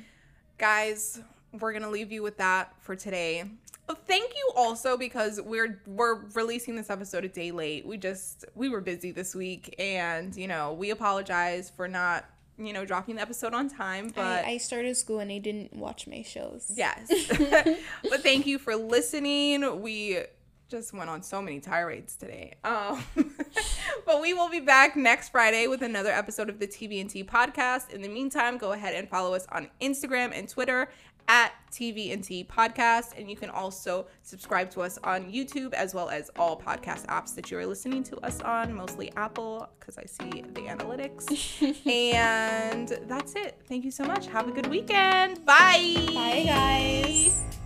Guys, 0.57 1.19
we're 1.59 1.71
going 1.71 1.83
to 1.83 1.89
leave 1.89 2.11
you 2.11 2.23
with 2.23 2.37
that 2.37 2.73
for 2.81 2.95
today. 2.95 3.43
Oh, 3.89 3.95
Thank 3.95 4.33
you 4.35 4.51
also 4.55 4.97
because 4.97 5.41
we're 5.41 5.81
we're 5.85 6.25
releasing 6.33 6.75
this 6.75 6.89
episode 6.89 7.25
a 7.25 7.27
day 7.27 7.51
late. 7.51 7.85
We 7.85 7.97
just 7.97 8.45
we 8.55 8.69
were 8.69 8.79
busy 8.79 9.11
this 9.11 9.35
week 9.35 9.75
and, 9.79 10.35
you 10.35 10.47
know, 10.47 10.73
we 10.73 10.91
apologize 10.91 11.71
for 11.75 11.87
not, 11.87 12.25
you 12.65 12.73
know, 12.73 12.85
dropping 12.85 13.15
the 13.15 13.21
episode 13.21 13.53
on 13.53 13.69
time, 13.69 14.11
but 14.13 14.45
I, 14.45 14.51
I 14.51 14.57
started 14.57 14.95
school 14.97 15.19
and 15.19 15.31
I 15.31 15.37
didn't 15.37 15.75
watch 15.75 16.07
my 16.07 16.21
shows. 16.21 16.71
Yes. 16.73 17.07
but 18.09 18.23
thank 18.23 18.45
you 18.45 18.59
for 18.59 18.75
listening. 18.75 19.81
We 19.81 20.23
just 20.71 20.93
went 20.93 21.09
on 21.09 21.21
so 21.21 21.41
many 21.41 21.59
tirades 21.59 22.15
today. 22.15 22.53
Um, 22.63 23.03
but 24.05 24.21
we 24.21 24.33
will 24.33 24.49
be 24.49 24.61
back 24.61 24.95
next 24.95 25.29
Friday 25.29 25.67
with 25.67 25.81
another 25.81 26.11
episode 26.11 26.49
of 26.49 26.59
the 26.59 26.67
TV 26.67 27.07
& 27.09 27.11
Tea 27.11 27.25
podcast. 27.25 27.91
In 27.91 28.01
the 28.01 28.07
meantime, 28.07 28.57
go 28.57 28.71
ahead 28.71 28.95
and 28.95 29.09
follow 29.09 29.33
us 29.33 29.45
on 29.51 29.69
Instagram 29.81 30.31
and 30.33 30.47
Twitter 30.47 30.89
at 31.27 31.53
TV 31.71 32.21
& 32.23 32.23
Tea 32.23 32.43
podcast. 32.43 33.17
And 33.17 33.29
you 33.29 33.35
can 33.35 33.49
also 33.49 34.07
subscribe 34.23 34.69
to 34.71 34.81
us 34.81 34.99
on 35.03 35.31
YouTube 35.31 35.73
as 35.73 35.93
well 35.93 36.09
as 36.09 36.29
all 36.37 36.59
podcast 36.59 37.05
apps 37.07 37.33
that 37.35 37.49
you 37.49 37.57
are 37.57 37.65
listening 37.65 38.03
to 38.03 38.17
us 38.17 38.41
on, 38.41 38.73
mostly 38.73 39.11
Apple 39.15 39.69
because 39.79 39.97
I 39.97 40.05
see 40.05 40.41
the 40.41 40.61
analytics. 40.61 41.85
and 42.13 42.89
that's 43.07 43.33
it. 43.35 43.59
Thank 43.67 43.85
you 43.85 43.91
so 43.91 44.03
much. 44.03 44.27
Have 44.27 44.47
a 44.47 44.51
good 44.51 44.67
weekend. 44.67 45.45
Bye. 45.45 45.95
Bye, 46.13 46.43
guys. 46.45 47.60